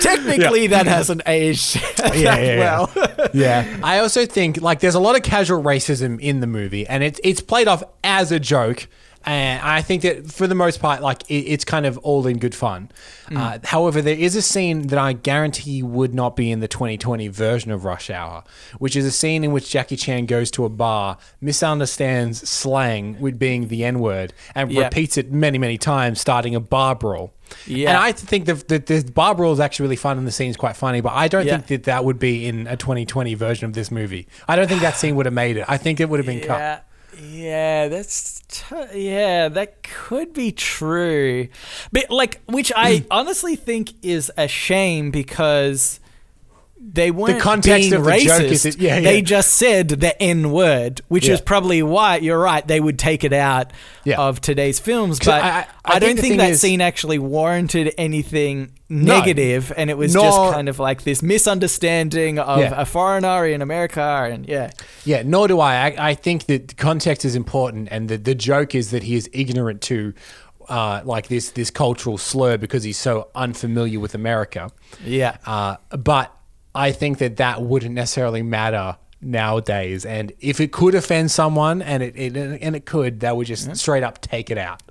technically, 0.00 0.66
that 0.68 0.86
hasn't 0.86 1.22
aged 1.26 1.74
that 1.96 2.16
yeah, 2.16 2.38
yeah. 2.38 2.58
well. 2.58 2.90
yeah. 3.34 3.80
I 3.82 3.98
also 4.00 4.26
think 4.26 4.60
like 4.60 4.80
there's 4.80 4.94
a 4.94 5.00
lot 5.00 5.16
of 5.16 5.22
casual 5.22 5.62
racism 5.62 6.20
in 6.20 6.40
the 6.40 6.46
movie, 6.46 6.86
and 6.86 7.02
it's 7.02 7.20
it's 7.22 7.40
played 7.40 7.68
off 7.68 7.82
as 8.02 8.32
a 8.32 8.40
joke. 8.40 8.86
And 9.26 9.62
I 9.62 9.80
think 9.80 10.02
that 10.02 10.30
for 10.30 10.46
the 10.46 10.54
most 10.54 10.80
part, 10.80 11.00
like 11.00 11.22
it, 11.30 11.44
it's 11.46 11.64
kind 11.64 11.86
of 11.86 11.96
all 11.98 12.26
in 12.26 12.38
good 12.38 12.54
fun. 12.54 12.90
Uh, 13.34 13.58
however, 13.64 14.02
there 14.02 14.16
is 14.16 14.36
a 14.36 14.42
scene 14.42 14.88
that 14.88 14.98
I 14.98 15.14
guarantee 15.14 15.82
would 15.82 16.14
not 16.14 16.36
be 16.36 16.50
in 16.50 16.60
the 16.60 16.68
2020 16.68 17.28
version 17.28 17.70
of 17.70 17.84
Rush 17.86 18.10
Hour, 18.10 18.44
which 18.78 18.94
is 18.96 19.06
a 19.06 19.10
scene 19.10 19.42
in 19.42 19.52
which 19.52 19.70
Jackie 19.70 19.96
Chan 19.96 20.26
goes 20.26 20.50
to 20.52 20.66
a 20.66 20.68
bar, 20.68 21.16
misunderstands 21.40 22.46
slang 22.48 23.18
with 23.20 23.38
being 23.38 23.68
the 23.68 23.84
N 23.84 23.98
word, 24.00 24.34
and 24.54 24.70
Yeah. 24.70 24.84
repeats 24.84 25.16
it 25.16 25.32
many, 25.32 25.56
many 25.56 25.78
times, 25.78 26.20
starting 26.20 26.54
a 26.54 26.60
bar 26.60 26.94
brawl. 26.94 27.32
Yeah. 27.66 27.90
And 27.90 27.98
I 27.98 28.12
think 28.12 28.44
the, 28.46 28.54
the, 28.54 28.78
the 28.78 29.10
bar 29.12 29.34
brawl 29.34 29.52
is 29.52 29.60
actually 29.60 29.84
really 29.84 29.96
fun 29.96 30.18
and 30.18 30.26
the 30.26 30.32
scene's 30.32 30.56
quite 30.56 30.76
funny, 30.76 31.00
but 31.00 31.12
I 31.14 31.28
don't 31.28 31.46
Yeah. 31.46 31.54
think 31.56 31.66
that 31.68 31.84
that 31.84 32.04
would 32.04 32.18
be 32.18 32.46
in 32.46 32.66
a 32.66 32.76
2020 32.76 33.34
version 33.34 33.64
of 33.66 33.72
this 33.72 33.90
movie. 33.90 34.26
I 34.48 34.56
don't 34.56 34.68
think 34.68 34.82
that 34.82 34.96
scene 34.96 35.16
would 35.16 35.26
have 35.26 35.32
made 35.34 35.56
it. 35.56 35.64
I 35.68 35.76
think 35.78 36.00
it 36.00 36.08
would 36.08 36.18
have 36.18 36.26
been 36.26 36.40
cut. 36.40 36.84
Yeah, 37.30 37.88
that's 37.88 38.42
t- 38.48 39.08
yeah, 39.08 39.48
that 39.48 39.82
could 39.82 40.32
be 40.32 40.52
true, 40.52 41.48
but 41.92 42.10
like, 42.10 42.40
which 42.46 42.72
I 42.74 43.04
honestly 43.10 43.56
think 43.56 43.92
is 44.02 44.30
a 44.36 44.48
shame 44.48 45.10
because 45.10 46.00
they 46.92 47.10
weren't 47.10 47.40
context 47.40 47.90
being 47.90 47.94
of 47.94 48.04
the 48.04 48.10
racist. 48.10 48.24
joke 48.24 48.42
is 48.52 48.62
that- 48.64 48.78
yeah, 48.78 49.00
They 49.00 49.22
just 49.22 49.52
said 49.54 49.88
the 49.88 50.20
N 50.22 50.50
word, 50.52 51.00
which 51.08 51.26
Yeah. 51.26 51.34
is 51.34 51.40
probably 51.40 51.82
why 51.82 52.18
you're 52.18 52.38
right. 52.38 52.66
They 52.66 52.78
would 52.80 52.98
take 52.98 53.24
it 53.24 53.32
out 53.32 53.72
Yeah. 54.04 54.18
of 54.20 54.40
today's 54.40 54.78
films, 54.78 55.18
but 55.18 55.42
I- 55.42 55.48
I, 55.48 55.50
I- 55.60 55.66
I 55.96 55.98
don't 55.98 56.16
the 56.16 56.22
think 56.22 56.32
thing 56.32 56.38
that 56.38 56.50
is- 56.52 56.60
scene 56.60 56.80
actually 56.80 57.18
warranted 57.18 57.92
anything 57.98 58.72
negative. 58.88 59.06
negative, 59.70 59.72
and 59.76 59.90
it 59.90 59.96
was 59.98 60.14
Nor- 60.14 60.24
just 60.24 60.52
kind 60.54 60.68
of 60.68 60.78
like 60.78 61.02
this 61.04 61.22
misunderstanding 61.22 62.38
of 62.38 62.60
Yeah. 62.60 62.74
a 62.76 62.84
foreigner 62.84 63.46
in 63.46 63.62
America, 63.62 64.28
and 64.30 64.46
yeah, 64.46 64.70
Yeah, 65.04 65.22
nor 65.24 65.48
do 65.48 65.60
I. 65.60 65.86
I, 65.88 65.94
I 66.10 66.14
think 66.14 66.46
that 66.46 66.76
context 66.76 67.24
is 67.24 67.34
important, 67.34 67.88
and 67.90 68.08
the, 68.08 68.18
the 68.18 68.34
joke 68.34 68.74
is 68.74 68.90
that 68.90 69.04
he 69.04 69.16
is 69.16 69.28
ignorant 69.32 69.80
to 69.82 70.12
uh, 70.68 71.02
like 71.04 71.28
this 71.28 71.50
this 71.50 71.70
cultural 71.70 72.16
slur 72.16 72.56
because 72.56 72.82
he's 72.84 72.96
so 72.98 73.28
unfamiliar 73.34 74.00
with 74.00 74.14
America. 74.14 74.70
yeah. 75.04 75.36
Uh, 75.44 75.76
but 75.90 76.32
I 76.74 76.92
think 76.92 77.18
that 77.18 77.36
that 77.36 77.62
wouldn't 77.62 77.94
necessarily 77.94 78.42
matter 78.42 78.96
nowadays, 79.20 80.04
and 80.04 80.32
if 80.40 80.60
it 80.60 80.72
could 80.72 80.94
offend 80.94 81.30
someone, 81.30 81.80
and 81.82 82.02
it, 82.02 82.16
it 82.16 82.36
and 82.36 82.76
it 82.76 82.84
could, 82.84 83.20
they 83.20 83.32
would 83.32 83.46
just 83.46 83.76
straight 83.76 84.02
up 84.02 84.20
take 84.20 84.50
it 84.50 84.58
out. 84.58 84.82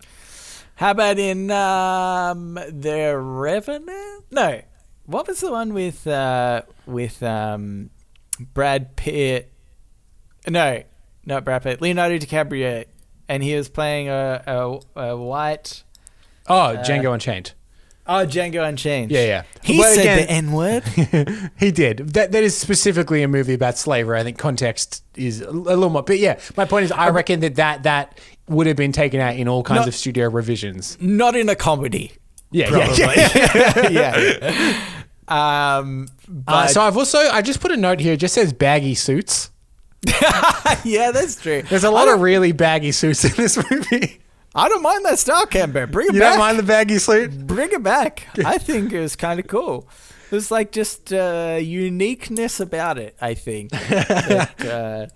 How 0.75 0.91
about 0.91 1.19
in 1.19 1.51
um, 1.51 2.55
the 2.55 3.15
Revenant? 3.17 4.25
No, 4.31 4.61
what 5.05 5.27
was 5.27 5.41
the 5.41 5.51
one 5.51 5.73
with 5.73 6.07
uh, 6.07 6.63
with 6.85 7.21
um, 7.21 7.89
Brad 8.39 8.95
Pitt? 8.95 9.51
No, 10.47 10.83
not 11.25 11.45
Brad 11.45 11.63
Pitt. 11.63 11.81
Leonardo 11.81 12.17
DiCaprio, 12.17 12.85
and 13.27 13.43
he 13.43 13.55
was 13.55 13.69
playing 13.69 14.09
a 14.09 14.43
a, 14.95 15.01
a 15.01 15.17
white. 15.17 15.83
Oh, 16.47 16.75
Django 16.79 17.13
Unchained. 17.13 17.53
Oh, 18.05 18.25
Django 18.25 18.67
Unchained. 18.67 19.11
Yeah, 19.11 19.25
yeah. 19.25 19.43
He 19.63 19.77
But 19.77 19.93
said 19.95 20.01
again- 20.01 20.17
the 20.17 20.31
N 20.31 20.51
word. 20.51 21.51
He 21.57 21.71
did. 21.71 21.99
That 22.13 22.33
that 22.33 22.43
is 22.43 22.55
specifically 22.57 23.23
a 23.23 23.27
movie 23.29 23.53
about 23.53 23.77
slavery. 23.77 24.19
I 24.19 24.23
think 24.23 24.37
context 24.37 25.03
is 25.15 25.39
a 25.41 25.51
little 25.51 25.89
more. 25.89 26.03
But 26.03 26.19
yeah, 26.19 26.39
my 26.57 26.65
point 26.65 26.83
is, 26.85 26.91
I 26.91 27.09
reckon 27.11 27.39
that 27.41 27.55
that, 27.55 27.83
that 27.83 28.19
would 28.49 28.67
have 28.67 28.75
been 28.75 28.91
taken 28.91 29.21
out 29.21 29.35
in 29.37 29.47
all 29.47 29.63
kinds 29.63 29.81
No. 29.83 29.87
of 29.87 29.95
studio 29.95 30.29
revisions. 30.29 30.97
not 30.99 31.35
in 31.37 31.47
a 31.47 31.55
comedy. 31.55 32.11
Yeah, 32.51 32.69
Probably. 32.69 32.97
yeah. 32.97 33.89
yeah. 33.89 34.79
Um, 35.29 36.07
Uh, 36.47 36.67
so 36.67 36.81
I've 36.81 36.97
also 36.97 37.17
I 37.19 37.41
just 37.41 37.61
put 37.61 37.71
a 37.71 37.77
note 37.77 37.99
here. 38.01 38.13
It 38.13 38.19
just 38.19 38.33
says 38.33 38.51
baggy 38.51 38.95
suits. 38.95 39.49
yeah, 40.83 41.11
that's 41.11 41.41
true. 41.41 41.61
There's 41.63 41.85
a 41.85 41.89
lot 41.91 42.09
of 42.09 42.19
really 42.19 42.51
baggy 42.51 42.91
suits 42.91 43.23
in 43.23 43.31
this 43.37 43.57
movie. 43.71 44.19
I 44.55 44.69
don't 44.69 44.83
mind 44.83 45.05
that 45.05 45.17
style, 45.19 45.45
Cambo. 45.45 45.89
Bring 45.91 46.07
it 46.09 46.13
You 46.13 46.19
back. 46.19 46.33
You 46.33 46.37
don't 46.37 46.39
mind 46.39 46.59
the 46.59 46.63
baggy 46.63 46.99
suit? 46.99 47.47
Bring 47.47 47.71
it 47.71 47.81
back. 47.81 48.27
I 48.45 48.57
think 48.57 48.93
it 48.93 48.99
was 48.99 49.15
kind 49.15 49.39
of 49.39 49.47
cool. 49.47 49.87
There's 50.29 50.51
like 50.51 50.71
just 50.71 51.11
uh, 51.13 51.59
uniqueness 51.61 52.59
about 52.59 52.97
it. 52.97 53.15
I 53.19 53.33
think 53.33 53.71
that 53.71 54.65
uh, 54.65 55.07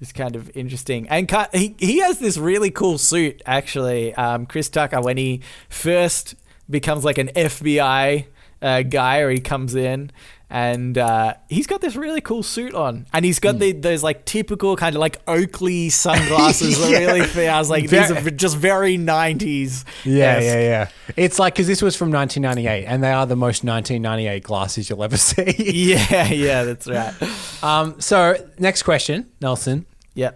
is 0.00 0.12
kind 0.12 0.36
of 0.36 0.50
interesting. 0.54 1.08
And 1.08 1.30
he 1.52 1.74
he 1.78 1.98
has 2.00 2.18
this 2.18 2.38
really 2.38 2.70
cool 2.70 2.98
suit 2.98 3.42
actually. 3.46 4.14
Um, 4.14 4.46
Chris 4.46 4.68
Tucker 4.68 5.00
when 5.00 5.16
he 5.16 5.42
first 5.68 6.34
becomes 6.68 7.04
like 7.04 7.18
an 7.18 7.28
FBI 7.28 8.26
uh, 8.62 8.82
guy, 8.82 9.18
or 9.18 9.30
he 9.30 9.40
comes 9.40 9.74
in. 9.74 10.10
And 10.48 10.96
uh, 10.96 11.34
he's 11.48 11.66
got 11.66 11.80
this 11.80 11.96
really 11.96 12.20
cool 12.20 12.44
suit 12.44 12.72
on, 12.72 13.06
and 13.12 13.24
he's 13.24 13.40
got 13.40 13.58
the, 13.58 13.72
those 13.72 14.04
like 14.04 14.24
typical 14.24 14.76
kind 14.76 14.94
of 14.94 15.00
like 15.00 15.20
Oakley 15.26 15.88
sunglasses. 15.90 16.78
Yeah. 16.88 16.98
really. 17.00 17.48
I 17.48 17.58
was 17.58 17.68
like, 17.68 17.90
these 17.90 18.12
are 18.12 18.30
just 18.30 18.56
very 18.56 18.96
'90s. 18.96 19.84
Yeah, 20.04 20.38
yeah, 20.38 20.60
yeah. 20.60 20.88
It's 21.16 21.40
like 21.40 21.54
because 21.54 21.66
this 21.66 21.82
was 21.82 21.96
from 21.96 22.12
1998, 22.12 22.86
and 22.86 23.02
they 23.02 23.10
are 23.10 23.26
the 23.26 23.34
most 23.34 23.64
1998 23.64 24.44
glasses 24.44 24.88
you'll 24.88 25.02
ever 25.02 25.16
see. 25.30 25.54
Yeah, 25.96 26.28
yeah, 26.28 26.62
that's 26.62 26.86
right. 26.86 27.12
Um. 27.64 28.00
So 28.00 28.36
next 28.58 28.84
question, 28.84 29.28
Nelson. 29.40 29.84
Yeah, 30.14 30.30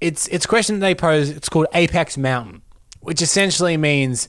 it's 0.00 0.28
it's 0.28 0.44
a 0.44 0.48
question 0.48 0.78
they 0.78 0.94
pose. 0.94 1.28
It's 1.28 1.48
called 1.48 1.66
Apex 1.74 2.16
Mountain, 2.16 2.62
which 3.00 3.20
essentially 3.20 3.76
means 3.76 4.28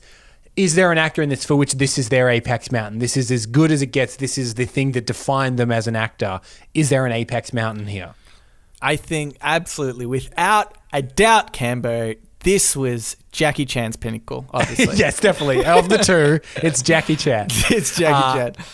is 0.58 0.76
there 0.76 0.92
an 0.92 0.98
actor 0.98 1.22
in 1.22 1.30
this 1.30 1.46
for 1.46 1.56
which 1.56 1.74
this 1.74 1.98
is 1.98 2.10
their 2.10 2.30
Apex 2.30 2.72
Mountain? 2.72 3.00
This 3.00 3.16
is 3.16 3.32
as 3.32 3.46
good 3.46 3.72
as 3.72 3.82
it 3.82 3.88
gets. 3.94 4.18
This 4.18 4.38
is 4.38 4.56
the 4.56 4.66
thing 4.66 4.92
that 4.94 5.06
defined 5.06 5.58
them 5.58 5.72
as 5.72 5.88
an 5.88 5.96
actor. 5.96 6.42
Is 6.74 6.90
there 6.90 7.06
an 7.06 7.12
Apex 7.14 7.54
Mountain 7.54 7.88
here? 7.88 8.14
I 8.82 8.96
think 8.96 9.38
absolutely, 9.42 10.06
without 10.06 10.76
a 10.92 11.02
doubt, 11.02 11.54
Cambo, 11.54 12.18
this 12.42 12.76
was 12.76 13.18
Jackie 13.32 13.66
Chan's 13.66 13.96
pinnacle. 13.96 14.46
Obviously, 14.54 14.96
yes, 14.98 15.20
definitely. 15.20 15.66
Of 15.66 15.90
the 15.90 15.98
two, 16.00 16.40
it's 16.58 16.82
Jackie 16.82 17.16
Chan. 17.16 17.48
it's 17.52 17.98
Jackie 17.98 18.14
Uh, 18.14 18.34
Chan. 18.52 18.66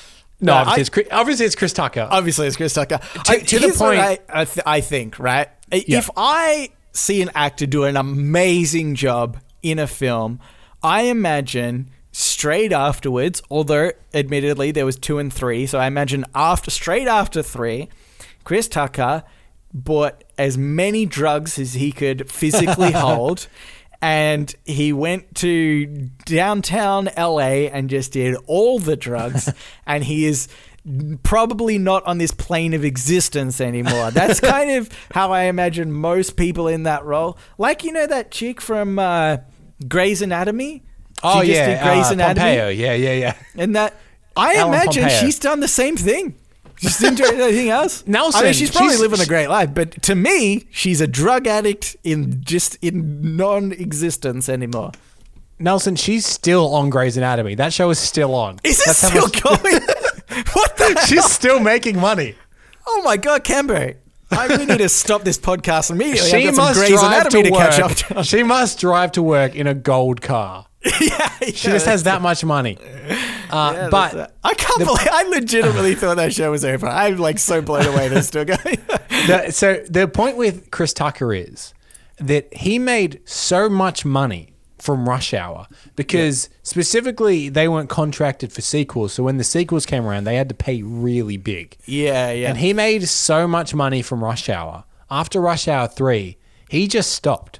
No, 0.41 0.53
No, 0.53 0.59
obviously, 0.59 0.73
I- 0.77 0.81
it's 0.81 0.89
Chris, 0.89 1.07
obviously 1.11 1.45
it's 1.45 1.55
Chris 1.55 1.73
Tucker. 1.73 2.07
Obviously, 2.11 2.47
it's 2.47 2.57
Chris 2.57 2.73
Tucker. 2.73 2.99
To- 3.25 3.39
to 3.45 3.59
the 3.59 3.73
point- 3.77 3.99
I, 3.99 4.19
I, 4.29 4.45
th- 4.45 4.63
I 4.65 4.81
think 4.81 5.19
right. 5.19 5.47
Yeah. 5.71 5.99
If 5.99 6.09
I 6.17 6.69
see 6.91 7.21
an 7.21 7.31
actor 7.33 7.65
do 7.65 7.85
an 7.85 7.95
amazing 7.97 8.95
job 8.95 9.37
in 9.61 9.79
a 9.79 9.87
film, 9.87 10.39
I 10.83 11.03
imagine 11.03 11.89
straight 12.11 12.71
afterwards. 12.71 13.41
Although, 13.49 13.91
admittedly, 14.13 14.71
there 14.71 14.85
was 14.85 14.97
two 14.97 15.17
and 15.19 15.31
three, 15.31 15.65
so 15.65 15.79
I 15.79 15.87
imagine 15.87 16.25
after 16.35 16.69
straight 16.71 17.07
after 17.07 17.41
three, 17.41 17.89
Chris 18.43 18.67
Tucker 18.67 19.23
bought 19.73 20.23
as 20.37 20.57
many 20.57 21.05
drugs 21.05 21.57
as 21.57 21.73
he 21.73 21.91
could 21.91 22.29
physically 22.29 22.91
hold. 22.93 23.47
And 24.01 24.53
he 24.65 24.91
went 24.91 25.33
to 25.35 25.85
downtown 26.25 27.09
LA 27.17 27.69
and 27.71 27.89
just 27.89 28.11
did 28.11 28.35
all 28.47 28.77
the 28.77 28.97
drugs. 28.97 29.51
and 29.87 30.03
he 30.03 30.25
is 30.25 30.49
probably 31.23 31.77
not 31.77 32.05
on 32.05 32.17
this 32.17 32.31
plane 32.31 32.73
of 32.73 32.83
existence 32.83 33.61
anymore. 33.61 34.11
That's 34.11 34.41
kind 34.41 34.71
of 34.71 34.89
how 35.11 35.31
I 35.31 35.43
imagine 35.43 35.93
most 35.93 36.35
people 36.35 36.67
in 36.67 36.83
that 36.83 37.05
role. 37.05 37.37
Like, 37.57 37.85
you 37.85 37.93
know, 37.93 38.05
that 38.05 38.31
chick 38.31 38.59
from 38.59 38.99
uh, 38.99 39.37
Grey's 39.87 40.21
Anatomy? 40.21 40.83
oh 41.23 41.41
She 41.41 41.47
just 41.47 41.59
yeah, 41.59 41.67
did 41.67 41.83
Grey's 41.83 42.09
uh, 42.09 42.13
Anatomy. 42.13 42.45
Pompeo. 42.57 42.69
Yeah, 42.69 42.93
yeah, 42.93 43.13
yeah. 43.13 43.35
And 43.55 43.75
that, 43.75 43.95
I 44.35 44.55
Ellen 44.55 44.73
imagine 44.73 45.03
Pompeo. 45.03 45.19
she's 45.19 45.39
done 45.39 45.59
the 45.59 45.67
same 45.67 45.95
thing. 45.97 46.35
She's 46.77 46.97
didn't 46.97 47.17
do 47.17 47.25
anything 47.25 47.69
else. 47.69 48.03
Nelson, 48.07 48.41
I 48.41 48.43
mean, 48.45 48.53
she's 48.53 48.71
probably 48.71 48.89
she's- 48.89 48.99
living 49.01 49.21
a 49.21 49.25
great 49.25 49.47
life, 49.47 49.73
but 49.73 50.01
to 50.03 50.15
me, 50.15 50.65
she's 50.71 50.99
a 51.01 51.07
drug 51.07 51.47
addict 51.47 51.95
in 52.03 52.43
just 52.43 52.77
in 52.81 53.37
non-existence 53.37 54.49
anymore. 54.49 54.91
Nelson, 55.59 55.95
she's 55.95 56.25
still 56.25 56.73
on 56.73 56.89
Grey's 56.89 57.15
Anatomy. 57.15 57.55
That 57.55 57.71
show 57.71 57.89
is 57.91 57.99
still 57.99 58.33
on. 58.35 58.59
Is 58.63 58.81
it 58.81 58.85
That's 58.87 58.97
still 59.07 59.21
much- 59.27 59.41
going? 59.43 59.81
what 60.53 60.75
the? 60.77 60.99
She's 61.07 61.19
hell? 61.19 61.29
still 61.29 61.59
making 61.59 61.99
money. 61.99 62.35
Oh 62.87 63.01
my 63.03 63.15
god, 63.17 63.43
Cambo! 63.45 63.95
I 64.37 64.47
really 64.47 64.65
need 64.65 64.79
to 64.79 64.89
stop 64.89 65.23
this 65.23 65.37
podcast 65.37 65.91
immediately. 65.91 66.29
She 66.29 66.51
must 66.51 66.87
drive 66.87 67.29
to 67.29 67.43
to, 67.43 67.51
work. 67.51 67.59
catch 67.59 67.79
up 67.79 67.91
to. 67.91 68.23
She 68.23 68.43
must 68.43 68.79
drive 68.79 69.11
to 69.13 69.23
work 69.23 69.55
in 69.55 69.67
a 69.67 69.73
gold 69.73 70.21
car. 70.21 70.67
yeah, 71.01 71.29
She 71.39 71.69
just 71.69 71.85
has 71.85 72.03
that 72.03 72.21
much 72.21 72.43
money. 72.43 72.77
Uh, 73.49 73.89
but 73.89 74.35
I 74.43 74.53
can't 74.53 74.79
believe 74.79 75.07
I 75.09 75.23
legitimately 75.29 75.95
thought 75.95 76.17
that 76.17 76.33
show 76.33 76.51
was 76.51 76.65
over. 76.65 76.87
I'm 76.87 77.17
like 77.17 77.39
so 77.39 77.61
blown 77.61 77.85
away 77.85 78.09
they're 78.09 78.21
still 78.21 78.45
going. 78.45 78.59
the, 79.27 79.51
so 79.51 79.83
the 79.89 80.07
point 80.07 80.35
with 80.35 80.71
Chris 80.71 80.93
Tucker 80.93 81.33
is 81.33 81.73
that 82.17 82.53
he 82.53 82.79
made 82.79 83.21
so 83.25 83.69
much 83.69 84.03
money 84.03 84.52
from 84.79 85.07
Rush 85.07 85.33
Hour 85.33 85.67
because 85.95 86.49
specifically 86.61 87.49
they 87.49 87.67
weren't 87.67 87.89
contracted 87.89 88.51
for 88.51 88.61
sequels. 88.61 89.13
So 89.13 89.23
when 89.23 89.37
the 89.37 89.43
sequels 89.43 89.85
came 89.85 90.05
around, 90.05 90.25
they 90.25 90.35
had 90.35 90.49
to 90.49 90.55
pay 90.55 90.81
really 90.81 91.37
big. 91.37 91.77
yeah, 91.85 92.31
yeah. 92.31 92.49
And 92.49 92.57
he 92.57 92.73
made 92.73 93.07
so 93.07 93.47
much 93.47 93.73
money 93.73 94.01
from 94.01 94.23
Rush 94.23 94.49
Hour. 94.49 94.83
After 95.09 95.39
Rush 95.39 95.67
Hour 95.67 95.87
3, 95.87 96.37
he 96.69 96.87
just 96.87 97.11
stopped. 97.11 97.59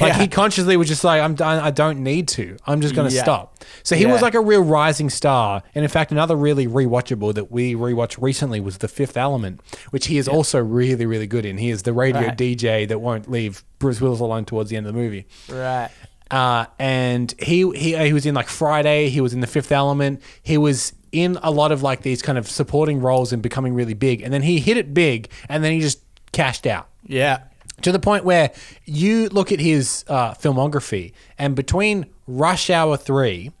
Like 0.00 0.14
he 0.14 0.26
consciously 0.28 0.76
was 0.78 0.88
just 0.88 1.04
like, 1.04 1.20
I'm 1.20 1.34
done. 1.34 1.60
I 1.62 1.70
don't 1.70 2.02
need 2.02 2.28
to. 2.28 2.56
I'm 2.66 2.80
just 2.80 2.94
going 2.94 3.08
to 3.10 3.14
Yeah. 3.14 3.22
stop. 3.22 3.58
So 3.82 3.94
he 3.94 4.06
was 4.06 4.22
like 4.22 4.34
a 4.34 4.40
real 4.40 4.62
rising 4.62 5.10
star. 5.10 5.62
And 5.74 5.84
in 5.84 5.90
fact, 5.90 6.10
another 6.12 6.34
really 6.34 6.66
rewatchable 6.66 7.34
that 7.34 7.50
we 7.52 7.74
rewatched 7.74 8.16
recently 8.20 8.58
was 8.58 8.78
The 8.78 8.88
Fifth 8.88 9.16
Element, 9.18 9.60
which 9.90 10.06
he 10.06 10.16
is 10.16 10.28
also 10.28 10.58
really, 10.62 11.04
really 11.04 11.26
good 11.26 11.44
in. 11.44 11.58
He 11.58 11.68
is 11.70 11.82
the 11.82 11.92
radio 11.92 12.22
Right. 12.22 12.36
DJ 12.38 12.88
that 12.88 13.00
won't 13.00 13.30
leave 13.30 13.62
Bruce 13.78 14.00
Willis 14.00 14.20
alone 14.20 14.46
towards 14.46 14.70
the 14.70 14.76
end 14.76 14.86
of 14.86 14.94
the 14.94 14.98
movie. 14.98 15.26
right. 15.50 15.90
Uh, 16.30 16.66
and 16.80 17.32
he, 17.38 17.70
he 17.76 17.96
he 17.96 18.12
was 18.12 18.26
in 18.26 18.34
like 18.34 18.48
Friday. 18.48 19.10
He 19.10 19.20
was 19.20 19.32
in 19.32 19.40
The 19.40 19.46
Fifth 19.46 19.70
Element. 19.70 20.20
He 20.42 20.58
was 20.58 20.92
in 21.12 21.38
a 21.42 21.50
lot 21.52 21.70
of 21.70 21.82
like 21.84 22.02
these 22.02 22.20
kind 22.20 22.36
of 22.36 22.48
supporting 22.50 23.00
roles 23.00 23.32
and 23.32 23.40
becoming 23.42 23.74
really 23.74 23.94
big. 23.94 24.22
And 24.22 24.32
then 24.32 24.42
he 24.42 24.58
hit 24.58 24.76
it 24.76 24.92
big, 24.92 25.28
and 25.48 25.62
then 25.62 25.70
he 25.72 25.80
just 25.80 26.00
cashed 26.32 26.66
out 26.66 26.88
Yeah. 27.06 27.40
To 27.82 27.92
the 27.92 27.98
point 27.98 28.24
where 28.24 28.50
you 28.84 29.28
look 29.28 29.52
at 29.52 29.60
his 29.60 30.04
uh, 30.08 30.32
filmography, 30.34 31.12
and 31.38 31.54
between 31.54 32.06
Rush 32.26 32.70
Hour 32.70 32.96
three, 32.96 33.52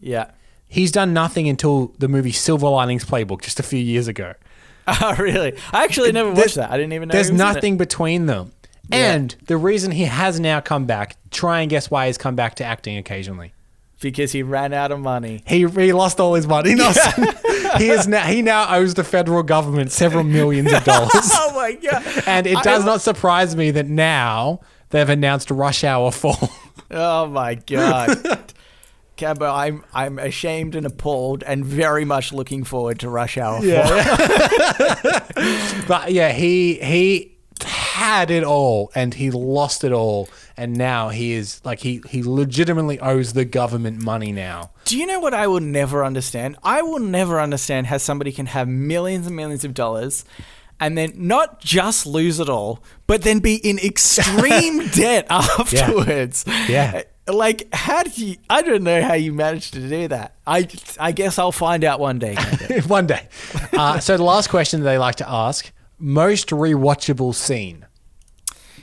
Yeah. 0.00 0.30
he's 0.68 0.92
done 0.92 1.12
nothing 1.12 1.48
until 1.48 1.92
the 1.98 2.08
movie 2.08 2.32
Silver 2.32 2.68
Linings 2.68 3.04
Playbook 3.04 3.42
just 3.42 3.58
a 3.60 3.62
few 3.62 3.78
years 3.80 4.08
ago. 4.08 4.34
Oh, 4.86 5.14
really? 5.18 5.54
I 5.72 5.84
actually 5.84 6.12
never 6.12 6.30
watched 6.30 6.56
that. 6.56 6.70
I 6.70 6.76
didn't 6.76 6.92
even 6.92 7.08
know. 7.08 7.12
There's 7.14 7.28
he 7.28 7.32
was 7.32 7.40
in 7.40 7.46
it. 7.46 7.54
nothing 7.54 7.76
between 7.78 8.26
them. 8.26 8.52
And 8.92 9.34
the 9.46 9.56
reason 9.56 9.92
he 9.92 10.02
has 10.02 10.38
now 10.38 10.60
come 10.60 10.84
back, 10.84 11.16
try 11.30 11.62
and 11.62 11.70
guess 11.70 11.90
why 11.90 12.08
he's 12.08 12.18
come 12.18 12.36
back 12.36 12.56
to 12.56 12.64
acting 12.64 12.98
occasionally. 12.98 13.53
Because 14.12 14.30
he 14.32 14.42
ran 14.42 14.72
out 14.72 14.92
of 14.92 15.00
money. 15.00 15.42
He, 15.46 15.66
he 15.66 15.92
lost 15.92 16.20
all 16.20 16.34
his 16.34 16.46
money. 16.46 16.76
He 17.78 17.88
is 17.90 18.06
now 18.06 18.24
he 18.26 18.40
now 18.42 18.72
owes 18.72 18.94
the 18.94 19.02
federal 19.02 19.42
government 19.42 19.90
several 19.90 20.22
millions 20.22 20.72
of 20.72 20.84
dollars. 20.84 21.10
Oh 21.32 21.52
my 21.56 21.72
god! 21.72 22.04
and 22.26 22.46
it 22.46 22.58
I- 22.58 22.62
does 22.62 22.84
not 22.84 23.00
surprise 23.00 23.56
me 23.56 23.72
that 23.72 23.88
now 23.88 24.60
they've 24.90 25.08
announced 25.08 25.50
Rush 25.50 25.82
Hour 25.82 26.12
4. 26.12 26.34
Oh 26.92 27.26
my 27.26 27.54
god. 27.56 28.52
Cambo, 29.16 29.52
I'm 29.52 29.82
I'm 29.92 30.18
ashamed 30.20 30.76
and 30.76 30.86
appalled 30.86 31.42
and 31.42 31.64
very 31.64 32.04
much 32.04 32.32
looking 32.32 32.62
forward 32.64 33.00
to 33.00 33.08
Rush 33.08 33.38
Hour 33.38 33.60
4. 33.60 33.68
but 35.88 36.12
yeah, 36.12 36.32
he 36.32 36.74
he 36.74 37.33
had 37.94 38.28
it 38.28 38.42
all 38.42 38.90
and 38.96 39.14
he 39.14 39.30
lost 39.30 39.84
it 39.84 39.92
all 39.92 40.28
and 40.56 40.76
now 40.76 41.10
he 41.10 41.32
is 41.32 41.60
like 41.64 41.78
he 41.78 42.02
he 42.08 42.24
legitimately 42.24 42.98
owes 42.98 43.34
the 43.34 43.44
government 43.44 44.02
money 44.02 44.32
now. 44.32 44.72
Do 44.84 44.98
you 44.98 45.06
know 45.06 45.20
what 45.20 45.32
I 45.32 45.46
will 45.46 45.60
never 45.60 46.04
understand? 46.04 46.56
I 46.64 46.82
will 46.82 46.98
never 46.98 47.40
understand 47.40 47.86
how 47.86 47.98
somebody 47.98 48.32
can 48.32 48.46
have 48.46 48.66
millions 48.66 49.28
and 49.28 49.36
millions 49.36 49.64
of 49.64 49.74
dollars 49.74 50.24
and 50.80 50.98
then 50.98 51.12
not 51.14 51.60
just 51.60 52.04
lose 52.04 52.40
it 52.40 52.48
all, 52.48 52.82
but 53.06 53.22
then 53.22 53.38
be 53.38 53.54
in 53.54 53.78
extreme 53.78 54.88
debt 54.92 55.28
afterwards. 55.30 56.44
Yeah. 56.68 57.02
Like, 57.28 57.68
how 57.72 58.02
did 58.02 58.18
you? 58.18 58.36
I 58.50 58.62
don't 58.62 58.82
know 58.82 59.02
how 59.02 59.14
you 59.14 59.32
managed 59.32 59.72
to 59.74 59.88
do 59.88 60.08
that. 60.08 60.34
I, 60.46 60.66
I 60.98 61.12
guess 61.12 61.38
I'll 61.38 61.52
find 61.52 61.84
out 61.84 62.00
one 62.00 62.18
day. 62.18 62.34
One 62.88 63.06
day. 63.06 63.28
Uh, 63.72 64.00
so 64.00 64.16
the 64.16 64.24
last 64.24 64.50
question 64.50 64.82
they 64.82 64.98
like 64.98 65.14
to 65.16 65.30
ask: 65.30 65.70
most 65.98 66.48
rewatchable 66.48 67.34
scene. 67.34 67.86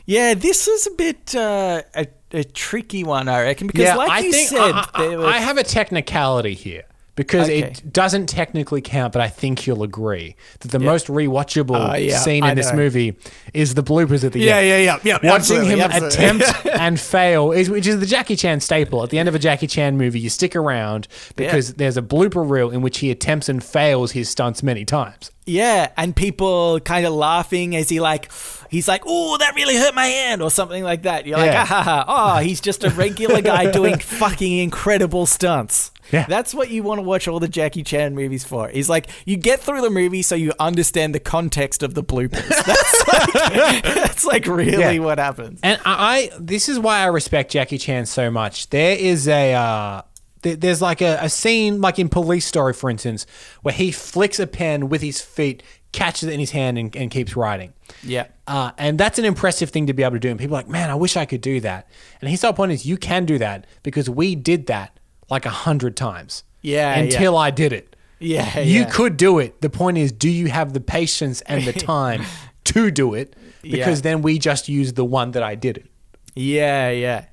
Yeah, 0.06 0.34
this 0.34 0.68
is 0.68 0.88
a 0.88 0.92
bit 0.92 1.36
uh, 1.36 1.84
a, 1.96 2.08
a 2.32 2.44
tricky 2.44 3.04
one, 3.04 3.28
I 3.28 3.44
reckon, 3.44 3.68
because 3.68 3.84
like 3.98 4.24
you 4.24 4.32
said, 4.48 4.72
I, 4.74 4.90
I- 4.94 5.08
there 5.08 5.18
was, 5.18 5.28
I 5.28 5.38
have 5.38 5.58
a 5.58 5.64
technicality 5.64 6.54
here 6.56 6.84
because 7.26 7.48
Okay. 7.50 7.60
it 7.62 7.94
doesn't 7.94 8.28
technically 8.28 8.82
count, 8.82 9.14
but 9.14 9.22
I 9.22 9.28
think 9.28 9.66
you'll 9.68 9.84
agree 9.84 10.36
that 10.62 10.72
the 10.72 10.80
most 10.80 11.08
rewatchable 11.08 11.92
Oh, 11.92 11.96
yeah, 11.96 12.18
scene 12.18 12.44
in 12.44 12.56
this 12.56 12.74
movie 12.74 13.16
is 13.54 13.76
the 13.76 13.84
bloopers 13.84 14.24
at 14.24 14.34
the 14.34 14.40
Yeah, 14.40 14.58
end. 14.58 14.68
yeah, 14.68 14.78
yeah, 14.78 14.98
yeah, 15.04 15.14
Watching 15.16 15.30
absolutely, 15.58 15.70
him 15.70 15.80
absolutely. 15.82 16.26
attempt 16.26 16.66
and 16.80 17.00
fail, 17.00 17.52
is, 17.52 17.70
which 17.70 17.86
is 17.88 18.00
the 18.00 18.06
Jackie 18.06 18.36
Chan 18.36 18.60
staple. 18.62 19.04
At 19.04 19.10
the 19.12 19.20
end 19.20 19.30
of 19.30 19.36
a 19.36 19.40
Jackie 19.40 19.68
Chan 19.68 19.98
movie, 19.98 20.20
you 20.20 20.30
stick 20.30 20.56
around 20.56 21.08
because 21.36 21.76
there's 21.76 21.98
a 21.98 22.02
blooper 22.02 22.48
reel 22.50 22.72
in 22.72 22.82
which 22.82 23.00
he 23.00 23.12
attempts 23.12 23.50
and 23.50 23.64
fails 23.64 24.12
his 24.14 24.30
stunts 24.30 24.64
many 24.64 24.84
times. 24.86 25.32
Yeah, 25.46 25.90
and 25.98 26.16
people 26.16 26.80
kind 26.82 27.06
of 27.06 27.14
laughing 27.14 27.76
as 27.76 27.90
he 27.90 28.00
like, 28.00 28.32
he's 28.70 28.88
like, 28.88 29.02
"Oh, 29.08 29.38
that 29.38 29.56
really 29.56 29.76
hurt 29.76 29.96
my 29.96 30.06
hand," 30.06 30.42
or 30.42 30.52
something 30.52 30.84
like 30.84 31.02
that. 31.04 31.26
You're 31.26 31.40
Yeah. 31.40 31.46
like, 31.46 31.56
"Ah, 31.58 31.66
ha, 31.66 31.84
ha, 31.84 32.06
oh, 32.08 32.40
he's 32.42 32.62
just 32.62 32.84
a 32.84 32.90
regular 32.92 33.42
guy 33.42 33.70
doing 33.72 33.98
fucking 33.98 34.58
incredible 34.60 35.26
stunts." 35.26 35.91
Yeah. 36.12 36.26
That's 36.28 36.54
what 36.54 36.70
you 36.70 36.84
want 36.84 37.00
to 37.00 37.04
watch 37.04 37.28
all 37.28 37.40
the 37.40 37.48
Jackie 37.48 37.84
Chan 37.84 38.16
movies 38.16 38.44
for. 38.44 38.70
Is 38.70 38.90
like, 38.90 39.08
you 39.26 39.38
get 39.38 39.60
through 39.60 39.82
the 39.82 39.90
movie 39.90 40.22
so 40.22 40.36
you 40.36 40.52
understand 40.60 41.14
the 41.16 41.20
context 41.20 41.84
of 41.84 41.94
the 41.94 42.04
bloopers. 42.04 42.48
That's 42.66 43.08
like, 43.08 43.84
that's 43.84 44.26
like 44.26 44.46
really 44.48 44.72
Yeah. 44.96 44.98
what 45.00 45.18
happens. 45.20 45.60
And 45.64 45.80
I, 45.86 46.30
I 46.34 46.38
this 46.40 46.70
is 46.70 46.80
why 46.80 47.00
I 47.00 47.06
respect 47.08 47.52
Jackie 47.52 47.78
Chan 47.78 48.06
so 48.08 48.30
much. 48.32 48.70
There 48.70 48.96
is 48.98 49.28
a 49.28 49.54
uh, 49.54 50.02
th- 50.44 50.60
there's 50.60 50.82
like 50.82 51.02
a, 51.02 51.18
a 51.22 51.30
scene 51.30 51.82
like 51.82 52.00
in 52.00 52.10
Police 52.10 52.46
Story, 52.46 52.74
for 52.74 52.90
instance, 52.90 53.26
where 53.62 53.74
he 53.74 53.92
flicks 53.92 54.40
a 54.40 54.48
pen 54.48 54.90
with 54.90 55.02
his 55.02 55.22
feet, 55.22 55.64
catches 55.92 56.30
it 56.30 56.34
in 56.34 56.40
his 56.40 56.52
hand, 56.52 56.78
and, 56.78 56.96
and 56.96 57.12
keeps 57.12 57.36
writing. 57.36 57.74
Yeah. 58.04 58.28
Uh, 58.48 58.72
and 58.78 58.98
that's 59.00 59.18
an 59.20 59.26
impressive 59.26 59.70
thing 59.70 59.88
to 59.88 59.94
be 59.94 60.04
able 60.04 60.14
to 60.14 60.20
do. 60.20 60.30
And 60.30 60.40
people 60.40 60.56
are 60.56 60.60
like, 60.60 60.70
man, 60.70 60.90
I 60.90 60.96
wish 60.96 61.18
I 61.18 61.26
could 61.26 61.42
do 61.42 61.60
that. 61.62 61.88
And 62.22 62.30
his 62.30 62.42
whole 62.42 62.54
point 62.54 62.72
is, 62.72 62.86
you 62.86 62.98
can 62.98 63.26
do 63.26 63.38
that 63.40 63.66
because 63.84 64.10
we 64.10 64.36
did 64.36 64.68
that 64.68 64.98
like 65.32 65.46
a 65.48 65.50
hundred 65.50 65.96
times. 65.98 66.44
Yeah, 66.62 66.94
Until 66.96 67.36
I 67.38 67.50
did 67.50 67.74
it. 67.74 67.96
Yeah, 68.20 68.60
You 68.60 68.82
yeah. 68.82 68.90
could 68.90 69.18
do 69.18 69.40
it. 69.40 69.62
The 69.62 69.70
point 69.72 69.98
is, 69.98 70.12
do 70.12 70.30
you 70.30 70.48
have 70.50 70.74
the 70.74 70.80
patience 70.82 71.42
and 71.42 71.64
the 71.64 71.74
time 71.96 72.24
to 72.66 72.92
do 72.92 73.16
it? 73.16 73.36
Because 73.64 74.00
Yeah. 74.00 74.02
then 74.12 74.22
we 74.22 74.38
just 74.38 74.70
use 74.70 74.94
the 74.94 75.06
one 75.06 75.32
that 75.32 75.42
I 75.42 75.56
did 75.56 75.78
it. 75.78 75.88
Yeah, 76.36 76.90
yeah. 76.92 77.26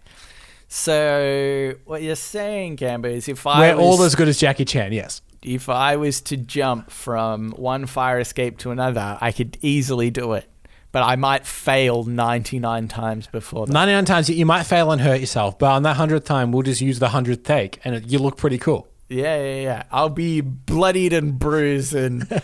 So 0.69 1.75
what 1.85 2.03
you're 2.03 2.15
saying, 2.17 2.77
Cambo, 2.77 3.07
is 3.11 3.29
if 3.29 3.47
I 3.47 3.61
We're 3.73 3.77
was, 3.77 3.85
all 3.99 4.03
as 4.05 4.15
good 4.15 4.29
as 4.29 4.39
Jackie 4.39 4.65
Chan, 4.65 4.93
yes. 4.93 5.21
if 5.43 5.69
I 5.69 5.97
was 5.97 6.21
to 6.23 6.37
jump 6.37 6.91
from 6.91 7.51
one 7.53 7.87
fire 7.87 8.19
escape 8.21 8.59
to 8.59 8.71
another, 8.71 9.19
I 9.21 9.33
could 9.33 9.59
easily 9.61 10.11
do 10.11 10.35
it. 10.35 10.47
But 10.91 11.03
I 11.03 11.17
might 11.17 11.47
fail 11.47 12.05
99 12.05 12.89
times 12.89 13.27
before 13.27 13.67
that. 13.67 13.73
99 13.73 14.05
times 14.07 14.31
you 14.31 14.47
might 14.47 14.63
fail 14.63 14.91
and 14.91 15.01
hurt 15.01 15.21
yourself, 15.21 15.59
but 15.59 15.71
on 15.71 15.83
that 15.83 15.97
100th 15.97 16.25
time, 16.25 16.51
we'll 16.51 16.63
just 16.63 16.81
use 16.81 16.99
the 16.99 17.09
100th 17.09 17.45
take 17.45 17.79
and 17.85 17.95
it, 17.95 18.07
you 18.07 18.19
look 18.19 18.39
pretty 18.39 18.57
cool. 18.57 18.89
Yeah, 19.09 19.43
yeah, 19.43 19.61
yeah. 19.61 19.83
I'll 19.91 20.09
be 20.09 20.41
bloodied 20.41 21.13
and 21.13 21.39
bruised 21.39 21.95
and 21.95 22.43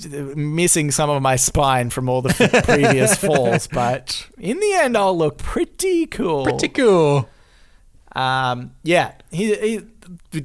missing 0.36 0.90
some 0.90 1.10
of 1.10 1.22
my 1.22 1.36
spine 1.36 1.90
from 1.90 2.08
all 2.08 2.22
the 2.22 2.62
previous 2.64 3.16
falls. 3.16 3.66
But 3.66 4.28
in 4.38 4.58
the 4.58 4.72
end, 4.74 4.96
I'll 4.96 5.16
look 5.16 5.38
pretty 5.38 6.06
cool. 6.06 6.44
Pretty 6.44 6.68
cool. 6.68 7.28
Um, 8.14 8.72
yeah, 8.82 9.12
he, 9.30 9.54
he 9.54 9.80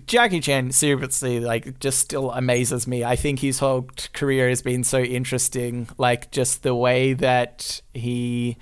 Jackie 0.06 0.40
Chan 0.40 0.72
seriously 0.72 1.40
like 1.40 1.80
just 1.80 2.00
still 2.00 2.32
amazes 2.32 2.88
me. 2.88 3.04
I 3.04 3.16
think 3.16 3.40
his 3.40 3.60
whole 3.60 3.88
career 4.14 4.50
has 4.50 4.62
been 4.62 4.84
so 4.84 5.00
interesting. 5.00 5.88
Like 5.98 6.32
just 6.32 6.64
the 6.64 6.76
way 6.76 7.14
that 7.14 7.82
he 7.94 8.58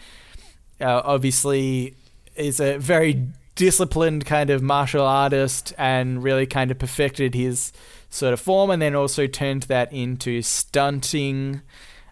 uh, 0.80 1.02
obviously 1.04 1.96
is 2.36 2.60
a 2.60 2.78
very 2.78 3.28
disciplined 3.56 4.26
kind 4.26 4.50
of 4.50 4.62
martial 4.62 5.06
artist 5.06 5.74
and 5.78 6.22
really 6.24 6.46
kind 6.46 6.72
of 6.72 6.78
perfected 6.78 7.34
his 7.34 7.72
sort 8.10 8.34
of 8.34 8.40
form, 8.40 8.70
and 8.70 8.82
then 8.82 8.96
also 8.96 9.28
turned 9.28 9.64
that 9.64 9.92
into 9.92 10.42
stunting. 10.42 11.62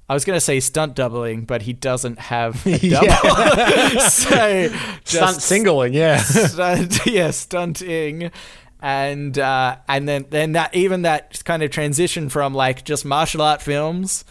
I 0.10 0.14
was 0.14 0.26
going 0.26 0.36
to 0.36 0.42
say 0.42 0.60
stunt 0.60 0.96
doubling, 0.96 1.46
but 1.46 1.62
he 1.64 1.72
doesn't 1.74 2.20
have 2.20 2.66
a 2.68 2.78
double. 2.90 4.00
so 4.10 4.68
Stunt 4.70 5.04
just 5.06 5.42
singling, 5.42 5.94
yeah. 5.94 6.18
stunt, 6.18 7.06
yeah, 7.06 7.32
stunting, 7.32 8.32
and 8.84 9.40
uh, 9.40 9.78
and 9.88 10.08
then 10.10 10.26
then 10.30 10.52
that 10.52 10.76
even 10.76 11.04
that 11.04 11.42
kind 11.46 11.64
of 11.64 11.72
transition 11.72 12.28
from 12.30 12.54
like 12.54 12.84
just 12.84 13.06
martial 13.06 13.42
art 13.42 13.62
films 13.62 14.26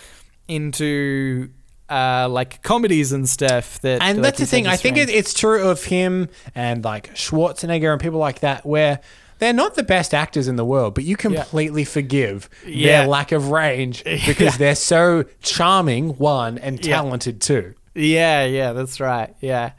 into 0.47 1.49
uh, 1.89 2.29
like 2.29 2.63
comedies 2.63 3.13
and 3.13 3.29
stuff. 3.29 3.81
That 3.81 4.03
and 4.03 4.19
like 4.19 4.23
that's 4.25 4.41
the 4.41 4.47
thing. 4.47 4.67
I 4.67 4.77
think 4.77 4.99
it, 4.99 5.09
it's 5.09 5.33
true 5.35 5.69
of 5.69 5.85
him 5.85 6.29
and 6.55 6.85
like 6.85 7.15
Schwarzenegger 7.15 7.93
and 7.93 8.01
people 8.01 8.19
like 8.19 8.41
that, 8.41 8.65
where 8.67 9.01
they're 9.39 9.55
not 9.55 9.75
the 9.75 9.83
best 9.83 10.13
actors 10.15 10.47
in 10.49 10.57
the 10.57 10.65
world, 10.67 10.95
but 10.95 11.05
you 11.05 11.17
completely 11.17 11.85
forgive 11.85 12.49
Yeah. 12.67 12.99
their 13.01 13.09
lack 13.09 13.33
of 13.33 13.49
range 13.49 14.05
because 14.27 14.39
Yeah. 14.41 14.57
they're 14.59 14.75
so 14.77 15.25
charming, 15.41 16.11
one, 16.19 16.59
and 16.59 16.85
Yeah. 16.85 16.97
talented, 16.97 17.41
two. 17.41 17.75
Yeah, 17.95 18.45
yeah, 18.45 18.73
that's 18.73 19.01
right. 19.01 19.35
Yeah. 19.41 19.73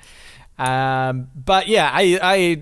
Um, 0.64 1.28
but 1.36 1.68
yeah, 1.68 1.90
I, 1.94 2.56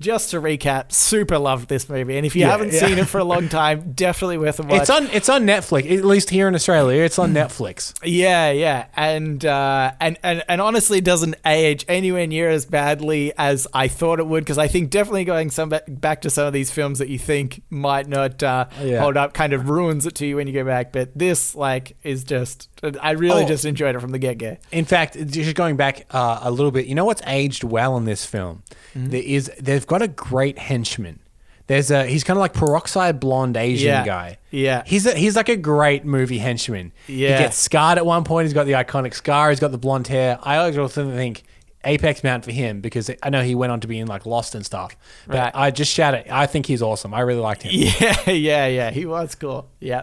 just 0.00 0.30
to 0.30 0.40
recap, 0.40 0.92
super 0.92 1.38
loved 1.38 1.68
this 1.68 1.88
movie, 1.88 2.16
and 2.16 2.26
if 2.26 2.34
you 2.34 2.42
Yeah, 2.42 2.50
haven't 2.50 2.72
yeah. 2.72 2.86
seen 2.86 2.98
it 2.98 3.06
for 3.06 3.18
a 3.18 3.24
long 3.24 3.48
time, 3.48 3.92
definitely 3.94 4.38
worth 4.38 4.58
a 4.58 4.62
watch. 4.62 4.80
It's 4.82 4.90
on. 4.90 5.06
It's 5.12 5.28
on 5.28 5.44
Netflix. 5.44 5.90
At 5.96 6.04
least 6.04 6.30
here 6.30 6.48
in 6.48 6.54
Australia, 6.54 7.02
it's 7.02 7.18
on 7.18 7.32
Netflix. 7.32 7.94
Yeah, 8.04 8.50
yeah, 8.50 8.86
and 8.96 9.44
uh, 9.44 9.92
and 10.00 10.18
and 10.22 10.42
and 10.48 10.60
honestly, 10.60 11.00
doesn't 11.00 11.36
age 11.44 11.84
anywhere 11.88 12.26
near 12.26 12.50
as 12.50 12.66
badly 12.66 13.32
as 13.38 13.66
I 13.72 13.88
thought 13.88 14.18
it 14.18 14.26
would. 14.26 14.44
Because 14.44 14.58
I 14.58 14.68
think 14.68 14.90
definitely 14.90 15.24
going 15.24 15.50
some 15.50 15.72
back 15.88 16.22
to 16.22 16.30
some 16.30 16.46
of 16.46 16.52
these 16.52 16.70
films 16.70 16.98
that 16.98 17.08
you 17.08 17.18
think 17.18 17.62
might 17.70 18.08
not 18.08 18.42
uh, 18.42 18.66
Yeah. 18.82 19.00
hold 19.00 19.16
up 19.16 19.32
kind 19.34 19.52
of 19.52 19.68
ruins 19.68 20.06
it 20.06 20.14
to 20.16 20.26
you 20.26 20.36
when 20.36 20.46
you 20.46 20.52
go 20.52 20.64
back. 20.64 20.92
But 20.92 21.16
this, 21.16 21.54
like, 21.54 21.96
is 22.02 22.24
just 22.24 22.68
I 23.00 23.12
really 23.12 23.44
Oh. 23.44 23.48
just 23.48 23.64
enjoyed 23.64 23.94
it 23.96 24.00
from 24.00 24.10
the 24.12 24.18
get 24.18 24.38
go. 24.38 24.56
In 24.72 24.84
fact, 24.84 25.16
just 25.28 25.54
going 25.54 25.76
back 25.76 26.06
uh, 26.10 26.40
a 26.42 26.50
little 26.50 26.70
bit, 26.70 26.86
you 26.86 26.94
know 26.94 27.04
what's 27.04 27.22
aged 27.26 27.64
well 27.64 27.96
in 27.96 28.04
this 28.04 28.24
film? 28.26 28.62
Mm-hmm. 28.94 29.08
There 29.10 29.22
is 29.24 29.50
they've 29.60 29.86
got 29.86 30.02
a 30.02 30.08
great 30.08 30.58
henchman. 30.58 31.20
There's 31.68 31.90
a 31.90 32.06
he's 32.06 32.22
kind 32.22 32.36
of 32.36 32.40
like 32.40 32.54
peroxide 32.54 33.18
blonde 33.18 33.56
Asian 33.56 33.88
Yeah. 33.88 34.04
guy. 34.04 34.38
Yeah. 34.50 34.82
he's 34.86 35.04
a, 35.06 35.14
he's 35.14 35.34
like 35.36 35.48
a 35.48 35.56
great 35.56 36.04
movie 36.04 36.38
henchman. 36.38 36.92
Yeah. 37.08 37.36
he 37.38 37.42
gets 37.44 37.56
scarred 37.56 37.98
at 37.98 38.06
one 38.06 38.22
point. 38.24 38.44
He's 38.46 38.54
got 38.54 38.66
the 38.66 38.72
iconic 38.72 39.14
scar. 39.14 39.50
He's 39.50 39.58
got 39.60 39.72
the 39.72 39.78
blonde 39.78 40.06
hair. 40.06 40.38
I 40.42 40.58
always 40.58 40.78
also 40.78 41.10
think 41.10 41.42
apex 41.84 42.22
mount 42.22 42.44
for 42.44 42.52
him 42.52 42.80
because 42.80 43.10
I 43.22 43.30
know 43.30 43.42
he 43.42 43.54
went 43.56 43.72
on 43.72 43.80
to 43.80 43.88
be 43.88 43.98
in 43.98 44.06
like 44.06 44.26
Lost 44.26 44.54
and 44.54 44.64
stuff. 44.66 44.96
But 45.26 45.36
Right. 45.38 45.52
I 45.54 45.70
just 45.72 45.92
shout 45.92 46.14
it. 46.14 46.26
I 46.30 46.46
think 46.46 46.66
he's 46.66 46.82
awesome. 46.82 47.12
I 47.14 47.20
really 47.20 47.40
liked 47.40 47.62
him. 47.62 47.72
Yeah, 48.00 48.30
yeah, 48.30 48.66
yeah. 48.66 48.90
He 48.90 49.04
was 49.06 49.34
cool. 49.34 49.68
Yeah. 49.80 50.02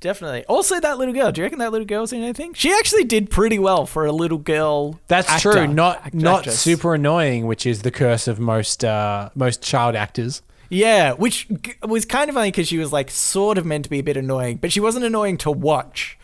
Definitely. 0.00 0.44
Also, 0.44 0.78
that 0.78 0.98
little 0.98 1.14
girl. 1.14 1.32
Do 1.32 1.40
you 1.40 1.44
reckon 1.44 1.58
that 1.60 1.72
little 1.72 1.86
girl's 1.86 2.12
in 2.12 2.22
anything? 2.22 2.52
She 2.54 2.72
actually 2.72 3.04
did 3.04 3.30
pretty 3.30 3.58
well 3.58 3.86
for 3.86 4.04
a 4.06 4.12
little 4.12 4.38
girl. 4.38 5.00
That's 5.08 5.28
actor, 5.28 5.52
true. 5.52 5.66
Not 5.66 6.04
act- 6.04 6.14
not 6.14 6.38
actress. 6.40 6.60
super 6.60 6.94
annoying, 6.94 7.46
which 7.46 7.64
is 7.66 7.82
the 7.82 7.90
curse 7.90 8.28
of 8.28 8.38
most 8.38 8.84
uh, 8.84 9.30
most 9.34 9.62
child 9.62 9.96
actors. 9.96 10.42
Yeah, 10.68 11.12
which 11.12 11.48
g- 11.48 11.74
was 11.82 12.04
kind 12.04 12.28
of 12.28 12.34
funny 12.34 12.50
because 12.50 12.68
she 12.68 12.76
was 12.78 12.92
like 12.92 13.10
sort 13.10 13.56
of 13.56 13.64
meant 13.64 13.84
to 13.84 13.90
be 13.90 14.00
a 14.00 14.02
bit 14.02 14.16
annoying, 14.16 14.58
but 14.58 14.70
she 14.72 14.80
wasn't 14.80 15.04
annoying 15.04 15.38
to 15.38 15.50
watch. 15.50 16.18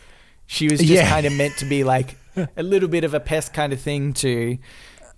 She 0.47 0.67
was 0.69 0.81
just 0.81 0.91
Yeah. 0.93 1.09
kind 1.09 1.25
of 1.27 1.33
meant 1.33 1.57
to 1.59 1.65
be 1.65 1.83
like 1.85 2.17
a 2.57 2.63
little 2.63 2.89
bit 2.89 3.05
of 3.05 3.15
a 3.15 3.21
pest 3.21 3.55
kind 3.55 3.73
of 3.73 3.81
thing 3.81 4.13
to 4.15 4.59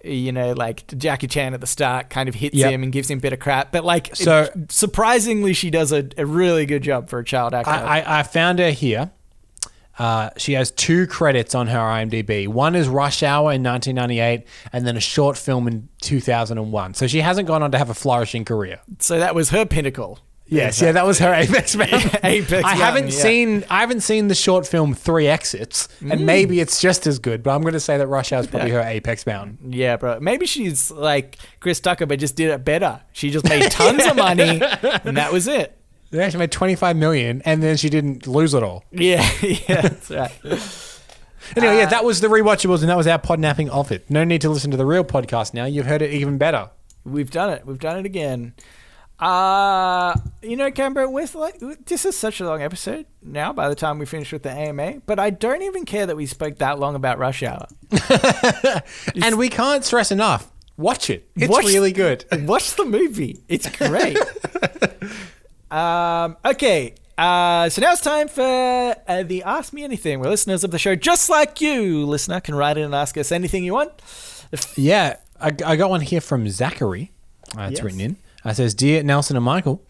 you 0.05 0.33
know, 0.33 0.53
like 0.53 0.87
Jackie 0.99 1.27
Chan 1.29 1.55
at 1.55 1.61
the 1.61 1.67
start 1.67 2.11
kind 2.11 2.29
of 2.29 2.35
hits 2.35 2.55
Yep. 2.57 2.71
him 2.71 2.83
and 2.83 2.93
gives 2.93 3.11
him 3.11 3.19
a 3.19 3.21
bit 3.21 3.33
of 3.33 3.39
crap. 3.41 3.73
But 3.73 3.85
like, 3.85 4.15
So- 4.15 4.43
it- 4.55 4.73
surprisingly, 4.73 5.53
she 5.55 5.71
does 5.71 5.93
a, 5.93 6.09
a 6.19 6.27
really 6.27 6.67
good 6.67 6.83
job 6.83 7.09
for 7.09 7.19
a 7.19 7.25
child 7.25 7.55
actor. 7.55 7.71
I, 7.71 8.01
I, 8.01 8.21
I 8.21 8.23
found 8.23 8.59
her 8.59 8.71
here. 8.71 9.11
Uh, 9.99 10.31
she 10.37 10.55
has 10.55 10.73
two 10.73 11.07
credits 11.07 11.55
on 11.55 11.69
her 11.69 11.79
IMDb. 11.79 12.49
One 12.49 12.75
is 12.75 12.89
Rush 12.89 13.23
Hour 13.23 13.53
in 13.53 13.63
1998, 13.63 14.45
and 14.73 14.85
then 14.85 14.97
a 14.97 15.01
short 15.01 15.39
film 15.39 15.69
in 15.69 15.89
2001. 16.01 16.95
So 16.95 17.07
she 17.07 17.21
hasn't 17.21 17.47
gone 17.47 17.63
on 17.63 17.71
to 17.71 17.79
have 17.79 17.91
a 17.91 17.95
flourishing 17.95 18.45
career. 18.45 18.81
so 18.99 19.19
that 19.21 19.35
was 19.37 19.51
her 19.51 19.65
pinnacle. 19.65 20.19
Yes, 20.47 20.81
yeah, 20.83 20.93
that 20.93 21.07
was 21.07 21.19
her 21.21 21.33
Apex 21.33 21.75
Mountain. 21.75 22.21
Apex 22.23 22.65
I 22.65 22.75
haven't 22.75 23.07
yeah. 23.07 23.11
seen 23.23 23.65
I 23.71 23.81
haven't 23.81 24.03
seen 24.03 24.29
the 24.29 24.35
short 24.35 24.67
film 24.67 24.93
Three 24.95 25.27
Exits, 25.27 25.89
Mm. 26.03 26.13
and 26.13 26.27
maybe 26.27 26.61
it's 26.61 26.81
just 26.81 27.07
as 27.07 27.19
good. 27.19 27.43
But 27.43 27.55
I'm 27.55 27.63
going 27.63 27.73
to 27.75 27.81
say 27.81 27.97
that 27.97 28.07
Rush 28.07 28.31
Hour 28.33 28.41
is 28.41 28.47
probably 28.47 28.71
her 28.71 28.81
Apex 28.81 29.27
Mountain. 29.27 29.73
Yeah, 29.73 29.97
bro. 29.97 30.21
Maybe 30.21 30.45
she's 30.47 30.91
like 30.91 31.39
Chris 31.61 31.81
Tucker, 31.81 32.05
but 32.07 32.19
just 32.19 32.37
did 32.37 32.51
it 32.51 32.65
better. 32.65 33.01
She 33.13 33.31
just 33.31 33.49
made 33.49 33.71
tons 33.71 34.05
of 34.07 34.17
money, 34.17 34.61
and 35.05 35.17
that 35.17 35.33
was 35.33 35.49
it. 35.49 35.79
Yeah, 36.11 36.29
she 36.29 36.37
made 36.37 36.53
25 36.53 36.95
million, 36.97 37.43
and 37.45 37.61
then 37.63 37.77
she 37.77 37.89
didn't 37.89 38.27
lose 38.27 38.55
it 38.55 38.63
all. 38.63 38.85
Yeah, 38.93 39.29
yeah, 39.43 39.81
that's 39.81 40.11
right. 40.11 40.31
Anyway, 41.57 41.75
Uh, 41.75 41.79
yeah, 41.79 41.87
that 41.87 42.05
was 42.05 42.21
the 42.21 42.29
rewatchables, 42.29 42.81
and 42.81 42.89
that 42.89 42.97
was 42.97 43.07
our 43.07 43.19
podnapping 43.19 43.69
of 43.71 43.91
it. 43.91 44.09
No 44.11 44.23
need 44.25 44.41
to 44.43 44.49
listen 44.51 44.71
to 44.71 44.77
the 44.77 44.87
real 44.87 45.05
podcast 45.05 45.55
now. 45.55 45.65
You've 45.65 45.87
heard 45.87 46.03
it 46.03 46.13
even 46.13 46.39
better. 46.39 46.71
We've 47.05 47.31
done 47.31 47.51
it. 47.51 47.67
We've 47.67 47.79
done 47.79 47.99
it 47.99 48.07
again. 48.07 48.55
Uh, 49.19 50.15
you 50.43 50.57
know, 50.57 50.71
Canberra, 50.71 51.09
with 51.09 51.35
like 51.35 51.61
this 51.87 52.05
is 52.05 52.17
such 52.17 52.41
a 52.41 52.45
long 52.47 52.63
episode 52.63 53.07
now. 53.23 53.53
By 53.53 53.69
the 53.69 53.75
time 53.75 53.99
we 53.99 54.07
finish 54.07 54.33
with 54.33 54.43
the 54.43 54.51
AMA, 54.51 55.03
but 55.07 55.19
I 55.19 55.31
don't 55.31 55.63
even 55.63 55.85
care 55.85 56.07
that 56.07 56.17
we 56.17 56.27
spoke 56.27 56.59
that 56.59 56.79
long 56.79 56.95
about 56.95 57.19
Rush 57.19 57.43
Hour. 57.43 57.67
and 59.23 59.39
we 59.39 59.49
can't 59.49 59.85
stress 59.85 60.11
enough. 60.11 60.51
Watch 60.77 61.09
it. 61.11 61.29
It's 61.37 61.49
Watch- 61.51 61.67
really 61.67 61.93
good. 61.93 62.25
Watch 62.47 62.75
the 62.75 62.85
movie. 62.85 63.41
It's 63.49 63.69
great. 63.71 64.19
um, 65.71 66.37
okay. 66.45 66.95
Uh, 67.17 67.69
so 67.69 67.81
now 67.81 67.93
it's 67.93 68.01
time 68.01 68.27
for 68.27 68.43
uh, 69.07 69.23
the 69.23 69.45
Ask 69.45 69.73
Me 69.73 69.85
Anything, 69.85 70.19
where 70.19 70.29
listeners 70.29 70.65
of 70.65 70.73
the 70.73 70.79
show, 70.81 70.97
just 70.97 71.31
like 71.31 71.61
you, 71.61 72.05
listener, 72.05 72.41
can 72.41 72.57
write 72.57 72.77
in 72.77 72.83
and 72.87 72.95
ask 72.95 73.17
us 73.17 73.31
anything 73.31 73.63
you 73.63 73.75
want. 73.75 73.93
Yeah, 74.77 75.19
I, 75.41 75.53
I 75.65 75.77
got 75.77 75.91
one 75.91 76.01
here 76.01 76.21
from 76.21 76.49
Zachary. 76.49 77.13
Uh, 77.57 77.63
it's 77.71 77.75
Yes. 77.79 77.83
written 77.85 78.01
in. 78.01 78.17
Uh, 78.45 78.53
says, 78.53 78.75
"Dear 78.75 79.03
Nelson 79.03 79.37
and 79.37 79.45
Michael, 79.45 79.83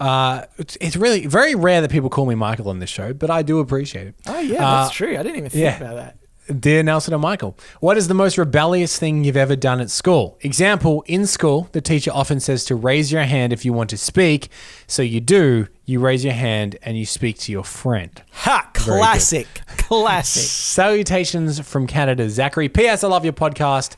uh, 0.00 0.44
it's, 0.56 0.76
it's 0.80 0.96
really 0.96 1.26
very 1.26 1.54
rare 1.54 1.80
that 1.80 1.90
people 1.90 2.08
call 2.10 2.26
me 2.26 2.34
Michael 2.34 2.68
on 2.68 2.78
this 2.78 2.90
show, 2.90 3.12
but 3.12 3.30
I 3.30 3.42
do 3.42 3.58
appreciate 3.60 4.06
it. 4.08 4.14
Oh 4.26 4.38
yeah, 4.40 4.66
Uh, 4.66 4.82
that's 4.84 4.94
true. 4.94 5.14
I 5.18 5.22
didn't 5.22 5.36
even 5.38 5.50
think 5.50 5.62
yeah. 5.64 5.76
about 5.76 5.96
that. 5.96 6.16
Dear 6.60 6.82
Nelson 6.82 7.12
and 7.12 7.20
Michael, 7.20 7.58
what 7.80 7.98
is 7.98 8.08
the 8.08 8.14
most 8.14 8.38
rebellious 8.38 8.98
thing 8.98 9.22
you've 9.22 9.36
ever 9.36 9.54
done 9.54 9.82
at 9.82 9.90
school? 9.90 10.38
Example, 10.40 11.04
in 11.06 11.26
school, 11.26 11.68
the 11.72 11.82
teacher 11.82 12.10
often 12.14 12.40
says 12.40 12.64
to 12.66 12.74
raise 12.74 13.12
your 13.12 13.24
hand 13.24 13.52
if 13.52 13.66
you 13.66 13.74
want 13.74 13.90
to 13.90 13.98
speak. 13.98 14.48
So 14.86 15.02
you 15.02 15.20
do, 15.20 15.68
you 15.84 16.00
raise 16.00 16.24
your 16.24 16.32
hand 16.32 16.78
and 16.82 16.96
you 16.96 17.04
speak 17.04 17.36
to 17.40 17.52
your 17.52 17.64
friend. 17.64 18.22
Ha! 18.32 18.70
Good. 18.72 18.84
Classic. 18.84 19.46
Classic. 19.76 20.42
Salutations 20.82 21.60
from 21.60 21.86
Canada, 21.86 22.30
Zachary. 22.30 22.70
P.S. 22.70 23.04
I 23.04 23.08
love 23.08 23.24
your 23.24 23.34
podcast, 23.34 23.96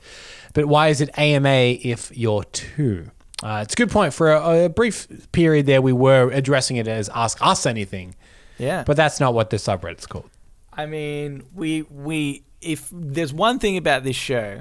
but 0.52 0.66
why 0.66 0.88
is 0.88 1.00
it 1.00 1.16
AMA 1.16 1.48
if 1.84 2.10
you're 2.18 2.42
two? 2.42 3.12
Uh, 3.42 3.60
it's 3.62 3.74
a 3.74 3.76
good 3.76 3.90
point. 3.90 4.12
For 4.12 4.32
a, 4.32 4.64
a 4.64 4.68
brief 4.68 5.06
period 5.32 5.66
there, 5.66 5.80
we 5.82 5.92
were 5.92 6.30
addressing 6.30 6.76
it 6.76 6.86
as 6.86 7.08
Ask 7.14 7.38
Us 7.40 7.64
Anything, 7.66 8.14
Yeah. 8.58 8.84
but 8.86 8.96
that's 8.96 9.18
not 9.20 9.32
what 9.34 9.50
the 9.50 9.56
subreddit's 9.56 10.06
called. 10.06 10.28
I 10.72 10.86
mean, 10.86 11.42
we 11.54 11.82
we 11.82 12.42
if 12.60 12.88
there's 12.92 13.32
one 13.32 13.58
thing 13.58 13.76
about 13.76 14.04
this 14.04 14.16
show, 14.16 14.60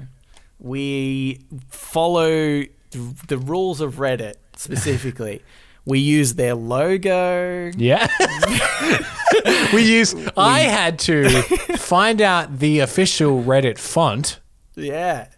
we 0.58 1.40
follow 1.68 2.62
the 2.90 3.38
rules 3.38 3.80
of 3.80 3.96
Reddit 3.96 4.34
specifically. 4.56 5.42
we 5.84 5.98
use 5.98 6.34
their 6.34 6.54
logo. 6.54 7.70
Yeah. 7.76 8.08
we 9.72 9.82
use. 9.82 10.14
I 10.36 10.60
had 10.60 10.98
to 11.00 11.28
find 11.76 12.20
out 12.20 12.58
the 12.58 12.80
official 12.80 13.42
Reddit 13.42 13.78
font, 13.78 14.40
Yeah. 14.74 15.28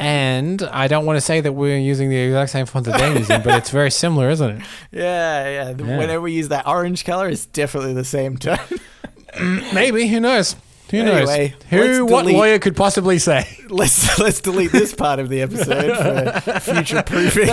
And 0.00 0.62
I 0.62 0.88
don't 0.88 1.04
want 1.06 1.16
to 1.18 1.20
say 1.20 1.40
that 1.40 1.52
we're 1.52 1.78
using 1.78 2.08
the 2.08 2.16
exact 2.16 2.50
same 2.50 2.66
font 2.66 2.86
that 2.86 2.98
they're 2.98 3.16
using, 3.18 3.42
but 3.42 3.54
it's 3.56 3.70
very 3.70 3.90
similar, 3.90 4.30
isn't 4.30 4.50
it? 4.50 4.62
Yeah, 4.92 5.48
yeah. 5.48 5.74
Yeah. 5.78 5.98
Whenever 5.98 6.22
we 6.22 6.32
use 6.32 6.48
that 6.48 6.66
orange 6.66 7.04
color, 7.04 7.28
it's 7.28 7.46
definitely 7.46 7.94
the 7.94 8.04
same 8.04 8.36
tone. 8.38 8.58
Maybe. 9.72 10.08
Who 10.08 10.18
knows? 10.20 10.56
Who 10.90 11.02
knows? 11.04 11.28
Anyway, 11.28 11.54
Who? 11.70 12.06
What 12.06 12.22
delete- 12.22 12.36
lawyer 12.36 12.58
could 12.58 12.76
possibly 12.76 13.18
say? 13.18 13.46
let's 13.68 14.18
let's 14.18 14.40
delete 14.40 14.72
this 14.72 14.94
part 14.94 15.18
of 15.18 15.28
the 15.28 15.42
episode 15.42 16.42
for 16.42 16.60
future 16.60 17.02
proofing. 17.02 17.48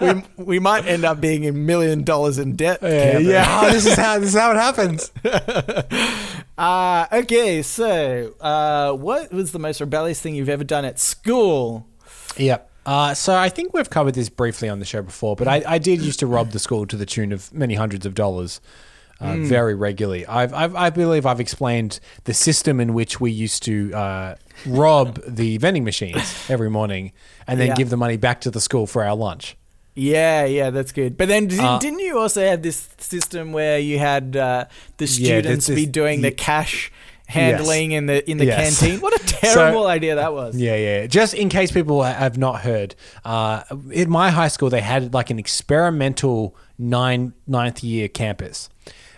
we, 0.38 0.44
we 0.44 0.58
might 0.58 0.86
end 0.86 1.04
up 1.04 1.20
being 1.20 1.46
a 1.46 1.52
million 1.52 2.02
dollars 2.02 2.38
in 2.38 2.56
debt. 2.56 2.78
Yeah, 2.82 3.18
yeah. 3.18 3.60
Oh, 3.62 3.70
this 3.70 3.86
is 3.86 3.96
how 3.96 4.18
this 4.18 4.30
is 4.30 4.40
how 4.40 4.52
it 4.52 4.56
happens. 4.56 5.12
Uh, 6.56 7.06
okay, 7.12 7.62
so 7.62 8.34
uh, 8.40 8.92
what 8.92 9.32
was 9.32 9.52
the 9.52 9.58
most 9.58 9.80
rebellious 9.80 10.20
thing 10.20 10.34
you've 10.34 10.48
ever 10.48 10.64
done 10.64 10.84
at 10.84 10.98
school? 10.98 11.86
Yep. 12.36 12.70
Uh, 12.86 13.14
so 13.14 13.34
I 13.34 13.48
think 13.48 13.72
we've 13.74 13.90
covered 13.90 14.14
this 14.14 14.28
briefly 14.28 14.68
on 14.68 14.78
the 14.78 14.84
show 14.84 15.02
before, 15.02 15.36
but 15.36 15.46
I, 15.48 15.62
I 15.66 15.78
did 15.78 16.00
used 16.02 16.20
to 16.20 16.26
rob 16.26 16.50
the 16.50 16.58
school 16.58 16.86
to 16.86 16.96
the 16.96 17.06
tune 17.06 17.32
of 17.32 17.52
many 17.52 17.74
hundreds 17.74 18.06
of 18.06 18.14
dollars. 18.14 18.60
Uh, 19.20 19.34
Mm. 19.34 19.46
Very 19.48 19.74
regularly. 19.74 20.24
I've, 20.26 20.54
I've, 20.54 20.74
I 20.74 20.88
believe 20.88 21.26
I've 21.26 21.40
explained 21.40 22.00
the 22.24 22.32
system 22.32 22.80
in 22.80 22.94
which 22.94 23.20
we 23.20 23.30
used 23.30 23.62
to 23.64 23.92
uh, 23.92 24.34
rob 24.66 25.20
the 25.28 25.58
vending 25.58 25.84
machines 25.84 26.46
every 26.48 26.70
morning 26.70 27.12
and 27.46 27.60
then 27.60 27.68
Yeah. 27.68 27.74
give 27.74 27.90
the 27.90 27.98
money 27.98 28.16
back 28.16 28.40
to 28.42 28.50
the 28.50 28.60
school 28.62 28.86
for 28.86 29.04
our 29.04 29.14
lunch. 29.14 29.56
Yeah, 29.94 30.46
yeah, 30.46 30.70
that's 30.70 30.92
good. 30.92 31.18
But 31.18 31.28
then 31.28 31.48
did, 31.48 31.60
Uh, 31.60 31.78
didn't 31.78 31.98
you 31.98 32.18
also 32.18 32.40
have 32.40 32.62
this 32.62 32.88
system 32.96 33.52
where 33.52 33.78
you 33.78 33.98
had 33.98 34.36
uh, 34.36 34.64
the 34.96 35.06
students 35.06 35.66
this 35.66 35.74
be 35.76 35.84
doing 35.84 36.22
the 36.22 36.28
ye- 36.30 36.34
cash 36.36 36.90
handling 37.26 37.92
in 37.92 38.06
the 38.06 38.28
in 38.30 38.38
the 38.38 38.46
Yes. 38.46 38.80
canteen? 38.80 39.00
What 39.00 39.12
a 39.20 39.24
terrible 39.42 39.86
idea 39.86 40.14
that 40.14 40.32
was. 40.32 40.56
Yeah, 40.56 40.76
yeah. 40.76 41.06
Just 41.06 41.34
in 41.34 41.48
case 41.50 41.70
people 41.72 42.02
have 42.02 42.38
not 42.38 42.60
heard, 42.62 42.94
uh, 43.24 43.64
in 43.92 44.08
my 44.08 44.30
high 44.30 44.48
school 44.48 44.70
they 44.70 44.80
had 44.80 45.12
like 45.12 45.28
an 45.30 45.38
experimental 45.38 46.56
nine 46.78 47.32
ninth 47.46 47.82
year 47.84 48.08
campus. 48.08 48.68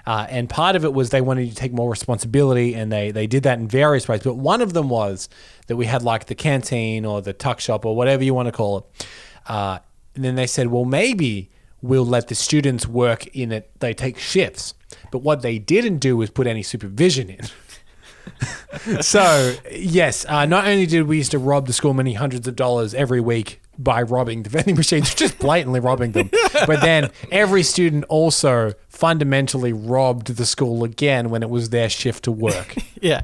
Uh, 0.06 0.26
and 0.28 0.48
part 0.48 0.74
of 0.74 0.84
it 0.84 0.92
was 0.92 1.10
they 1.10 1.20
wanted 1.20 1.48
to 1.48 1.54
take 1.54 1.72
more 1.72 1.90
responsibility, 1.90 2.74
and 2.74 2.90
they 2.90 3.10
they 3.10 3.26
did 3.26 3.44
that 3.44 3.58
in 3.58 3.68
various 3.68 4.08
ways. 4.08 4.22
But 4.22 4.36
one 4.36 4.60
of 4.60 4.72
them 4.72 4.88
was 4.88 5.28
that 5.68 5.76
we 5.76 5.86
had 5.86 6.02
like 6.02 6.26
the 6.26 6.34
canteen 6.34 7.04
or 7.04 7.22
the 7.22 7.32
tuck 7.32 7.60
shop 7.60 7.86
or 7.86 7.94
whatever 7.94 8.24
you 8.24 8.34
want 8.34 8.46
to 8.46 8.52
call 8.52 8.78
it. 8.78 9.06
Uh, 9.46 9.78
and 10.14 10.24
then 10.24 10.34
they 10.34 10.46
said, 10.46 10.68
well, 10.68 10.84
maybe 10.84 11.50
we'll 11.80 12.06
let 12.06 12.28
the 12.28 12.34
students 12.34 12.86
work 12.86 13.26
in 13.28 13.52
it. 13.52 13.70
They 13.80 13.94
take 13.94 14.18
shifts. 14.18 14.74
But 15.10 15.20
what 15.20 15.42
they 15.42 15.58
didn't 15.58 15.98
do 15.98 16.16
was 16.16 16.30
put 16.30 16.46
any 16.46 16.62
supervision 16.62 17.30
in. 17.30 19.00
so 19.02 19.54
yes, 19.70 20.26
uh, 20.28 20.46
not 20.46 20.66
only 20.66 20.86
did 20.86 21.04
we 21.04 21.16
used 21.16 21.30
to 21.30 21.38
rob 21.38 21.66
the 21.66 21.72
school 21.72 21.94
many 21.94 22.14
hundreds 22.14 22.46
of 22.46 22.56
dollars 22.56 22.92
every 22.94 23.20
week 23.20 23.61
by 23.82 24.02
robbing 24.02 24.42
the 24.44 24.50
vending 24.50 24.76
machines, 24.76 25.14
just 25.22 25.38
blatantly 25.38 25.80
robbing 25.80 26.12
them, 26.12 26.30
but 26.66 26.80
then 26.80 27.10
every 27.30 27.62
student 27.62 28.04
also 28.08 28.72
fundamentally 28.88 29.72
robbed 29.72 30.28
the 30.36 30.46
school 30.46 30.84
again 30.84 31.30
when 31.30 31.42
it 31.42 31.50
was 31.50 31.70
their 31.70 31.88
shift 31.88 32.24
to 32.24 32.32
work. 32.32 32.74
Yeah. 33.02 33.22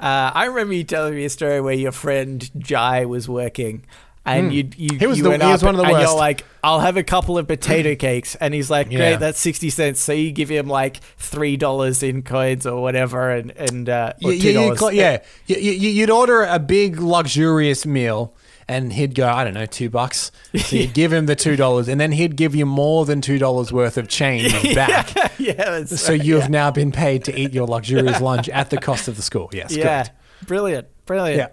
Uh, 0.00 0.32
I 0.34 0.46
remember 0.46 0.72
you 0.74 0.82
telling 0.84 1.14
me 1.14 1.24
a 1.26 1.30
story 1.30 1.60
where 1.60 1.74
your 1.74 1.92
friend 1.92 2.50
Jai 2.58 3.04
was 3.04 3.28
working. 3.28 3.84
And 4.24 4.46
Hmm. 4.46 4.52
you, 4.52 4.68
you, 4.76 4.98
He 4.98 5.06
was 5.06 5.18
you 5.18 5.24
the- 5.24 5.30
went 5.30 5.42
he 5.42 5.48
was 5.50 5.62
one 5.62 5.74
of 5.74 5.78
the 5.78 5.84
and 5.84 5.92
worst. 5.92 6.06
you're 6.08 6.16
like, 6.16 6.44
I'll 6.64 6.80
have 6.80 6.96
a 6.96 7.02
couple 7.02 7.38
of 7.38 7.46
potato 7.48 7.94
cakes. 7.98 8.34
And 8.36 8.54
he's 8.54 8.70
like, 8.70 8.88
great, 8.88 8.98
Yeah. 9.10 9.16
that's 9.16 9.38
60 9.40 9.68
cents. 9.70 10.00
So 10.00 10.12
you 10.12 10.32
give 10.32 10.48
him 10.48 10.68
like 10.68 11.00
$3 11.18 12.08
in 12.08 12.22
coins 12.22 12.64
or 12.66 12.80
whatever. 12.80 13.30
And, 13.30 13.50
and 13.52 13.88
uh, 13.88 14.12
or 14.24 14.32
You- 14.32 14.50
you- 14.52 14.60
you 14.68 14.70
$2. 14.74 14.94
yeah, 14.94 15.18
You- 15.46 15.56
you- 15.56 15.90
you'd 15.90 16.10
order 16.10 16.44
a 16.44 16.58
big 16.58 16.98
luxurious 17.00 17.84
meal. 17.84 18.32
And 18.68 18.92
he'd 18.92 19.14
go, 19.14 19.28
I 19.28 19.44
don't 19.44 19.54
know, 19.54 19.66
two 19.66 19.90
bucks. 19.90 20.30
So 20.58 20.76
you'd 20.76 20.94
give 20.94 21.12
him 21.12 21.26
the 21.26 21.34
two 21.36 21.56
dollars, 21.56 21.88
and 21.88 22.00
then 22.00 22.12
he'd 22.12 22.36
give 22.36 22.54
you 22.54 22.64
more 22.66 23.04
than 23.04 23.20
two 23.20 23.38
dollars 23.38 23.72
worth 23.72 23.98
of 23.98 24.08
change 24.08 24.52
back. 24.74 25.12
yeah, 25.38 25.52
that's 25.54 26.00
So 26.00 26.12
right, 26.12 26.24
you 26.24 26.36
yeah. 26.36 26.40
have 26.42 26.50
now 26.50 26.70
been 26.70 26.92
paid 26.92 27.24
to 27.24 27.38
eat 27.38 27.52
your 27.52 27.66
luxurious 27.66 28.20
lunch 28.20 28.48
at 28.48 28.70
the 28.70 28.76
cost 28.78 29.08
of 29.08 29.16
the 29.16 29.22
school. 29.22 29.50
Yes, 29.52 29.74
Yeah. 29.76 29.82
correct. 30.04 30.10
Brilliant. 30.46 30.86
Brilliant. 31.06 31.50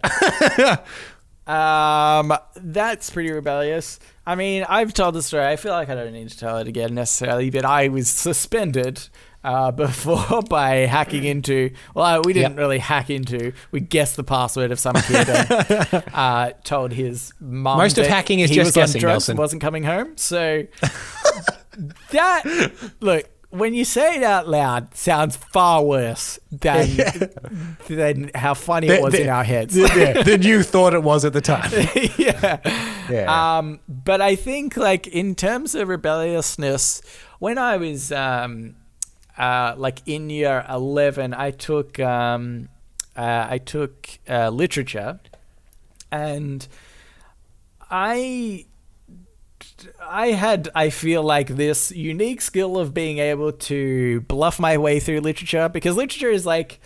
Yeah. 0.58 0.78
Um, 1.48 2.32
that's 2.56 3.10
pretty 3.10 3.32
rebellious. 3.32 4.00
I 4.26 4.36
mean, 4.36 4.66
I've 4.70 4.94
told 4.94 5.16
the 5.16 5.24
story. 5.24 5.48
I 5.48 5.56
feel 5.56 5.72
like 5.72 5.90
I 5.90 5.96
don't 5.96 6.14
need 6.14 6.30
to 6.30 6.38
tell 6.38 6.60
it 6.60 6.68
again 6.68 6.94
necessarily, 6.94 7.50
but 7.50 7.66
I 7.66 7.88
was 7.88 8.08
suspended 8.08 9.10
uh, 9.44 9.72
before 9.86 10.42
by 10.44 10.78
hacking 10.88 11.24
into. 11.24 11.72
Well, 11.94 12.22
we 12.24 12.34
didn't 12.34 12.52
Yep. 12.54 12.60
really 12.60 12.80
hack 12.80 13.10
into. 13.10 13.54
We 13.72 13.80
guessed 13.80 14.16
the 14.16 14.24
password 14.24 14.72
of 14.72 14.80
some 14.80 14.96
kid 14.96 15.30
and 15.30 16.04
uh, 16.14 16.52
told 16.64 16.92
his 16.94 17.34
mum. 17.40 17.78
Most 17.78 17.98
of 17.98 18.06
hacking 18.08 18.40
is 18.40 18.52
just 18.52 18.76
guessing, 18.76 19.00
drugs 19.00 19.14
Nelson. 19.14 19.32
and 19.34 19.40
wasn't 19.40 19.62
coming 19.62 19.84
home. 19.84 20.18
So 20.18 20.66
that 22.12 22.72
look. 23.00 23.30
when 23.52 23.74
you 23.74 23.84
say 23.86 24.18
it 24.18 24.24
out 24.24 24.48
loud, 24.48 24.94
sounds 24.96 25.36
far 25.36 25.84
worse 25.84 26.40
than 26.52 26.88
than 27.88 28.32
how 28.36 28.54
funny 28.54 28.88
it 28.88 29.02
was 29.02 29.14
in 29.16 29.30
our 29.30 29.44
heads. 29.44 29.76
yeah, 29.76 30.22
than 30.24 30.42
you 30.44 30.62
thought 30.64 30.94
it 30.94 31.02
was 31.04 31.26
at 31.26 31.34
the 31.34 31.42
time. 31.42 31.72
yeah. 32.18 32.60
Yeah. 33.10 33.58
Um, 33.58 33.80
but 33.88 34.22
I 34.22 34.36
think 34.36 34.78
like 34.78 35.08
in 35.08 35.34
terms 35.36 35.74
of 35.76 35.88
rebelliousness, 35.88 37.02
when 37.40 37.58
I 37.58 37.78
was 37.78 38.12
um, 38.12 38.76
uh, 39.40 39.74
like 39.78 40.02
in 40.06 40.30
year 40.30 40.66
eleven, 40.70 41.34
I 41.34 41.52
took 41.52 41.98
um, 42.00 42.68
uh, 43.16 43.48
I 43.50 43.58
took 43.58 44.10
uh, 44.28 44.50
literature, 44.50 45.20
and 46.12 46.68
I 47.90 48.66
I 50.02 50.28
had 50.28 50.70
I 50.76 50.90
feel 50.90 51.24
like 51.24 51.48
this 51.48 51.92
unique 51.92 52.42
skill 52.42 52.78
of 52.78 52.94
being 52.94 53.20
able 53.20 53.54
to 53.54 54.22
bluff 54.22 54.60
my 54.60 54.78
way 54.78 55.00
through 55.00 55.22
literature 55.22 55.70
because 55.70 55.96
literature 55.96 56.30
is 56.30 56.46
like 56.46 56.82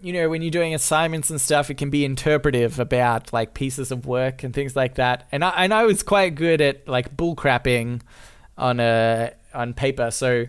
you 0.00 0.12
know 0.12 0.28
when 0.28 0.40
you're 0.40 0.50
doing 0.52 0.74
assignments 0.74 1.30
and 1.30 1.40
stuff 1.40 1.68
it 1.70 1.74
can 1.74 1.90
be 1.90 2.04
interpretive 2.04 2.78
about 2.78 3.32
like 3.32 3.54
pieces 3.54 3.90
of 3.90 4.06
work 4.06 4.44
and 4.44 4.54
things 4.54 4.76
like 4.76 4.94
that. 4.94 5.26
And 5.32 5.44
I 5.44 5.50
and 5.50 5.74
I 5.74 5.84
was 5.84 6.04
quite 6.04 6.36
good 6.36 6.60
at 6.60 6.86
like 6.86 7.16
bullcrapping 7.16 8.02
on 8.56 8.78
a 8.78 9.32
on 9.52 9.74
paper. 9.74 10.12
So 10.12 10.46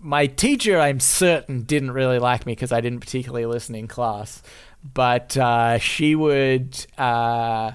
my 0.00 0.26
teacher 0.26 0.78
I'm 0.78 1.00
certain 1.00 1.62
didn't 1.62 1.92
really 1.92 2.18
like 2.18 2.46
me 2.46 2.52
because 2.52 2.72
I 2.72 2.80
didn't 2.80 3.00
particularly 3.00 3.46
listen 3.46 3.74
in 3.74 3.86
class 3.86 4.42
but 4.82 5.36
uh, 5.36 5.78
she 5.78 6.14
would 6.14 6.86
uh, 6.98 7.72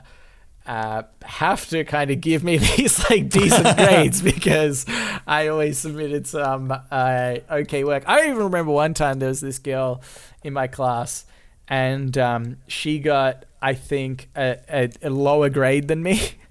uh, 0.66 1.04
have 1.24 1.68
to 1.70 1.84
kind 1.84 2.12
of 2.12 2.22
give 2.22 2.44
me 2.44 2.58
these 2.78 3.10
like 3.10 3.30
decent 3.30 3.78
grades 3.78 4.22
because 4.22 4.86
I 5.28 5.48
always 5.48 5.78
submitted 5.78 6.28
some 6.28 6.72
uh, 6.92 7.36
okay 7.50 7.84
work. 7.84 8.04
I 8.08 8.28
even 8.28 8.38
remember 8.38 8.72
one 8.72 8.94
time 8.94 9.20
there 9.20 9.30
was 9.30 9.42
this 9.42 9.60
girl 9.60 10.02
in 10.44 10.54
my 10.54 10.68
class, 10.68 11.26
and 11.68 12.18
um, 12.18 12.58
she 12.68 13.00
got 13.00 13.46
I 13.62 13.74
think 13.74 14.30
a, 14.36 14.58
a, 14.70 14.90
a 15.04 15.10
lower 15.10 15.50
grade 15.50 15.88
than 15.88 16.04
me. 16.04 16.32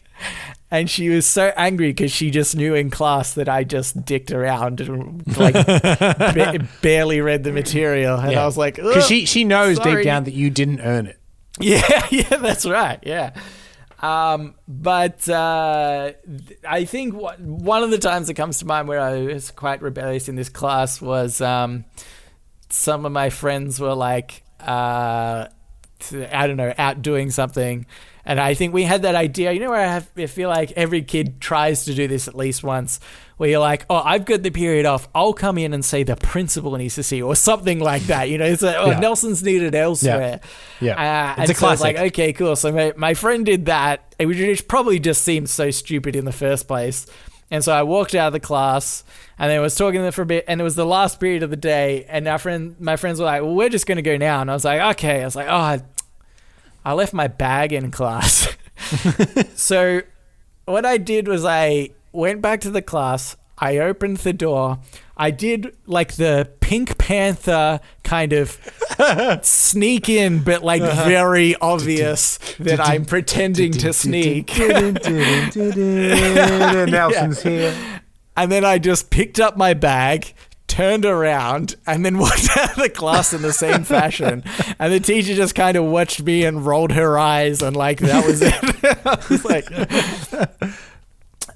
And 0.75 0.91
she 0.91 1.09
was 1.09 1.25
so 1.25 1.53
angry 1.57 1.91
because 1.91 2.11
she 2.11 2.33
just 2.33 2.57
knew 2.57 2.75
in 2.75 2.91
class 2.91 3.35
that 3.35 3.49
I 3.49 3.63
just 3.63 4.05
dicked 4.05 4.33
around 4.33 4.81
and 4.81 5.25
like 5.37 5.55
ba- 5.67 6.69
barely 6.83 7.21
read 7.21 7.45
the 7.45 7.53
material, 7.53 8.19
and 8.19 8.37
I 8.37 8.45
was 8.45 8.59
like, 8.59 8.75
because 8.75 9.07
she 9.07 9.25
she 9.25 9.45
knows 9.45 9.77
sorry." 9.77 9.97
deep 9.97 10.05
down 10.05 10.25
that 10.25 10.35
you 10.35 10.51
didn't 10.51 10.81
earn 10.81 11.07
it. 11.07 11.21
Yeah, 11.61 12.07
yeah, 12.11 12.39
that's 12.39 12.67
right. 12.67 12.99
Yeah. 13.05 13.35
Um, 14.03 14.57
but 14.67 15.29
uh, 15.29 16.13
I 16.69 16.85
think 16.87 17.15
what, 17.15 17.39
one 17.41 17.85
of 17.85 17.93
the 17.93 17.99
times 17.99 18.27
that 18.27 18.35
comes 18.35 18.59
to 18.59 18.67
mind 18.67 18.89
where 18.89 19.01
I 19.01 19.23
was 19.23 19.53
quite 19.53 19.81
rebellious 19.81 20.29
in 20.29 20.35
this 20.35 20.49
class 20.49 21.01
was 21.01 21.41
um, 21.41 21.85
some 22.69 23.07
of 23.07 23.13
my 23.13 23.31
friends 23.31 23.79
were 23.79 23.95
like, 23.95 24.43
uh, 24.59 25.47
I 26.13 26.47
don't 26.47 26.57
know, 26.57 26.75
out 26.77 27.03
doing 27.03 27.31
something. 27.31 27.87
And 28.27 28.41
I 28.41 28.55
think 28.55 28.73
we 28.73 28.85
had 28.85 29.03
that 29.03 29.15
idea, 29.15 29.53
you 29.53 29.61
know, 29.61 29.69
where 29.71 29.81
I, 29.81 29.93
have, 29.93 30.11
I 30.17 30.25
feel 30.27 30.49
like 30.49 30.73
every 30.73 31.03
kid 31.03 31.43
tries 31.43 31.85
to 31.85 31.95
do 31.95 32.09
this 32.09 32.27
at 32.27 32.35
least 32.35 32.65
once, 32.65 32.99
where 33.37 33.51
you're 33.51 33.61
like, 33.61 33.85
oh, 33.91 34.01
I've 34.03 34.25
got 34.25 34.43
the 34.43 34.49
period 34.51 34.87
off. 34.87 35.09
I'll 35.15 35.35
come 35.35 35.59
in 35.59 35.75
and 35.75 35.85
say 35.85 36.05
the 36.05 36.17
principal 36.17 36.75
needs 36.77 36.95
to 36.95 37.03
see, 37.03 37.19
you," 37.19 37.27
or 37.27 37.37
something 37.37 37.81
like 37.81 38.03
that. 38.05 38.31
You 38.31 38.39
know, 38.39 38.47
it's 38.47 38.63
like, 38.63 38.77
oh, 38.79 38.93
Yeah. 38.93 39.01
Nelson's 39.01 39.43
needed 39.43 39.75
elsewhere. 39.75 40.41
Yeah. 40.81 41.35
Uh, 41.37 41.43
It's 41.43 41.51
a 41.51 41.55
so 41.55 41.67
I 41.67 41.71
was 41.73 41.81
like, 41.83 41.97
classic. 41.97 42.13
okay, 42.15 42.33
cool. 42.33 42.57
So 42.57 42.73
my, 42.73 42.95
my 42.97 43.13
friend 43.13 43.45
did 43.45 43.67
that, 43.67 44.15
which 44.19 44.69
probably 44.69 44.99
just 44.99 45.23
seemed 45.23 45.51
so 45.51 45.71
stupid 45.71 46.17
in 46.17 46.25
the 46.25 46.33
first 46.33 46.67
place. 46.67 47.07
And 47.51 47.63
so 47.63 47.73
I 47.75 47.83
walked 47.83 48.15
out 48.15 48.29
of 48.29 48.33
the 48.33 48.41
class 48.41 49.05
and 49.39 49.51
then 49.51 49.61
was 49.61 49.75
talking 49.75 49.99
to 49.99 50.03
them 50.03 50.13
for 50.13 50.23
a 50.23 50.27
bit, 50.27 50.45
and 50.47 50.61
it 50.61 50.65
was 50.65 50.75
the 50.75 50.87
last 50.87 51.21
period 51.21 51.43
of 51.43 51.51
the 51.51 51.57
day. 51.57 52.05
And 52.09 52.29
our 52.29 52.39
friend, 52.39 52.77
my 52.79 52.97
friends 52.97 53.19
were 53.19 53.27
like, 53.27 53.43
"Well, 53.43 53.55
we're 53.55 53.69
just 53.69 53.87
gonna 53.87 54.03
go 54.03 54.17
now." 54.17 54.41
And 54.41 54.51
I 54.51 54.55
was 54.55 54.65
like, 54.65 54.81
"Okay." 54.97 55.23
I 55.23 55.25
was 55.25 55.37
like, 55.37 55.49
"Oh, 55.49 55.53
I, 55.53 55.83
I 56.85 56.93
left 56.93 57.13
my 57.13 57.29
bag 57.29 57.73
in 57.73 57.91
class." 57.91 58.49
so 59.55 60.03
what 60.65 60.85
I 60.85 60.99
did 60.99 61.29
was 61.29 61.45
I 61.45 61.91
went 62.13 62.41
back 62.43 62.61
to 62.63 62.71
the 62.71 62.83
class. 62.83 63.37
I 63.59 63.79
opened 63.79 64.19
the 64.19 64.33
door. 64.33 64.79
I 65.17 65.31
did 65.31 65.77
like 65.87 66.15
the 66.15 66.51
Pink 66.59 66.99
Panther 66.99 67.79
kind 68.03 68.33
of 68.33 68.59
sneak 69.43 70.09
in, 70.09 70.43
but 70.43 70.65
like 70.65 70.83
uh-huh. 70.83 71.05
very 71.05 71.55
obvious 71.57 72.39
that 72.59 72.81
I'm 72.81 73.05
pretending 73.05 73.71
to 73.73 73.93
sneak. 73.93 74.59
Nelson's 76.89 77.43
here. 77.43 77.75
And 78.37 78.51
then 78.51 78.65
I 78.65 78.79
just 78.79 79.11
picked 79.11 79.39
up 79.39 79.57
my 79.57 79.75
bag, 79.75 80.35
turned 80.67 81.05
around, 81.05 81.77
and 81.87 82.05
then 82.05 82.19
walked 82.25 82.49
out 82.57 82.71
of 82.71 82.77
the 82.77 82.89
class 82.89 83.33
in 83.33 83.43
the 83.43 83.53
same 83.53 83.85
fashion. 83.95 84.43
And 84.79 84.93
the 84.93 85.01
teacher 85.01 85.35
just 85.35 85.55
kind 85.55 85.77
of 85.77 85.85
watched 85.85 86.23
me 86.23 86.45
and 86.45 86.65
rolled 86.67 86.93
her 86.93 87.19
eyes, 87.19 87.63
and 87.63 87.77
like 87.77 88.01
that 88.01 88.25
was 88.27 88.43
it. 88.43 88.55
I 89.07 89.25
was 89.29 89.45
like, 89.45 89.71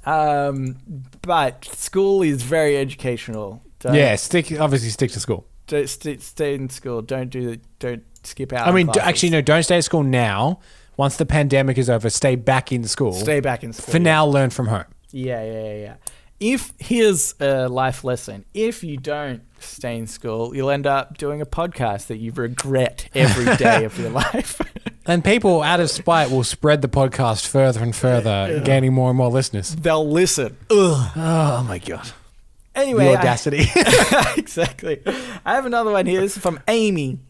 um, 0.07 0.77
but 1.23 1.65
school 1.65 2.23
is 2.23 2.43
very 2.43 2.77
educational. 2.77 3.63
Don't, 3.81 3.95
Yeah, 3.95 4.17
stick 4.17 4.53
obviously 4.59 4.91
stick 4.91 5.11
to 5.13 5.21
school. 5.21 5.47
don't 5.67 5.89
st- 5.89 6.23
stay 6.23 6.55
in 6.55 6.69
school. 6.71 7.03
Don't 7.03 7.31
do 7.31 7.51
the, 7.53 7.61
don't 7.79 8.03
skip 8.25 8.53
out. 8.53 8.67
I 8.69 8.73
mean, 8.73 8.87
d- 8.89 9.01
actually, 9.01 9.31
no. 9.31 9.41
Don't 9.41 9.63
stay 9.63 9.79
at 9.79 9.85
school 9.85 10.03
now. 10.03 10.61
Once 10.97 11.17
the 11.17 11.27
pandemic 11.27 11.79
is 11.79 11.89
over, 11.89 12.11
stay 12.11 12.35
back 12.35 12.73
in 12.73 12.83
school. 12.85 13.13
stay 13.13 13.39
back 13.41 13.63
in 13.63 13.73
school. 13.73 13.93
For 13.93 14.01
now, 14.01 14.27
learn 14.27 14.51
from 14.51 14.67
home. 14.67 14.85
Yeah, 15.13 15.45
yeah, 15.45 15.63
yeah, 15.63 15.75
yeah. 15.75 15.95
If 16.41 16.73
here's 16.79 17.35
a 17.41 17.69
life 17.69 18.05
lesson: 18.05 18.45
if 18.55 18.85
you 18.85 18.97
don't 18.97 19.43
stay 19.61 19.97
in 19.99 20.07
school, 20.07 20.55
you'll 20.55 20.71
end 20.71 20.87
up 20.87 21.19
doing 21.19 21.41
a 21.41 21.47
podcast 21.47 22.07
that 22.07 22.19
you 22.19 22.31
regret 22.33 23.09
every 23.15 23.57
day 23.57 23.85
of 23.85 23.99
your 23.99 24.11
life. 24.25 24.61
And 25.07 25.25
people, 25.25 25.63
out 25.63 25.81
of 25.81 25.91
spite, 25.91 26.31
will 26.31 26.45
spread 26.45 26.83
the 26.83 26.89
podcast 26.89 27.47
further 27.47 27.83
and 27.83 27.97
further, 27.97 28.61
gaining 28.63 28.93
more 28.93 29.09
and 29.09 29.17
more 29.17 29.31
listeners. 29.31 29.75
They'll 29.75 30.07
listen. 30.07 30.59
Ugh. 30.71 31.13
Oh 31.17 31.65
my 31.67 31.79
god! 31.79 32.11
Anyway, 32.75 33.05
The 33.07 33.11
I- 33.13 33.17
audacity. 33.17 33.65
exactly. 34.37 35.01
I 35.47 35.55
have 35.55 35.65
another 35.65 35.93
one 35.93 36.05
here. 36.05 36.21
This 36.21 36.37
is 36.37 36.43
from 36.43 36.61
Amy. 36.69 37.21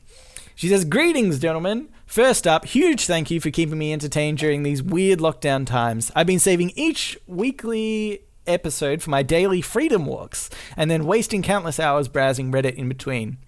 She 0.56 0.68
says, 0.68 0.84
Greetings, 0.84 1.38
gentlemen. 1.38 1.88
First 2.04 2.48
up, 2.48 2.64
huge 2.64 3.06
thank 3.06 3.30
you 3.30 3.40
for 3.40 3.50
keeping 3.52 3.78
me 3.78 3.92
entertained 3.92 4.38
during 4.38 4.64
these 4.64 4.82
weird 4.82 5.20
lockdown 5.20 5.64
times. 5.64 6.10
I've 6.16 6.26
been 6.26 6.40
saving 6.40 6.72
each 6.74 7.16
weekly 7.28 8.22
episode 8.48 9.02
for 9.02 9.10
my 9.10 9.22
daily 9.22 9.60
freedom 9.60 10.06
walks 10.06 10.50
and 10.76 10.90
then 10.90 11.04
wasting 11.06 11.42
countless 11.42 11.78
hours 11.78 12.08
browsing 12.08 12.50
Reddit 12.50 12.74
in 12.74 12.88
between. 12.88 13.38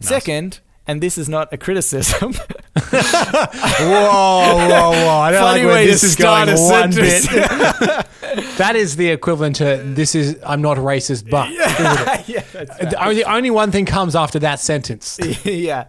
Second, 0.00 0.60
and 0.86 1.02
this 1.02 1.18
is 1.18 1.28
not 1.28 1.52
a 1.52 1.56
criticism. 1.56 2.32
whoa, 2.78 3.00
whoa, 3.80 4.90
whoa! 4.90 5.08
I 5.08 5.30
don't 5.32 5.40
Funny 5.40 5.60
like 5.60 5.66
where 5.66 5.74
way 5.74 5.86
this 5.86 6.04
is 6.04 6.14
going 6.14 6.48
one 6.48 6.90
bit. 6.90 7.24
that 8.58 8.76
is 8.76 8.96
the 8.96 9.08
equivalent 9.08 9.56
to 9.56 9.78
"this 9.84 10.14
is 10.14 10.38
I'm 10.44 10.62
not 10.62 10.76
racist," 10.76 11.28
but 11.28 11.50
yeah, 12.28 12.44
that's 12.52 12.78
the 12.78 13.04
only 13.04 13.24
only 13.24 13.50
one 13.50 13.72
thing 13.72 13.84
comes 13.84 14.14
after 14.14 14.38
that 14.40 14.60
sentence. 14.60 15.18
yeah. 15.44 15.86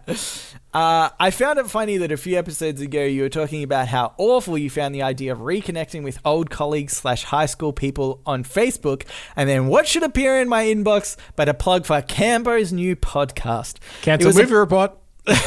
Uh, 0.78 1.10
I 1.18 1.32
found 1.32 1.58
it 1.58 1.66
funny 1.68 1.96
that 1.96 2.12
a 2.12 2.16
few 2.16 2.38
episodes 2.38 2.80
ago 2.80 3.02
you 3.02 3.22
were 3.22 3.28
talking 3.28 3.64
about 3.64 3.88
how 3.88 4.14
awful 4.16 4.56
you 4.56 4.70
found 4.70 4.94
the 4.94 5.02
idea 5.02 5.32
of 5.32 5.38
reconnecting 5.40 6.04
with 6.04 6.20
old 6.24 6.50
colleagues 6.50 6.92
slash 6.96 7.24
high 7.24 7.46
school 7.46 7.72
people 7.72 8.20
on 8.24 8.44
Facebook, 8.44 9.02
and 9.34 9.48
then 9.48 9.66
what 9.66 9.88
should 9.88 10.04
appear 10.04 10.40
in 10.40 10.48
my 10.48 10.66
inbox 10.66 11.16
but 11.34 11.48
a 11.48 11.54
plug 11.54 11.84
for 11.84 12.00
Cambo's 12.00 12.72
new 12.72 12.94
podcast? 12.94 13.78
Cancel 14.02 14.28
was 14.28 14.36
a- 14.36 14.42
movie 14.42 14.54
report. 14.54 14.92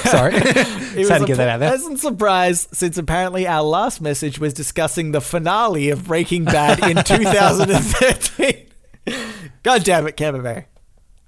Sorry, 0.03 0.33
It 0.35 0.97
was 0.97 1.07
to 1.07 1.23
a 1.23 1.35
that 1.37 1.47
out 1.47 1.59
there. 1.61 1.69
pleasant 1.69 2.01
surprise 2.01 2.67
since 2.73 2.97
apparently 2.97 3.47
our 3.47 3.63
last 3.63 4.01
message 4.01 4.37
was 4.37 4.53
discussing 4.53 5.13
the 5.13 5.21
finale 5.21 5.89
of 5.91 6.07
Breaking 6.07 6.43
Bad 6.43 6.79
in 6.83 6.97
2013. 7.05 8.67
God 9.63 9.83
damn 9.85 10.07
it, 10.07 10.17
Camembert. 10.17 10.65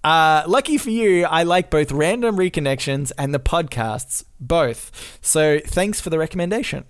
Uh, 0.03 0.43
lucky 0.47 0.77
for 0.77 0.89
you, 0.89 1.25
I 1.25 1.43
like 1.43 1.69
both 1.69 1.91
random 1.91 2.35
reconnections 2.35 3.11
and 3.17 3.33
the 3.33 3.39
podcasts, 3.39 4.25
both. 4.39 5.19
So 5.21 5.59
thanks 5.59 6.01
for 6.01 6.09
the 6.09 6.19
recommendation. 6.19 6.85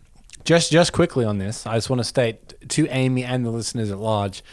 Just 0.45 0.71
just 0.71 0.91
quickly 0.91 1.23
on 1.23 1.37
this, 1.37 1.65
I 1.65 1.75
just 1.75 1.89
want 1.89 1.99
to 2.01 2.03
state 2.03 2.69
to 2.69 2.87
Amy 2.87 3.23
and 3.23 3.45
the 3.45 3.49
listeners 3.49 3.91
at 3.91 3.97
large. 3.97 4.43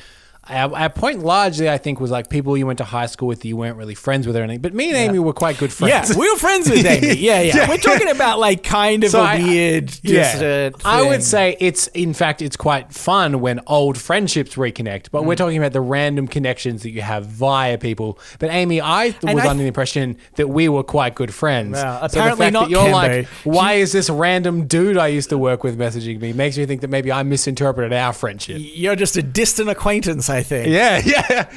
Our, 0.49 0.75
our 0.75 0.89
point 0.89 1.21
largely, 1.21 1.69
I 1.71 1.79
think, 1.79 2.01
was 2.01 2.11
like 2.11 2.29
people 2.31 2.57
you 2.57 2.67
went 2.67 2.79
to 2.79 2.85
high 2.85 3.07
school 3.07 3.29
with 3.29 3.41
that 3.43 3.49
you 3.49 3.57
weren't 3.57 3.77
really 3.77 3.95
friends 3.95 4.27
with 4.27 4.37
or 4.37 4.43
anything. 4.43 4.63
But 4.63 4.75
me 4.75 4.89
and 4.89 4.97
Amy 4.97 5.19
were 5.19 5.33
quite 5.35 5.59
good 5.59 5.73
friends. 5.73 6.11
Yeah, 6.11 6.19
we 6.19 6.29
were 6.31 6.39
friends 6.39 6.69
with 6.69 6.85
Amy. 6.87 7.19
Yeah, 7.21 7.41
yeah. 7.43 7.69
We're 7.69 7.77
talking 7.77 8.09
about 8.09 8.39
like 8.39 8.65
kind 8.65 9.05
of 9.05 9.11
So 9.11 9.21
a 9.21 9.25
I- 9.25 9.39
weird. 9.39 9.93
Yeah, 10.03 10.71
I 10.85 11.03
would 11.07 11.23
say 11.23 11.57
it's 11.61 11.87
in 11.89 12.15
fact 12.15 12.43
it's 12.43 12.57
quite 12.57 12.93
fun 12.93 13.41
when 13.41 13.61
old 13.67 13.99
friendships 13.99 14.55
reconnect. 14.57 15.11
But 15.13 15.23
Mm. 15.23 15.27
we're 15.27 15.37
talking 15.37 15.59
about 15.59 15.73
the 15.73 15.81
random 15.83 16.27
connections 16.27 16.83
that 16.83 16.91
you 16.91 17.03
have 17.03 17.27
via 17.27 17.77
people. 17.79 18.19
But 18.39 18.51
Amy, 18.51 18.81
I 18.81 19.15
was 19.23 19.45
I- 19.45 19.49
under 19.51 19.63
the 19.63 19.69
impression 19.69 20.17
that 20.37 20.49
we 20.49 20.69
were 20.69 20.83
quite 20.83 21.15
good 21.15 21.35
friends. 21.35 21.75
Well, 21.75 22.09
so 22.09 22.19
apparently 22.19 22.31
the 22.31 22.37
fact 22.45 22.53
not, 22.55 22.61
that 22.65 22.71
you're 22.71 22.91
like, 22.91 23.13
Cambo. 23.13 23.27
why 23.45 23.73
is 23.75 23.93
this 23.93 24.09
random 24.09 24.67
dude 24.67 24.97
I 24.97 25.09
used 25.09 25.29
to 25.31 25.39
work 25.39 25.63
with 25.63 25.79
messaging 25.79 26.19
me? 26.21 26.33
Makes 26.33 26.57
me 26.57 26.65
think 26.67 26.81
that 26.81 26.89
maybe 26.89 27.13
I 27.13 27.23
misinterpreted 27.25 27.93
our 27.93 28.13
friendship. 28.15 28.57
You're 28.61 28.97
just 28.97 29.17
a 29.19 29.23
distant 29.23 29.69
acquaintance, 29.69 30.30
I 30.31 30.43
think. 30.43 30.69
Yeah, 30.69 31.01
yeah. 31.05 31.51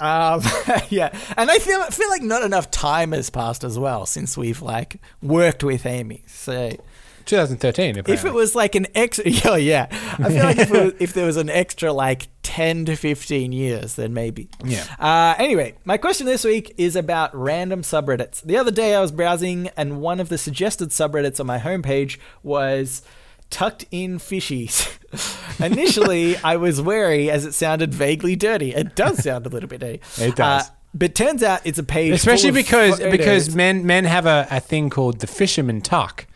Um, 0.00 0.42
yeah, 0.88 1.16
and 1.36 1.50
I 1.50 1.58
feel 1.58 1.82
feel 1.84 2.08
like 2.08 2.22
not 2.22 2.42
enough 2.42 2.70
time 2.70 3.12
has 3.12 3.30
passed 3.30 3.64
as 3.64 3.78
well 3.78 4.06
since 4.06 4.36
we've 4.36 4.62
like 4.62 4.96
worked 5.22 5.62
with 5.62 5.84
Amy. 5.84 6.24
So 6.26 6.72
2013. 7.26 8.02
if 8.06 8.24
it 8.24 8.32
was 8.32 8.54
like 8.54 8.74
an 8.74 8.86
extra, 8.94 9.28
yeah, 9.30 9.56
yeah, 9.56 9.86
I 10.18 10.30
feel 10.30 10.42
like 10.42 10.58
if, 10.58 10.70
was, 10.70 10.92
if 10.98 11.12
there 11.12 11.26
was 11.26 11.36
an 11.36 11.50
extra 11.50 11.92
like 11.92 12.28
ten 12.42 12.86
to 12.86 12.96
fifteen 12.96 13.52
years, 13.52 13.94
then 13.94 14.14
maybe. 14.14 14.48
Yeah. 14.64 14.84
Uh, 14.98 15.34
anyway, 15.38 15.74
my 15.84 15.98
question 15.98 16.26
this 16.26 16.44
week 16.44 16.74
is 16.78 16.96
about 16.96 17.34
random 17.34 17.82
subreddits. 17.82 18.42
The 18.42 18.56
other 18.56 18.70
day 18.70 18.94
I 18.94 19.00
was 19.00 19.12
browsing, 19.12 19.68
and 19.76 20.00
one 20.00 20.18
of 20.18 20.30
the 20.30 20.38
suggested 20.38 20.90
subreddits 20.90 21.38
on 21.40 21.46
my 21.46 21.58
homepage 21.58 22.18
was 22.42 23.02
tucked 23.50 23.84
in 23.90 24.18
fishies. 24.18 24.96
Initially, 25.64 26.36
I 26.38 26.56
was 26.56 26.80
wary 26.80 27.30
as 27.30 27.44
it 27.44 27.52
sounded 27.52 27.92
vaguely 27.92 28.36
dirty. 28.36 28.74
It 28.74 28.94
does 28.94 29.18
sound 29.24 29.46
a 29.46 29.48
little 29.48 29.68
bit 29.68 29.80
dirty. 29.80 30.00
It 30.18 30.36
does. 30.36 30.68
Uh, 30.68 30.70
but 30.94 31.14
turns 31.14 31.42
out 31.42 31.60
it's 31.64 31.78
a 31.78 31.84
page, 31.84 32.12
especially 32.14 32.50
because 32.50 32.98
photos. 32.98 33.12
because 33.12 33.54
men 33.54 33.86
men 33.86 34.04
have 34.04 34.26
a, 34.26 34.46
a 34.50 34.60
thing 34.60 34.90
called 34.90 35.20
the 35.20 35.26
fisherman 35.28 35.82
tuck, 35.82 36.26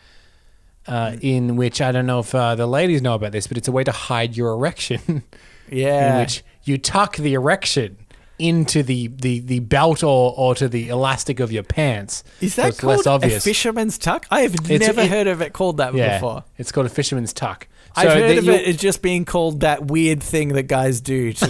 uh, 0.87 1.17
in 1.21 1.55
which 1.57 1.81
I 1.81 1.91
don't 1.91 2.05
know 2.05 2.19
if 2.19 2.33
uh, 2.33 2.55
the 2.55 2.67
ladies 2.67 3.01
know 3.01 3.15
about 3.15 3.31
this, 3.33 3.47
but 3.47 3.57
it's 3.57 3.67
a 3.67 3.71
way 3.73 3.83
to 3.83 3.91
hide 3.91 4.37
your 4.37 4.51
erection. 4.53 5.23
Yeah. 5.67 6.13
in 6.13 6.19
which 6.19 6.43
you 6.63 6.77
tuck 6.77 7.17
the 7.17 7.33
erection 7.33 7.97
into 8.39 8.83
the, 8.83 9.07
the, 9.07 9.39
the 9.39 9.59
belt 9.59 10.03
or, 10.03 10.33
or 10.37 10.55
to 10.55 10.67
the 10.67 10.89
elastic 10.89 11.39
of 11.39 11.51
your 11.51 11.63
pants. 11.63 12.23
Is 12.41 12.55
that 12.55 12.69
it's 12.69 12.79
called 12.79 12.97
less 12.97 13.07
obvious. 13.07 13.37
a 13.37 13.49
fisherman's 13.49 13.97
tuck? 13.97 14.25
I 14.31 14.41
have 14.41 14.53
It's- 14.55 14.79
never 14.81 15.01
it- 15.01 15.09
heard 15.09 15.27
of 15.27 15.41
it 15.41 15.53
called 15.53 15.77
that 15.77 15.93
yeah, 15.93 16.17
before. 16.17 16.43
it's 16.57 16.71
called 16.71 16.85
a 16.85 16.89
fisherman's 16.89 17.33
tuck. 17.33 17.67
I've 17.95 18.09
So 18.09 18.15
heard 18.19 18.37
of 18.37 18.49
it 18.49 18.67
as 18.67 18.77
just 18.77 19.01
being 19.01 19.23
called 19.23 19.61
that 19.61 19.85
weird 19.87 20.21
thing 20.21 20.49
that 20.49 20.63
guys 20.63 21.01
do. 21.01 21.33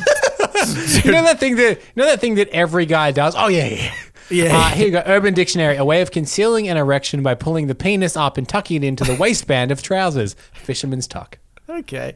To, 0.55 1.01
you 1.03 1.11
know 1.11 1.21
that 1.23 1.39
thing 1.39 1.57
that 1.57 1.77
you 1.77 1.83
know 1.95 2.05
that 2.05 2.19
thing 2.21 2.35
that 2.35 2.47
every 2.49 2.85
guy 2.87 3.11
does. 3.11 3.35
Oh 3.37 3.49
yeah, 3.49 3.67
yeah. 3.67 3.93
Yeah. 4.31 4.57
Uh, 4.57 4.69
here 4.69 4.85
you 4.87 4.91
go. 4.93 5.03
Urban 5.05 5.33
Dictionary: 5.35 5.75
a 5.75 5.85
way 5.85 6.01
of 6.01 6.09
concealing 6.11 6.67
an 6.69 6.77
erection 6.77 7.21
by 7.21 7.35
pulling 7.35 7.67
the 7.67 7.75
penis 7.75 8.17
up 8.17 8.37
and 8.37 8.47
tucking 8.49 8.83
it 8.83 8.87
into 8.87 9.03
the 9.03 9.13
waistband 9.15 9.71
of 9.71 9.83
trousers. 9.83 10.35
Fisherman's 10.53 11.05
tuck. 11.07 11.37
okay. 11.69 12.15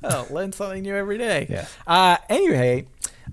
Well, 0.00 0.26
learn 0.30 0.52
something 0.52 0.82
new 0.82 0.94
every 0.94 1.18
day. 1.18 1.46
Yeah. 1.50 1.66
Uh, 1.86 2.16
anyway, 2.30 2.86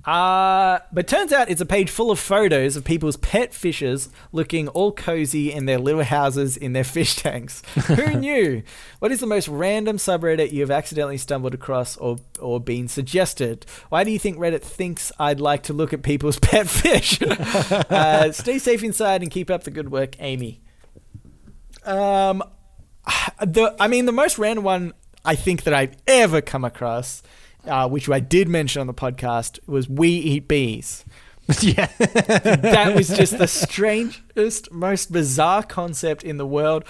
uh, 0.08 0.80
but 0.94 1.06
turns 1.06 1.34
out 1.34 1.50
it's 1.50 1.60
a 1.60 1.66
page 1.66 1.90
full 1.90 2.10
of 2.12 2.18
photos 2.18 2.78
of 2.78 2.86
people's 2.86 3.18
pet 3.18 3.54
fishes 3.54 4.08
looking 4.32 4.70
all 4.70 4.94
cozy 4.94 5.52
in 5.52 5.66
their 5.66 5.78
little 5.78 6.04
houses 6.04 6.56
in 6.56 6.72
their 6.72 6.84
fish 6.86 7.18
tanks. 7.18 7.62
Who 7.88 8.14
knew? 8.18 8.64
What 9.00 9.12
is 9.12 9.20
the 9.20 9.28
most 9.28 9.50
random 9.50 9.98
subreddit 9.98 10.54
you 10.54 10.62
have 10.62 10.72
accidentally 10.72 11.18
stumbled 11.18 11.54
across 11.54 11.98
or, 11.98 12.20
or 12.40 12.62
been 12.62 12.88
suggested? 12.88 13.66
Why 13.90 14.06
do 14.06 14.12
you 14.12 14.18
think 14.18 14.38
Reddit 14.38 14.62
thinks 14.62 15.12
I'd 15.20 15.42
like 15.42 15.64
to 15.64 15.74
look 15.74 15.92
at 15.92 16.04
people's 16.04 16.40
pet 16.42 16.70
fish? 16.70 17.22
uh, 17.22 18.32
stay 18.32 18.60
safe 18.60 18.84
inside 18.86 19.22
and 19.22 19.30
keep 19.30 19.50
up 19.50 19.64
the 19.64 19.72
good 19.72 19.92
work, 19.92 20.16
Amy. 20.20 20.62
Um, 21.84 22.42
the 23.46 23.76
I 23.78 23.90
mean 23.90 24.06
the 24.06 24.14
most 24.14 24.38
random 24.38 24.64
one 24.64 24.94
I 25.26 25.36
think 25.36 25.64
that 25.64 25.74
I've 25.74 25.98
ever 26.08 26.40
come 26.40 26.64
across, 26.64 27.22
uh, 27.68 27.88
which 27.88 28.10
I 28.10 28.20
did 28.20 28.48
mention 28.48 28.82
on 28.82 28.88
the 28.88 28.94
podcast, 28.94 29.60
was 29.68 29.90
we 29.90 30.10
eat 30.10 30.48
bees. 30.48 31.06
yeah. 31.62 31.88
That 31.98 32.94
was 32.94 33.08
just 33.08 33.38
the 33.38 33.48
strangest, 33.48 34.72
most 34.72 35.12
bizarre 35.12 35.64
concept 35.64 36.24
in 36.24 36.38
the 36.38 36.46
world. 36.46 36.84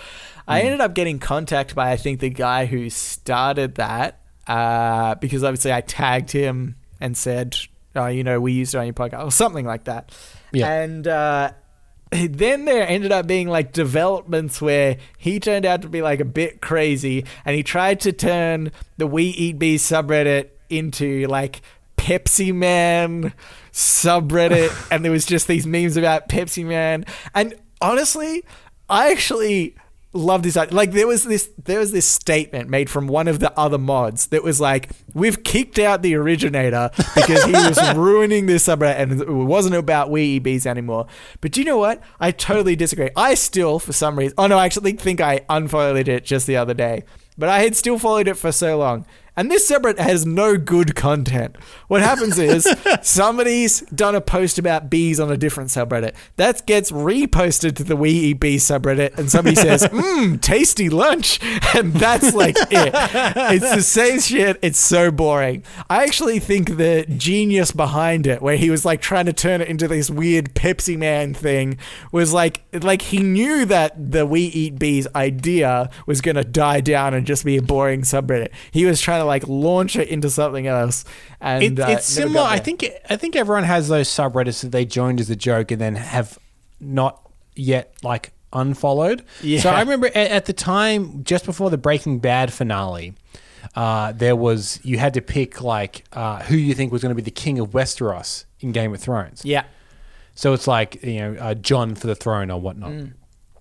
I 0.47 0.61
ended 0.61 0.81
up 0.81 0.95
getting 0.95 1.19
contact 1.19 1.75
by 1.75 1.91
I 1.91 1.97
think 1.97 2.21
the 2.21 2.29
guy 2.29 2.65
who 2.65 2.89
started 2.89 3.75
that 3.75 4.19
uh, 4.47 5.15
because 5.15 5.43
obviously 5.43 5.73
I 5.73 5.81
tagged 5.81 6.31
him 6.31 6.75
and 6.99 7.15
said, 7.15 7.57
"Oh, 7.95 8.07
you 8.07 8.23
know, 8.23 8.39
we 8.39 8.53
used 8.53 8.73
it 8.73 8.77
on 8.77 8.85
your 8.85 8.93
podcast" 8.93 9.25
or 9.25 9.31
something 9.31 9.65
like 9.65 9.83
that. 9.83 10.11
Yeah. 10.51 10.71
And 10.71 11.07
uh, 11.07 11.51
then 12.11 12.65
there 12.65 12.87
ended 12.87 13.11
up 13.11 13.27
being 13.27 13.49
like 13.49 13.73
developments 13.73 14.61
where 14.61 14.97
he 15.17 15.39
turned 15.39 15.65
out 15.65 15.81
to 15.81 15.89
be 15.89 16.01
like 16.01 16.19
a 16.19 16.25
bit 16.25 16.61
crazy 16.61 17.25
and 17.45 17.55
he 17.55 17.63
tried 17.63 17.99
to 18.01 18.13
turn 18.13 18.71
the 18.97 19.07
We 19.07 19.25
Eat 19.25 19.59
Bees 19.59 19.83
subreddit 19.83 20.49
into 20.69 21.27
like 21.27 21.61
Pepsi 21.97 22.53
Man 22.53 23.33
subreddit 23.71 24.87
and 24.91 25.03
there 25.03 25.11
was 25.11 25.25
just 25.25 25.47
these 25.47 25.67
memes 25.67 25.97
about 25.97 26.29
Pepsi 26.29 26.65
Man. 26.65 27.05
And 27.33 27.55
honestly 27.81 28.43
I 28.89 29.11
actually 29.11 29.75
love 30.13 30.41
this 30.41 30.57
idea. 30.57 30.73
like 30.75 30.91
there 30.91 31.05
was 31.05 31.23
this 31.23 31.49
there 31.63 31.79
was 31.79 31.91
this 31.91 32.07
statement 32.07 32.69
made 32.69 32.89
from 32.89 33.07
one 33.07 33.27
of 33.27 33.39
the 33.39 33.55
other 33.59 33.77
mods 33.77 34.27
that 34.27 34.43
was 34.43 34.59
like 34.59 34.89
we've 35.13 35.43
kicked 35.43 35.77
out 35.77 36.01
the 36.01 36.15
originator 36.15 36.89
because 37.13 37.43
he 37.43 37.51
was 37.51 37.77
ruining 37.95 38.45
this 38.45 38.67
subreddit 38.67 38.97
and 38.97 39.21
it 39.21 39.29
wasn't 39.29 39.75
about 39.75 40.09
we 40.09 40.23
eat 40.23 40.39
bees 40.39 40.65
anymore. 40.65 41.05
But 41.41 41.51
do 41.51 41.61
you 41.61 41.65
know 41.65 41.77
what? 41.77 42.01
I 42.19 42.31
totally 42.31 42.75
disagree. 42.75 43.09
I 43.15 43.33
still 43.35 43.79
for 43.79 43.93
some 43.93 44.17
reason 44.17 44.33
oh 44.37 44.47
no 44.47 44.57
i 44.57 44.65
actually 44.65 44.93
think 44.93 45.21
i 45.21 45.41
unfollowed 45.49 46.07
it 46.07 46.23
just 46.23 46.47
the 46.47 46.55
other 46.55 46.73
day 46.73 47.03
but 47.37 47.49
i 47.49 47.59
had 47.59 47.75
still 47.75 47.99
followed 47.99 48.27
it 48.27 48.35
for 48.35 48.51
so 48.51 48.77
long 48.77 49.05
and 49.37 49.51
this 49.51 49.69
subreddit 49.69 49.99
has 49.99 50.25
no 50.25 50.57
good 50.57 50.95
content. 50.95 51.55
What 51.87 52.01
happens 52.01 52.39
is 52.39 52.67
somebody's 53.03 53.81
done 53.81 54.15
a 54.15 54.21
post 54.21 54.57
about 54.57 54.89
bees 54.89 55.19
on 55.19 55.31
a 55.31 55.37
different 55.37 55.69
subreddit. 55.69 56.15
That 56.37 56.65
gets 56.65 56.91
reposted 56.91 57.75
to 57.75 57.83
the 57.83 57.95
We 57.95 58.09
Eat 58.09 58.39
Bees 58.39 58.65
subreddit, 58.65 59.17
and 59.17 59.29
somebody 59.29 59.55
says, 59.67 59.83
Mmm, 59.83 60.41
tasty 60.41 60.89
lunch. 60.89 61.39
And 61.77 61.93
that's 61.93 62.33
like 62.33 62.55
it. 62.57 62.91
It's 62.95 63.75
the 63.75 63.83
same 63.83 64.19
shit. 64.19 64.57
It's 64.63 64.79
so 64.79 65.11
boring. 65.11 65.63
I 65.89 66.05
actually 66.05 66.39
think 66.39 66.77
the 66.77 67.05
genius 67.17 67.71
behind 67.71 68.25
it, 68.25 68.41
where 68.41 68.55
he 68.55 68.71
was 68.71 68.83
like 68.83 69.01
trying 69.01 69.25
to 69.25 69.33
turn 69.33 69.61
it 69.61 69.67
into 69.67 69.87
this 69.87 70.09
weird 70.09 70.55
Pepsi 70.55 70.97
Man 70.97 71.33
thing, 71.35 71.77
was 72.11 72.33
like, 72.33 72.63
like 72.73 73.03
he 73.03 73.19
knew 73.19 73.65
that 73.65 74.11
the 74.11 74.25
We 74.25 74.41
Eat 74.41 74.79
Bees 74.79 75.07
idea 75.13 75.91
was 76.07 76.21
going 76.21 76.35
to 76.35 76.43
die 76.43 76.81
down 76.81 77.13
and 77.13 77.27
just 77.27 77.45
be 77.45 77.57
a 77.57 77.61
boring 77.61 78.01
subreddit. 78.01 78.49
He 78.71 78.85
was 78.85 79.01
trying 79.01 79.21
to 79.21 79.26
like 79.27 79.47
launch 79.47 79.95
it 79.95 80.07
into 80.07 80.29
something 80.29 80.65
else. 80.67 81.05
And 81.39 81.63
It, 81.63 81.79
uh, 81.79 81.87
it's 81.89 82.05
similar. 82.05 82.41
I 82.41 82.59
think 82.59 82.85
I 83.09 83.15
think 83.15 83.35
everyone 83.35 83.63
has 83.63 83.87
those 83.87 84.09
subreddits 84.09 84.61
that 84.61 84.71
they 84.71 84.85
joined 84.85 85.19
as 85.19 85.29
a 85.29 85.35
joke 85.35 85.71
and 85.71 85.79
then 85.79 85.95
have 85.95 86.39
not 86.79 87.21
yet 87.55 87.93
like 88.03 88.31
unfollowed. 88.53 89.23
Yeah. 89.41 89.59
So 89.59 89.69
I 89.69 89.81
remember 89.81 90.07
at, 90.07 90.15
at 90.15 90.45
the 90.45 90.53
time, 90.53 91.23
just 91.23 91.45
before 91.45 91.69
the 91.69 91.77
Breaking 91.77 92.19
Bad 92.19 92.51
finale, 92.53 93.13
uh, 93.75 94.11
there 94.13 94.35
was 94.35 94.79
you 94.83 94.97
had 94.97 95.13
to 95.15 95.21
pick 95.21 95.61
like 95.61 96.05
uh, 96.13 96.41
who 96.43 96.55
you 96.55 96.73
think 96.73 96.91
was 96.91 97.01
going 97.01 97.11
to 97.11 97.15
be 97.15 97.21
the 97.21 97.31
king 97.31 97.59
of 97.59 97.71
Westeros 97.71 98.45
in 98.59 98.71
Game 98.71 98.93
of 98.93 98.99
Thrones. 98.99 99.41
Yeah. 99.43 99.65
So 100.35 100.53
it's 100.53 100.67
like 100.67 101.03
you 101.03 101.19
know 101.19 101.35
uh, 101.39 101.53
Jon 101.55 101.95
for 101.95 102.07
the 102.07 102.15
throne 102.15 102.51
or 102.51 102.59
whatnot. 102.61 103.09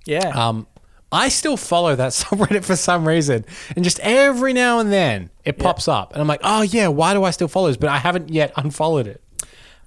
Yeah. 0.04 0.28
Um, 0.28 0.66
I 1.12 1.28
still 1.28 1.56
follow 1.56 1.94
that 1.96 2.12
subreddit 2.12 2.64
for 2.64 2.76
some 2.76 3.06
reason, 3.06 3.44
and 3.74 3.84
just 3.84 4.00
every 4.00 4.52
now 4.52 4.80
and 4.80 4.92
then 4.92 5.30
it 5.44 5.58
pops 5.58 5.88
up, 5.88 6.12
and 6.12 6.20
I'm 6.20 6.28
like, 6.28 6.40
oh 6.42 6.62
yeah, 6.62 6.88
why 6.88 7.14
do 7.14 7.24
I 7.24 7.30
still 7.30 7.48
follow 7.48 7.68
this? 7.68 7.76
But 7.76 7.90
I 7.90 7.98
haven't 7.98 8.30
yet 8.30 8.52
unfollowed 8.56 9.06
it. 9.06 9.22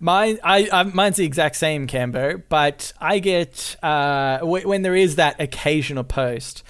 Mine, 0.01 0.39
I, 0.43 0.69
I, 0.71 0.83
mine's 0.83 1.17
the 1.17 1.25
exact 1.25 1.57
same, 1.57 1.85
Cambo. 1.85 2.41
But 2.47 2.93
I 3.01 3.19
get 3.19 3.75
uh, 3.83 4.37
w- 4.37 4.65
when 4.67 4.81
there 4.81 4.95
is 4.95 5.17
that 5.17 5.39
occasional 5.41 6.05
post, 6.05 6.63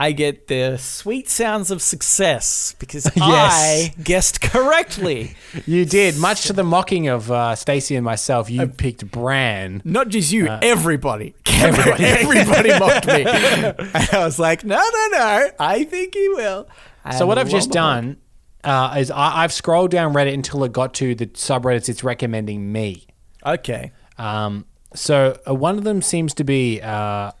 I 0.00 0.12
get 0.12 0.46
the 0.46 0.76
sweet 0.78 1.28
sounds 1.28 1.72
of 1.72 1.82
success 1.82 2.76
because 2.78 3.10
I 3.16 3.92
guessed 4.02 4.40
correctly. 4.40 5.34
You 5.66 5.84
did, 5.84 6.16
much 6.18 6.44
to 6.44 6.52
the 6.52 6.62
mocking 6.62 7.08
of 7.08 7.30
uh, 7.30 7.56
Stacy 7.56 7.96
and 7.96 8.04
myself. 8.04 8.48
You 8.48 8.68
picked 8.68 9.10
Bran. 9.10 9.82
Not 9.84 10.08
just 10.08 10.30
you, 10.30 10.46
everybody. 10.46 11.34
Everybody, 11.46 12.04
everybody 12.04 12.68
mocked 12.78 13.06
me. 13.06 13.24
And 13.24 14.08
I 14.12 14.24
was 14.24 14.38
like, 14.38 14.64
no, 14.64 14.76
no, 14.76 15.08
no. 15.12 15.50
I 15.58 15.84
think 15.84 16.14
he 16.14 16.28
will. 16.28 16.68
So 17.16 17.26
what 17.26 17.38
I've 17.38 17.48
just 17.48 17.70
done 17.70 18.18
uh, 18.62 18.94
is 18.98 19.10
I, 19.10 19.42
I've 19.42 19.52
scrolled 19.52 19.90
down 19.90 20.12
Reddit 20.12 20.34
until 20.34 20.62
it 20.64 20.72
got 20.72 20.94
to 20.94 21.14
the 21.14 21.26
subreddits 21.26 21.88
it's 21.88 22.04
recommending 22.04 22.70
me. 22.70 23.06
Okay. 23.44 23.92
Um, 24.16 24.66
so 24.94 25.38
uh, 25.48 25.54
one 25.54 25.78
of 25.78 25.84
them 25.84 26.02
seems 26.02 26.34
to 26.34 26.44
be 26.44 26.80
uh, 26.82 27.32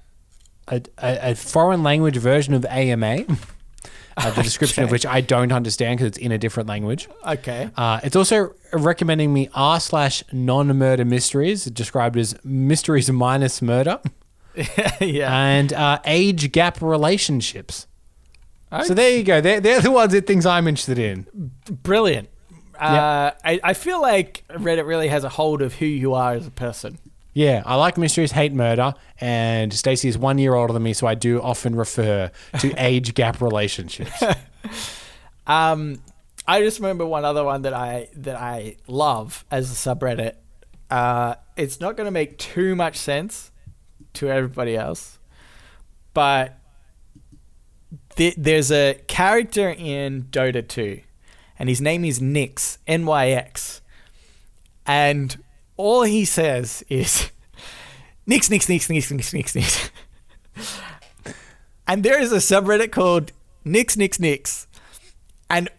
a, 0.70 0.82
a, 0.98 1.30
a 1.30 1.34
foreign 1.34 1.82
language 1.82 2.16
version 2.16 2.54
of 2.54 2.64
AMA. 2.66 3.24
Uh, 4.16 4.30
the 4.34 4.42
description 4.42 4.84
of 4.84 4.90
which 4.90 5.06
I 5.06 5.20
don't 5.20 5.52
understand 5.52 5.98
because 5.98 6.08
it's 6.08 6.18
in 6.18 6.32
a 6.32 6.38
different 6.38 6.68
language. 6.68 7.08
Okay. 7.26 7.70
Uh, 7.76 8.00
it's 8.02 8.16
also 8.16 8.54
recommending 8.72 9.32
me 9.32 9.48
r 9.54 9.80
slash 9.80 10.24
non 10.32 10.66
murder 10.76 11.04
mysteries, 11.04 11.64
described 11.66 12.16
as 12.16 12.36
mysteries 12.44 13.10
minus 13.10 13.62
murder, 13.62 14.00
yeah. 15.00 15.32
and 15.32 15.72
uh, 15.72 16.00
age 16.04 16.50
gap 16.52 16.82
relationships. 16.82 17.86
So 18.84 18.92
there 18.92 19.16
you 19.16 19.24
go. 19.24 19.40
They're, 19.40 19.60
they're 19.60 19.80
the 19.80 19.90
ones 19.90 20.12
that 20.12 20.26
things 20.26 20.44
I'm 20.44 20.68
interested 20.68 20.98
in. 20.98 21.26
Brilliant. 21.82 22.28
Uh, 22.78 23.32
I, 23.42 23.60
I 23.64 23.74
feel 23.74 24.00
like 24.00 24.44
Reddit 24.50 24.86
really 24.86 25.08
has 25.08 25.24
a 25.24 25.28
hold 25.28 25.62
of 25.62 25.74
who 25.74 25.86
you 25.86 26.14
are 26.14 26.34
as 26.34 26.46
a 26.46 26.50
person. 26.50 26.98
Yeah, 27.38 27.62
I 27.64 27.76
like 27.76 27.96
mysteries, 27.96 28.32
hate 28.32 28.52
murder, 28.52 28.94
and 29.20 29.72
Stacey 29.72 30.08
is 30.08 30.18
one 30.18 30.38
year 30.38 30.54
older 30.56 30.72
than 30.72 30.82
me, 30.82 30.92
so 30.92 31.06
I 31.06 31.14
do 31.14 31.40
often 31.40 31.76
refer 31.76 32.32
to 32.58 32.74
age 32.84 33.14
gap 33.14 33.40
relationships. 33.40 34.20
Um, 35.46 36.02
I 36.46 36.60
just 36.60 36.78
remember 36.78 37.06
one 37.06 37.24
other 37.24 37.42
one 37.42 37.62
that 37.62 37.72
I 37.72 38.08
that 38.16 38.36
I 38.36 38.76
love 38.86 39.46
as 39.50 39.72
a 39.72 39.74
subreddit 39.74 40.34
Uh, 40.90 41.36
it's 41.56 41.80
not 41.80 41.96
going 41.96 42.04
to 42.04 42.10
make 42.10 42.36
too 42.36 42.74
much 42.76 42.96
sense 42.96 43.50
to 44.14 44.28
everybody 44.28 44.76
else, 44.76 45.18
but 46.12 46.58
th- 48.16 48.34
there's 48.36 48.70
a 48.70 49.00
character 49.06 49.70
in 49.70 50.24
Dota 50.24 50.66
2, 50.66 51.00
and 51.58 51.70
his 51.70 51.80
name 51.80 52.04
is 52.04 52.18
Nyx, 52.18 52.76
N 52.86 53.06
Y 53.06 53.28
X. 53.28 53.80
And 54.84 55.42
all 55.78 56.02
he 56.02 56.26
says 56.26 56.84
is, 56.90 57.30
nix 58.26 58.50
nix 58.50 58.68
nix 58.68 58.90
nix 58.90 59.10
nix 59.10 59.32
nix 59.32 59.54
Nyx. 59.54 59.90
and 61.86 62.02
there 62.02 62.20
is 62.20 62.32
a 62.32 62.36
subreddit 62.36 62.92
called 62.92 63.32
nix 63.64 63.96
nix 63.96 64.20
nix, 64.20 64.66
And 65.48 65.70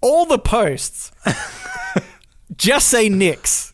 all 0.00 0.26
the 0.26 0.38
posts 0.38 1.12
just 2.56 2.88
say 2.88 3.08
nix. 3.08 3.72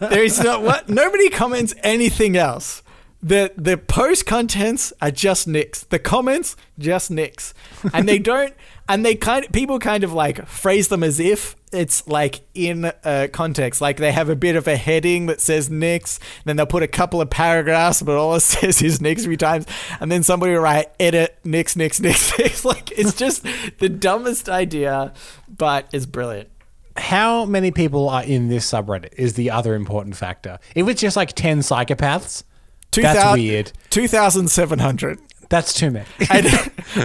there 0.00 0.22
is 0.24 0.40
not 0.42 0.62
what 0.62 0.88
nobody 0.88 1.28
comments 1.28 1.74
anything 1.82 2.36
else. 2.36 2.82
The 3.22 3.52
the 3.56 3.76
post 3.76 4.26
contents 4.26 4.92
are 5.02 5.10
just 5.10 5.48
nicks. 5.48 5.82
The 5.84 5.98
comments 5.98 6.54
just 6.78 7.10
nicks, 7.10 7.52
and 7.92 8.08
they 8.08 8.18
don't. 8.18 8.54
And 8.88 9.04
they 9.04 9.16
kind 9.16 9.44
of 9.44 9.50
people 9.52 9.78
kind 9.80 10.04
of 10.04 10.12
like 10.12 10.46
phrase 10.46 10.88
them 10.88 11.02
as 11.02 11.18
if 11.18 11.56
it's 11.76 12.06
like 12.08 12.40
in 12.54 12.86
uh, 12.86 13.28
context. 13.32 13.80
Like 13.80 13.98
they 13.98 14.12
have 14.12 14.28
a 14.28 14.36
bit 14.36 14.56
of 14.56 14.66
a 14.66 14.76
heading 14.76 15.26
that 15.26 15.40
says 15.40 15.70
nicks, 15.70 16.18
then 16.44 16.56
they'll 16.56 16.66
put 16.66 16.82
a 16.82 16.88
couple 16.88 17.20
of 17.20 17.30
paragraphs, 17.30 18.02
but 18.02 18.16
all 18.16 18.34
it 18.34 18.40
says 18.40 18.82
is 18.82 19.00
nicks 19.00 19.24
three 19.24 19.36
times, 19.36 19.66
and 20.00 20.10
then 20.10 20.22
somebody 20.22 20.52
will 20.52 20.60
write 20.60 20.86
edit 20.98 21.38
nicks 21.44 21.76
nicks 21.76 22.00
nicks. 22.00 22.36
nicks. 22.38 22.64
like 22.64 22.90
it's 22.92 23.14
just 23.14 23.46
the 23.78 23.88
dumbest 23.88 24.48
idea, 24.48 25.12
but 25.48 25.88
it's 25.92 26.06
brilliant. 26.06 26.48
How 26.96 27.44
many 27.44 27.70
people 27.70 28.08
are 28.08 28.24
in 28.24 28.48
this 28.48 28.70
subreddit 28.70 29.12
is 29.18 29.34
the 29.34 29.50
other 29.50 29.74
important 29.74 30.16
factor. 30.16 30.58
If 30.74 30.88
it's 30.88 31.00
just 31.00 31.14
like 31.14 31.34
10 31.34 31.58
psychopaths, 31.58 32.42
that's 32.90 33.18
2000 33.18 33.32
weird. 33.38 33.72
2,700. 33.90 35.18
That's 35.48 35.72
too 35.72 35.90
many. 35.90 36.06
and, 36.30 36.46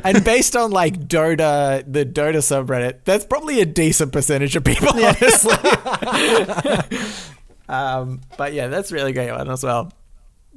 and 0.04 0.24
based 0.24 0.56
on 0.56 0.72
like 0.72 1.08
Dota, 1.08 1.84
the 1.92 2.06
Dota 2.06 2.38
subreddit, 2.38 3.00
that's 3.04 3.26
probably 3.26 3.62
a 3.62 3.66
decent 3.66 4.12
percentage 4.12 4.56
of 4.56 4.64
people, 4.64 4.90
honestly. 4.90 5.52
um, 7.70 8.22
but 8.38 8.54
yeah, 8.54 8.68
that's 8.68 8.92
a 8.92 8.96
really 8.96 9.14
great 9.14 9.32
one 9.32 9.50
as 9.50 9.64
well. 9.64 9.92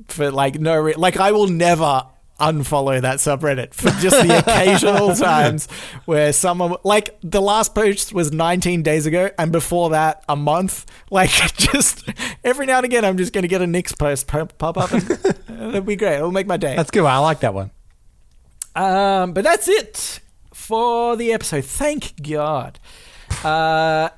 For 0.09 0.31
like 0.31 0.59
no, 0.59 0.77
re- 0.77 0.95
like 0.95 1.19
I 1.19 1.33
will 1.33 1.47
never 1.47 2.05
unfollow 2.41 3.01
that 3.01 3.19
subreddit 3.19 3.73
for 3.73 3.91
just 4.01 4.21
the 4.27 4.39
occasional 4.39 5.15
times 5.15 5.69
where 6.05 6.33
someone 6.33 6.75
like 6.83 7.17
the 7.23 7.41
last 7.41 7.77
post 7.77 8.13
was 8.13 8.33
19 8.33 8.83
days 8.83 9.07
ago 9.07 9.31
and 9.39 9.53
before 9.53 9.91
that 9.91 10.25
a 10.29 10.35
month 10.35 10.85
like 11.13 11.31
just 11.31 12.03
every 12.43 12.67
now 12.67 12.79
and 12.79 12.85
again 12.85 13.05
i'm 13.05 13.17
just 13.17 13.33
going 13.33 13.43
to 13.43 13.49
get 13.49 13.63
a 13.63 13.67
Nyx 13.67 13.97
post 13.97 14.27
pop 14.27 14.59
pop 14.59 14.77
up 14.77 14.91
and 14.91 15.09
it'll 15.49 15.81
be 15.83 15.95
great 15.95 16.17
it'll 16.17 16.33
make 16.33 16.49
my 16.49 16.57
day 16.57 16.75
That's 16.75 16.91
good. 16.91 17.05
I 17.05 17.19
like 17.19 17.39
that 17.41 17.55
one. 17.55 17.71
Um, 18.75 19.33
but 19.33 19.45
that's 19.45 19.69
it 19.69 20.21
for 20.53 21.17
the 21.17 21.33
episode. 21.33 21.65
Thank 21.65 22.23
God. 22.23 22.79
Uh, 23.45 24.09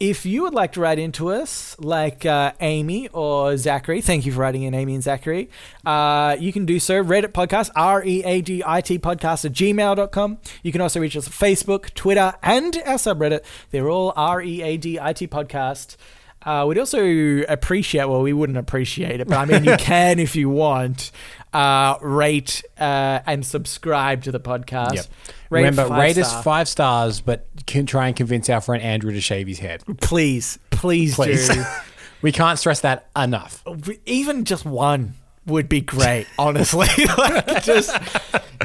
if 0.00 0.26
you 0.26 0.42
would 0.42 0.54
like 0.54 0.72
to 0.72 0.80
write 0.80 0.98
into 0.98 1.28
us, 1.30 1.76
like 1.78 2.26
uh, 2.26 2.52
Amy 2.60 3.08
or 3.08 3.56
Zachary, 3.56 4.00
thank 4.00 4.26
you 4.26 4.32
for 4.32 4.40
writing 4.40 4.64
in, 4.64 4.74
Amy 4.74 4.94
and 4.94 5.02
Zachary. 5.02 5.48
Uh, 5.86 6.36
you 6.38 6.52
can 6.52 6.66
do 6.66 6.78
so. 6.78 7.02
Readit 7.02 7.28
podcast, 7.28 7.70
R 7.76 8.04
E 8.04 8.22
A 8.24 8.40
D 8.40 8.62
I 8.66 8.80
T 8.80 8.98
podcast 8.98 9.44
at 9.44 9.52
gmail.com. 9.52 10.38
You 10.62 10.72
can 10.72 10.80
also 10.80 11.00
reach 11.00 11.16
us 11.16 11.26
on 11.26 11.32
Facebook, 11.32 11.94
Twitter, 11.94 12.34
and 12.42 12.76
our 12.84 12.96
subreddit. 12.96 13.40
They're 13.70 13.88
all 13.88 14.12
R 14.16 14.42
E 14.42 14.62
A 14.62 14.76
D 14.76 14.98
I 15.00 15.12
T 15.12 15.26
podcast. 15.26 15.96
Uh, 16.44 16.66
we'd 16.68 16.78
also 16.78 17.02
appreciate, 17.48 18.06
well, 18.06 18.20
we 18.20 18.34
wouldn't 18.34 18.58
appreciate 18.58 19.20
it, 19.20 19.28
but 19.28 19.38
I 19.38 19.44
mean, 19.46 19.64
you 19.64 19.76
can 19.78 20.18
if 20.18 20.36
you 20.36 20.50
want, 20.50 21.10
uh, 21.54 21.96
rate 22.02 22.62
uh, 22.78 23.20
and 23.26 23.46
subscribe 23.46 24.24
to 24.24 24.32
the 24.32 24.40
podcast. 24.40 24.94
Yep. 24.94 25.06
Rate 25.50 25.60
Remember, 25.60 25.86
five 25.86 26.00
rate 26.00 26.18
us 26.18 26.42
five 26.42 26.68
stars, 26.68 27.20
but 27.20 27.46
can 27.66 27.86
try 27.86 28.08
and 28.08 28.16
convince 28.16 28.50
our 28.50 28.60
friend 28.60 28.82
Andrew 28.82 29.12
to 29.12 29.20
shave 29.20 29.46
his 29.46 29.60
head. 29.60 29.82
Please, 30.00 30.58
please, 30.70 31.14
Please. 31.14 31.48
do. 31.48 31.64
we 32.22 32.32
can't 32.32 32.58
stress 32.58 32.80
that 32.80 33.08
enough. 33.16 33.62
Even 34.04 34.44
just 34.44 34.64
one 34.64 35.14
would 35.46 35.68
be 35.68 35.80
great, 35.80 36.26
honestly. 36.38 36.88
like 37.18 37.62
just, 37.62 37.96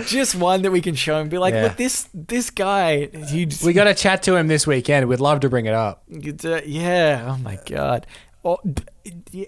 just 0.05 0.35
one 0.35 0.63
that 0.63 0.71
we 0.71 0.81
can 0.81 0.95
show 0.95 1.19
and 1.19 1.29
be 1.29 1.37
like, 1.37 1.53
Yeah. 1.53 1.63
look, 1.63 1.77
this 1.77 2.09
this 2.13 2.49
guy, 2.49 3.05
just, 3.05 3.63
We 3.63 3.73
got 3.73 3.83
to 3.83 3.93
chat 3.93 4.23
to 4.23 4.35
him 4.35 4.47
this 4.47 4.65
weekend. 4.65 5.07
We'd 5.07 5.19
love 5.19 5.41
to 5.41 5.49
bring 5.49 5.65
it 5.67 5.73
up. 5.73 6.03
Uh, 6.43 6.61
yeah. 6.65 7.27
Oh 7.29 7.37
my 7.37 7.59
god. 7.65 8.07
Oh, 8.43 8.57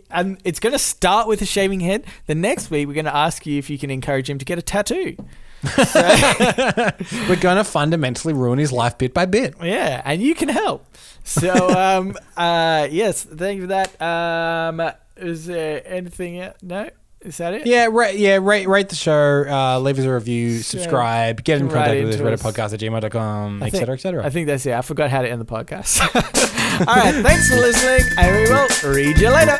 and 0.10 0.38
it's 0.44 0.60
going 0.60 0.74
to 0.74 0.80
start 0.80 1.28
with 1.28 1.42
a 1.42 1.46
shaving 1.46 1.80
head. 1.80 2.04
The 2.28 2.36
next 2.36 2.70
week, 2.70 2.88
we're 2.88 2.94
going 2.94 3.06
to 3.06 3.16
ask 3.16 3.46
you 3.46 3.58
if 3.58 3.70
you 3.70 3.78
can 3.78 3.90
encourage 3.90 4.30
him 4.30 4.38
to 4.38 4.46
get 4.46 4.58
a 4.58 4.62
tattoo. 4.62 5.16
We're 5.64 7.40
going 7.40 7.58
to 7.58 7.64
fundamentally 7.64 8.34
ruin 8.34 8.58
his 8.58 8.72
life 8.72 8.98
bit 8.98 9.14
by 9.14 9.28
bit. 9.28 9.54
Yeah, 9.62 10.02
and 10.04 10.22
you 10.22 10.34
can 10.34 10.50
help. 10.50 10.86
So, 11.24 11.54
um, 11.70 12.18
uh, 12.38 12.88
yes, 12.90 13.24
thank 13.24 13.58
you 13.58 13.64
for 13.64 13.68
that. 13.68 14.02
Um, 14.02 14.92
is 15.18 15.46
there 15.46 15.84
anything? 15.86 16.40
else? 16.40 16.58
No, 16.62 16.90
is 17.22 17.38
that 17.38 17.54
it? 17.54 17.68
Yeah, 17.68 17.88
right. 17.92 18.18
Yeah, 18.18 18.40
rate 18.42 18.68
rate 18.68 18.90
the 18.90 18.96
show, 18.96 19.46
uh, 19.48 19.80
leave 19.80 20.00
us 20.00 20.06
a 20.06 20.14
review, 20.14 20.60
subscribe, 20.60 21.44
get 21.44 21.60
in 21.60 21.70
contact 21.70 22.04
with 22.04 22.16
us, 22.16 22.22
readit 22.22 22.42
podcast 22.42 22.74
at 22.74 22.80
gmail.com, 22.80 23.64
etc. 23.64 23.94
etc. 23.96 24.26
I 24.26 24.30
think 24.30 24.48
that's 24.48 24.66
it. 24.66 24.74
I 24.74 24.82
forgot 24.82 25.10
how 25.10 25.22
to 25.22 25.30
end 25.30 25.40
the 25.40 25.46
podcast. 25.46 26.02
All 26.88 26.96
right, 26.96 27.14
thanks 27.24 27.50
for 27.50 27.58
listening, 27.58 28.08
and 28.18 28.36
we 28.36 28.50
will 28.50 28.68
read 28.94 29.20
you 29.20 29.30
later. 29.30 29.60